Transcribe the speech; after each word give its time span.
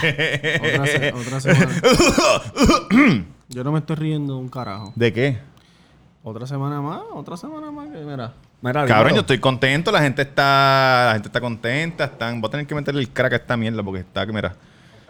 Otra, 0.00 0.86
se- 0.86 1.12
otra 1.12 1.40
semana. 1.40 1.80
Yo 3.48 3.64
no 3.64 3.72
me 3.72 3.80
estoy 3.80 3.96
riendo 3.96 4.36
un 4.38 4.48
carajo. 4.48 4.92
¿De 4.94 5.12
qué? 5.12 5.38
Otra 6.22 6.46
semana 6.46 6.80
más, 6.80 7.00
otra 7.12 7.36
semana 7.36 7.70
más 7.70 7.88
que 7.90 7.98
mira. 7.98 8.32
Mira, 8.62 8.84
Cabrón, 8.84 9.14
yo 9.14 9.20
estoy 9.22 9.38
contento, 9.40 9.90
la 9.90 10.02
gente 10.02 10.20
está, 10.20 11.04
la 11.06 11.12
gente 11.14 11.28
está 11.28 11.40
contenta, 11.40 12.04
están, 12.04 12.40
voy 12.42 12.48
a 12.48 12.50
tener 12.50 12.66
que 12.66 12.74
meterle 12.74 13.00
el 13.00 13.08
crack 13.08 13.32
a 13.32 13.36
esta 13.36 13.56
mierda 13.56 13.82
porque 13.82 14.00
está 14.00 14.26
que 14.26 14.32
mira. 14.34 14.54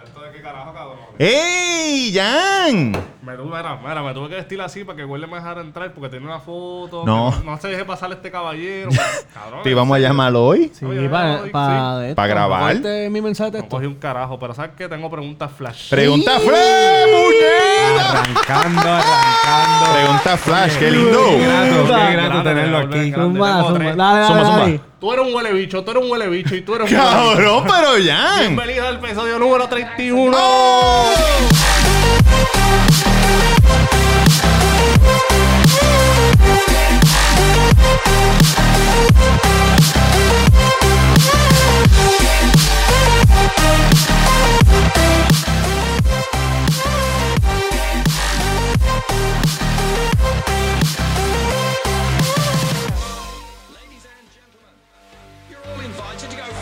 ¿Esto 0.04 0.23
de 0.23 0.30
qué 0.30 0.41
carajo, 0.41 0.73
cabrón? 0.73 0.98
¡Ey, 1.23 2.14
Jan! 2.14 2.93
Me 3.20 3.34
tuve, 3.37 3.55
mira, 3.55 3.79
mira, 3.87 4.02
me 4.02 4.14
tuve 4.14 4.30
que 4.30 4.37
vestir 4.37 4.59
así 4.62 4.84
para 4.84 4.96
que 4.96 5.05
Will 5.05 5.29
me 5.29 5.37
dejara 5.37 5.61
entrar 5.61 5.93
porque 5.93 6.09
tenía 6.09 6.27
una 6.27 6.41
foto. 6.41 7.05
No. 7.05 7.30
No, 7.45 7.59
se 7.61 7.69
deje 7.69 7.84
pasar 7.84 8.11
este 8.12 8.30
caballero. 8.30 8.89
cabrón. 9.34 9.61
Te 9.62 9.69
íbamos 9.70 9.95
a 9.95 10.01
llamar 10.01 10.34
hoy 10.34 10.73
Sí, 10.73 10.87
para 11.11 11.43
pa 11.52 12.01
sí. 12.09 12.14
para 12.14 12.27
grabar. 12.27 12.77
Mi 13.11 13.20
mensaje 13.20 13.51
de 13.51 13.59
No 13.59 13.62
texto. 13.64 13.77
cogí 13.77 13.87
un 13.87 13.96
carajo, 13.96 14.38
pero 14.38 14.55
¿sabes 14.55 14.70
qué? 14.79 14.88
Tengo 14.88 15.11
preguntas 15.11 15.52
flash. 15.52 15.91
Pregunta 15.91 16.41
Flash, 16.41 17.06
muñeca. 17.12 18.23
Arrancando, 18.23 18.80
arrancando. 18.80 19.93
Pregunta 19.93 20.37
Flash, 20.38 20.77
qué 20.79 20.91
lindo. 20.91 21.18
Qué 21.27 21.46
grato, 21.46 21.82
qué 21.84 21.93
Grande, 21.93 22.12
grato 22.16 22.43
tenerlo 22.45 22.79
aquí. 22.79 23.12
zumba. 23.12 23.74
tres. 23.74 23.96
Dale, 23.96 24.21
dale. 24.21 24.80
Tú 25.00 25.10
eres 25.14 25.27
un 25.27 25.34
huele 25.34 25.54
bicho, 25.54 25.82
tú 25.82 25.92
eres 25.92 26.02
un 26.04 26.10
huele 26.10 26.28
bicho 26.28 26.54
y 26.54 26.60
tú 26.60 26.74
eres 26.74 26.90
un. 26.90 26.98
Cabrón, 26.98 27.64
pero 27.64 27.92
Jan. 28.04 28.40
Bienvenido 28.40 28.86
al 28.86 28.96
episodio 28.96 29.38
número 29.38 29.66
31. 29.66 30.36
¡Oh! 30.38 31.14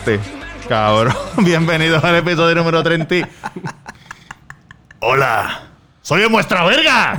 Sí, 0.09 0.19
Cabrón, 0.67 1.13
bienvenidos 1.37 2.03
al 2.03 2.15
episodio 2.15 2.55
número 2.55 2.81
30. 2.81 3.15
y- 3.15 3.25
Hola, 5.01 5.61
soy 6.01 6.21
de 6.21 6.29
muestra 6.29 6.63
verga. 6.65 7.15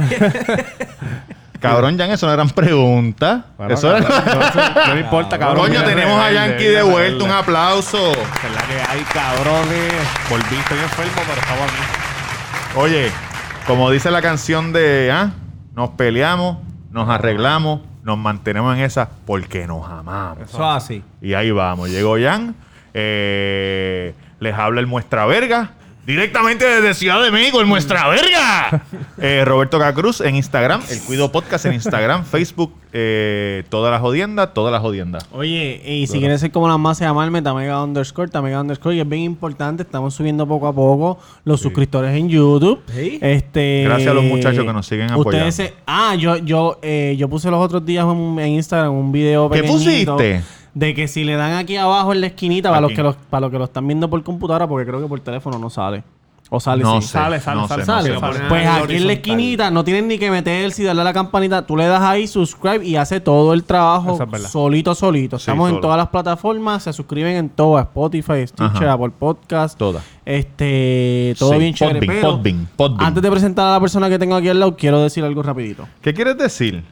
Cabrón, 1.61 1.97
Jan, 1.99 2.11
eso 2.11 2.27
no 2.27 2.33
eran 2.33 2.51
preguntas. 2.51 3.43
Eso 3.69 3.97
era- 3.97 4.87
No 4.89 4.95
me 4.95 5.01
importa, 5.03 5.39
cabrón. 5.39 5.67
Coño, 5.69 5.85
tenemos 5.85 6.21
a 6.21 6.33
Yankee 6.33 6.65
de 6.65 6.83
vuelta. 6.83 7.25
Un 7.25 7.31
aplauso. 7.31 8.11
Es 8.13 8.55
la 8.55 8.63
que 8.63 8.81
hay, 8.91 9.03
cabrones. 9.13 9.93
Volví, 10.29 10.57
estoy 10.57 10.79
enfermo, 10.79 11.13
pero 11.29 11.41
estaba 11.41 11.65
aquí. 11.65 12.77
Oye, 12.77 13.13
como 13.67 13.91
dice 13.91 14.11
la 14.11 14.23
canción 14.23 14.73
de 14.73 15.11
¿ah? 15.13 15.31
Nos 15.75 15.91
peleamos, 15.91 16.59
nos 16.91 17.09
arreglamos, 17.09 17.81
nos 18.03 18.19
mantenemos 18.19 18.77
en 18.77 18.83
esa 18.83 19.09
porque 19.27 19.67
nos 19.67 19.89
amamos. 19.89 20.39
Eso 20.49 20.57
es 20.57 20.83
así. 20.85 21.05
Y 21.21 21.35
ahí 21.35 21.51
vamos. 21.53 21.89
Llegó 21.91 22.17
Jan. 22.21 22.55
Eh, 22.95 24.15
les 24.41 24.55
habla 24.55 24.81
el 24.81 24.87
Muestra 24.87 25.27
Verga. 25.27 25.73
Directamente 26.07 26.65
desde 26.67 26.95
Ciudad 26.95 27.23
de 27.23 27.31
México, 27.31 27.61
el 27.61 27.67
Muestra 27.67 28.09
Verga. 28.09 28.83
Eh, 29.23 29.45
Roberto 29.45 29.79
Cacruz 29.79 30.23
en 30.23 30.35
Instagram. 30.37 30.81
El 30.89 30.99
Cuido 31.03 31.31
Podcast 31.31 31.67
en 31.67 31.75
Instagram, 31.75 32.25
Facebook. 32.31 32.73
Eh, 32.95 33.65
toda 33.69 33.91
la 33.91 33.99
jodienda, 33.99 34.55
toda 34.55 34.71
la 34.71 34.81
jodienda. 34.81 35.19
Oye, 35.33 35.83
y 35.85 36.07
si 36.07 36.19
quieres 36.21 36.41
ser 36.41 36.51
como 36.51 36.67
las 36.69 36.79
más, 36.79 36.99
llamarme 37.01 37.43
Tamega 37.43 37.85
underscore, 37.85 38.31
Tamega 38.31 38.63
underscore, 38.63 38.97
y 38.97 39.01
es 39.01 39.07
bien 39.09 39.21
importante, 39.25 39.83
estamos 39.83 40.15
subiendo 40.15 40.49
poco 40.49 40.69
a 40.69 40.73
poco 40.73 41.19
los 41.45 41.61
suscriptores 41.61 42.17
en 42.17 42.31
YouTube. 42.31 42.81
Sí. 42.95 43.19
Este, 43.21 43.83
Gracias 43.85 44.11
a 44.11 44.15
los 44.15 44.25
muchachos 44.25 44.65
que 44.65 44.73
nos 44.73 44.87
siguen 44.87 45.11
apoyando. 45.11 45.47
Ustedes 45.49 45.55
se- 45.55 45.75
ah, 45.87 46.15
yo, 46.15 46.39
yo, 46.39 46.79
eh, 46.81 47.15
yo 47.19 47.29
puse 47.29 47.51
los 47.51 47.63
otros 47.63 47.85
días 47.85 48.07
en, 48.07 48.39
en 48.39 48.49
Instagram 48.53 48.95
un 48.95 49.13
video 49.13 49.51
¿Qué 49.51 49.61
pequeñito 49.63 50.17
pusiste? 50.17 50.43
De 50.75 50.95
que 50.95 51.09
si 51.09 51.25
le 51.25 51.35
dan 51.35 51.53
aquí 51.55 51.77
abajo 51.77 52.13
en 52.13 52.21
la 52.21 52.29
esquinita, 52.29 52.69
para 52.71 52.81
los, 52.83 52.93
que 52.93 53.03
los, 53.03 53.17
para 53.17 53.41
los 53.43 53.51
que 53.51 53.59
lo 53.59 53.65
están 53.65 53.87
viendo 53.87 54.09
por 54.09 54.23
computadora, 54.23 54.67
porque 54.69 54.87
creo 54.87 55.01
que 55.01 55.07
por 55.09 55.21
teléfono 55.21 55.59
no 55.59 55.69
sale. 55.71 56.03
O 56.53 56.59
sale 56.59 56.83
No 56.83 57.01
sí. 57.01 57.07
sé, 57.07 57.13
Sale, 57.13 57.39
sale, 57.39 57.61
no 57.61 57.69
sale, 57.69 57.83
sé, 57.83 57.87
Sale. 57.87 58.09
no 58.21 58.33
sé. 58.33 58.41
Pues 58.49 58.67
ahí 58.67 58.83
aquí 58.83 58.97
en 58.97 59.07
la 59.07 59.13
esquinita 59.13 59.71
no 59.71 59.85
tienen 59.85 60.09
ni 60.09 60.19
que 60.19 60.33
meterse 60.33 60.83
y 60.83 60.85
darle 60.85 61.03
a 61.03 61.05
la 61.05 61.13
campanita. 61.13 61.65
Tú 61.65 61.77
le 61.77 61.87
das 61.87 62.03
ahí 62.03 62.27
subscribe 62.27 62.85
y 62.85 62.97
hace 62.97 63.21
todo 63.21 63.53
el 63.53 63.63
trabajo 63.63 64.15
es 64.21 64.31
verdad. 64.31 64.49
solito, 64.49 64.97
solito. 64.97 65.39
Sí, 65.39 65.43
Estamos 65.43 65.69
solo. 65.69 65.77
en 65.77 65.81
todas 65.81 65.97
las 65.97 66.09
plataformas, 66.09 66.83
se 66.83 66.93
suscriben 66.93 67.37
en 67.37 67.49
todas, 67.51 67.85
Spotify, 67.85 68.45
Stitcher, 68.49 68.89
Ajá. 68.89 68.93
Apple 68.95 69.11
Podcast. 69.17 69.79
Todas. 69.79 70.03
Este, 70.25 71.37
todo 71.39 71.53
Sí, 71.53 71.59
bien 71.59 71.73
chévere. 71.75 72.01
Podbean, 72.01 72.21
pero 72.21 72.37
Podbean, 72.37 72.69
Podbean. 72.77 73.07
Antes 73.07 73.23
de 73.23 73.31
presentar 73.31 73.67
a 73.69 73.73
la 73.75 73.81
persona 73.81 74.09
que 74.09 74.19
tengo 74.19 74.35
aquí 74.35 74.49
al 74.49 74.59
lado, 74.59 74.77
quiero 74.77 75.01
decir 75.01 75.23
algo 75.25 75.45
rapidito. 75.45 75.87
¿Qué 76.03 76.13
quieres 76.15 76.37
decir? 76.37 76.83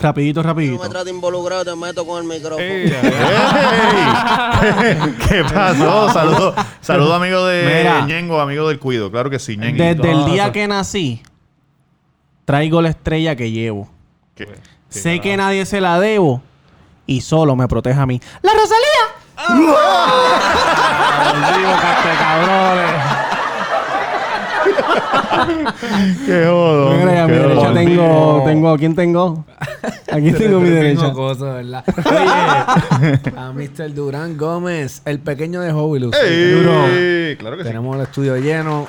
Rapidito, 0.00 0.42
No 0.42 0.48
rapidito. 0.48 0.82
me 0.82 0.88
trate 0.88 1.10
involucrado, 1.10 1.64
te 1.64 1.76
meto 1.76 2.06
con 2.06 2.22
el 2.22 2.28
micrófono. 2.28 2.62
Ey, 2.64 2.92
¡Ey! 4.62 5.16
¿Qué 5.28 5.44
pasó? 5.44 6.08
Saludos, 6.12 6.54
saludo 6.80 7.14
amigo 7.14 7.44
de 7.46 7.64
Mira. 7.78 8.00
Ñengo, 8.06 8.40
amigo 8.40 8.68
del 8.68 8.78
Cuido. 8.78 9.10
Claro 9.10 9.30
que 9.30 9.38
sí, 9.38 9.56
Ñenguito. 9.56 9.82
Desde 9.84 10.10
el 10.12 10.24
día 10.26 10.44
eso. 10.44 10.52
que 10.52 10.68
nací, 10.68 11.22
traigo 12.44 12.80
la 12.82 12.90
estrella 12.90 13.34
que 13.36 13.50
llevo. 13.50 13.88
¿Qué? 14.34 14.48
sé 14.88 15.20
que 15.20 15.36
nadie 15.36 15.66
se 15.66 15.80
la 15.82 16.00
debo 16.00 16.40
y 17.06 17.20
solo 17.20 17.54
me 17.56 17.68
protege 17.68 18.00
a 18.00 18.06
mí. 18.06 18.20
¡La 18.42 18.52
Rosalía! 18.54 19.04
Digo, 21.58 21.70
caste, 21.80 22.08
cabrones. 22.18 23.17
¡Qué 26.26 26.44
jodo! 26.46 26.94
Mira, 26.94 27.24
a 27.24 27.26
mi 27.26 27.32
qué 27.34 27.38
derecha 27.40 27.74
tengo, 27.74 28.42
tengo, 28.44 28.70
¿a 28.70 28.78
quién 28.78 28.94
tengo? 28.94 29.44
Aquí 30.10 30.32
tengo 30.32 30.58
a 30.58 30.60
mi 30.60 30.70
derecha. 30.70 31.00
Tengo 31.02 31.14
cosas, 31.14 31.54
¿verdad? 31.54 31.84
Oye, 32.06 33.36
a 33.36 33.52
Mr. 33.52 33.94
Durán 33.94 34.36
Gómez, 34.36 35.02
el 35.04 35.20
pequeño 35.20 35.60
de 35.60 35.72
Hobby 35.72 36.00
Lucy. 36.00 36.18
¡Ey! 36.22 37.36
Claro 37.36 37.56
que 37.56 37.62
sí. 37.62 37.68
Tenemos 37.68 37.96
el 37.96 38.02
estudio 38.02 38.36
lleno. 38.36 38.86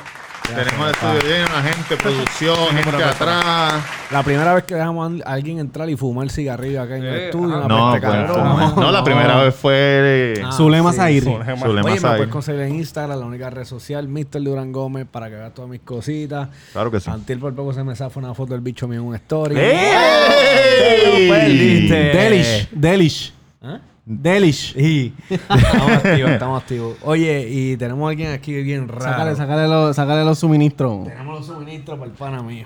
Tenemos 0.55 0.87
el 0.87 0.91
estudio 0.93 1.21
lleno, 1.21 1.47
la 1.53 1.61
gente, 1.61 1.95
producción, 1.97 2.55
gente 2.75 3.03
atrás. 3.03 3.73
La 4.11 4.23
primera 4.23 4.53
vez 4.55 4.63
que 4.63 4.75
dejamos 4.75 5.21
a 5.25 5.31
alguien 5.33 5.59
entrar 5.59 5.89
y 5.89 5.95
fumar 5.95 6.29
cigarrillo 6.29 6.81
acá 6.81 6.97
en 6.97 7.05
el 7.05 7.13
Eh, 7.13 7.25
estudio. 7.25 7.57
una 7.57 7.67
No, 7.67 7.89
pues, 7.91 8.01
cabrona. 8.01 8.73
no, 8.75 8.91
la 8.91 9.03
primera 9.03 9.43
vez 9.43 9.55
fue 9.55 9.73
eh, 9.75 10.43
Ah, 10.45 10.51
Zulema 10.51 10.91
Zahir. 10.93 11.23
sí. 11.23 11.29
Zulema. 11.31 11.57
Zulema 11.65 11.85
Oye, 11.85 11.93
me 11.95 11.99
Zahir. 11.99 12.17
puedes 12.17 12.31
conseguir 12.31 12.61
en 12.61 12.75
Instagram, 12.75 13.19
la 13.19 13.25
única 13.25 13.49
red 13.49 13.65
social, 13.65 14.07
Mr. 14.07 14.41
Durán 14.41 14.71
Gómez, 14.71 15.05
para 15.09 15.29
que 15.29 15.35
veas 15.35 15.53
todas 15.53 15.69
mis 15.69 15.81
cositas. 15.81 16.49
Claro 16.73 16.89
que 16.91 16.99
sí. 16.99 17.09
Antes 17.09 17.37
por 17.37 17.53
poco 17.53 17.73
se 17.73 17.83
me 17.83 17.95
zafa 17.95 18.19
una 18.19 18.33
foto 18.33 18.53
del 18.53 18.61
bicho 18.61 18.87
mío 18.87 19.01
en 19.01 19.05
un 19.07 19.15
story. 19.15 19.55
¡Ey! 19.57 21.29
Perdiste. 21.29 21.95
Delish, 21.95 22.69
Delish, 22.71 23.33
¿Ah? 23.61 23.79
Delish. 24.09 24.75
Y 24.75 25.13
estamos 25.29 25.91
activos, 25.91 26.31
estamos 26.31 26.61
activos. 26.63 26.97
Oye, 27.03 27.47
y 27.47 27.77
tenemos 27.77 28.07
a 28.07 28.09
alguien 28.09 28.31
aquí 28.31 28.59
bien 28.63 28.87
raro. 28.87 29.03
Sácale, 29.03 29.35
sácale, 29.35 29.67
los, 29.67 29.95
sácale 29.95 30.25
los 30.25 30.39
suministros. 30.39 31.07
Tenemos 31.07 31.37
los 31.37 31.45
suministros 31.45 31.99
para 31.99 32.09
el 32.11 32.17
pana 32.17 32.41
mío. 32.41 32.65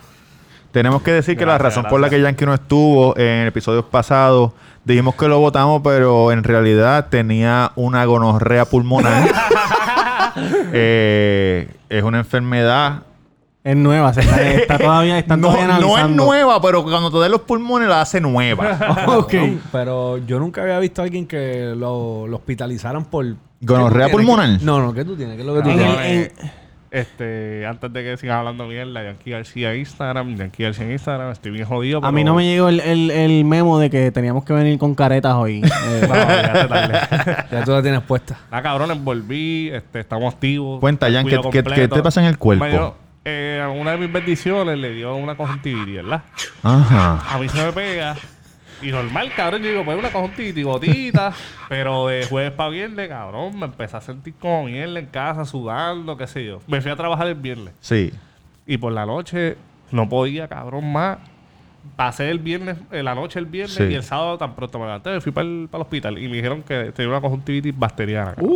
Tenemos 0.72 1.02
que 1.02 1.12
decir 1.12 1.38
que 1.38 1.46
la 1.46 1.58
Gracias, 1.58 1.76
razón 1.76 1.90
por 1.90 2.00
la 2.00 2.10
que. 2.10 2.22
Yankee 2.22 2.46
no 2.46 2.54
estuvo 2.54 3.18
en 3.18 3.46
episodios 3.46 3.84
pasados, 3.84 4.54
dijimos 4.86 5.16
que 5.16 5.28
lo 5.28 5.38
votamos, 5.40 5.82
pero 5.84 6.32
en 6.32 6.46
realidad 6.46 7.08
tenía 7.10 7.74
una 7.76 8.06
gonorrea 8.06 8.66
pulmonar. 8.66 9.30
Eh, 10.76 11.70
es 11.90 12.02
una 12.02 12.18
enfermedad. 12.18 13.04
Es 13.64 13.78
nueva, 13.78 14.14
se 14.14 14.20
está, 14.22 14.42
está 14.52 14.78
todavía, 14.78 15.18
están 15.20 15.40
No, 15.42 15.48
todavía 15.48 15.68
no 15.68 15.74
es 15.78 15.84
analizando. 15.86 16.26
nueva, 16.26 16.62
pero 16.62 16.84
cuando 16.84 17.10
te 17.12 17.18
den 17.20 17.32
los 17.32 17.42
pulmones 17.42 17.88
la 17.88 18.02
hace 18.02 18.20
nueva. 18.20 19.06
Ok. 19.08 19.34
Pero 19.72 20.18
yo 20.20 20.40
nunca 20.40 20.64
había 20.64 20.80
visto 20.80 21.02
a 21.02 21.06
alguien 21.06 21.26
que 21.28 21.74
lo, 21.76 22.28
lo 22.28 22.36
hospitalizaran 22.38 23.06
por... 23.06 23.26
¿Gonorrea 23.62 24.10
pulmonar? 24.10 24.62
No, 24.62 24.82
no, 24.82 24.94
¿qué 24.94 25.06
tú 25.06 25.16
tienes? 25.16 25.36
¿Qué 25.36 25.42
es 25.42 25.48
lo 25.48 25.54
que 25.56 25.62
tú 25.62 25.70
En 25.70 25.78
tienes? 25.78 25.98
en- 26.42 26.64
Este, 26.92 27.66
antes 27.66 27.92
de 27.92 28.04
que 28.04 28.18
sigan 28.18 28.40
hablando 28.40 28.68
mierda, 28.68 29.02
Yankee 29.04 29.32
García 29.32 29.74
Instagram, 29.76 30.36
Yankee 30.36 30.62
García 30.64 30.86
en 30.86 30.92
Instagram, 30.92 31.32
estoy 31.32 31.52
bien 31.52 31.66
jodido. 31.66 32.04
A 32.06 32.12
mí 32.12 32.24
no 32.24 32.36
me 32.36 32.44
llegó 32.46 32.68
el, 32.70 32.82
el, 32.82 33.10
el 33.10 33.46
memo 33.46 33.80
de 33.80 33.90
que 33.90 34.12
teníamos 34.12 34.44
que 34.44 34.54
venir 34.54 34.78
con 34.78 34.94
caretas 34.94 35.34
hoy. 35.34 35.62
Eh, 35.64 36.08
No, 36.08 36.14
ya. 36.14 37.48
Ya 37.50 37.64
tú 37.64 37.72
la 37.72 37.82
tienes 37.82 38.02
puesta. 38.02 38.38
Ah, 38.52 38.62
cabrón, 38.62 39.04
volví, 39.04 39.70
este, 39.74 40.02
estamos 40.02 40.34
activos. 40.34 40.80
Cuenta, 40.82 41.10
Jan, 41.12 41.26
¿qué- 41.26 41.40
qué 41.52 41.88
te 41.88 42.04
pasa 42.04 42.20
en 42.22 42.28
el 42.28 42.38
cuerpo? 42.38 42.96
Eh, 43.26 43.66
una 43.80 43.92
de 43.92 43.98
mis 43.98 44.12
bendiciones 44.12 44.78
le 44.78 44.92
dio 44.94 45.16
una 45.16 45.36
conjuntivitis, 45.36 45.96
¿verdad? 45.96 46.24
Ajá. 46.62 47.24
A 47.34 47.40
mí 47.40 47.48
se 47.48 47.64
me 47.64 47.72
pega. 47.72 48.16
Y 48.82 48.92
normal, 48.92 49.32
cabrón, 49.34 49.62
yo 49.62 49.70
digo, 49.70 49.86
pues 49.86 49.98
una 49.98 50.12
conjuntivitis, 50.12 50.66
gotita. 50.66 51.34
pero 51.70 52.08
de 52.08 52.26
jueves 52.26 52.52
para 52.52 52.70
viernes, 52.70 53.08
cabrón, 53.08 53.58
me 53.58 53.66
empecé 53.66 53.96
a 53.96 54.02
sentir 54.02 54.34
como 54.40 54.66
mierda 54.66 55.00
en 55.00 55.06
casa, 55.06 55.46
sudando, 55.46 56.18
qué 56.18 56.28
sé 56.28 56.46
yo. 56.46 56.60
Me 56.68 56.82
fui 56.82 56.92
a 56.92 56.96
trabajar 56.96 57.28
el 57.28 57.36
viernes. 57.36 57.74
Sí. 57.80 58.12
Y 58.68 58.78
por 58.78 58.92
la 58.92 59.06
noche 59.06 59.56
no 59.92 60.10
podía, 60.10 60.50
cabrón, 60.50 60.92
más. 60.92 61.20
Pasé 61.96 62.30
el 62.32 62.40
viernes, 62.40 62.78
eh, 62.92 63.04
la 63.04 63.14
noche 63.14 63.38
el 63.40 63.46
viernes 63.46 63.76
Sí. 63.76 63.84
y 63.84 63.94
el 63.94 64.04
sábado 64.04 64.38
tan 64.38 64.56
pronto 64.56 64.80
me 64.80 64.86
levanté, 64.86 65.20
fui 65.22 65.32
para 65.32 65.46
el, 65.48 65.68
hospital 65.72 66.18
y 66.18 66.28
me 66.28 66.38
dijeron 66.38 66.64
que 66.64 66.92
tenía 66.92 67.10
una 67.12 67.22
conjuntivitis 67.22 67.78
bacteriana. 67.78 68.34
cabrón. 68.36 68.52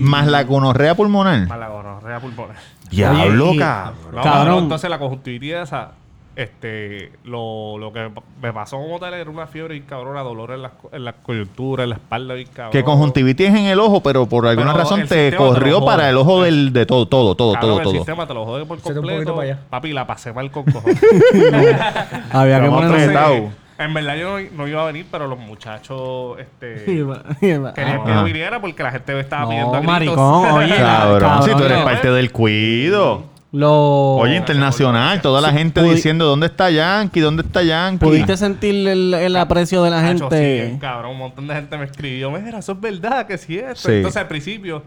Más 0.00 0.26
la 0.26 0.44
gonorrea 0.44 0.94
pulmonar. 0.94 1.46
Más 1.48 1.58
la 1.58 1.68
gonorrea. 1.68 2.20
pulmonar. 2.20 2.56
Diablo, 2.90 3.52
cabrón. 3.58 3.96
No, 4.12 4.22
Cabrón. 4.22 4.22
cabrón, 4.22 4.62
Entonces 4.64 4.90
la 4.90 4.98
conjuntivitis 4.98 5.54
esa, 5.54 5.92
este, 6.34 7.12
lo, 7.24 7.76
lo 7.78 7.92
que 7.92 8.10
me 8.40 8.52
pasó 8.52 8.76
como 8.78 8.98
tal 8.98 9.12
era 9.14 9.28
una 9.28 9.46
fiebre 9.46 9.76
y 9.76 9.80
cabrona, 9.82 10.20
dolor 10.22 10.52
en 10.52 10.62
la, 10.62 10.72
en 10.92 11.04
la 11.04 11.12
coyuntura, 11.12 11.84
en 11.84 11.90
la 11.90 11.96
espalda 11.96 12.38
y 12.38 12.46
cabrón. 12.46 12.72
Que 12.72 12.82
conjuntivitis 12.84 13.48
en 13.48 13.66
el 13.66 13.78
ojo, 13.78 14.02
pero 14.02 14.26
por 14.26 14.46
alguna 14.46 14.72
Pero 14.72 14.82
razón 14.84 15.00
el 15.02 15.08
te 15.08 15.30
te 15.30 15.36
corrió 15.36 15.80
jode. 15.80 15.86
para 15.86 16.08
el 16.08 16.16
ojo 16.16 16.42
del, 16.42 16.72
de 16.72 16.86
todo, 16.86 17.06
todo, 17.06 17.34
todo, 17.34 17.52
Cabrón, 17.54 17.70
todo, 17.70 17.78
el 17.80 17.84
todo. 17.84 17.94
sistema 17.94 18.26
te 18.26 18.34
lo 18.34 18.44
jode 18.46 18.64
por 18.64 18.78
un 18.78 18.94
completo. 18.94 19.38
Papi, 19.68 19.92
la 19.92 20.06
pasé 20.06 20.32
mal 20.32 20.50
con 20.50 20.64
cojones. 20.64 20.98
Había 22.32 22.60
que 22.60 22.66
apretados. 22.66 23.50
en 23.78 23.94
verdad 23.94 24.16
yo 24.16 24.38
no, 24.40 24.48
no 24.56 24.68
iba 24.68 24.82
a 24.82 24.86
venir, 24.86 25.06
pero 25.10 25.26
los 25.26 25.38
muchachos 25.38 26.38
este, 26.38 26.84
querían 27.40 27.72
que 28.04 28.10
yo 28.14 28.24
viniera 28.24 28.60
porque 28.60 28.82
la 28.82 28.90
gente 28.92 29.12
me 29.14 29.20
estaba 29.20 29.48
pidiendo 29.48 29.74
a 29.74 29.80
No, 29.80 29.96
gritos. 29.98 30.16
maricón, 30.16 30.50
oye. 30.52 30.76
Cabrón, 30.76 31.20
cabrón, 31.20 31.42
si 31.42 31.54
tú 31.56 31.64
eres 31.64 31.78
no. 31.78 31.84
parte 31.84 32.10
del 32.10 32.32
cuido. 32.32 33.31
Lo... 33.52 34.14
Oye, 34.16 34.36
internacional, 34.36 35.20
toda 35.20 35.40
la 35.42 35.52
gente 35.52 35.82
pudi- 35.82 35.94
diciendo 35.96 36.24
¿dónde 36.24 36.46
está 36.46 36.70
Yankee? 36.70 37.20
¿Dónde 37.20 37.42
está 37.42 37.62
Yankee? 37.62 38.04
¿Pudiste 38.04 38.36
sentir 38.38 38.88
el, 38.88 39.12
el 39.12 39.36
aprecio 39.36 39.82
de 39.82 39.90
la 39.90 40.00
Nacho, 40.00 40.30
gente? 40.30 40.70
sí, 40.72 40.78
cabrón, 40.80 41.10
un 41.12 41.18
montón 41.18 41.46
de 41.46 41.54
gente 41.56 41.76
me 41.76 41.84
escribió, 41.84 42.30
mira, 42.30 42.58
eso 42.60 42.72
es 42.72 42.80
verdad, 42.80 43.26
que 43.26 43.36
sí 43.36 43.58
es. 43.58 43.78
Sí. 43.80 43.92
Entonces 43.92 44.16
al 44.20 44.28
principio, 44.28 44.82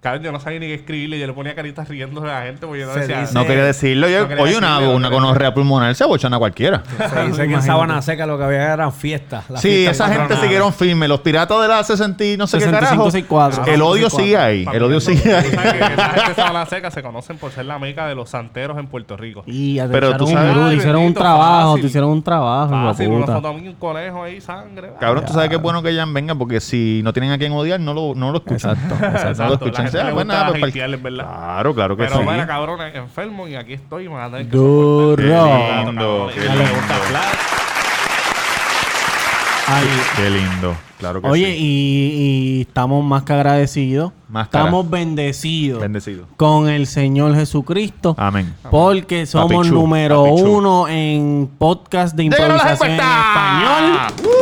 cabrón, 0.00 0.22
yo 0.22 0.32
no 0.32 0.38
sabía 0.40 0.60
ni 0.60 0.66
qué 0.66 0.74
escribirle, 0.74 1.18
yo 1.18 1.26
le 1.26 1.32
ponía 1.32 1.54
caritas 1.54 1.88
riendo 1.88 2.22
a 2.22 2.26
la 2.26 2.42
gente 2.42 2.66
porque 2.66 2.80
yo 2.82 2.86
no 2.86 2.92
Se 2.94 3.00
decía. 3.00 3.20
dice- 3.22 3.34
No 3.34 3.44
quería 3.46 3.64
decirlo. 3.64 4.08
Yo, 4.08 4.20
No 4.22 4.28
quería 4.28 4.42
oye, 4.44 4.56
una, 4.56 4.68
decirlo, 4.74 4.90
no 4.92 4.96
una 4.96 5.08
quería 5.08 5.20
gonorrea 5.22 5.54
pulmonar 5.54 5.94
se 5.94 6.04
abochana 6.04 6.36
a 6.36 6.38
cualquiera. 6.38 6.82
Se 7.10 7.22
dice 7.26 7.48
que 7.48 7.54
en. 7.54 7.62
Sábana 7.62 8.00
Seca 8.02 8.26
lo 8.26 8.38
que 8.38 8.44
había 8.44 8.72
eran 8.72 8.92
fiestas. 8.92 9.50
las 9.50 9.60
Sí, 9.60 9.68
fiestas 9.68 9.94
esa 9.96 10.04
gente 10.06 10.18
patronales. 10.20 10.44
siguieron 10.44 10.72
firmes. 10.72 11.08
Los 11.08 11.20
piratas 11.20 11.60
de 11.60 11.68
la 11.68 11.82
60 11.82 12.24
y 12.24 12.36
no 12.36 12.46
sé 12.46 12.58
qué 12.58 12.64
65, 12.64 12.86
carajo. 12.90 13.10
64. 13.10 13.66
El 13.74 13.82
odio 13.82 14.08
sigue 14.10 14.36
ahí. 14.36 14.64
Para 14.64 14.76
El 14.76 14.82
odio 14.84 15.00
sigue 15.00 15.34
ahí. 15.34 15.46
esa 15.52 15.62
gente 15.62 16.28
de 16.28 16.34
Sabana 16.34 16.66
Seca 16.66 16.90
se 16.90 17.02
conocen 17.02 17.36
por 17.38 17.50
ser 17.50 17.64
la 17.66 17.78
meca 17.78 18.06
de 18.06 18.14
los 18.14 18.30
santeros 18.30 18.78
en 18.78 18.86
Puerto 18.86 19.16
Rico. 19.16 19.42
Y 19.46 19.74
ya 19.74 19.86
te 19.86 19.92
Pero 19.92 20.08
echaron 20.08 20.18
tú 20.26 20.30
un 20.32 20.38
sabes- 20.38 20.54
duro, 20.54 20.66
te 20.66 20.70
Ay, 20.70 20.76
hicieron 20.76 20.96
un 21.00 21.02
bendito, 21.06 21.20
trabajo, 21.20 21.66
fácil. 21.70 21.80
te 21.82 21.86
hicieron 21.88 22.10
un 22.10 22.22
trabajo, 22.22 22.74
hijo 22.74 22.82
de 22.84 22.88
Fácil, 22.92 23.08
una 23.08 23.20
puta. 23.26 23.34
foto 23.34 23.48
a 23.48 23.52
mí, 23.54 23.68
un 23.68 23.74
conejo 23.74 24.22
ahí, 24.22 24.40
sangre. 24.40 24.90
Cabrón, 25.00 25.24
tú 25.26 25.32
sabes 25.32 25.48
que 25.48 25.56
es 25.56 25.62
bueno 25.62 25.82
que 25.82 25.94
Jan 25.94 26.14
venga 26.14 26.34
porque 26.36 26.60
si 26.60 27.00
no 27.02 27.12
tienen 27.12 27.32
a 27.32 27.38
quien 27.38 27.52
odiar, 27.52 27.80
no 27.80 27.92
lo, 27.94 28.14
no 28.14 28.30
lo 28.30 28.38
escuchan. 28.38 28.76
Exacto, 28.76 28.94
No 29.00 29.10
lo 29.10 29.28
Exacto, 29.30 29.54
escuchan. 29.54 29.87
Gente 29.90 29.98
Sea, 29.98 30.06
le 30.08 30.12
pues 30.14 30.24
gusta 30.26 30.38
nada, 30.44 30.50
pues, 30.58 30.64
hatearles, 30.70 31.02
¿verdad? 31.02 31.24
Claro, 31.26 31.74
claro 31.74 31.96
que 31.96 32.04
Pero 32.04 32.18
sí. 32.18 32.24
bueno, 32.24 32.46
cabrón, 32.46 32.80
enfermo 32.94 33.48
y 33.48 33.54
aquí 33.56 33.72
estoy, 33.74 34.08
me 34.08 34.14
van 34.14 34.24
a 34.24 34.30
tener 34.36 34.50
que 34.50 34.56
Duro. 34.56 35.22
soportar. 35.22 35.84
Qué 35.84 35.84
lindo, 35.86 36.30
qué 36.34 36.40
y 36.40 36.42
le 36.42 36.48
lindo. 36.56 36.74
gusta 36.74 36.94
hablar. 37.06 37.24
Ay, 39.70 39.86
Qué 40.16 40.30
lindo. 40.30 40.76
Claro 40.98 41.20
que 41.22 41.28
Oye, 41.28 41.52
sí. 41.52 41.58
y, 41.60 42.56
y 42.58 42.60
estamos 42.62 43.04
más 43.04 43.22
que 43.22 43.32
agradecidos. 43.34 44.12
Más 44.28 44.48
que 44.48 44.56
estamos 44.56 44.88
bendecidos 44.90 45.80
Bendecido. 45.80 46.26
con 46.36 46.68
el 46.68 46.86
Señor 46.86 47.34
Jesucristo. 47.36 48.16
Amén. 48.18 48.52
Porque 48.70 49.26
somos 49.26 49.52
Papi 49.52 49.68
Chu, 49.68 49.74
número 49.74 50.24
Papi 50.24 50.36
Chu. 50.42 50.48
uno 50.58 50.88
en 50.88 51.48
podcast 51.58 52.16
de 52.16 52.24
¡Llegaron 52.24 52.56
las 52.56 52.72
improvisación 52.72 52.90
en 52.90 53.00
español. 53.00 54.37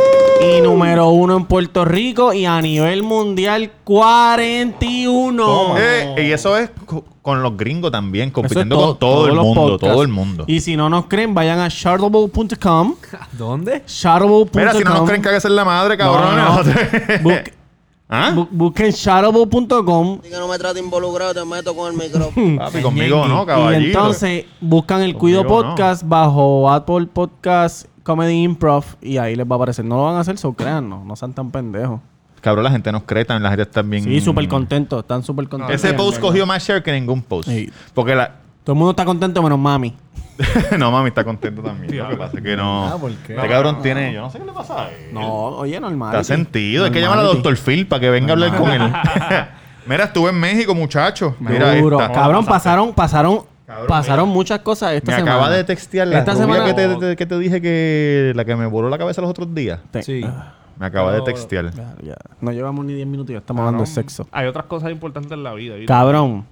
Y 0.47 0.61
número 0.61 1.09
uno 1.09 1.35
en 1.37 1.45
Puerto 1.45 1.83
Rico. 1.85 2.31
Y 2.33 2.45
a 2.45 2.61
nivel 2.61 3.03
mundial, 3.03 3.71
41. 3.83 5.75
Eh, 5.77 6.15
y 6.27 6.31
eso 6.31 6.57
es 6.57 6.69
co- 6.85 7.03
con 7.21 7.41
los 7.43 7.57
gringos 7.57 7.91
también, 7.91 8.31
compitiendo 8.31 8.75
todo- 8.75 8.87
con 8.91 8.99
todo 8.99 9.15
todos 9.15 9.29
el 9.29 9.35
los 9.35 9.45
mundo, 9.45 9.61
podcasts. 9.61 9.93
todo 9.93 10.01
el 10.03 10.07
mundo. 10.07 10.43
Y 10.47 10.61
si 10.61 10.77
no 10.77 10.89
nos 10.89 11.05
creen, 11.07 11.33
vayan 11.33 11.59
a 11.59 11.69
chartable.com. 11.69 12.95
¿Dónde? 13.33 13.83
Chartable.com. 13.85 14.49
Mira, 14.55 14.73
si 14.73 14.83
no 14.83 14.93
nos 14.93 15.03
creen 15.07 15.21
que 15.21 15.29
haga 15.29 15.39
ser 15.39 15.51
la 15.51 15.65
madre, 15.65 15.97
No, 15.97 16.03
cabrón. 16.03 16.35
no. 16.37 16.57
Busque- 17.23 17.53
¿Ah? 18.09 18.31
bu- 18.33 18.47
busquen 18.49 18.93
chartable.com. 18.93 20.19
Así 20.21 20.29
que 20.29 20.37
no 20.37 20.47
me 20.47 20.57
trate 20.57 20.79
involucrado, 20.79 21.33
te 21.33 21.43
meto 21.43 21.75
con 21.75 21.91
el 21.91 21.97
micrófono. 21.97 22.57
Papi, 22.59 22.81
conmigo 22.81 23.27
no, 23.27 23.43
Y 23.43 23.45
caballito. 23.45 23.85
entonces 23.99 24.45
buscan 24.61 25.01
el 25.01 25.15
Cuido 25.15 25.43
Conmigo 25.45 25.67
Podcast 25.71 26.03
bajo 26.07 26.69
Apple 26.71 27.07
Podcast 27.07 27.87
Comedy 28.07 28.41
Improv 28.41 28.85
y 29.01 29.17
ahí 29.17 29.35
les 29.35 29.45
va 29.45 29.55
a 29.55 29.57
aparecer. 29.57 29.83
No 29.83 29.97
lo 29.97 30.05
van 30.05 30.15
a 30.15 30.21
hacer, 30.21 30.37
so 30.37 30.53
créannos. 30.53 31.05
No 31.05 31.17
sean 31.17 31.33
tan 31.33 31.51
pendejos. 31.51 31.99
Cabrón, 32.39 32.63
la 32.63 32.71
gente 32.71 32.89
nos 32.89 33.03
cree, 33.03 33.25
también 33.25 33.43
la 33.43 33.49
gente 33.49 33.63
está 33.63 33.81
bien... 33.81 34.05
Sí, 34.05 34.21
súper 34.21 34.47
contentos. 34.47 35.01
Están 35.01 35.23
súper 35.23 35.49
contentos. 35.49 35.75
Ese 35.75 35.93
post 35.93 36.21
cogió 36.21 36.45
más 36.45 36.65
share 36.65 36.81
que 36.81 36.93
ningún 36.93 37.21
post. 37.21 37.49
Sí. 37.49 37.69
Porque 37.93 38.15
la... 38.15 38.35
Todo 38.63 38.75
el 38.75 38.77
mundo 38.77 38.91
está 38.91 39.03
contento 39.03 39.43
menos 39.43 39.59
mami. 39.59 39.93
no, 40.79 40.89
mami 40.89 41.09
está 41.09 41.25
contento 41.25 41.61
también. 41.61 41.97
Lo 41.97 42.07
que 42.07 42.15
pasa 42.15 42.37
es 42.37 42.43
que 42.45 42.55
no... 42.55 42.87
Ah, 42.87 42.97
¿por 42.97 43.11
qué? 43.11 43.35
Este 43.35 43.47
cabrón 43.49 43.81
tiene... 43.81 44.13
Yo 44.13 44.21
no 44.21 44.29
sé 44.29 44.39
qué 44.39 44.45
le 44.45 44.53
pasa 44.53 44.85
a 44.85 44.89
él. 44.89 45.09
No, 45.11 45.47
oye, 45.57 45.77
normal. 45.77 46.15
Está 46.15 46.23
sentido. 46.23 46.85
Hay 46.85 46.91
que 46.91 47.01
llamar 47.01 47.19
a 47.19 47.23
Doctor 47.23 47.57
Phil 47.57 47.87
para 47.87 47.99
que 47.99 48.09
venga 48.09 48.29
a 48.29 48.33
hablar 48.33 48.55
con 48.55 48.69
él. 48.69 48.81
Mira, 49.85 50.05
estuve 50.05 50.29
en 50.29 50.39
México, 50.39 50.73
muchacho. 50.73 51.35
Mira 51.41 51.75
esta. 51.75 52.13
Cabrón, 52.13 52.45
pasaron, 52.45 52.93
pasaron, 52.93 53.41
Cabrón, 53.67 53.87
pasaron 53.87 54.29
muchas 54.29 54.59
cosas 54.61 54.93
esta 54.93 55.11
Me 55.11 55.17
semana. 55.17 55.35
acaba 55.35 55.49
de 55.55 55.63
textear 55.65 56.07
la 56.07 56.19
Esta 56.19 56.31
rubia 56.33 56.45
semana- 56.45 56.65
que, 56.65 56.73
te, 56.73 56.95
te- 56.95 57.15
que 57.17 57.25
te 57.25 57.37
dije 57.37 57.61
que... 57.61 58.31
La 58.33 58.45
que 58.45 58.55
me 58.55 58.65
voló 58.65 58.89
la 58.89 58.97
cabeza 58.97 59.21
los 59.21 59.29
otros 59.29 59.53
días. 59.53 59.79
Te- 59.91 60.01
Sí. 60.03 60.25
Me 60.79 60.85
acaba 60.85 61.11
de 61.11 61.21
textear. 61.21 61.71
Ya, 61.73 61.95
ya. 62.03 62.15
No 62.39 62.51
llevamos 62.51 62.85
ni 62.85 62.93
10 62.93 63.07
minutos 63.07 63.31
y 63.31 63.33
ya 63.33 63.39
estamos 63.39 63.61
hablando 63.61 63.81
de 63.81 63.87
sexo. 63.87 64.27
Hay 64.31 64.47
otras 64.47 64.65
cosas 64.67 64.91
importantes 64.91 65.31
en 65.33 65.43
la 65.43 65.53
vida. 65.53 65.73
¿viste? 65.75 65.87
Cabrón. 65.87 66.45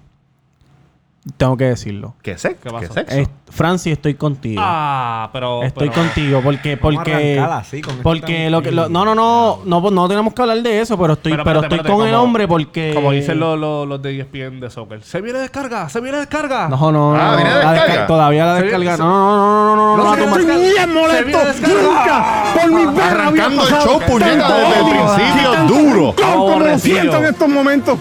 Tengo 1.36 1.56
que 1.56 1.64
decirlo. 1.64 2.14
¿Qué 2.22 2.38
sexo? 2.38 2.70
¿Qué 2.78 2.86
¿Qué, 2.86 2.92
sexo? 2.94 3.16
Es- 3.16 3.28
Francis, 3.50 3.92
estoy 3.94 4.14
contigo. 4.14 4.60
Ah, 4.64 5.28
pero. 5.32 5.62
Estoy 5.64 5.88
pero- 5.90 6.02
contigo 6.02 6.40
porque 6.42 6.76
porque 6.76 7.40
así, 7.40 7.80
con 7.80 7.96
porque 7.98 8.48
lo 8.50 8.62
que 8.62 8.70
lo- 8.70 8.88
no 8.88 9.04
no 9.04 9.14
no 9.14 9.60
no 9.64 9.82
pues 9.82 9.92
no 9.94 10.08
tenemos 10.08 10.34
que 10.34 10.42
hablar 10.42 10.58
de 10.62 10.80
eso 10.80 10.96
pero 10.98 11.14
estoy 11.14 11.32
pero, 11.32 11.44
Pero 11.44 11.56
espérate, 11.60 11.76
estoy 11.76 11.78
espérate, 11.92 11.98
con 12.00 12.08
el 12.08 12.14
hombre 12.14 12.46
porque 12.48 12.92
Como 12.94 13.10
dicen 13.12 13.38
los, 13.40 13.58
los, 13.58 13.86
los 13.88 14.00
de 14.02 14.10
E 14.16 14.20
ESPN 14.20 14.60
de 14.60 14.70
soccer. 14.70 15.02
Se 15.02 15.20
viene 15.20 15.38
descarga, 15.40 15.88
se 15.88 16.00
viene 16.00 16.18
descarga. 16.18 16.68
no 16.68 16.76
no 16.76 16.92
no, 16.92 17.14
Ah, 17.16 17.30
no, 17.32 17.36
¿viene 17.36 17.50
la 17.50 17.72
descarga? 17.72 17.94
desca- 17.94 18.06
todavía 18.06 18.46
la 18.46 18.56
Se 18.58 18.62
descarga 18.64 18.96
no 18.96 19.04
no 19.04 19.36
no 19.36 19.36
no 19.36 19.76
no 19.76 19.96
no 19.96 20.16
no, 20.16 20.26
no, 20.26 20.36
bien 20.36 20.94
molesto. 20.94 21.38
Nunca 21.82 22.44
por 22.60 22.70
mi 22.72 22.86
perra 22.86 23.10
Arrancando 23.28 23.62
el 23.62 23.68
show, 23.68 24.00
puñeta, 24.06 24.56
desde 24.58 24.78
el 24.80 24.86
principio, 24.90 25.64
duro. 25.66 26.14
como 26.16 26.78
siento 26.78 27.16
en 27.18 27.24
estos 27.26 27.48
momentos. 27.48 27.98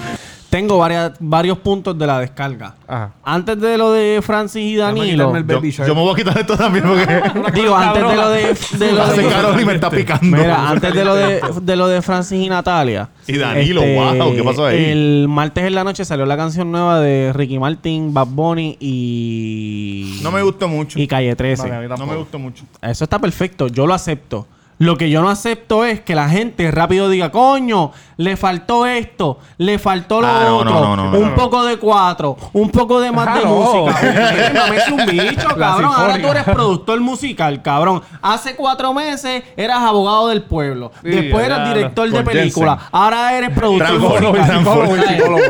Tengo 0.50 0.78
varias, 0.78 1.14
varios 1.20 1.58
puntos 1.58 1.98
de 1.98 2.08
la 2.08 2.20
descarga 2.20 2.76
Ajá. 2.88 3.12
antes 3.24 3.60
de 3.60 3.78
lo 3.78 3.92
de 3.92 4.22
Francis 4.22 4.62
y 4.64 4.76
Danilo 4.76 5.34
Yo, 5.36 5.96
me 5.96 6.02
voy 6.02 6.14
a 6.14 6.16
quitar 6.16 6.38
esto 6.38 6.58
también 6.58 6.86
porque... 6.86 7.06
digo 7.54 7.76
antes 7.76 8.04
de 8.08 8.16
lo 8.16 8.30
de, 8.30 8.58
de 8.86 8.92
lo 8.92 9.04
Hace 9.04 9.22
de 9.22 9.62
y 9.62 9.66
me 9.66 9.74
está 9.76 9.90
picando. 9.90 10.38
Mira, 10.38 10.70
antes 10.70 10.94
de 10.94 11.06
lo 11.06 11.16
de, 11.16 11.42
de 11.62 11.76
lo 11.76 11.88
de 11.88 12.02
Francis 12.02 12.46
y 12.46 12.50
Natalia. 12.50 13.10
este, 13.22 13.34
Y 13.34 13.38
Danilo, 13.38 13.82
wow, 13.82 14.36
¿qué 14.36 14.44
pasó 14.44 14.66
ahí? 14.66 14.86
El 14.86 15.28
martes 15.30 15.64
en 15.66 15.76
la 15.76 15.84
noche 15.84 16.06
salió 16.06 16.26
la 16.26 16.38
canción 16.38 16.72
nueva 16.72 17.00
de 17.00 17.32
Ricky 17.34 17.60
Martin, 17.60 18.14
Bad 18.14 18.28
Bunny 18.28 18.78
y. 18.80 20.20
No 20.22 20.32
me 20.32 20.42
gustó 20.42 20.68
mucho. 20.68 21.00
Y 21.00 21.08
Calle 21.08 21.36
13. 21.36 21.70
No, 21.98 22.06
me 22.06 22.16
gustó 22.16 22.40
mucho. 22.40 22.66
Eso 22.82 23.04
está 23.04 23.20
perfecto, 23.20 23.68
yo 23.68 23.88
lo 23.88 23.94
acepto. 23.94 24.48
Lo 24.78 24.98
que 24.98 25.10
yo 25.10 25.22
no 25.22 25.30
acepto 25.30 25.86
es 25.86 26.02
que 26.02 26.16
la 26.16 26.28
gente 26.28 26.70
rápido 26.70 27.10
diga, 27.10 27.32
coño, 27.32 27.92
le 28.18 28.36
faltó 28.36 28.86
esto, 28.86 29.40
le 29.58 29.80
faltó 29.80 30.20
lo 30.20 30.28
Ah, 30.28 30.44
no, 30.46 30.58
otro, 30.58 30.70
no, 30.70 30.96
no, 30.98 31.12
no, 31.12 31.18
un 31.18 31.30
no. 31.30 31.36
poco 31.36 31.64
de 31.64 31.78
cuatro, 31.78 32.36
un 32.52 32.70
poco 32.70 33.00
de 33.00 33.10
más 33.10 33.26
de 33.36 33.40
Ah, 33.40 33.44
no. 33.46 33.56
música. 33.56 34.00
Oye, 34.34 34.60
mamese 34.60 34.92
un 34.92 35.06
bicho, 35.06 35.48
cabrón. 35.58 35.92
Ahora 35.96 36.22
tú 36.22 36.28
eres 36.28 36.44
productor 36.44 37.00
musical, 37.00 37.62
cabrón. 37.62 38.02
Hace 38.22 38.56
cuatro 38.58 38.94
meses 38.94 39.44
eras 39.56 39.80
abogado 39.80 40.28
del 40.28 40.44
pueblo. 40.44 40.92
Sí, 41.02 41.10
Después 41.10 41.48
ya, 41.48 41.56
eras 41.56 41.74
director 41.74 42.10
de 42.12 42.24
película. 42.24 42.72
Jensen. 42.74 42.90
Ahora 42.92 43.38
eres 43.38 43.50
productor 43.52 44.00
musical. 44.02 44.36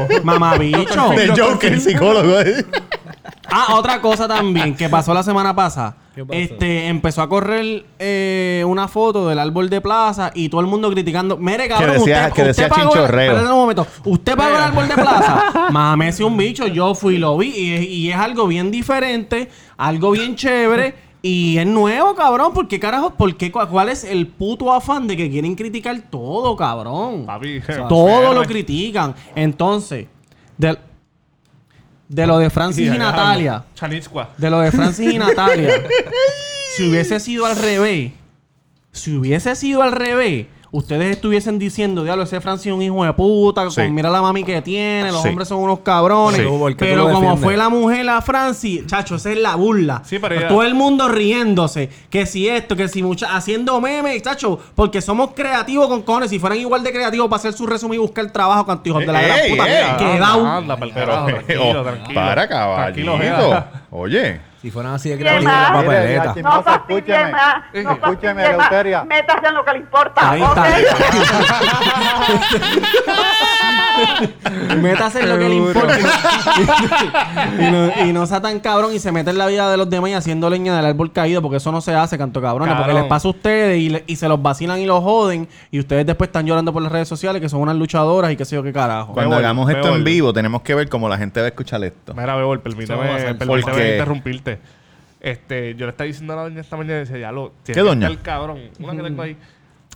Ay, 0.08 0.20
Mamabicho. 0.24 1.10
De 1.10 1.30
Joker, 1.36 1.80
psicólogo. 1.82 2.40
eh. 2.42 2.64
Ah, 3.52 3.76
otra 3.76 4.02
cosa 4.02 4.28
también 4.28 4.76
que 4.76 4.90
pasó 4.90 5.14
la 5.14 5.24
semana 5.24 5.56
pasada. 5.56 5.96
¿Qué 6.14 6.24
pasó? 6.26 6.40
Este, 6.40 6.88
empezó 6.88 7.22
a 7.22 7.30
correr 7.30 7.86
eh, 8.00 8.64
una 8.68 8.88
foto 8.88 9.28
del 9.28 9.38
árbol 9.40 9.70
de 9.70 9.82
plaza 9.82 10.32
y 10.34 10.48
todo 10.50 10.62
el 10.62 10.68
mundo 10.68 10.90
criticando. 10.92 11.38
Mire, 11.38 11.68
cabrón, 11.68 11.98
decía- 11.98 12.28
usted, 12.28 12.34
que 12.34 12.44
decía 12.48 12.66
usted 12.68 12.78
pagó, 12.78 12.92
chinchorreo. 12.94 13.22
espérate 13.32 13.54
un 13.54 13.60
momento. 13.60 13.88
Usted 14.06 14.36
pagó 14.38 14.56
el 14.56 14.62
árbol 14.64 14.88
de 14.88 14.94
plaza. 14.96 15.44
Mamese 15.72 16.24
un 16.24 16.38
bicho. 16.38 16.68
Yo 16.68 16.96
fui 16.96 17.16
y 17.16 17.18
lo 17.18 17.38
vi. 17.38 17.50
Y, 17.50 17.74
es- 17.74 17.88
y 17.90 18.10
es 18.12 18.16
algo 18.18 18.48
bien 18.48 18.72
diferente, 18.72 19.50
algo 19.78 20.12
bien 20.12 20.36
chévere. 20.36 20.96
Y 21.22 21.58
es 21.58 21.66
nuevo, 21.66 22.14
cabrón. 22.16 22.54
¿Por 22.54 22.68
qué 22.68 22.80
carajo? 22.80 23.10
¿Por 23.10 23.36
qué? 23.36 23.52
¿Cuál 23.52 23.68
cuál 23.68 23.90
es 23.90 24.04
el 24.04 24.28
puto 24.28 24.72
afán 24.72 25.08
de 25.08 25.18
que 25.18 25.30
quieren 25.30 25.56
criticar 25.56 26.00
todo, 26.10 26.56
cabrón? 26.56 27.26
Papi. 27.26 27.62
Todo 27.90 28.34
lo 28.34 28.44
critican. 28.46 29.16
Entonces, 29.36 30.06
de, 30.58 30.78
de 32.08 32.28
lo 32.28 32.38
de 32.40 32.50
Francis 32.50 32.88
y 32.94 32.98
Natalia. 32.98 33.64
De 34.38 34.50
lo 34.50 34.60
de 34.60 34.72
Francis 34.72 35.14
y 35.14 35.18
Natalia. 35.18 35.84
si 36.76 36.90
hubiese 36.90 37.20
sido 37.20 37.46
al 37.46 37.56
revés. 37.56 38.12
Si 38.92 39.16
hubiese 39.16 39.56
sido 39.56 39.82
al 39.84 39.92
revés. 39.92 40.48
Ustedes 40.78 41.12
estuviesen 41.16 41.58
diciendo, 41.60 42.04
diablo, 42.04 42.24
ese 42.24 42.42
Francis 42.42 42.68
es 42.68 42.74
un 42.74 42.82
hijo 42.82 43.04
de 43.06 43.14
puta, 43.14 43.70
Sí. 43.70 43.82
con- 43.82 43.94
mira 43.94 44.10
la 44.10 44.22
mami 44.22 44.44
que 44.44 44.62
tiene, 44.62 45.12
los 45.12 45.22
Sí. 45.22 45.30
hombres 45.30 45.48
son 45.48 45.60
unos 45.60 45.80
cabrones. 45.80 46.42
Sí. 46.42 46.48
¿Por 46.48 46.76
qué 46.76 46.86
tú 46.86 46.92
Pero 46.92 47.12
como 47.12 47.38
fue 47.38 47.56
la 47.58 47.70
mujer 47.70 48.10
a 48.10 48.22
Francis, 48.22 48.86
chacho, 48.88 49.16
esa 49.16 49.32
es 49.32 49.38
la 49.38 49.56
burla. 49.56 50.02
Sí, 50.06 50.20
pero 50.20 50.36
ella- 50.36 50.48
Todo 50.48 50.64
el 50.64 50.76
mundo 50.76 51.08
riéndose, 51.08 51.90
que 52.10 52.26
si 52.26 52.48
esto, 52.50 52.76
que 52.76 52.88
si 52.88 53.02
mucha, 53.04 53.36
haciendo 53.36 53.80
memes, 53.82 54.22
chacho, 54.22 54.60
porque 54.76 55.02
somos 55.02 55.32
creativos 55.36 55.88
con 55.88 56.02
cojones. 56.02 56.30
Si 56.30 56.40
fueran 56.40 56.60
igual 56.60 56.84
de 56.84 56.92
creativos 56.92 57.28
para 57.30 57.38
hacer 57.40 57.54
su 57.54 57.66
resumen 57.66 57.96
y 57.96 58.02
buscar 58.02 58.30
trabajo, 58.32 58.66
canto 58.66 58.90
hijos 58.90 59.02
de 59.02 59.08
la 59.14 59.22
gran 59.22 59.40
puta. 59.50 59.64
tranquilo, 59.66 60.26
oh, 61.80 61.84
tranquilo. 61.84 62.14
para 62.14 62.48
Tranquilo, 62.48 63.14
caballito. 63.14 63.18
Jeda. 63.18 63.72
Oye. 63.98 64.42
Si 64.62 64.70
fueran 64.70 64.96
así 64.96 65.10
de 65.10 65.42
ma. 65.42 65.70
la 65.70 65.74
papeleta. 65.74 66.36
No 66.44 66.60
escúcheme. 66.60 67.32
No 67.84 67.92
Escúcheme. 67.92 68.46
Eleuteria. 68.46 69.06
Métase 69.06 69.48
en 69.48 69.54
lo 69.54 69.64
que 69.64 69.72
le 69.72 69.78
importa. 69.80 70.32
Ahí 70.32 70.44
está. 70.44 70.66
Métase 74.82 75.22
en 75.22 75.30
lo 75.30 75.38
que 75.38 75.50
le 75.50 75.56
importa. 75.56 75.98
y, 77.60 77.72
no, 77.72 78.06
y 78.10 78.14
no 78.14 78.26
sea 78.26 78.42
tan 78.42 78.60
cabrón 78.60 78.94
y 78.94 79.00
se 79.00 79.12
mete 79.12 79.30
en 79.32 79.38
la 79.38 79.48
vida 79.48 79.70
de 79.70 79.78
los 79.78 79.90
demás 79.90 80.10
y 80.10 80.14
haciendo 80.14 80.50
leña 80.50 80.76
del 80.76 80.86
árbol 80.86 81.12
caído, 81.12 81.42
porque 81.42 81.58
eso 81.58 81.72
no 81.72 81.82
se 81.82 81.94
hace, 81.94 82.18
canto 82.18 82.42
cabrones. 82.42 82.74
Porque 82.76 82.88
Cabrón. 82.90 83.02
les 83.04 83.10
pasa 83.10 83.28
a 83.28 83.32
ustedes 83.32 83.80
y, 83.80 83.90
le- 83.90 84.04
y 84.08 84.16
se 84.16 84.28
los 84.28 84.42
vacilan 84.42 84.80
y 84.80 84.86
los 84.86 85.02
joden. 85.04 85.48
Y 85.72 85.80
ustedes 85.80 86.06
después 86.06 86.28
están 86.30 86.46
llorando 86.46 86.72
por 86.74 86.82
las 86.82 86.92
redes 86.92 87.08
sociales 87.08 87.42
que 87.42 87.50
son 87.50 87.62
unas 87.62 87.76
luchadoras 87.76 88.32
y 88.32 88.36
qué 88.36 88.46
sé 88.46 88.56
yo 88.56 88.64
qué 88.64 88.74
carajo. 88.74 89.14
Cuando 89.14 89.32
Bebol, 89.32 89.44
hagamos 89.46 89.70
esto 89.70 89.84
Bebol. 89.84 89.98
en 90.00 90.04
vivo, 90.04 90.34
tenemos 90.34 90.62
que 90.62 90.76
ver 90.76 90.90
cómo 90.90 91.10
la 91.10 91.18
gente 91.18 91.40
va 91.40 91.46
a 91.46 91.50
escuchar 91.50 91.84
esto. 91.84 92.14
Mira, 92.14 92.36
Bebol, 92.36 92.60
pasar. 92.60 92.76
permíteme 92.78 93.46
Porque- 93.48 93.92
interrumpirte. 93.94 94.60
Este, 95.22 95.74
yo 95.76 95.86
le 95.88 95.90
estaba 95.92 96.06
diciendo 96.06 96.34
a 96.34 96.36
la 96.36 96.42
doña 96.44 96.62
esta 96.62 96.78
mañana 96.78 96.98
y 96.98 97.00
decía, 97.00 97.18
ya 97.18 97.32
lo... 97.32 97.52
¿Qué 97.66 97.74
doña? 97.82 98.06
El 98.08 98.22
cabrón, 98.22 98.60
una 98.80 98.94
que 98.96 99.02
tengo 99.02 99.22
ahí. 99.24 99.36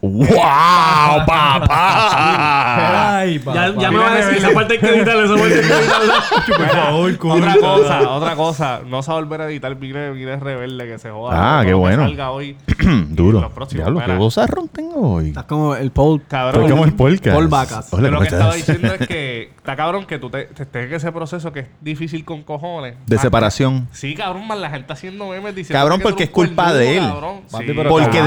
¡Wow, 0.02 0.26
papá! 1.28 3.18
Ay, 3.20 3.42
ya, 3.54 3.76
ya 3.76 3.92
me 3.92 3.98
va 3.98 4.14
a 4.14 4.16
decir, 4.16 4.38
esa 4.38 4.52
parte 4.54 4.74
hay 4.76 4.80
que 4.80 4.88
editarla, 4.88 5.26
esa 5.26 5.34
parte 5.40 5.54
hay 5.56 5.62
que 5.62 5.68
editarla. 5.68 6.90
Otra 7.36 7.56
cosa, 7.60 8.10
otra 8.10 8.36
cosa. 8.36 8.80
No 8.88 9.04
se 9.04 9.12
va 9.12 9.18
a 9.18 9.22
volver 9.22 9.42
a 9.42 9.50
editar 9.50 9.76
Vine, 9.76 10.12
Vine 10.12 10.38
Rebelde 10.38 10.88
que 10.88 10.98
se 11.00 11.10
joda. 11.12 11.60
Ah, 11.60 11.62
qué 11.66 11.72
lo 11.72 11.78
que 11.78 11.82
bueno. 11.82 12.04
salga 12.04 12.32
hoy. 12.32 12.56
Duro. 13.10 13.42
Los 13.42 13.52
próximos, 13.52 13.86
Diablo, 13.86 14.02
qué 14.06 14.16
bozarrón 14.16 14.68
tengo 14.70 15.16
hoy. 15.16 15.28
Estás 15.30 15.44
como 15.46 15.76
el 15.76 15.92
Paul. 15.92 16.22
Cabrón. 16.28 16.56
Estoy 16.64 16.72
como 16.72 16.86
el 16.86 16.94
podcast. 16.94 17.36
Paul 17.36 17.48
Vacas. 17.48 17.88
Hola, 17.94 18.04
Yo 18.04 18.12
lo 18.12 18.18
¿cómo 18.20 18.30
que 18.30 18.36
estaba 18.36 18.56
diciendo 18.56 18.94
es 19.00 19.08
que 19.08 19.52
está 19.58 19.76
cabrón 19.76 20.06
que 20.06 20.18
tú 20.18 20.30
te, 20.30 20.46
te 20.46 20.64
estés 20.64 20.88
en 20.88 20.94
ese 20.94 21.12
proceso 21.12 21.52
que 21.52 21.60
es 21.62 21.68
difícil 21.82 22.24
con 22.24 22.44
cojones. 22.44 22.96
De 23.06 23.16
Más- 23.18 23.22
separación. 23.22 23.88
Sí, 23.92 24.16
cabrón, 24.16 24.48
más 24.48 24.58
la 24.60 24.70
gente 24.70 24.94
haciendo 24.94 25.28
memes 25.28 25.54
diciendo 25.56 25.78
Cabrón, 25.80 26.00
porque 26.02 26.24
es 26.24 26.30
culpa 26.30 26.72
de 26.74 26.98
él. 26.98 27.04
cabrón. 27.08 27.42
Papi, 27.52 27.66
Sí. 27.68 27.74
pero 27.76 27.90
Porque 27.90 28.20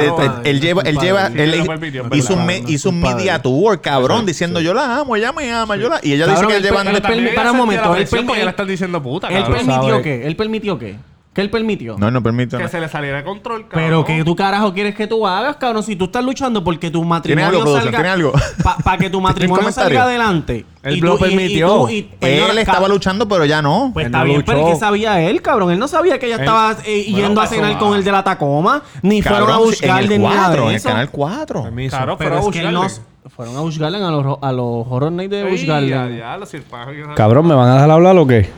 él 0.45 0.61
lleva, 0.61 0.83
él 1.62 1.92
lleva, 1.92 2.04
él 2.07 2.11
no 2.11 2.16
hizo 2.16 2.35
un, 2.35 2.47
me- 2.47 2.62
hizo 2.66 2.88
un 2.90 3.00
media 3.00 3.37
él. 3.37 3.42
tour, 3.42 3.81
cabrón, 3.81 4.26
diciendo 4.26 4.61
yo 4.61 4.75
la 4.75 4.99
amo, 5.00 5.16
ella 5.16 5.33
me 5.33 5.50
ama, 5.52 5.76
yo 5.76 5.88
la... 5.88 6.00
Y 6.02 6.12
ella 6.12 6.26
dice 6.26 6.35
Cabrón, 6.40 6.50
que 6.50 6.57
él- 6.57 6.64
él- 6.97 7.02
también 7.02 7.35
Para 7.35 7.52
un 7.52 7.57
momento, 7.59 7.83
la 7.92 7.99
él 7.99 8.07
él- 8.40 8.45
le 8.45 8.50
están 8.50 8.66
diciendo 8.69 9.02
puta, 9.02 9.28
¿Él 9.28 9.42
cabrón. 9.45 9.66
permitió 9.66 10.02
qué? 10.02 10.26
¿Él 10.26 10.37
permitió 10.37 10.78
qué? 10.78 10.97
¿Qué 11.32 11.40
él 11.40 11.48
permitió? 11.48 11.96
No, 11.96 12.10
no 12.10 12.22
permito. 12.22 12.58
Que 12.58 12.64
no. 12.64 12.68
se 12.68 12.78
le 12.78 12.90
saliera 12.90 13.16
de 13.16 13.24
control, 13.24 13.62
cabrón. 13.66 13.86
Pero 13.88 14.04
que 14.04 14.22
tú 14.22 14.36
carajo 14.36 14.74
quieres 14.74 14.94
que 14.94 15.06
tú 15.06 15.26
hagas, 15.26 15.56
cabrón, 15.56 15.82
si 15.82 15.96
tú 15.96 16.04
estás 16.04 16.22
luchando 16.22 16.62
porque 16.62 16.90
tu 16.90 17.02
matrimonio 17.04 17.46
algo, 17.48 17.60
producción? 17.62 17.84
salga 17.84 17.98
¿Tiene 17.98 18.10
algo? 18.10 18.32
para 18.84 18.98
que 18.98 19.08
tu 19.08 19.18
matrimonio 19.22 19.72
salga 19.72 20.02
adelante. 20.02 20.66
Él 20.82 21.00
lo 21.00 21.16
tú- 21.16 21.24
y- 21.24 21.28
y 21.28 21.30
permitió. 21.36 21.68
tú- 21.68 21.88
y- 21.88 22.02
perdona, 22.02 22.52
Él 22.52 22.58
estaba 22.58 22.78
cabrón, 22.80 22.92
luchando, 22.92 23.26
pero 23.28 23.46
ya 23.46 23.62
no. 23.62 23.90
Pues 23.94 24.04
Él 24.04 24.10
está 24.12 24.18
no 24.18 24.24
bien, 24.26 24.42
pero 24.44 24.58
luchó. 24.58 24.72
¿qué 24.74 24.76
sabía 24.78 25.20
él, 25.22 25.40
cabrón? 25.40 25.70
Él 25.70 25.78
no 25.78 25.88
sabía 25.88 26.18
que 26.18 26.26
ella 26.26 26.36
estaba 26.36 26.76
eh, 26.84 27.02
yendo 27.04 27.40
a 27.40 27.44
pues, 27.46 27.56
cenar 27.56 27.78
con 27.78 27.96
el 27.96 28.04
de 28.04 28.12
la 28.12 28.22
Tacoma, 28.22 28.82
ni 29.00 29.22
fueron 29.22 29.50
a 29.50 29.56
buscar 29.56 30.02
en 30.02 30.08
de 30.10 30.18
nada 30.18 30.48
4, 30.48 30.62
de 30.64 30.68
en 30.68 30.74
el 30.74 30.82
canal 30.82 31.10
4. 31.10 31.62
Permiso. 31.62 31.96
Claro, 31.96 32.16
Pero 32.18 32.30
fueron 32.42 32.46
es 32.54 32.60
que 32.60 32.68
él 32.68 32.74
no, 32.74 32.86
fueron 33.30 33.56
a 33.56 33.78
Garden 33.78 34.02
a 34.02 34.10
los, 34.10 34.38
a 34.42 34.52
los 34.52 34.86
Horror 34.86 35.12
Nights 35.12 35.30
de 35.30 35.48
que- 35.48 37.14
Cabrón, 37.16 37.46
¿me 37.46 37.54
van 37.54 37.68
a 37.70 37.74
dejar 37.76 37.90
hablar 37.90 38.18
o 38.18 38.26
qué? 38.26 38.50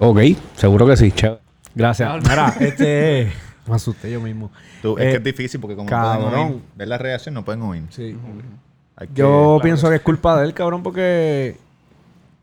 Ok, 0.00 0.18
seguro 0.56 0.86
que 0.88 0.96
sí, 0.96 1.12
chévere. 1.12 1.45
Gracias. 1.76 2.10
Mira, 2.28 2.52
este... 2.58 3.32
Me 3.68 3.74
asusté 3.76 4.10
yo 4.12 4.20
mismo. 4.20 4.50
Tú, 4.82 4.96
Eh, 4.98 5.04
es 5.04 5.10
que 5.10 5.16
es 5.18 5.24
difícil 5.24 5.60
porque 5.60 5.74
como 5.76 5.88
cabrón. 5.88 6.30
pueden 6.30 6.46
oír, 6.52 6.62
ver 6.76 6.88
la 6.88 6.98
reacción, 6.98 7.34
no 7.34 7.44
pueden 7.44 7.62
oír. 7.62 7.82
Sí. 7.90 8.16
Que- 8.98 9.08
Yo 9.14 9.58
pienso 9.62 9.88
que 9.90 9.96
es 9.96 10.00
culpa 10.02 10.36
de 10.38 10.46
él, 10.46 10.54
cabrón, 10.54 10.82
porque... 10.82 11.56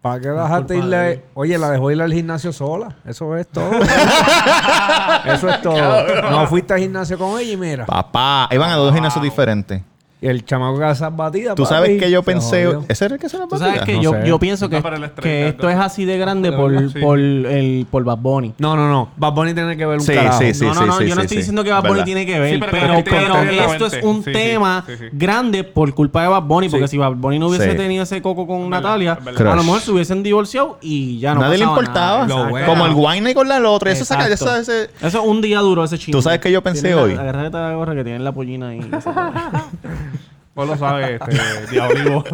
¿Para 0.01 0.19
qué 0.19 0.27
dejaste 0.27 0.77
irle? 0.77 1.23
Oye, 1.33 1.57
la 1.57 1.71
dejó 1.71 1.89
ir 1.89 2.01
al 2.01 2.11
gimnasio 2.11 2.51
sola. 2.51 2.97
Eso 3.05 3.37
es 3.37 3.47
todo. 3.47 3.71
Eso 5.25 5.47
es 5.49 5.61
todo. 5.61 6.29
No 6.29 6.45
fuiste 6.47 6.73
al 6.73 6.79
gimnasio 6.81 7.17
con 7.17 7.39
ella 7.39 7.51
y 7.53 7.55
mira. 7.57 7.85
Papá, 7.85 8.49
iban 8.51 8.69
a 8.69 8.75
dos 8.75 8.93
gimnasios 8.93 9.23
diferentes. 9.23 9.81
Y 10.23 10.27
el 10.29 10.45
chamaco 10.45 10.77
que 10.77 10.85
hace 10.85 11.03
esas 11.03 11.13
batidas. 11.17 11.53
Tú 11.53 11.63
papi, 11.63 11.75
sabes 11.75 12.01
que 12.01 12.09
yo 12.09 12.23
pensé... 12.23 12.65
jodió. 12.65 12.85
¿Ese 12.87 13.03
era 13.03 13.15
el 13.15 13.19
que 13.19 13.27
se 13.27 13.37
la 13.37 13.45
Tú 13.45 13.57
sabes 13.57 13.81
que 13.81 13.95
No 13.95 14.23
yo, 14.23 14.39
pienso 14.39 14.69
que, 14.69 14.79
No, 14.79 15.13
que 15.21 15.49
esto 15.49 15.69
es 15.69 15.77
así 15.77 16.05
de 16.05 16.17
grande 16.17 16.49
De 16.49 16.55
por, 16.55 16.91
sí. 16.93 16.99
por, 17.01 17.19
el, 17.19 17.85
por 17.91 18.05
Bad 18.05 18.19
Bunny. 18.19 18.53
No, 18.57 18.77
no, 18.77 18.87
no. 18.89 19.09
Bad 19.17 19.33
Bunny 19.33 19.53
tiene 19.53 19.75
que 19.75 19.85
ver 19.85 19.99
un 19.99 20.05
Sí, 20.05 20.13
carajo. 20.13 20.39
sí, 20.39 20.53
sí. 20.53 20.63
no, 20.63 20.73
no, 20.75 20.85
no, 20.85 20.97
sí, 20.99 21.07
yo 21.07 21.15
no 21.15 21.21
estoy 21.23 21.35
sí. 21.35 21.41
diciendo 21.41 21.61
que 21.65 21.71
Bad 21.71 21.81
Bunny 21.81 21.91
Verdad. 21.95 22.05
tiene 22.05 22.25
que 22.25 22.39
ver, 22.39 22.53
Sí, 22.53 22.59
pero 22.61 23.03
que 23.03 23.03
que 23.03 23.65
esto 23.65 23.85
es 23.87 24.01
un 24.01 24.23
tema 24.23 24.85
sí, 24.87 24.93
sí. 24.97 25.05
grande 25.11 25.65
por 25.65 25.93
culpa 25.93 26.21
de 26.21 26.29
Bad 26.29 26.43
Bunny, 26.43 26.69
porque 26.69 26.87
si 26.87 26.97
Bad 26.97 27.15
Bunny 27.15 27.37
no 27.37 27.47
hubiese 27.49 27.71
Sí. 27.71 27.75
tenido 27.75 28.03
ese 28.03 28.21
coco 28.21 28.47
con 28.47 28.69
Natalia, 28.69 29.19
a 29.25 29.55
lo 29.55 29.63
mejor 29.63 29.81
se 29.81 29.91
hubiesen 29.91 30.23
divorciado 30.23 30.77
y 30.81 31.19
ya 31.19 31.35
no 31.35 31.41
Nadie 31.41 31.57
le 31.57 31.65
importaba. 31.65 32.27
Como 32.65 32.85
el 32.85 32.93
Wine 32.95 33.33
con 33.33 33.49
la 33.49 33.59
otra. 33.69 33.91
Eso 33.91 34.05
es 35.01 35.15
un 35.15 35.41
día 35.41 35.59
duro 35.59 35.83
ese 35.83 35.97
chingo. 35.97 36.17
¿Tú 36.17 36.21
sabes 36.21 36.39
qué 36.39 36.49
yo 36.49 36.63
pensé 36.63 36.95
hoy? 36.95 37.13
De 37.13 37.49
la 37.51 37.73
gorra 37.73 37.93
que 37.93 38.05
tiene 38.05 38.19
la 38.19 38.31
pollina 38.31 38.69
ahí. 38.69 38.79
Vos 40.55 40.67
lo 40.67 40.77
sabes, 40.77 41.19
este, 41.19 41.71
Diablo. 41.71 42.23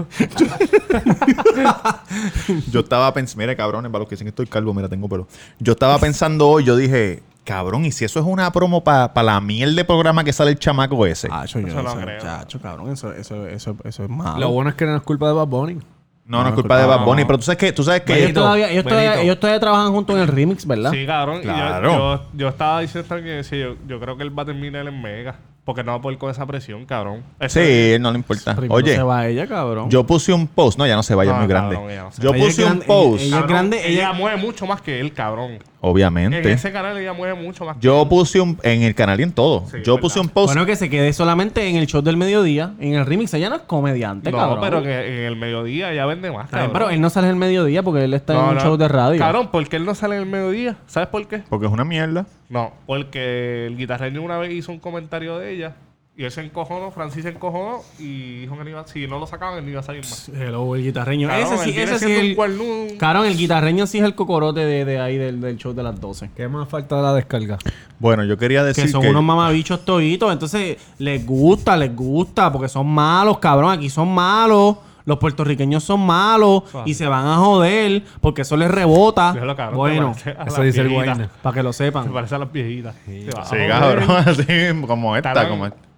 Yo 2.72 2.82
estaba 2.82 3.14
pensando, 3.14 3.42
mire 3.44 3.56
cabrones, 3.56 3.90
para 3.92 4.00
los 4.00 4.08
que 4.10 4.16
dicen 4.16 4.26
que 4.26 4.30
estoy 4.30 4.48
calvo, 4.48 4.74
mira, 4.74 4.90
tengo 4.90 5.08
pelo. 5.08 5.28
Yo 5.60 5.74
estaba 5.74 5.98
pensando 6.00 6.48
hoy, 6.50 6.64
yo 6.66 6.76
dije, 6.76 7.24
cabrón, 7.46 7.86
¿y 7.86 7.92
si 7.92 8.06
eso 8.06 8.20
es 8.20 8.26
una 8.26 8.52
promo 8.52 8.84
para 8.84 9.24
la 9.24 9.40
miel 9.40 9.76
de 9.76 9.86
programa 9.86 10.24
que 10.24 10.34
sale 10.34 10.52
el 10.52 10.60
chamaco 10.60 11.06
ese? 11.06 11.30
Chacho, 11.30 11.60
yo 11.60 11.68
Eso 11.68 11.82
no 11.84 11.90
eso- 11.92 12.00
creo. 12.02 12.20
chacho, 12.22 12.60
cabrón, 12.62 12.92
eso, 12.92 13.14
eso, 13.14 13.48
eso, 13.48 13.76
eso 13.84 14.04
es 14.04 14.10
malo. 14.10 14.40
Lo 14.40 14.50
bueno 14.52 14.70
es 14.72 14.76
que 14.76 14.86
no 14.86 14.96
es 14.96 15.02
culpa 15.04 15.28
de 15.28 15.34
Bad 15.34 15.48
Bunny. 15.48 15.80
no, 16.26 16.44
no 16.44 16.50
es 16.50 16.56
culpa 16.56 16.78
de 16.78 16.86
Bad 16.86 17.06
Bunny, 17.06 17.24
pero 17.26 17.38
tú 17.40 17.46
sabes 17.46 17.58
que, 17.58 17.72
tú 17.72 17.84
sabes 17.84 18.02
que 18.02 18.18
ellos, 18.20 18.34
todavía, 18.34 18.70
ellos, 18.70 18.84
todavía, 18.84 19.12
Benito. 19.12 19.24
ellos 19.26 19.40
todavía 19.40 19.60
trabajan 19.62 19.92
juntos 19.94 20.16
en 20.18 20.22
el 20.24 20.28
remix, 20.28 20.66
¿verdad? 20.68 20.92
Sí, 20.92 21.06
cabrón. 21.06 21.38
y 21.42 21.46
yo- 21.46 21.54
Claro. 21.54 21.92
Yo, 21.94 22.22
yo, 22.34 22.48
estaba 22.50 22.82
diciendo 22.82 23.08
también 23.08 23.42
que 23.44 23.60
yo, 23.60 23.76
yo 23.88 24.00
creo 24.00 24.18
que 24.18 24.24
él 24.24 24.38
va 24.38 24.44
a 24.44 24.46
terminar 24.46 24.86
en 24.88 25.02
Mega. 25.02 25.36
Porque 25.70 25.84
no 25.84 25.92
va 25.92 25.98
a 26.00 26.02
poder 26.02 26.18
con 26.18 26.32
esa 26.32 26.48
presión, 26.48 26.84
cabrón. 26.88 27.22
sí, 27.42 27.46
Ese- 27.46 27.98
no 28.02 28.10
le 28.12 28.18
importa. 28.18 28.56
Primero 28.56 28.74
Oye, 28.74 28.96
se 28.96 29.04
va 29.04 29.28
ella, 29.28 29.46
cabrón. 29.46 29.88
yo 29.88 30.04
puse 30.04 30.34
un 30.34 30.48
post, 30.48 30.80
no, 30.80 30.88
ya 30.88 30.96
no 30.96 31.04
se 31.04 31.14
vaya, 31.14 31.30
No, 31.30 31.36
es 31.38 31.42
muy 31.42 31.48
grande. 31.48 31.76
cabrón, 31.76 31.96
no 31.96 32.24
yo 32.24 32.32
va. 32.32 32.36
Ella 32.38 32.48
es 32.48 32.50
puse 32.50 32.64
un 32.64 32.70
grande, 32.70 32.86
post, 32.88 33.14
ella- 33.14 33.22
ella- 33.28 33.36
Cabrón, 33.36 33.50
grande, 33.50 33.78
ella, 33.78 33.88
ella- 34.10 34.14
mueve 34.14 34.38
mucho 34.42 34.66
más 34.66 34.82
que 34.82 35.00
él, 35.00 35.14
cabrón. 35.14 35.60
En 35.82 35.90
obviamente. 35.90 36.52
ese 36.52 36.72
canal 36.74 36.98
ella 36.98 37.14
mueve 37.14 37.36
mucho 37.42 37.64
más 37.64 37.78
Yo 37.80 38.08
puse 38.10 38.42
un, 38.42 38.58
en 38.64 38.82
el 38.82 38.94
canal 38.96 39.18
y 39.20 39.24
en 39.24 39.32
todo. 39.32 39.62
Sí, 39.68 39.78
yo 39.84 39.94
verdad. 39.94 40.02
puse 40.02 40.20
un 40.20 40.28
post. 40.28 40.48
Bueno, 40.54 40.66
que 40.66 40.76
se 40.76 40.90
quede 40.90 41.14
solamente 41.14 41.68
en 41.70 41.78
el 41.78 41.88
show 41.88 42.02
del 42.02 42.18
mediodía, 42.18 42.74
en 42.80 42.96
el 42.96 43.06
remix. 43.06 43.34
Ella 43.34 43.50
no 43.50 43.56
es 43.56 43.62
comediante, 43.62 44.30
No, 44.32 44.38
cabrón. 44.38 44.60
pero 44.62 44.84
que 44.84 45.20
en 45.20 45.26
el 45.26 45.36
mediodía 45.38 45.94
ya 45.94 46.06
vende 46.06 46.32
más, 46.32 46.50
pero 46.52 46.90
él 46.90 47.00
no 47.00 47.10
sale 47.10 47.28
en 47.28 47.34
el 47.34 47.40
mediodía 47.40 47.82
porque 47.82 48.04
él 48.04 48.14
está 48.14 48.34
en 48.34 48.40
un 48.50 48.56
no. 48.56 48.62
show 48.62 48.76
de 48.78 48.88
radio. 48.90 49.20
Cabrón, 49.20 49.48
¿por 49.52 49.68
qué 49.70 49.78
él 49.78 49.86
no 49.86 49.96
sale 49.96 50.16
en 50.18 50.24
el 50.24 50.28
mediodía? 50.28 50.76
¿Sabes 50.88 51.08
por 51.10 51.26
qué? 51.28 51.44
Porque 51.50 51.66
es 51.68 51.72
una 51.72 51.86
mierda. 51.86 52.26
No, 52.50 52.74
porque 52.86 53.68
el 53.68 53.78
guitarreño 53.78 54.22
una 54.22 54.38
vez 54.38 54.52
hizo 54.52 54.72
un 54.72 54.80
comentario 54.80 55.38
de 55.38 55.54
ella 55.54 55.76
y 56.20 56.26
él 56.26 56.32
se 56.32 56.42
encojonó, 56.42 56.92
Francis 56.92 57.24
se 57.24 57.30
encojonó 57.30 57.80
y 57.98 58.42
dijo 58.42 58.58
que 58.58 58.66
no 58.66 58.70
iba, 58.70 58.86
si 58.86 59.08
no 59.08 59.20
lo 59.20 59.26
sacaban, 59.26 59.60
él 59.60 59.64
no 59.64 59.72
iba 59.72 59.80
a 59.80 59.84
salir 59.84 60.02
más. 60.04 60.28
Hello, 60.28 60.76
el 60.76 60.84
guitarreño. 60.84 61.32
Ese 61.32 61.58
sí, 61.60 61.70
ese 61.70 61.98
sí 61.98 62.06
siendo 62.08 62.46
es 62.46 62.60
un 62.60 62.88
el... 62.90 62.98
Cabrón, 62.98 63.26
el 63.26 63.38
guitarreño 63.38 63.88
sí 63.88 64.00
es 64.00 64.04
el 64.04 64.16
cocorote 64.16 64.60
de, 64.60 64.84
de 64.84 65.00
ahí 65.00 65.18
del, 65.18 65.40
del 65.40 65.56
show 65.56 65.74
de 65.74 65.82
las 65.82 65.98
12. 65.98 66.32
¿Qué 66.36 66.50
más 66.50 66.68
falta 66.68 66.98
de 66.98 67.04
la 67.04 67.14
descarga? 67.14 67.58
Bueno, 68.00 68.26
yo 68.26 68.38
quería 68.38 68.66
decir 68.66 68.84
Que 68.84 68.90
son 68.90 69.02
que 69.02 69.08
unos 69.08 69.24
mamabichos 69.24 69.86
toditos. 69.86 70.34
Entonces, 70.34 70.76
les 70.98 71.26
gusta, 71.26 71.78
les 71.78 71.96
gusta, 71.96 72.52
porque 72.52 72.68
son 72.68 72.88
malos, 72.88 73.40
cabrón. 73.40 73.72
Aquí 73.72 73.90
son 73.90 74.14
malos. 74.14 74.76
Los 75.06 75.20
puertorriqueños 75.20 75.86
son 75.86 76.02
malos 76.06 76.64
y 76.86 76.96
se 76.96 77.08
van 77.08 77.26
a 77.26 77.38
joder 77.38 78.04
porque 78.20 78.42
eso 78.42 78.58
les 78.58 78.70
rebota. 78.70 79.32
Déjalo, 79.32 79.56
cabrón, 79.56 79.78
bueno, 79.78 80.16
eso 80.46 80.62
dice 80.62 80.82
el 80.82 81.30
para 81.42 81.56
que 81.56 81.64
lo 81.64 81.72
Se 81.72 81.86
sepan. 81.86 82.12
parece 82.12 82.36
a 82.36 82.40
las 82.40 82.52
viejitas. 82.52 82.94
Se 83.06 83.22
Sí, 83.22 83.68
cabrón, 83.70 84.12
así 84.28 84.46
como 84.86 85.16
esta, 85.16 85.48
como 85.48 85.66
esta. 85.66 85.89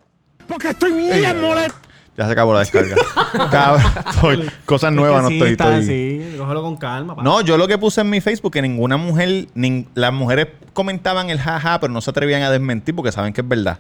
Porque 0.51 0.69
estoy 0.69 0.91
bien 0.93 1.41
molesto. 1.41 1.77
Ya 2.17 2.25
se 2.25 2.33
acabó 2.33 2.53
la 2.53 2.59
descarga. 2.59 2.95
cabrón, 3.51 3.81
estoy- 4.09 4.51
cosas 4.65 4.91
nuevas 4.91 5.23
no 5.23 5.29
Sí, 5.29 5.35
estoy. 5.35 5.51
está- 5.51 5.77
estoy- 5.77 5.85
Sí, 6.31 6.35
cógelo 6.37 6.61
con 6.61 6.75
calma. 6.77 7.15
pa. 7.15 7.23
No, 7.23 7.41
yo 7.41 7.57
lo 7.57 7.67
que 7.67 7.77
puse 7.77 8.01
en 8.01 8.09
mi 8.09 8.19
Facebook 8.21 8.51
que 8.51 8.61
ninguna 8.61 8.97
mujer, 8.97 9.47
nin- 9.55 9.87
las 9.95 10.11
mujeres 10.13 10.47
comentaban 10.73 11.29
el 11.29 11.39
jaja, 11.39 11.79
pero 11.79 11.93
no 11.93 12.01
se 12.01 12.09
atrevían 12.09 12.41
a 12.43 12.51
desmentir 12.51 12.93
porque 12.95 13.11
saben 13.11 13.31
que 13.33 13.41
es 13.41 13.47
verdad. 13.47 13.79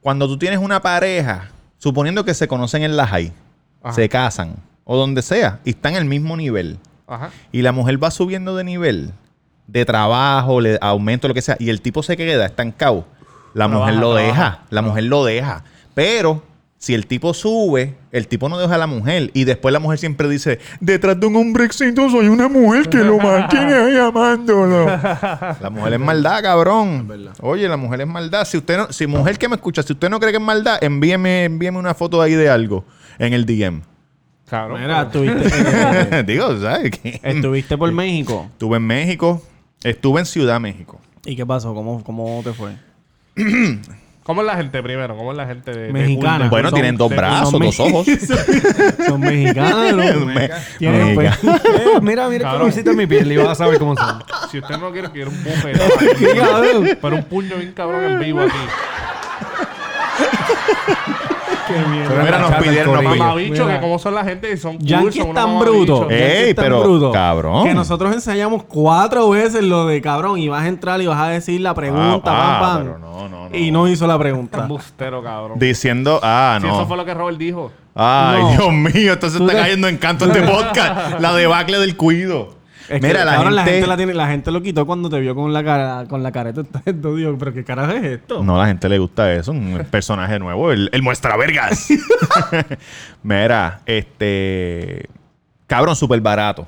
Cuando 0.00 0.26
tú 0.26 0.36
tienes 0.36 0.58
una 0.58 0.82
pareja, 0.82 1.50
suponiendo 1.78 2.24
que 2.24 2.34
se 2.34 2.48
conocen 2.48 2.82
en 2.82 2.96
la 2.96 3.06
high, 3.06 3.32
Ajá. 3.82 3.94
se 3.94 4.08
casan 4.08 4.56
o 4.84 4.96
donde 4.96 5.22
sea 5.22 5.60
y 5.64 5.70
están 5.70 5.92
en 5.92 5.98
el 5.98 6.04
mismo 6.06 6.36
nivel 6.36 6.78
Ajá. 7.06 7.30
y 7.52 7.62
la 7.62 7.70
mujer 7.72 8.02
va 8.02 8.10
subiendo 8.10 8.56
de 8.56 8.64
nivel 8.64 9.12
de 9.68 9.84
trabajo, 9.84 10.60
le 10.60 10.76
aumento, 10.80 11.28
lo 11.28 11.34
que 11.34 11.42
sea, 11.42 11.56
y 11.60 11.70
el 11.70 11.80
tipo 11.80 12.02
se 12.02 12.16
queda 12.16 12.44
estancado, 12.46 13.06
la 13.54 13.66
Trabaja, 13.68 13.78
mujer 13.78 13.94
lo 13.94 14.14
trabaja. 14.14 14.26
deja, 14.26 14.58
la 14.70 14.82
mujer 14.82 15.04
lo 15.04 15.24
deja. 15.24 15.64
Pero 15.94 16.42
Si 16.82 16.94
el 16.94 17.06
tipo 17.06 17.34
sube, 17.34 17.94
el 18.10 18.26
tipo 18.26 18.48
no 18.48 18.58
deja 18.58 18.74
a 18.74 18.78
la 18.78 18.86
mujer. 18.86 19.30
Y 19.34 19.44
después 19.44 19.70
la 19.70 19.80
mujer 19.80 19.98
siempre 19.98 20.30
dice, 20.30 20.60
detrás 20.80 21.20
de 21.20 21.26
un 21.26 21.36
hombre 21.36 21.66
exitoso 21.66 22.20
hay 22.20 22.28
una 22.28 22.48
mujer 22.48 22.88
que 22.88 22.96
lo 22.96 23.18
mantiene 23.18 23.74
ahí 23.74 23.96
amándolo. 23.98 24.86
la 25.60 25.70
mujer 25.70 25.92
es 25.92 26.00
maldad, 26.00 26.42
cabrón. 26.42 27.06
Oye, 27.42 27.68
la 27.68 27.76
mujer 27.76 28.00
es 28.00 28.06
maldad. 28.06 28.46
Si 28.46 28.56
usted 28.56 28.78
no, 28.78 28.92
si 28.92 29.06
mujer 29.06 29.36
que 29.36 29.46
me 29.46 29.56
escucha, 29.56 29.82
si 29.82 29.92
usted 29.92 30.08
no 30.08 30.18
cree 30.18 30.32
que 30.32 30.38
es 30.38 30.42
maldad, 30.42 30.82
envíeme, 30.82 31.44
envíeme 31.44 31.78
una 31.78 31.92
foto 31.92 32.22
ahí 32.22 32.32
de 32.32 32.48
algo 32.48 32.86
en 33.18 33.34
el 33.34 33.44
DM. 33.44 33.82
Cabrón. 34.48 34.80
Mira, 34.80 35.02
estuviste, 35.02 36.22
Digo, 36.26 36.58
¿sabes 36.62 36.92
qué? 36.92 37.20
estuviste 37.22 37.76
por 37.76 37.92
México. 37.92 38.48
Estuve 38.52 38.78
en 38.78 38.86
México. 38.86 39.42
Estuve 39.84 40.20
en 40.20 40.26
Ciudad 40.26 40.58
México. 40.58 40.98
¿Y 41.26 41.36
qué 41.36 41.44
pasó? 41.44 41.74
¿Cómo, 41.74 42.02
cómo 42.02 42.40
te 42.42 42.54
fue? 42.54 42.72
¿Cómo 44.30 44.42
es 44.42 44.46
la 44.46 44.56
gente 44.56 44.80
primero? 44.80 45.16
¿Cómo 45.16 45.32
es 45.32 45.36
la 45.36 45.44
gente 45.44 45.72
de, 45.72 45.92
Mexicana. 45.92 46.48
Bueno, 46.48 46.68
Son- 46.70 46.76
tienen 46.76 46.96
dos 46.96 47.08
son 47.08 47.16
brazos, 47.16 47.52
dos 47.58 47.80
ojos. 47.80 48.06
Son 49.08 49.20
mexicanos. 49.20 49.96
Me- 50.26 50.50
Tienen 50.78 51.20
Eh, 51.20 51.30
mira, 52.00 52.28
mira 52.28 52.44
Cabrón. 52.44 52.60
colorcito 52.60 52.92
en 52.92 52.96
mi 52.96 53.08
piel 53.08 53.32
y 53.32 53.36
vas 53.38 53.48
a 53.48 53.54
saber 53.56 53.80
cómo 53.80 53.96
son. 53.96 54.22
Si 54.52 54.60
usted 54.60 54.76
no 54.78 54.92
quiere, 54.92 55.10
quiero 55.10 55.30
un 55.30 55.42
bufete. 55.42 55.80
¿Qué 56.16 56.36
cabrón? 56.36 56.98
Pero 57.02 57.16
un 57.16 57.24
puño 57.24 57.56
bien 57.56 57.72
cabrón 57.72 58.04
en 58.04 58.20
vivo 58.20 58.40
aquí. 58.42 58.56
Pero 62.08 62.22
mira, 62.24 62.38
nos 62.38 62.54
pidieron, 62.54 62.94
nos. 63.04 63.16
Mamabicho, 63.18 63.64
Mira. 63.64 63.74
que 63.76 63.80
cómo 63.80 63.98
son 63.98 64.14
la 64.14 64.24
gente 64.24 64.52
y 64.52 64.56
son 64.56 64.76
cool, 64.78 64.86
Yankees 64.86 65.14
son 65.16 65.30
unos 65.30 65.44
tan 65.44 65.58
bruto. 65.58 66.10
Ey, 66.10 66.54
pero, 66.54 67.12
cabrón. 67.12 67.64
Que 67.64 67.74
nosotros 67.74 68.12
ensayamos 68.14 68.64
cuatro 68.64 69.28
veces 69.30 69.62
lo 69.62 69.86
de 69.86 70.00
cabrón 70.00 70.38
y 70.38 70.48
vas 70.48 70.64
a 70.64 70.68
entrar 70.68 71.00
y 71.00 71.06
vas 71.06 71.20
a 71.20 71.28
decir 71.28 71.60
la 71.60 71.74
pregunta, 71.74 72.30
Ah, 72.32 72.56
ah, 72.56 72.60
pam, 72.60 72.76
pam. 72.76 72.82
pero 72.84 72.98
no, 72.98 73.28
no, 73.28 73.48
no. 73.48 73.56
Y 73.56 73.70
no 73.70 73.88
hizo 73.88 74.06
la 74.06 74.18
pregunta. 74.18 74.66
Bustero, 74.66 75.22
cabrón. 75.22 75.58
Diciendo, 75.58 76.20
ah, 76.22 76.58
Si 76.60 76.66
no. 76.66 76.74
eso 76.74 76.86
fue 76.86 76.96
lo 76.96 77.04
que 77.04 77.14
Robert 77.14 77.38
dijo. 77.38 77.72
Ay, 77.94 78.42
No. 78.42 78.50
Dios 78.52 78.72
mío, 78.72 79.12
entonces 79.14 79.40
está 79.40 79.52
te- 79.52 79.58
cayendo 79.58 79.88
en 79.88 79.96
canto 79.98 80.24
este 80.26 80.42
podcast. 80.50 81.18
la 81.20 81.34
debacle 81.34 81.78
del 81.78 81.96
cuido. 81.96 82.59
Es 82.90 83.00
Mira, 83.00 83.24
la 83.24 83.36
cabrón, 83.36 83.54
gente... 83.54 83.54
la 83.54 83.64
gente 83.64 83.86
la 83.86 83.96
tiene, 83.96 84.14
la 84.14 84.26
gente 84.26 84.50
lo 84.50 84.62
quitó 84.62 84.84
cuando 84.84 85.08
te 85.08 85.20
vio 85.20 85.32
con 85.36 85.52
la 85.52 85.62
cara, 85.62 86.06
con 86.08 86.24
la 86.24 86.32
careta. 86.32 86.62
Digo, 86.84 87.36
pero 87.38 87.52
qué 87.52 87.62
carajo 87.62 87.92
es 87.92 88.02
esto. 88.04 88.42
No, 88.42 88.58
la 88.58 88.66
gente 88.66 88.88
le 88.88 88.98
gusta 88.98 89.32
eso. 89.32 89.52
Un 89.52 89.86
personaje 89.88 90.40
nuevo. 90.40 90.72
El, 90.72 90.90
el 90.92 91.00
muestra 91.00 91.36
vergas. 91.36 91.88
Mira, 93.22 93.80
este... 93.86 95.08
Cabrón, 95.68 95.94
súper 95.94 96.20
barato. 96.20 96.66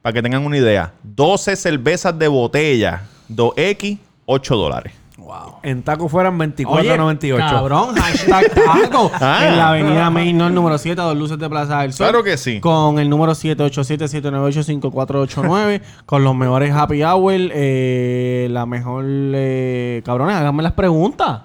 Para 0.00 0.12
que 0.12 0.22
tengan 0.22 0.46
una 0.46 0.56
idea. 0.56 0.92
12 1.02 1.56
cervezas 1.56 2.16
de 2.16 2.28
botella. 2.28 3.02
2X, 3.28 3.98
8 4.26 4.56
dólares. 4.56 4.92
Wow. 5.22 5.58
En 5.62 5.82
taco 5.82 6.08
fueran 6.08 6.40
Oye, 6.40 6.54
24.98. 6.56 7.38
cabrón, 7.38 7.94
hashtag 7.96 8.50
taco. 8.52 9.10
Ah. 9.20 9.46
En 9.48 9.56
la 9.56 9.68
avenida 9.68 10.10
Main, 10.10 10.36
no, 10.36 10.48
el 10.48 10.54
número 10.54 10.76
7, 10.78 11.00
a 11.00 11.04
dos 11.04 11.16
luces 11.16 11.38
de 11.38 11.48
Plaza 11.48 11.80
del 11.82 11.92
Sol. 11.92 12.06
Claro 12.08 12.24
que 12.24 12.36
sí. 12.36 12.60
Con 12.60 12.98
el 12.98 13.08
número 13.08 13.32
787-798-5489. 13.32 15.80
con 16.06 16.24
los 16.24 16.34
mejores 16.34 16.74
happy 16.74 17.04
hour. 17.04 17.32
eh, 17.34 18.48
la 18.50 18.66
mejor... 18.66 19.04
Eh, 19.06 20.02
cabrones, 20.04 20.36
háganme 20.36 20.62
las 20.62 20.72
preguntas. 20.72 21.42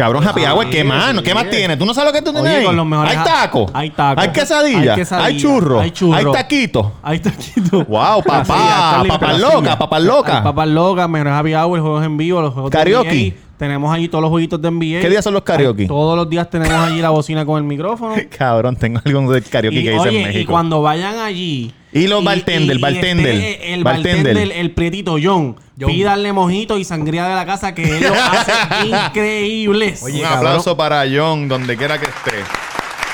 Cabrón, 0.00 0.26
happy 0.26 0.46
hour, 0.46 0.70
¿qué 0.70 0.82
más? 0.82 1.20
¿Qué 1.20 1.34
más 1.34 1.50
tienes? 1.50 1.78
¿Tú 1.78 1.84
no 1.84 1.92
sabes 1.92 2.10
lo 2.10 2.18
que 2.18 2.24
tú 2.24 2.32
tienes 2.32 2.50
Oye, 2.50 2.60
ahí? 2.60 2.64
con 2.64 2.74
los 2.74 2.86
mejores 2.86 3.10
Hay 3.12 3.18
ha- 3.18 3.24
taco. 3.24 3.66
hay 3.74 3.90
taco. 3.90 4.20
Hay 4.20 4.28
quesadilla. 4.30 4.92
Hay 4.94 4.98
quesadilla. 4.98 5.26
Hay 5.26 5.36
churro. 5.36 5.80
Hay 5.80 5.90
churro. 5.90 6.16
Hay 6.16 6.24
taquito. 6.32 6.92
Ahí 7.02 7.16
está 7.16 7.30
Quito. 7.32 7.84
Wow, 7.84 8.22
papá. 8.22 9.04
Papas 9.06 9.38
locas. 9.38 9.70
Hay 9.70 10.42
Papas 10.42 10.68
locas, 10.68 11.08
mejores 11.08 11.32
happy 11.34 11.54
hour, 11.54 11.80
juegos 11.80 12.04
en 12.06 12.16
vivo, 12.16 12.40
los 12.40 12.54
juegos 12.54 12.70
Karaoke. 12.70 13.08
de 13.10 13.30
NBA. 13.30 13.36
Tenemos 13.58 13.94
allí 13.94 14.08
todos 14.08 14.22
los 14.22 14.30
jueguitos 14.30 14.62
de 14.62 14.70
NBA. 14.70 15.00
¿Qué 15.02 15.10
días 15.10 15.22
son 15.22 15.34
los 15.34 15.42
karaoke? 15.42 15.86
Todos 15.86 16.16
los 16.16 16.30
días 16.30 16.48
tenemos 16.48 16.74
allí 16.74 17.02
la 17.02 17.10
bocina 17.10 17.44
con 17.44 17.58
el 17.58 17.64
micrófono. 17.64 18.14
Cabrón, 18.38 18.76
tengo 18.76 19.02
algo 19.04 19.30
del 19.32 19.44
karaoke 19.44 19.80
y, 19.80 19.84
que 19.84 19.90
hice 19.94 20.08
oye, 20.08 20.18
en 20.22 20.26
México. 20.28 20.42
y 20.42 20.46
cuando 20.46 20.80
vayan 20.80 21.18
allí... 21.18 21.74
Y 21.92 22.06
los 22.06 22.22
bartender, 22.22 22.78
bartender, 22.78 23.34
esté 23.34 23.74
el 23.74 23.82
bartender. 23.84 24.34
bartender, 24.34 24.58
el 24.58 24.70
prietito 24.72 25.16
John, 25.20 25.56
pídanle 25.76 26.32
mojito 26.32 26.78
y 26.78 26.84
sangría 26.84 27.26
de 27.26 27.34
la 27.34 27.44
casa 27.44 27.74
que 27.74 27.82
él 27.98 28.02
lo 28.04 28.14
hace 28.14 28.52
increíbles. 28.86 30.02
Un 30.02 30.24
aplauso 30.24 30.76
para 30.76 31.04
John, 31.12 31.48
donde 31.48 31.76
quiera 31.76 31.98
que 31.98 32.06
esté. 32.06 32.44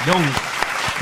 John. 0.06 0.22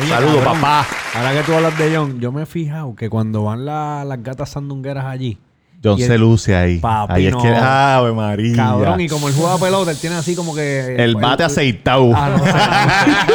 Saludos, 0.08 0.44
papá. 0.44 0.86
Ahora 1.14 1.32
que 1.32 1.42
tú 1.42 1.52
hablas 1.54 1.76
de 1.78 1.96
John, 1.96 2.20
yo 2.20 2.32
me 2.32 2.42
he 2.42 2.46
fijado 2.46 2.94
que 2.96 3.08
cuando 3.08 3.44
van 3.44 3.64
la- 3.64 4.04
las 4.04 4.22
gatas 4.22 4.50
sandungueras 4.50 5.04
allí, 5.06 5.38
John 5.84 5.98
se 5.98 6.16
luce 6.16 6.56
ahí. 6.56 6.78
Papi, 6.78 7.12
ahí 7.12 7.26
es 7.26 7.32
no. 7.32 7.42
que. 7.42 7.48
¡Ave 7.48 8.12
María! 8.12 8.56
cabrón, 8.56 9.00
y 9.00 9.08
como 9.08 9.28
él 9.28 9.34
juega 9.36 9.58
pelota, 9.58 9.90
él 9.90 9.98
tiene 9.98 10.16
así 10.16 10.34
como 10.34 10.54
que. 10.54 10.96
El 10.96 11.14
bate 11.16 11.44
aceitado. 11.44 12.10
Ah, 12.14 12.30
no 12.30 12.38
sé, 12.38 12.52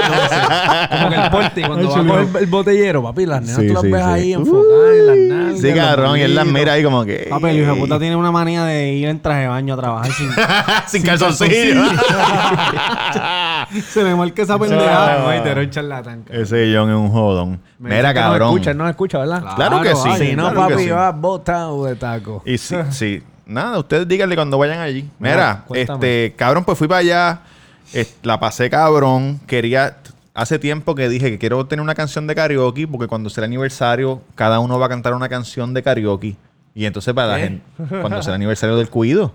no 0.10 0.30
sé. 0.30 0.98
Como 0.98 1.10
que 1.10 1.16
el 1.16 1.30
porte, 1.30 1.62
cuando 1.68 1.90
va 1.90 2.18
a 2.18 2.22
el, 2.22 2.36
el 2.38 2.46
botellero, 2.48 3.04
papi, 3.04 3.26
las 3.26 3.42
nenas 3.42 3.58
Sí, 3.58 3.68
tú 3.68 3.74
las 3.74 3.84
sí, 3.84 3.92
ves 3.92 4.04
sí. 4.04 4.10
ahí 4.10 4.34
enfocadas 4.34 4.96
en 4.98 5.08
las 5.08 5.18
nalgas. 5.18 5.62
Sí, 5.62 5.74
cabrón. 5.74 6.18
Y 6.18 6.22
él 6.22 6.36
las 6.36 6.46
mira 6.48 6.74
ahí 6.74 6.84
como 6.84 7.06
que. 7.06 7.28
Papi, 7.30 7.46
el 7.48 7.60
hijo 7.60 7.74
de 7.76 7.80
puta 7.80 8.00
tiene 8.00 8.16
una 8.16 8.32
manía 8.32 8.64
de 8.64 8.94
ir 8.94 9.08
en 9.08 9.20
traje 9.20 9.42
de 9.42 9.48
baño 9.48 9.76
a 9.76 9.78
trabajar 9.78 10.12
sin... 10.12 10.30
Sin 10.88 11.04
calzoncillo. 11.04 11.84
Se 13.90 14.04
me 14.04 14.16
marca 14.16 14.42
esa 14.42 14.58
pendejada. 14.58 15.42
un 15.62 15.70
charlatán. 15.70 16.24
cabrón. 16.24 16.42
Ese 16.44 16.74
John 16.74 16.90
es 16.90 16.96
un 16.96 17.10
jodón. 17.10 17.60
Me 17.80 17.96
Mira, 17.96 18.14
cabrón. 18.14 18.50
No 18.50 18.56
escucha, 18.58 18.74
no 18.74 18.90
escucha, 18.90 19.18
¿verdad? 19.20 19.56
Claro 19.56 19.82
que 19.82 19.96
sí. 19.96 20.10
Si 20.18 20.36
no, 20.36 20.52
claro 20.52 20.68
que 20.68 20.74
papi, 20.74 20.84
sí. 20.84 20.90
va 20.90 21.12
botado 21.12 21.86
de 21.86 21.96
taco. 21.96 22.44
Y 22.46 22.58
sí, 22.58 22.76
sí. 22.92 23.24
Nada, 23.46 23.80
ustedes 23.80 24.08
díganle 24.08 24.36
cuando 24.36 24.58
vayan 24.58 24.80
allí. 24.80 25.10
Mira, 25.18 25.34
Mira, 25.36 25.64
cuéntame. 25.68 25.96
este, 26.26 26.36
cabrón, 26.36 26.64
pues 26.66 26.78
fui 26.78 26.88
para 26.88 27.00
allá. 27.00 27.40
es- 27.94 28.18
la 28.24 28.40
pasé 28.40 28.70
cabrón. 28.70 29.40
Quería. 29.48 29.98
Hace 30.36 30.60
tiempo 30.60 30.94
que 30.94 31.10
dije 31.10 31.32
que 31.32 31.40
quiero 31.40 31.66
tener 31.66 31.82
una 31.82 31.96
canción 31.96 32.28
de 32.28 32.36
karaoke 32.36 32.88
porque 32.88 33.08
cuando 33.08 33.30
sea 33.30 33.42
el 33.44 33.50
aniversario, 33.50 34.22
cada 34.36 34.60
uno 34.60 34.78
va 34.80 34.86
a 34.86 34.90
cantar 34.90 35.14
una 35.14 35.28
canción 35.28 35.74
de 35.74 35.82
karaoke. 35.82 36.36
Y 36.76 36.86
entonces 36.86 37.14
para 37.14 37.28
la 37.30 37.40
¿Eh? 37.40 37.44
gente, 37.44 37.64
cuando 38.02 38.22
sea 38.22 38.32
el 38.32 38.36
aniversario 38.36 38.78
del 38.78 38.90
cuido. 38.90 39.34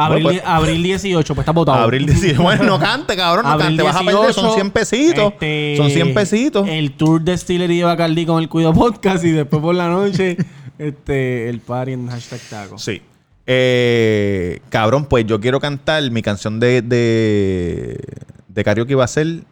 Abril, 0.00 0.22
Bueno, 0.22 0.40
pues- 0.40 0.50
abril 0.50 0.82
18, 0.82 1.34
pues 1.34 1.42
está 1.42 1.52
votado. 1.52 1.78
abril 1.78 2.06
decir, 2.06 2.36
bueno, 2.38 2.62
no 2.64 2.78
cante, 2.78 3.16
cabrón, 3.16 3.44
no 3.44 3.50
Abril 3.50 3.66
cante, 3.68 3.82
vas 3.82 3.96
a 3.96 3.98
perder, 4.00 4.32
son 4.32 4.44
18, 4.44 4.54
100 4.54 4.70
pesitos. 4.70 5.32
este, 5.32 5.74
Son 5.76 5.90
100 5.90 6.14
pesitos. 6.14 6.68
El 6.68 6.92
tour 6.92 7.20
de 7.20 7.36
Stillery 7.36 7.78
de 7.78 7.84
Bacardi 7.84 8.24
con 8.26 8.40
el 8.42 8.48
Cuido 8.48 8.72
Podcast 8.72 9.24
y 9.24 9.30
después 9.32 9.60
por 9.60 9.74
la 9.74 9.88
noche 9.88 10.36
este 10.78 11.48
el 11.48 11.60
party 11.60 11.92
en 11.92 12.08
hashtag 12.08 12.40
taco. 12.48 12.78
Sí. 12.78 13.02
Eh, 13.50 14.60
cabrón, 14.68 15.06
pues 15.06 15.24
yo 15.26 15.40
quiero 15.40 15.58
cantar 15.58 16.08
mi 16.10 16.20
canción 16.22 16.60
de, 16.60 16.82
de, 16.82 17.98
de 18.48 18.64
karaoke 18.64 18.94
va 18.94 19.04
a 19.04 19.08
ser. 19.08 19.42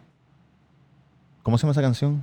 ¿Cómo 1.43 1.57
se 1.59 1.63
llama 1.63 1.73
esa 1.73 1.83
canción? 1.83 2.23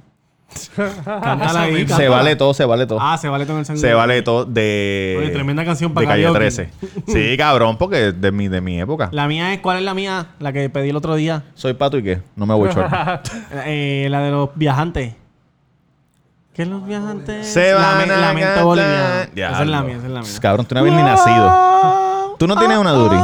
Cántala 0.76 1.62
ahí, 1.64 1.88
Se 1.88 2.08
vale 2.10 2.36
todo, 2.36 2.54
se 2.54 2.66
vale 2.66 2.86
todo. 2.86 3.00
Ah, 3.02 3.18
se 3.18 3.28
vale 3.30 3.46
todo 3.46 3.60
el 3.60 3.66
sangre. 3.66 3.82
se 3.82 3.94
vale 3.94 4.22
todo 4.22 4.46
de. 4.46 5.18
Oye, 5.20 5.30
tremenda 5.30 5.64
canción 5.66 5.92
de 5.92 5.96
para 5.96 6.08
calle 6.08 6.24
karaoke. 6.24 6.40
13. 6.40 6.70
Sí, 7.08 7.38
cabrón, 7.38 7.78
porque 7.78 8.08
es 8.10 8.22
de 8.22 8.32
mi, 8.32 8.48
de 8.48 8.62
mi 8.62 8.80
época. 8.80 9.10
La 9.12 9.28
mía 9.28 9.54
es, 9.54 9.60
¿cuál 9.62 9.78
es 9.78 9.84
la 9.84 9.94
mía? 9.94 10.28
La 10.40 10.52
que 10.54 10.70
pedí 10.70 10.90
el 10.90 10.96
otro 10.96 11.16
día. 11.16 11.44
Soy 11.56 11.74
pato 11.74 11.98
y 11.98 12.04
qué. 12.04 12.22
No 12.36 12.46
me 12.46 12.54
voy 12.54 12.70
a 12.76 13.22
Eh, 13.66 14.08
la 14.10 14.22
de 14.22 14.32
los 14.32 14.50
viajantes. 14.56 15.16
¿Qué 16.54 16.62
es 16.62 16.68
los 16.68 16.86
viajantes? 16.86 17.48
Se 17.48 17.72
La 17.72 17.78
van 17.80 18.08
me- 18.08 18.14
a 18.14 18.18
Lamento 18.18 18.48
cantar. 18.48 18.64
boliviano. 18.64 19.24
Esa 19.36 19.62
es 19.64 19.68
la 19.68 19.82
mía, 19.82 19.96
esa 19.98 20.06
es 20.06 20.12
la 20.12 20.22
mía. 20.22 20.30
Cabrón, 20.40 20.66
tú 20.68 20.76
no 20.76 20.82
habías 20.82 20.96
ni 20.96 21.02
nacido. 21.02 22.36
¿Tú 22.38 22.48
no 22.48 22.56
tienes 22.58 22.78
una, 22.78 22.92
Duri? 22.92 23.18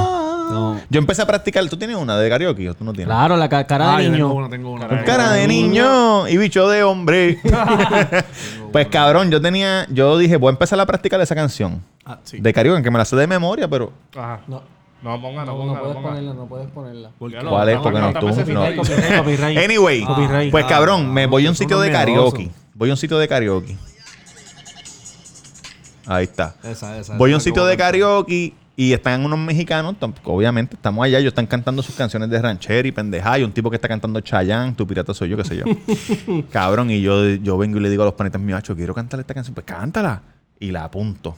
No. 0.50 0.80
Yo 0.90 1.00
empecé 1.00 1.22
a 1.22 1.28
practicar. 1.28 1.68
¿Tú 1.70 1.78
tienes 1.78 1.96
una 1.98 2.18
de 2.18 2.30
karaoke 2.30 2.70
o 2.70 2.74
tú 2.74 2.84
no 2.84 2.92
tienes? 2.94 3.08
Claro, 3.08 3.38
la 3.38 3.48
ca- 3.50 3.66
cara 3.68 3.96
Ah, 3.96 3.98
de 4.00 4.06
yo 4.06 4.12
niño. 4.12 4.26
tengo 4.28 4.38
una, 4.40 4.50
tengo 4.50 4.72
una. 4.72 4.88
Con 4.88 4.98
cara 5.04 5.32
de 5.34 5.48
niño 5.48 6.28
y 6.28 6.38
bicho 6.38 6.68
de 6.68 6.84
hombre. 6.84 7.40
pues 8.72 8.88
cabrón, 8.88 9.30
yo 9.32 9.40
tenía, 9.42 9.86
yo 9.90 10.18
dije, 10.18 10.38
voy 10.38 10.50
a 10.50 10.52
empezar 10.52 10.80
a 10.80 10.86
practicar 10.86 11.20
esa 11.22 11.36
canción 11.36 11.82
Ah, 12.06 12.20
sí. 12.24 12.40
de 12.40 12.54
karaoke, 12.54 12.82
que 12.84 12.92
me 12.92 12.98
la 12.98 13.06
sé 13.06 13.16
de 13.16 13.28
memoria, 13.28 13.68
pero 13.68 13.92
Ajá. 14.16 14.42
No, 14.48 14.62
No, 15.04 15.22
ponga, 15.22 15.46
no, 15.46 15.54
no, 15.54 15.58
ponga, 15.58 15.74
no 15.74 15.80
puedes 15.82 15.96
ponga. 15.96 16.10
ponerla, 16.10 16.34
no 16.34 16.46
puedes 16.48 16.68
ponerla. 16.72 17.10
Lo- 17.20 17.50
¿cuál 17.50 17.70
es? 17.70 17.78
Porque 17.80 18.00
no, 18.00 18.12
¿cuántas 18.12 18.22
tú, 18.46 18.54
no. 18.54 18.64
dijiste? 18.66 18.76
Copyright, 18.78 19.18
copyright. 19.20 19.58
Anyway, 19.60 20.04
Copyright. 20.04 20.52
pues 20.52 20.66
cabrón, 20.66 21.14
me 21.14 21.26
voy 21.28 21.46
a 21.46 21.50
un 21.50 21.56
son 21.56 21.64
sitio 21.64 21.80
de 21.80 21.92
karaoke. 21.92 22.50
Voy 22.74 22.90
a 22.90 22.94
un 22.94 22.98
sitio 22.98 23.18
de 23.20 23.28
karaoke. 23.28 23.78
Ahí 26.06 26.24
está. 26.24 26.56
Esa, 26.64 26.98
esa. 26.98 27.16
Voy 27.18 27.30
a 27.30 27.34
esa 27.34 27.38
un 27.38 27.42
sitio 27.42 27.66
de 27.66 27.78
karaoke 27.78 28.54
y 28.82 28.94
están 28.94 29.26
unos 29.26 29.38
mexicanos, 29.38 29.94
obviamente 30.24 30.78
estamos 30.78 31.04
allá, 31.04 31.20
ellos 31.20 31.32
están 31.32 31.48
cantando 31.48 31.84
sus 31.84 31.96
canciones 31.96 32.30
de 32.30 32.42
ranchera 32.42 32.88
y 32.88 32.94
pendejada, 32.94 33.38
y 33.40 33.44
un 33.44 33.52
tipo 33.52 33.70
que 33.70 33.76
está 33.76 33.90
cantando 33.90 34.22
Chayanne, 34.22 34.72
tu 34.74 34.88
pirata 34.88 35.14
soy 35.14 35.28
yo, 35.28 35.36
qué 35.36 35.44
sé 35.44 35.58
yo. 35.58 35.66
Cabrón, 36.50 36.90
y 36.90 37.02
yo, 37.02 37.26
yo 37.28 37.58
vengo 37.58 37.78
y 37.78 37.82
le 37.82 37.90
digo 37.90 38.04
a 38.04 38.06
los 38.06 38.14
panitas 38.14 38.40
míos, 38.40 38.58
"Acho, 38.60 38.78
quiero 38.78 38.96
cantar 38.96 39.20
esta 39.20 39.34
canción, 39.34 39.54
pues 39.54 39.66
cántala. 39.66 40.22
Y 40.62 40.72
la 40.72 40.86
apunto. 40.86 41.36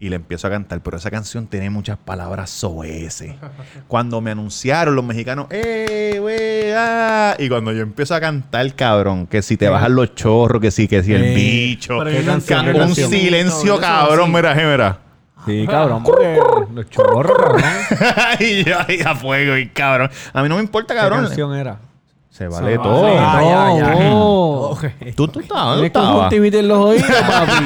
Y 0.00 0.08
le 0.08 0.16
empiezo 0.16 0.46
a 0.46 0.50
cantar, 0.50 0.82
pero 0.82 0.96
esa 0.96 1.10
canción 1.10 1.46
tiene 1.46 1.68
muchas 1.68 1.98
palabras 1.98 2.48
soeces. 2.48 3.34
Cuando 3.86 4.22
me 4.22 4.30
anunciaron 4.30 4.96
los 4.96 5.04
mexicanos, 5.04 5.46
¡eh, 5.50 6.18
wey, 6.24 6.72
ah! 6.74 7.36
Y 7.38 7.50
cuando 7.50 7.70
yo 7.72 7.82
empiezo 7.82 8.14
a 8.14 8.20
cantar, 8.20 8.74
cabrón, 8.74 9.26
que 9.26 9.42
si 9.42 9.58
te 9.58 9.68
bajan 9.68 9.94
los 9.94 10.14
chorros, 10.14 10.62
que 10.62 10.70
si, 10.70 10.88
que 10.88 11.02
si 11.02 11.12
el 11.12 11.22
Eh, 11.22 11.34
bicho, 11.34 12.02
qué 12.02 12.24
un 12.80 12.94
qué 12.94 13.06
silencio, 13.08 13.78
cabrón, 13.78 14.32
mira, 14.32 14.54
mira. 14.54 15.07
Sí, 15.48 15.66
cabrón, 15.66 16.02
porque 16.04 16.40
los 16.74 16.90
chorros, 16.90 17.36
cabrón. 17.38 17.62
y 18.40 18.64
yo 18.64 18.76
ahí 18.86 19.00
a 19.04 19.14
fuego, 19.14 19.56
y 19.56 19.68
cabrón. 19.68 20.10
A 20.32 20.42
mí 20.42 20.48
no 20.48 20.56
me 20.56 20.60
importa, 20.62 20.94
¿Qué 20.94 21.00
cabrón. 21.00 21.24
canción 21.26 21.54
era? 21.56 21.78
Se 22.30 22.46
vale 22.46 22.74
Ah, 22.78 22.82
todo. 22.82 23.06
Ah, 23.18 23.74
ya, 23.78 23.94
ya. 23.96 24.10
oh. 24.12 24.78
¿Tú, 25.16 25.26
tú 25.28 25.40
estabas? 25.40 25.76
¿Dónde 25.76 25.80
Tienes 25.80 25.86
estabas? 25.88 26.10
conjuntivitis 26.12 26.60
en 26.60 26.68
los 26.68 26.78
oídos, 26.78 27.06
papi. 27.26 27.64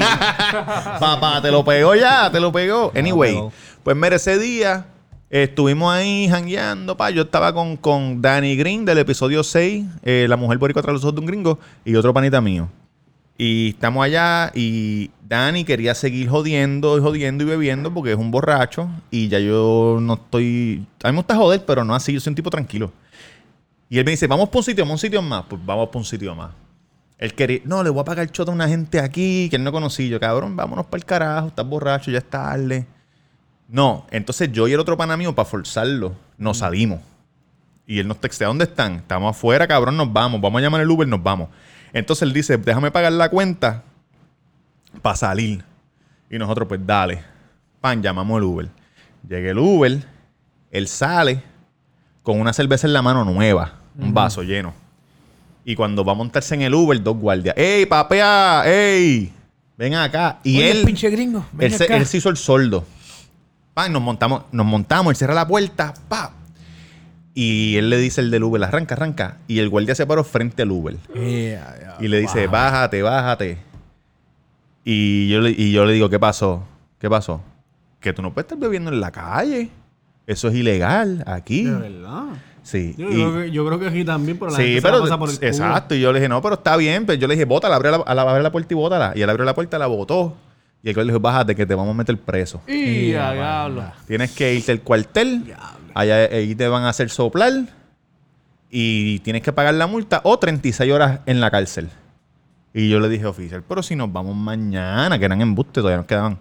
Papá, 1.00 1.42
te 1.42 1.50
lo 1.50 1.64
pegó 1.64 1.94
ya, 1.94 2.30
te 2.30 2.40
lo 2.40 2.50
pegó. 2.52 2.90
Anyway, 2.96 3.34
pegó. 3.34 3.52
pues 3.82 3.96
mira, 3.96 4.16
ese 4.16 4.38
día 4.38 4.86
eh, 5.30 5.42
estuvimos 5.44 5.92
ahí 5.92 6.28
jangueando, 6.28 6.96
pa. 6.96 7.10
Yo 7.10 7.22
estaba 7.22 7.52
con, 7.52 7.76
con 7.76 8.22
Danny 8.22 8.56
Green 8.56 8.84
del 8.84 8.98
episodio 8.98 9.42
6, 9.42 9.84
eh, 10.04 10.26
La 10.28 10.36
mujer 10.36 10.58
boricua 10.58 10.80
tras 10.82 10.94
los 10.94 11.02
ojos 11.04 11.14
de 11.16 11.20
un 11.20 11.26
gringo, 11.26 11.58
y 11.84 11.94
otro 11.96 12.14
panita 12.14 12.40
mío. 12.40 12.68
Y 13.44 13.70
estamos 13.70 14.04
allá 14.04 14.52
y 14.54 15.10
Danny 15.28 15.64
quería 15.64 15.96
seguir 15.96 16.28
jodiendo 16.28 16.96
y 16.96 17.00
jodiendo 17.00 17.42
y 17.42 17.46
bebiendo 17.48 17.92
porque 17.92 18.12
es 18.12 18.16
un 18.16 18.30
borracho 18.30 18.88
y 19.10 19.26
ya 19.26 19.40
yo 19.40 19.98
no 20.00 20.14
estoy... 20.14 20.86
A 21.02 21.08
mí 21.08 21.14
me 21.14 21.18
gusta 21.18 21.34
joder, 21.34 21.64
pero 21.66 21.82
no 21.82 21.92
así, 21.92 22.12
yo 22.12 22.20
soy 22.20 22.30
un 22.30 22.34
tipo 22.36 22.50
tranquilo. 22.50 22.92
Y 23.88 23.98
él 23.98 24.04
me 24.04 24.12
dice, 24.12 24.28
vamos 24.28 24.48
por 24.48 24.60
un 24.60 24.62
sitio, 24.62 24.84
vamos 24.84 24.92
a 24.92 24.94
un 24.94 24.98
sitio 25.00 25.22
más. 25.22 25.44
Pues 25.48 25.60
vamos 25.66 25.88
por 25.88 25.96
un 25.96 26.04
sitio 26.04 26.36
más. 26.36 26.52
Él 27.18 27.34
quería, 27.34 27.58
no, 27.64 27.82
le 27.82 27.90
voy 27.90 28.02
a 28.02 28.04
pagar 28.04 28.22
el 28.22 28.30
chota 28.30 28.52
a 28.52 28.54
una 28.54 28.68
gente 28.68 29.00
aquí 29.00 29.48
que 29.50 29.56
él 29.56 29.64
no 29.64 29.72
conocí. 29.72 30.08
Yo, 30.08 30.20
cabrón, 30.20 30.54
vámonos 30.54 30.86
para 30.86 30.98
el 30.98 31.04
carajo, 31.04 31.48
estás 31.48 31.66
borracho, 31.66 32.12
ya 32.12 32.18
es 32.18 32.30
tarde. 32.30 32.86
No, 33.66 34.06
entonces 34.12 34.52
yo 34.52 34.68
y 34.68 34.72
el 34.72 34.78
otro 34.78 34.96
pana 34.96 35.16
mío, 35.16 35.34
para 35.34 35.48
forzarlo, 35.48 36.14
nos 36.38 36.58
salimos. 36.58 37.00
Y 37.88 37.98
él 37.98 38.06
nos 38.06 38.20
textea, 38.20 38.46
¿dónde 38.46 38.66
están? 38.66 38.98
Estamos 38.98 39.36
afuera, 39.36 39.66
cabrón, 39.66 39.96
nos 39.96 40.12
vamos. 40.12 40.40
Vamos 40.40 40.60
a 40.60 40.62
llamar 40.62 40.80
el 40.80 40.88
Uber, 40.88 41.08
nos 41.08 41.20
vamos. 41.20 41.48
Entonces 41.92 42.22
él 42.22 42.32
dice, 42.32 42.56
déjame 42.56 42.90
pagar 42.90 43.12
la 43.12 43.28
cuenta 43.28 43.82
para 45.02 45.16
salir. 45.16 45.62
Y 46.30 46.38
nosotros, 46.38 46.66
pues 46.68 46.80
dale. 46.84 47.22
Pan, 47.80 48.02
llamamos 48.02 48.38
el 48.38 48.44
Uber. 48.44 48.68
Llega 49.28 49.50
el 49.50 49.58
Uber, 49.58 50.02
él 50.70 50.88
sale 50.88 51.42
con 52.22 52.40
una 52.40 52.52
cerveza 52.52 52.86
en 52.86 52.92
la 52.92 53.02
mano 53.02 53.24
nueva, 53.24 53.74
un 53.98 54.12
vaso 54.12 54.42
lleno. 54.42 54.74
Y 55.64 55.76
cuando 55.76 56.04
va 56.04 56.12
a 56.12 56.14
montarse 56.16 56.54
en 56.54 56.62
el 56.62 56.74
Uber, 56.74 57.00
dos 57.00 57.16
guardias. 57.16 57.54
¡Ey, 57.56 57.86
papea! 57.86 58.62
¡Ey! 58.66 59.32
Ven 59.76 59.94
acá. 59.94 60.38
Y 60.42 60.58
Oye, 60.58 60.70
él, 60.70 60.84
pinche 60.84 61.08
gringo. 61.10 61.46
ven 61.52 61.72
él 61.72 61.78
se, 61.78 61.86
él 61.86 62.06
se 62.06 62.16
hizo 62.16 62.28
el 62.30 62.36
sordo. 62.36 62.84
Pan, 63.74 63.92
nos 63.92 64.02
montamos, 64.02 64.42
nos 64.50 64.66
montamos, 64.66 65.12
él 65.12 65.16
cierra 65.16 65.34
la 65.34 65.46
puerta, 65.46 65.94
pa. 66.08 66.32
Y 67.34 67.76
él 67.76 67.88
le 67.88 67.96
dice 67.98 68.20
el 68.20 68.30
del 68.30 68.44
Uber, 68.44 68.62
arranca, 68.62 68.94
arranca. 68.94 69.38
Y 69.48 69.58
el 69.60 69.68
guardia 69.70 69.94
se 69.94 70.06
paró 70.06 70.22
frente 70.24 70.62
al 70.62 70.70
Uber. 70.70 70.96
Yeah, 71.14 71.20
yeah. 71.22 71.96
Y 72.00 72.08
le 72.08 72.20
dice, 72.20 72.46
bájate, 72.46 73.00
bájate. 73.02 73.58
Y 74.84 75.28
yo, 75.28 75.40
le, 75.40 75.50
y 75.50 75.72
yo 75.72 75.84
le 75.84 75.92
digo, 75.94 76.08
¿qué 76.10 76.18
pasó? 76.18 76.64
¿Qué 76.98 77.08
pasó? 77.08 77.40
Que 78.00 78.12
tú 78.12 78.20
no 78.22 78.32
puedes 78.34 78.46
estar 78.46 78.58
bebiendo 78.58 78.90
en 78.90 79.00
la 79.00 79.10
calle. 79.10 79.70
Eso 80.26 80.48
es 80.48 80.54
ilegal 80.54 81.22
aquí. 81.26 81.64
De 81.64 81.72
verdad. 81.72 82.24
Sí. 82.62 82.94
Yo, 82.98 83.08
Y- 83.10 83.14
creo 83.14 83.34
que, 83.40 83.50
yo 83.50 83.66
creo 83.66 83.78
que 83.78 83.86
aquí 83.88 84.04
también, 84.04 84.38
pero 84.38 84.50
la 84.50 84.56
sí, 84.56 84.62
gente 84.64 84.80
se 84.80 84.86
la 84.86 84.92
pero 84.92 85.02
pasa 85.04 85.18
por 85.18 85.30
el 85.30 85.36
culo. 85.36 85.48
exacto. 85.48 85.94
Y 85.94 86.00
yo 86.00 86.12
le 86.12 86.18
dije, 86.20 86.28
no, 86.28 86.42
pero 86.42 86.54
está 86.56 86.76
bien. 86.76 87.06
Pues 87.06 87.18
yo 87.18 87.26
le 87.28 87.34
dije, 87.34 87.44
bótala, 87.44 87.76
abre 87.76 87.90
la, 87.90 87.96
abre 87.98 88.42
la 88.42 88.52
puerta 88.52 88.72
y 88.74 88.76
bótala. 88.76 89.12
Y 89.16 89.22
él 89.22 89.30
abrió 89.30 89.44
la 89.44 89.54
puerta, 89.54 89.78
la 89.78 89.86
botó. 89.86 90.36
Y 90.82 90.88
el 90.88 90.94
guardia 90.94 91.06
le 91.06 91.12
dijo, 91.12 91.20
bájate 91.20 91.54
que 91.54 91.64
te 91.64 91.74
vamos 91.74 91.94
a 91.94 91.98
meter 91.98 92.18
preso. 92.18 92.60
Y 92.66 93.10
diablo. 93.12 93.84
Tienes 94.06 94.32
que 94.32 94.52
irte 94.54 94.72
al 94.72 94.80
cuartel. 94.80 95.54
Allá 95.94 96.16
ahí 96.32 96.54
te 96.54 96.68
van 96.68 96.84
a 96.84 96.88
hacer 96.90 97.10
soplar. 97.10 97.52
Y 98.70 99.18
tienes 99.20 99.42
que 99.42 99.52
pagar 99.52 99.74
la 99.74 99.86
multa 99.86 100.20
o 100.24 100.38
36 100.38 100.90
horas 100.92 101.20
en 101.26 101.40
la 101.40 101.50
cárcel. 101.50 101.90
Y 102.72 102.88
yo 102.88 103.00
le 103.00 103.08
dije, 103.10 103.26
oficial, 103.26 103.62
pero 103.68 103.82
si 103.82 103.94
nos 103.96 104.10
vamos 104.10 104.34
mañana, 104.34 105.18
que 105.18 105.26
eran 105.26 105.42
embustes, 105.42 105.74
todavía 105.82 105.98
nos 105.98 106.06
quedaban. 106.06 106.38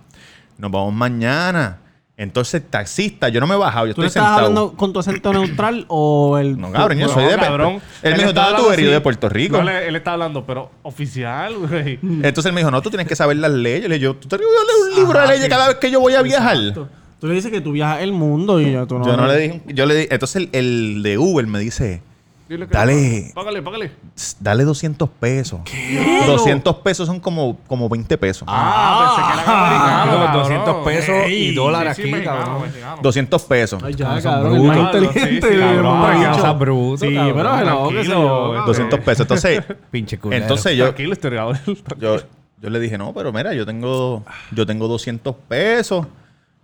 Nos 0.58 0.72
vamos 0.72 0.94
mañana. 0.94 1.80
Entonces, 2.16 2.62
taxista, 2.70 3.28
yo 3.30 3.40
no 3.42 3.48
me 3.48 3.56
he 3.56 3.58
bajado, 3.58 3.88
yo 3.88 3.96
¿Tú 3.96 4.04
estoy 4.04 4.08
estás 4.08 4.24
sentado. 4.24 4.40
hablando 4.48 4.74
con 4.78 4.94
tu 4.94 5.00
acento 5.00 5.34
neutral 5.34 5.86
o 5.90 6.38
el...? 6.38 6.58
No, 6.58 6.72
cabrón, 6.72 7.00
yo 7.00 7.08
No, 7.08 7.14
soy 7.14 7.26
de 7.26 7.36
cabrón. 7.36 7.82
Él 8.04 8.12
me 8.14 8.18
dijo, 8.20 8.32
¿dónde 8.34 8.62
tú 8.62 8.72
eres? 8.72 8.92
De 8.92 9.02
Puerto 9.02 9.28
Rico. 9.28 9.58
No, 9.58 9.64
le- 9.64 9.88
él 9.88 9.96
está 9.96 10.14
hablando, 10.14 10.46
pero 10.46 10.72
oficial, 10.84 11.58
güey. 11.58 12.00
Entonces 12.02 12.46
él 12.46 12.54
me 12.54 12.62
dijo, 12.62 12.70
no, 12.72 12.82
tú 12.82 12.90
tienes 12.92 13.08
que 13.08 13.16
saber 13.16 13.38
las 13.38 13.52
leyes. 13.52 13.90
Le 13.90 13.96
dije, 13.96 14.00
yo, 14.06 14.16
tú 14.16 14.28
te 14.30 14.38
yo 14.38 14.44
leo 14.44 14.90
un 14.94 14.96
libro 15.04 15.20
de 15.20 15.28
leyes 15.28 15.50
cada 15.50 15.68
vez 15.70 15.78
que 15.78 15.90
yo 15.92 16.00
voy 16.00 16.14
a 16.14 16.22
viajar. 16.22 16.56
Exacto. 16.58 16.88
Tú 17.22 17.28
le 17.28 17.36
dices 17.36 17.52
que 17.52 17.62
tú 17.62 17.72
viajas 17.72 18.02
el 18.02 18.12
mundo 18.12 18.60
y 18.60 18.72
ya 18.74 18.86
tú 18.88 18.98
no... 19.00 19.06
Yo 19.06 19.16
no 19.16 19.28
le 19.28 19.38
dije, 19.38 19.62
yo 19.68 19.86
le 19.86 19.94
dije, 19.96 20.08
entonces 20.12 20.36
el, 20.38 20.50
el 20.54 21.04
de 21.04 21.18
Uber 21.20 21.46
me 21.48 21.60
dice, 21.60 22.02
Dile 22.50 22.68
que- 22.68 22.74
Dale. 22.74 23.32
Págale, 23.34 23.62
págale. 23.62 23.92
"Tss, 24.14 24.36
dale 24.42 24.64
200 24.66 25.08
pesos. 25.08 25.62
200 26.28 26.76
pesos 26.78 27.08
son 27.08 27.20
como, 27.22 27.58
como 27.68 27.88
20 27.88 28.18
pesos. 28.18 28.44
Ah, 28.52 29.14
pensé 29.16 29.28
que 29.28 29.44
era 29.44 29.68
americano. 29.68 30.26
Cabrón. 30.26 30.42
200 30.42 30.76
pesos 30.86 31.16
y 31.30 31.54
dólares 31.56 31.96
sí, 31.96 32.02
sí, 32.02 32.08
aquí, 32.10 32.12
mexicano, 32.12 32.40
cabrón. 32.44 32.62
mexicano. 32.64 32.98
200 33.02 33.42
pesos. 33.44 33.84
Ay, 33.84 33.94
ya, 33.94 34.22
cabrón, 34.22 34.60
Sí, 34.74 34.80
inteligente. 34.80 35.48
sí, 35.54 35.60
cabrón. 35.60 36.34
cosa 36.34 36.52
bruto, 36.54 37.06
Sí, 37.06 37.14
cabrón. 37.16 37.36
pero 37.38 37.58
qué 37.58 37.64
Tranquilo, 37.64 38.04
yo. 38.04 38.44
cabrón. 38.48 38.66
200 38.66 39.00
pesos. 39.00 39.22
Entonces, 39.22 39.64
Pinche 39.92 40.18
culero. 40.18 40.42
entonces 40.42 40.76
yo, 40.76 40.86
Tranquilo, 40.86 41.14
historiador. 41.14 41.58
yo, 42.00 42.18
yo 42.62 42.70
le 42.70 42.80
dije, 42.82 42.98
no, 42.98 43.14
pero 43.14 43.32
mira, 43.32 43.54
yo 43.54 43.66
tengo, 43.66 44.26
yo 44.52 44.66
tengo 44.66 44.88
200 44.90 45.36
pesos. 45.48 46.06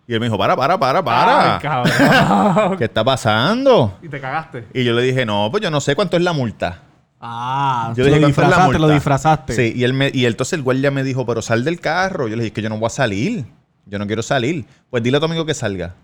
Y 0.07 0.13
él 0.13 0.19
me 0.21 0.27
dijo, 0.27 0.37
para, 0.37 0.55
para, 0.55 0.79
para, 0.79 1.03
para. 1.03 1.55
Ay, 1.55 1.61
cabrón. 1.61 2.77
¿Qué 2.77 2.85
está 2.85 3.03
pasando? 3.03 3.97
y 4.01 4.07
te 4.07 4.21
cagaste. 4.21 4.65
Y 4.73 4.83
yo 4.85 4.93
le 4.93 5.01
dije, 5.01 5.25
no, 5.25 5.49
pues 5.51 5.61
yo 5.61 5.69
no 5.69 5.81
sé 5.81 5.95
cuánto 5.95 6.15
es 6.15 6.23
la 6.23 6.31
multa. 6.31 6.83
Ah, 7.19 7.93
Yo 7.95 8.03
lo 8.05 8.11
dije, 8.11 8.21
¿cuánto 8.21 8.41
es 8.41 8.47
la 8.47 8.47
disfrazaste, 8.47 8.79
lo 8.79 8.89
disfrazaste. 8.89 9.53
Sí, 9.53 9.73
y 9.75 9.83
él 9.83 9.93
me, 9.93 10.11
y 10.13 10.25
entonces 10.25 10.53
el 10.53 10.61
guardia 10.63 10.91
me 10.91 11.03
dijo, 11.03 11.25
pero 11.25 11.41
sal 11.41 11.63
del 11.65 11.79
carro. 11.81 12.27
Yo 12.27 12.35
le 12.35 12.43
dije, 12.43 12.53
que 12.53 12.61
yo 12.61 12.69
no 12.69 12.77
voy 12.77 12.87
a 12.87 12.89
salir. 12.91 13.45
Yo 13.85 13.99
no 13.99 14.07
quiero 14.07 14.21
salir. 14.21 14.65
Pues 14.89 15.03
dile 15.03 15.17
a 15.17 15.19
tu 15.19 15.25
amigo 15.25 15.45
que 15.45 15.53
salga. 15.53 15.95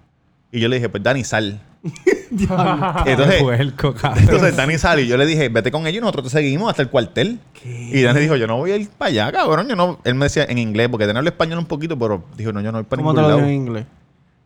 Y 0.52 0.60
yo 0.60 0.68
le 0.68 0.78
dije, 0.78 0.90
pues 0.90 1.02
Dani, 1.04 1.24
sal. 1.24 1.60
entonces, 3.06 3.42
Puerco, 3.42 3.94
entonces 4.16 4.56
Dani 4.56 4.78
sale 4.78 5.02
y 5.04 5.08
yo 5.08 5.18
le 5.18 5.26
dije, 5.26 5.50
vete 5.50 5.70
con 5.70 5.86
ellos 5.86 5.98
y 5.98 6.02
nosotros 6.02 6.26
te 6.26 6.30
seguimos 6.32 6.70
hasta 6.70 6.82
el 6.82 6.90
cuartel. 6.90 7.40
Y 7.66 8.02
Dani 8.02 8.20
dijo, 8.22 8.36
yo 8.36 8.48
no 8.48 8.58
voy 8.58 8.72
a 8.72 8.78
ir 8.78 8.90
para 8.90 9.10
allá, 9.10 9.32
cabrón. 9.32 9.68
Yo 9.68 9.76
no, 9.76 10.00
él 10.04 10.16
me 10.16 10.26
decía 10.26 10.46
en 10.48 10.58
inglés, 10.58 10.88
porque 10.90 11.06
Dani 11.06 11.18
habla 11.18 11.30
español 11.30 11.60
un 11.60 11.66
poquito, 11.66 11.98
pero 12.00 12.24
dijo, 12.38 12.52
no, 12.54 12.62
yo 12.62 12.72
no 12.72 12.80
voy 12.80 12.86
para 12.86 13.02
¿Cómo 13.02 13.14
te 13.14 13.22
ningún 13.22 13.32
lo 13.32 13.38
lado. 13.38 13.48
digo 13.48 13.50
en 13.50 13.68
inglés? 13.68 13.86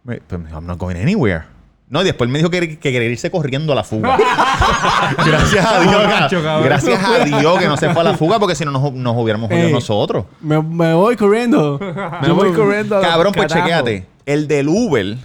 Me, 0.03 0.17
pues 0.17 0.41
me 0.41 0.47
dijo, 0.47 0.59
I'm 0.59 0.67
not 0.67 0.79
going 0.79 0.95
anywhere. 0.95 1.43
No, 1.89 2.01
y 2.01 2.05
después 2.05 2.29
me 2.29 2.39
dijo 2.39 2.49
que, 2.49 2.77
que 2.79 2.91
quería 2.91 3.07
irse 3.07 3.31
corriendo 3.31 3.71
a 3.71 3.75
la 3.75 3.83
fuga. 3.83 4.17
gracias 5.25 5.65
a 5.65 5.79
Dios. 5.79 5.95
Borracho, 5.95 6.41
gracias 6.41 7.01
a 7.01 7.23
Dios 7.23 7.59
que 7.59 7.67
no 7.67 7.77
se 7.77 7.89
fue 7.91 8.01
a 8.01 8.03
la 8.03 8.13
fuga 8.17 8.39
porque 8.39 8.55
si 8.55 8.65
no 8.65 8.71
nos, 8.71 8.91
nos 8.91 9.15
hubiéramos 9.15 9.49
jodido 9.49 9.69
nosotros. 9.69 10.25
Me, 10.41 10.61
me 10.61 10.93
voy 10.93 11.15
corriendo. 11.15 11.79
Me 12.21 12.31
voy 12.31 12.51
corriendo. 12.51 12.99
Cabrón, 12.99 13.31
pues 13.33 13.47
chequéate. 13.47 14.05
El 14.25 14.49
del 14.49 14.67
Uber, 14.67 15.17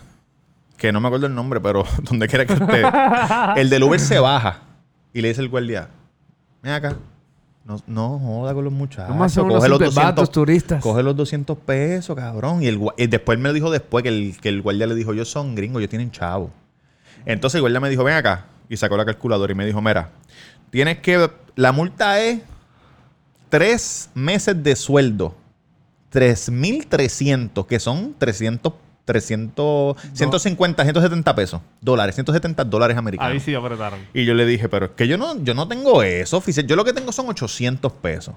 que 0.82 0.90
no 0.90 1.00
me 1.00 1.06
acuerdo 1.06 1.28
el 1.28 1.34
nombre, 1.34 1.60
pero 1.60 1.84
donde 2.02 2.26
quiera 2.26 2.44
que 2.44 2.54
esté. 2.54 2.82
el 3.60 3.70
del 3.70 3.84
Uber 3.84 4.00
se 4.00 4.18
baja 4.18 4.62
y 5.12 5.22
le 5.22 5.28
dice 5.28 5.40
el 5.40 5.48
guardia, 5.48 5.88
ven 6.60 6.72
acá. 6.72 6.96
No, 7.64 7.80
no 7.86 8.18
joda 8.18 8.52
con 8.52 8.64
los 8.64 8.72
muchachos. 8.72 9.14
Unos 9.14 9.32
Coge 9.32 9.68
los 9.68 9.78
simples 9.78 9.94
vatos 9.94 10.32
turistas. 10.32 10.82
Coge 10.82 11.04
los 11.04 11.14
200 11.14 11.56
pesos, 11.58 12.16
cabrón. 12.16 12.64
Y, 12.64 12.66
el, 12.66 12.80
y 12.96 13.06
después 13.06 13.38
me 13.38 13.50
lo 13.50 13.52
dijo 13.52 13.70
después 13.70 14.02
que 14.02 14.08
el, 14.08 14.36
que 14.40 14.48
el 14.48 14.60
guardia 14.60 14.88
le 14.88 14.96
dijo, 14.96 15.12
ellos 15.12 15.28
son 15.28 15.54
gringos, 15.54 15.78
ellos 15.78 15.90
tienen 15.90 16.10
chavo. 16.10 16.50
Entonces 17.26 17.54
el 17.54 17.60
guardia 17.60 17.78
me 17.78 17.88
dijo, 17.88 18.02
ven 18.02 18.16
acá. 18.16 18.46
Y 18.68 18.76
sacó 18.76 18.96
la 18.96 19.04
calculadora 19.04 19.52
y 19.52 19.54
me 19.54 19.64
dijo, 19.64 19.80
mira, 19.80 20.10
tienes 20.70 20.98
que... 20.98 21.30
La 21.54 21.70
multa 21.70 22.20
es 22.20 22.40
tres 23.48 24.10
meses 24.14 24.60
de 24.60 24.74
sueldo. 24.74 25.36
3.300, 26.10 27.66
que 27.66 27.78
son 27.78 28.16
300, 28.18 28.72
300, 29.04 29.96
150, 30.12 30.82
170 30.82 31.34
pesos. 31.34 31.60
Dólares, 31.80 32.14
170 32.14 32.64
dólares 32.64 32.96
americanos. 32.96 33.32
Ahí 33.32 33.40
sí 33.40 33.54
apretaron. 33.54 33.98
Y 34.14 34.24
yo 34.24 34.34
le 34.34 34.46
dije, 34.46 34.68
pero 34.68 34.86
es 34.86 34.92
que 34.92 35.08
yo 35.08 35.18
no, 35.18 35.42
yo 35.42 35.54
no 35.54 35.66
tengo 35.68 36.02
eso, 36.02 36.36
oficial. 36.36 36.66
Yo 36.66 36.76
lo 36.76 36.84
que 36.84 36.92
tengo 36.92 37.12
son 37.12 37.28
800 37.28 37.92
pesos 37.92 38.34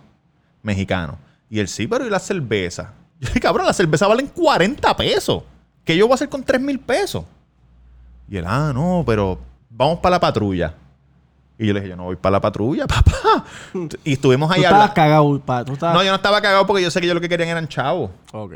mexicanos. 0.64 1.18
Y 1.50 1.60
él, 1.60 1.68
sí, 1.68 1.88
pero 1.88 2.06
¿y 2.06 2.10
la 2.10 2.20
cerveza? 2.20 2.94
Yo 3.20 3.28
dije, 3.28 3.40
cabrón, 3.40 3.66
la 3.66 3.74
cerveza 3.74 4.08
valen 4.08 4.28
40 4.28 4.98
pesos. 4.98 5.44
¿Qué 5.86 5.96
yo 5.96 6.06
voy 6.06 6.14
a 6.14 6.16
hacer 6.16 6.28
con 6.28 6.44
3 6.44 6.60
mil 6.60 6.80
pesos? 6.80 7.24
Y 8.28 8.36
él, 8.36 8.44
ah, 8.46 8.72
no, 8.74 9.04
pero 9.06 9.40
vamos 9.70 10.00
para 10.00 10.16
la 10.16 10.20
patrulla. 10.20 10.74
Y 11.58 11.68
yo 11.68 11.74
le 11.74 11.80
dije, 11.80 11.90
yo 11.92 11.96
no 11.96 12.04
voy 12.04 12.18
para 12.18 12.34
la 12.34 12.42
patrulla, 12.42 12.86
papá. 12.88 13.46
Y 14.04 14.14
estuvimos 14.14 14.52
ahí 14.52 14.58
estabas 14.60 14.74
hablando. 14.90 14.94
cagado, 14.94 15.40
pa. 15.40 15.64
Tú 15.64 15.74
estabas... 15.74 15.96
No, 15.96 16.04
yo 16.04 16.10
no 16.10 16.16
estaba 16.18 16.42
cagado 16.42 16.68
porque 16.68 16.84
yo 16.84 16.92
sé 16.92 17.00
que 17.00 17.06
ellos 17.06 17.16
lo 17.16 17.22
que 17.22 17.30
querían 17.30 17.50
eran 17.50 17.68
chavos. 17.68 18.10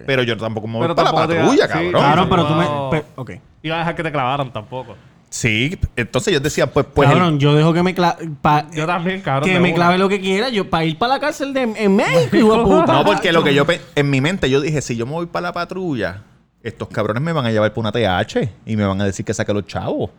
Pero 0.05 0.23
yo 0.23 0.35
tampoco 0.37 0.67
me 0.67 0.73
voy 0.73 0.81
Pero 0.83 0.95
para 0.95 1.11
la 1.11 1.27
te- 1.27 1.35
patrulla, 1.35 1.65
sí, 1.67 1.71
cabrón. 1.73 1.91
Cabrón, 2.01 2.27
pero 2.29 2.45
tú 2.47 2.53
me... 2.55 2.65
No. 2.65 2.89
ok. 3.15 3.31
Iba 3.63 3.75
a 3.75 3.79
dejar 3.79 3.95
que 3.95 4.03
te 4.03 4.11
clavaran 4.11 4.51
tampoco. 4.51 4.95
Sí, 5.29 5.77
entonces 5.95 6.33
yo 6.33 6.39
decía, 6.39 6.73
pues, 6.73 6.87
pues. 6.93 7.07
el- 7.07 7.15
cabrón, 7.15 7.39
yo 7.39 7.53
dejo 7.55 7.71
que 7.71 7.83
me 7.83 7.93
clave... 7.93 8.29
Yo 8.73 8.85
también, 8.87 9.21
cabrón. 9.21 9.47
que 9.49 9.59
me 9.59 9.69
una. 9.69 9.75
clave 9.75 9.97
lo 9.97 10.09
que 10.09 10.19
quiera. 10.19 10.49
Yo, 10.49 10.69
para 10.69 10.83
ir 10.85 10.97
para 10.97 11.13
la 11.13 11.19
cárcel 11.19 11.53
de, 11.53 11.61
en 11.63 11.95
México, 11.95 12.35
hijo 12.35 12.57
de 12.57 12.63
puta. 12.63 12.93
No, 12.93 13.05
porque 13.05 13.31
lo 13.31 13.43
que 13.43 13.53
yo 13.53 13.65
pe- 13.65 13.79
en 13.95 14.09
mi 14.09 14.19
mente 14.21 14.49
yo 14.49 14.59
dije, 14.59 14.81
si 14.81 14.97
yo 14.97 15.05
me 15.05 15.13
voy 15.13 15.27
para 15.27 15.43
la 15.49 15.53
patrulla, 15.53 16.23
estos 16.61 16.87
cabrones 16.89 17.21
me 17.23 17.31
van 17.33 17.45
a 17.45 17.51
llevar 17.51 17.73
por 17.73 17.81
una 17.81 17.91
TH 17.91 18.49
y 18.65 18.75
me 18.75 18.85
van 18.85 18.99
a 19.01 19.05
decir 19.05 19.25
que 19.25 19.33
saque 19.33 19.53
los 19.53 19.65
chavos. 19.65 20.09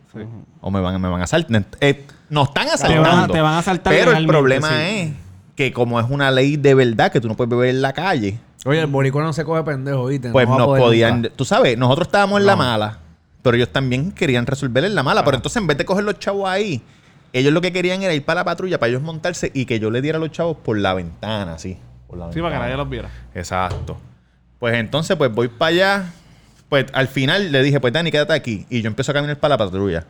O 0.61 0.71
me 0.71 0.81
van, 0.81 1.01
me 1.01 1.09
van 1.09 1.21
a 1.21 1.25
asaltar. 1.25 1.65
Eh, 1.81 2.07
nos 2.31 2.49
están 2.49 2.69
asaltando. 2.69 3.03
van 3.09 3.19
a- 3.19 3.29
te 3.29 3.41
van 3.41 3.55
a 3.55 3.59
asaltar 3.59 3.93
Pero 3.93 4.13
el 4.13 4.27
problema 4.27 4.69
sí. 4.69 4.75
es 4.75 5.13
que 5.57 5.73
como 5.73 6.01
es 6.01 6.07
una 6.09 6.31
ley 6.31 6.57
de 6.57 6.75
verdad 6.75 7.13
que 7.13 7.21
tú 7.21 7.29
no 7.29 7.37
puedes 7.37 7.51
beber 7.51 7.69
en 7.71 7.83
la 7.83 7.93
calle, 7.93 8.39
Oye, 8.65 8.81
el 8.81 8.87
boricua 8.87 9.23
no 9.23 9.33
se 9.33 9.45
coge 9.45 9.63
pendejo, 9.63 10.07
¿viste? 10.07 10.31
pues 10.31 10.47
no 10.49 10.59
nos 10.59 10.79
podían... 10.79 11.31
Tú 11.35 11.45
sabes, 11.47 11.79
nosotros 11.79 12.09
estábamos 12.09 12.41
en 12.41 12.47
la 12.47 12.57
mala, 12.57 12.99
pero 13.43 13.57
ellos 13.57 13.71
también 13.71 14.13
querían 14.13 14.47
resolver 14.47 14.85
en 14.85 14.95
la 14.95 15.03
mala. 15.03 15.25
Pero 15.25 15.37
entonces 15.39 15.61
en 15.61 15.67
vez 15.67 15.79
de 15.79 15.85
coger 15.87 16.05
los 16.05 16.19
chavos 16.19 16.47
ahí, 16.49 16.83
ellos 17.33 17.53
lo 17.55 17.61
que 17.63 17.73
querían 17.73 18.03
era 18.03 18.13
ir 18.13 18.23
para 18.25 18.41
la 18.41 18.45
patrulla 18.45 18.79
para 18.79 18.91
ellos 18.91 19.03
montarse 19.03 19.51
y 19.55 19.65
que 19.65 19.79
yo 19.81 19.91
le 19.91 20.03
diera 20.03 20.19
a 20.19 20.21
los 20.21 20.31
chavos 20.31 20.57
por 20.59 20.77
la 20.79 20.93
ventana, 20.95 21.55
así. 21.55 21.79
Por 22.07 22.19
la 22.19 22.31
Sí, 22.33 22.41
para 22.43 22.55
que 22.57 22.61
nadie 22.63 22.77
los 22.77 22.89
viera. 22.91 23.09
Exacto. 23.35 23.97
Pues 24.59 24.75
entonces, 24.75 25.17
pues 25.17 25.33
voy 25.33 25.49
para 25.49 25.69
allá. 25.71 26.13
Pues 26.71 26.87
al 26.93 27.09
final 27.09 27.51
le 27.51 27.63
dije, 27.65 27.81
pues 27.81 27.93
Dani, 27.93 28.13
quédate 28.13 28.33
aquí. 28.33 28.65
Y 28.71 28.81
yo 28.81 28.87
empiezo 28.87 29.11
a 29.11 29.15
caminar 29.15 29.37
para 29.39 29.55
la 29.55 29.59
patrulla. 29.59 30.07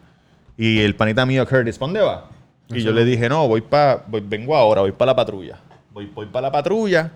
Y 0.59 0.81
el 0.81 0.95
panita 0.95 1.25
mío, 1.25 1.49
Curtis, 1.49 1.79
¿pa' 1.79 1.87
¿dónde 1.87 2.03
va? 2.03 2.29
Y 2.69 2.83
yo 2.83 2.93
le 2.93 3.05
dije, 3.05 3.31
no, 3.31 3.49
voy 3.49 3.63
para, 3.63 4.05
vengo 4.07 4.55
ahora, 4.55 4.83
voy 4.83 4.93
para 4.93 5.13
la 5.13 5.17
patrulla. 5.17 5.59
Voy, 5.91 6.07
voy 6.15 6.27
para 6.27 6.49
la 6.49 6.53
patrulla. 6.53 7.13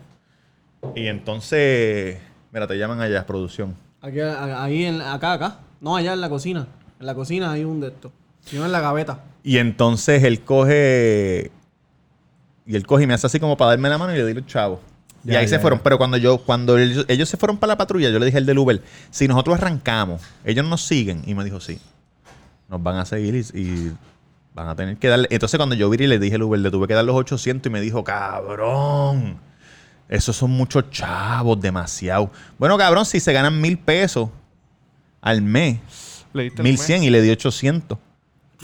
Y 0.97 1.07
entonces, 1.07 2.19
mira, 2.51 2.67
te 2.67 2.79
llaman 2.79 3.03
allá, 3.03 3.27
producción. 3.27 3.77
Aquí, 4.01 4.19
ahí, 4.21 4.87
en, 4.87 5.03
acá, 5.03 5.35
acá. 5.35 5.59
No, 5.79 5.95
allá 5.95 6.15
en 6.15 6.23
la 6.23 6.31
cocina. 6.31 6.67
En 6.99 7.05
la 7.05 7.15
cocina 7.15 7.53
hay 7.53 7.65
un 7.65 7.81
de 7.81 7.89
estos. 7.89 8.13
Si 8.41 8.57
no, 8.57 8.65
en 8.65 8.73
la 8.73 8.81
gaveta. 8.81 9.21
Y 9.43 9.59
entonces 9.59 10.25
él 10.25 10.41
coge. 10.41 11.51
Y 12.67 12.77
él 12.77 12.87
coge 12.87 13.05
y 13.05 13.07
me 13.07 13.13
hace 13.13 13.27
así 13.27 13.39
como 13.39 13.59
para 13.59 13.73
darme 13.73 13.91
la 13.91 13.99
mano 13.99 14.15
y 14.15 14.17
le 14.17 14.25
di 14.25 14.33
los 14.33 14.47
chavos. 14.47 14.81
Y 15.25 15.33
Ya, 15.33 15.39
ahí 15.41 15.49
se 15.49 15.59
fueron. 15.59 15.79
ya. 15.79 15.83
Pero 15.83 15.99
cuando 15.99 16.17
yo, 16.17 16.39
cuando 16.39 16.79
ellos, 16.79 17.05
ellos 17.09 17.29
se 17.29 17.37
fueron 17.37 17.57
para 17.59 17.73
la 17.73 17.77
patrulla, 17.79 18.11
yo 18.11 18.19
le 18.19 18.27
dije 18.27 18.39
al 18.39 18.47
del 18.47 18.59
Uber, 18.59 18.83
si 19.11 19.27
nosotros 19.29 19.57
arrancamos, 19.59 20.23
ellos 20.45 20.67
nos 20.67 20.83
siguen. 20.83 21.23
Y 21.27 21.35
me 21.35 21.45
dijo, 21.45 21.61
sí. 21.61 21.79
Nos 22.69 22.83
van 22.83 22.97
a 22.97 23.05
seguir 23.05 23.35
y, 23.35 23.59
y 23.59 23.93
van 24.55 24.69
a 24.69 24.75
tener 24.77 24.97
que 24.97 25.09
darle. 25.09 25.29
Entonces 25.31 25.59
cuando 25.59 25.75
yo 25.75 25.91
vi 25.91 26.03
y 26.03 26.07
le 26.07 26.19
dije 26.19 26.37
al 26.37 26.43
Uber, 26.43 26.59
le 26.61 26.71
tuve 26.71 26.87
que 26.87 26.95
dar 26.95 27.05
los 27.05 27.15
800 27.17 27.69
y 27.69 27.73
me 27.73 27.81
dijo, 27.81 28.05
cabrón. 28.05 29.39
Esos 30.09 30.37
son 30.37 30.51
muchos 30.51 30.91
chavos, 30.91 31.61
demasiado. 31.61 32.31
Bueno, 32.59 32.77
cabrón, 32.77 33.07
si 33.07 33.21
se 33.21 33.33
ganan 33.33 33.61
mil 33.61 33.79
pesos 33.79 34.29
al 35.23 35.41
mes, 35.41 35.79
mil 36.63 36.79
cien 36.79 37.03
y 37.03 37.11
le 37.11 37.23
di 37.23 37.31
800. 37.31 37.99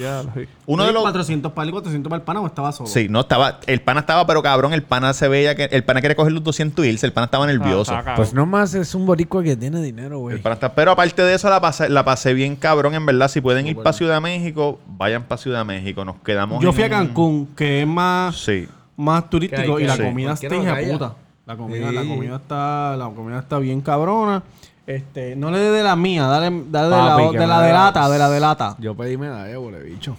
Ya 0.01 0.23
lo 0.23 0.31
vi. 0.35 0.49
Uno 0.67 0.85
de 0.85 0.93
los. 0.93 1.03
400 1.03 1.53
para 1.53 1.67
el 1.67 1.73
400 1.73 2.09
para 2.11 2.19
el 2.21 2.25
pana 2.25 2.41
o 2.41 2.47
estaba 2.47 2.73
solo. 2.73 2.89
Sí, 2.89 3.09
no 3.09 3.21
estaba. 3.21 3.61
El 3.67 3.81
pana 3.83 4.01
estaba, 4.01 4.27
pero 4.27 4.43
cabrón, 4.43 4.73
el 4.73 4.83
pana 4.83 5.13
se 5.13 5.29
veía 5.29 5.55
que. 5.55 5.65
El 5.65 5.85
pana 5.85 6.01
quería 6.01 6.17
coger 6.17 6.33
los 6.33 6.43
200 6.43 6.85
y 6.85 6.89
irse. 6.89 7.07
El 7.07 7.13
pana 7.13 7.27
estaba 7.27 7.47
nervioso. 7.47 7.95
Ah, 7.95 8.15
Pues 8.17 8.33
nomás 8.35 8.75
es 8.75 8.95
un 8.95 9.07
boricua 9.07 9.43
que 9.43 9.57
tiene 9.57 9.81
dinero, 9.83 10.17
el 10.17 10.21
güey. 10.21 10.39
pana 10.43 10.55
está- 10.55 10.75
pero 10.75 10.93
aparte 10.93 11.23
de 11.23 11.35
eso, 11.35 11.51
la 11.51 11.61
pasé, 11.61 11.89
la 11.89 12.05
pasé 12.05 12.33
bien 12.35 12.57
cabrón, 12.57 12.95
en 12.95 13.05
verdad. 13.05 13.29
Si 13.29 13.41
pueden 13.41 13.67
ir 13.67 13.77
para 13.77 13.93
Ciudad 13.93 14.15
de 14.15 14.21
México, 14.21 14.81
vayan 14.87 15.25
para 15.25 15.41
Ciudad 15.41 15.59
de 15.59 15.65
México. 15.65 16.05
Nos 16.05 16.17
quedamos. 16.23 16.63
Yo 16.63 16.71
en 16.71 16.75
fui 16.75 16.85
a 16.85 16.91
Cancún, 16.91 17.49
que 17.57 17.83
es 17.83 17.87
más, 17.87 18.37
Sí. 18.37 18.67
más 18.97 19.29
turístico 19.29 19.77
Que 19.77 19.85
hay- 19.85 19.85
y 19.85 19.87
la 19.87 19.97
comida 19.97 20.33
está 20.33 20.49
Cualquiera 20.49 20.83
hija 20.83 20.93
puta. 20.93 21.15
La 21.47 21.57
comida, 21.57 21.89
Sí. 21.89 21.95
la 21.95 22.01
comida 22.05 22.37
está, 22.37 22.97
la 22.97 23.09
comida 23.11 23.39
está 23.41 23.59
bien 23.59 23.81
cabrona. 23.81 24.43
Este, 24.91 25.37
no 25.37 25.53
le 25.53 25.59
dé 25.61 25.71
de 25.71 25.83
la 25.85 25.95
mía, 25.95 26.25
dale, 26.27 26.51
dale 26.69 26.89
de, 26.89 26.97
Papi, 26.97 27.23
la, 27.37 27.41
de 27.41 27.47
la 27.47 27.61
de 27.63 27.73
lata, 27.73 28.09
de 28.09 28.19
la 28.19 28.29
de 28.29 28.41
lata. 28.41 28.77
Yo 28.81 28.97
pedí 28.97 29.17
medalla, 29.17 29.57
güey, 29.57 29.83
bicho. 29.85 30.17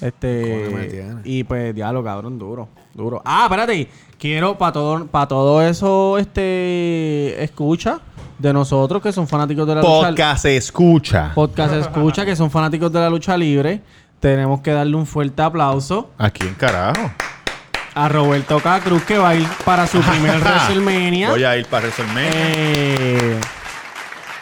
Este, 0.00 0.64
Coño, 0.66 0.76
me 0.76 0.84
tiene. 0.84 1.20
y 1.24 1.42
pues 1.42 1.74
diablo, 1.74 2.04
cabrón, 2.04 2.38
duro, 2.38 2.68
duro. 2.94 3.20
Ah, 3.24 3.46
espérate, 3.46 3.88
quiero 4.16 4.56
para 4.56 4.70
todo, 4.72 5.06
para 5.08 5.26
todo 5.26 5.60
eso, 5.62 6.16
este, 6.16 7.42
escucha 7.42 7.98
de 8.38 8.52
nosotros 8.52 9.02
que 9.02 9.10
son 9.10 9.26
fanáticos 9.26 9.66
de 9.66 9.74
la 9.74 9.80
lucha 9.80 9.90
Podcast 10.08 10.42
se 10.42 10.56
escucha. 10.56 11.32
podcast 11.34 11.74
escucha 11.74 12.24
que 12.24 12.36
son 12.36 12.52
fanáticos 12.52 12.92
de 12.92 13.00
la 13.00 13.10
lucha 13.10 13.36
libre. 13.36 13.82
Tenemos 14.20 14.60
que 14.60 14.70
darle 14.70 14.94
un 14.94 15.06
fuerte 15.06 15.42
aplauso 15.42 16.10
¿A 16.18 16.30
quién 16.30 16.54
carajo? 16.54 17.10
a 17.96 18.08
Roberto 18.08 18.60
Cacruz 18.60 19.02
que 19.02 19.18
va 19.18 19.30
a 19.30 19.34
ir 19.34 19.48
para 19.64 19.88
su 19.88 19.98
primer 20.00 20.38
WrestleMania. 20.40 21.30
Voy 21.30 21.42
a 21.42 21.56
ir 21.56 21.66
para 21.66 21.88
WrestleMania. 21.88 22.30
Eh, 22.32 23.40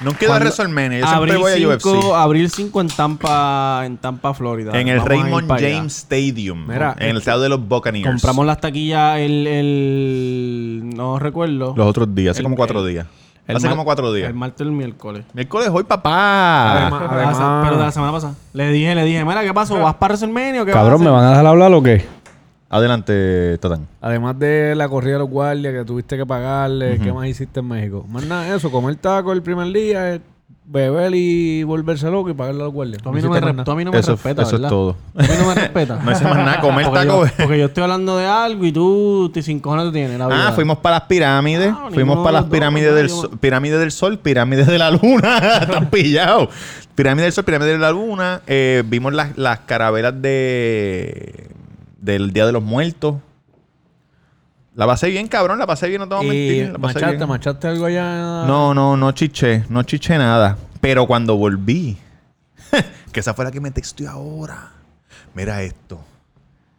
no 0.00 0.12
quiero 0.12 0.34
a 0.34 0.36
cuando- 0.36 0.44
WrestleMania. 0.46 1.00
Yo 1.00 1.06
siempre 1.06 1.32
abril 1.32 1.42
voy 1.42 1.52
a 1.52 1.56
5, 1.78 1.98
UFC. 1.98 2.14
abril 2.14 2.50
5 2.50 2.80
en 2.80 2.88
Tampa, 2.88 3.82
en 3.84 3.96
Tampa, 3.98 4.34
Florida. 4.34 4.78
En 4.78 4.88
el 4.88 4.98
Vamos 4.98 5.10
a 5.10 5.14
Raymond 5.14 5.52
allá. 5.52 5.76
James 5.76 5.96
Stadium. 5.98 6.66
Mira, 6.66 6.94
en 6.98 7.10
el 7.10 7.16
estado 7.18 7.40
de 7.42 7.48
los 7.48 7.66
Buccaneers. 7.66 8.06
Compramos 8.08 8.46
las 8.46 8.60
taquillas 8.60 9.18
el, 9.18 9.46
el 9.46 10.82
no 10.94 11.18
recuerdo. 11.18 11.74
Los 11.76 11.86
otros 11.86 12.14
días. 12.14 12.32
Hace 12.32 12.40
El- 12.40 12.44
como 12.44 12.56
cuatro 12.56 12.80
el- 12.86 12.92
días. 12.92 13.06
el 13.46 13.56
Hace 13.56 13.68
como 13.68 13.84
cuatro 13.84 14.12
días. 14.12 14.28
El 14.28 14.34
martes 14.34 14.60
o 14.60 14.64
el 14.64 14.72
miércoles. 14.72 15.24
Miércoles 15.32 15.68
hoy, 15.72 15.84
papá. 15.84 16.72
Además- 16.82 17.02
además- 17.10 17.64
pero 17.64 17.78
de 17.78 17.84
la 17.84 17.92
semana 17.92 18.12
pasada. 18.12 18.34
Le 18.52 18.70
dije, 18.72 18.94
le 18.94 19.04
dije, 19.04 19.24
mira, 19.24 19.42
¿qué 19.42 19.54
pasó? 19.54 19.78
¿Vas 19.78 19.94
para 19.94 20.12
WrestleMania 20.14 20.62
o 20.62 20.64
qué 20.66 20.72
Cabrón, 20.72 21.00
¿me 21.02 21.08
a 21.08 21.12
van 21.12 21.24
a 21.24 21.30
dejar 21.30 21.46
hablar 21.46 21.72
o 21.72 21.82
qué? 21.82 22.15
Adelante, 22.68 23.58
Tatán. 23.58 23.86
Además 24.00 24.38
de 24.38 24.74
la 24.74 24.88
corrida 24.88 25.14
de 25.14 25.18
los 25.20 25.30
guardias 25.30 25.72
que 25.72 25.84
tuviste 25.84 26.16
que 26.16 26.26
pagarle, 26.26 26.98
¿qué 26.98 27.12
más 27.12 27.26
hiciste 27.28 27.60
en 27.60 27.68
México? 27.68 28.04
Más 28.08 28.24
nada, 28.26 28.54
eso, 28.54 28.70
comer 28.70 28.96
taco 28.96 29.32
el 29.32 29.40
primer 29.42 29.72
día, 29.72 30.14
eh, 30.14 30.20
beber 30.68 31.14
y 31.14 31.62
volverse 31.62 32.10
loco 32.10 32.28
y 32.28 32.34
pagarle 32.34 32.62
a 32.62 32.64
los 32.64 32.74
guardias. 32.74 33.00
Tú 33.00 33.10
a 33.10 33.12
mí 33.12 33.22
no 33.22 33.30
me, 33.30 33.38
re- 33.40 33.52
más 33.52 33.64
tú 33.64 33.70
a 33.70 33.76
mí 33.76 33.84
no 33.84 33.92
me 33.92 34.00
Eso- 34.00 34.12
respetas, 34.12 34.48
eso 34.48 34.56
es 34.56 34.62
¿verdad? 34.62 34.68
todo. 34.70 34.96
Tú 35.14 35.20
a 35.20 35.22
mí 35.22 35.28
no 35.38 35.46
me 35.46 35.54
respetas. 35.54 36.04
No 36.04 36.10
hicimos 36.10 36.36
nada, 36.38 36.60
comer 36.60 36.86
porque 36.86 37.00
taco. 37.06 37.24
Yo, 37.26 37.32
porque 37.36 37.58
yo 37.60 37.66
estoy 37.66 37.82
hablando 37.84 38.16
de 38.16 38.26
algo 38.26 38.64
y 38.64 38.72
tú, 38.72 39.30
te 39.32 39.42
sin 39.42 39.60
cojones 39.60 39.86
te 39.86 39.92
tienes 39.92 40.18
la 40.18 40.26
vida. 40.26 40.48
Ah, 40.48 40.52
fuimos 40.52 40.78
para 40.78 40.96
las 40.96 41.06
pirámides. 41.06 41.72
Ah, 41.72 41.88
fuimos 41.94 42.18
para 42.18 42.40
las 42.40 42.50
pirámides 42.50 42.92
del, 42.96 43.08
sol, 43.10 43.30
pirámides 43.38 43.78
del 43.78 43.92
Sol, 43.92 44.18
pirámides 44.18 44.66
de 44.66 44.78
la 44.78 44.90
Luna. 44.90 45.38
Están 45.62 45.88
pillados. 45.90 46.48
Pirámides 46.96 47.26
del 47.26 47.32
Sol, 47.32 47.44
pirámides 47.44 47.74
de 47.74 47.78
la 47.78 47.92
Luna. 47.92 48.40
Eh, 48.48 48.82
vimos 48.86 49.12
las, 49.14 49.38
las 49.38 49.60
carabelas 49.60 50.20
de 50.20 51.46
del 51.96 52.32
Día 52.32 52.46
de 52.46 52.52
los 52.52 52.62
Muertos. 52.62 53.16
La 54.74 54.86
pasé 54.86 55.08
bien, 55.08 55.26
cabrón. 55.26 55.58
La 55.58 55.66
pasé 55.66 55.88
bien, 55.88 56.00
no 56.00 56.08
te 56.08 56.14
voy 56.14 56.26
a 56.26 56.28
mentir. 56.28 56.72
La 56.72 56.78
pasé 56.78 56.94
machaste, 56.94 57.16
bien. 57.16 57.28
machaste 57.28 57.68
algo 57.68 57.86
allá. 57.86 58.44
No, 58.46 58.74
no, 58.74 58.96
no 58.96 59.12
chiché. 59.12 59.64
No 59.70 59.82
chiché 59.82 60.18
nada. 60.18 60.58
Pero 60.80 61.06
cuando 61.06 61.36
volví, 61.36 61.96
que 63.12 63.20
esa 63.20 63.32
fue 63.32 63.44
la 63.46 63.50
que 63.50 63.60
me 63.60 63.70
texteó 63.70 64.10
ahora. 64.10 64.72
Mira 65.34 65.62
esto. 65.62 65.98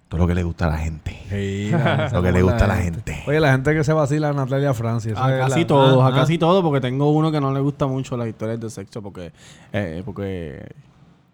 Todo 0.07 0.21
lo 0.21 0.27
que 0.27 0.35
le 0.35 0.43
gusta 0.43 0.67
a 0.67 0.69
la 0.69 0.77
gente. 0.77 1.19
Sí, 1.29 1.69
la- 1.69 2.09
Lo 2.13 2.23
que 2.23 2.31
le 2.31 2.41
gusta 2.41 2.63
a 2.63 2.67
la 2.67 2.77
gente. 2.77 3.23
Oye, 3.27 3.41
la 3.41 3.51
gente 3.51 3.73
que 3.73 3.83
se 3.83 3.91
vacila 3.91 4.29
a 4.29 4.33
Natalia 4.33 4.73
Francia. 4.73 5.11
esa 5.11 5.25
A 5.25 5.37
casi 5.39 5.61
la- 5.61 5.67
todos, 5.67 6.01
ah, 6.01 6.05
a 6.05 6.09
ah. 6.09 6.13
casi 6.13 6.37
todos, 6.37 6.63
porque 6.63 6.79
tengo 6.79 7.11
uno 7.11 7.29
que 7.29 7.41
no 7.41 7.53
le 7.53 7.59
gusta 7.59 7.87
mucho 7.87 8.15
las 8.15 8.27
historias 8.27 8.57
de 8.59 8.69
sexo 8.69 9.01
porque, 9.01 9.33
eh, 9.73 10.01
porque 10.05 10.65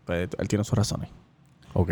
pues, 0.06 0.28
él 0.40 0.48
tiene 0.48 0.64
sus 0.64 0.76
razones. 0.76 1.10
Ok. 1.74 1.92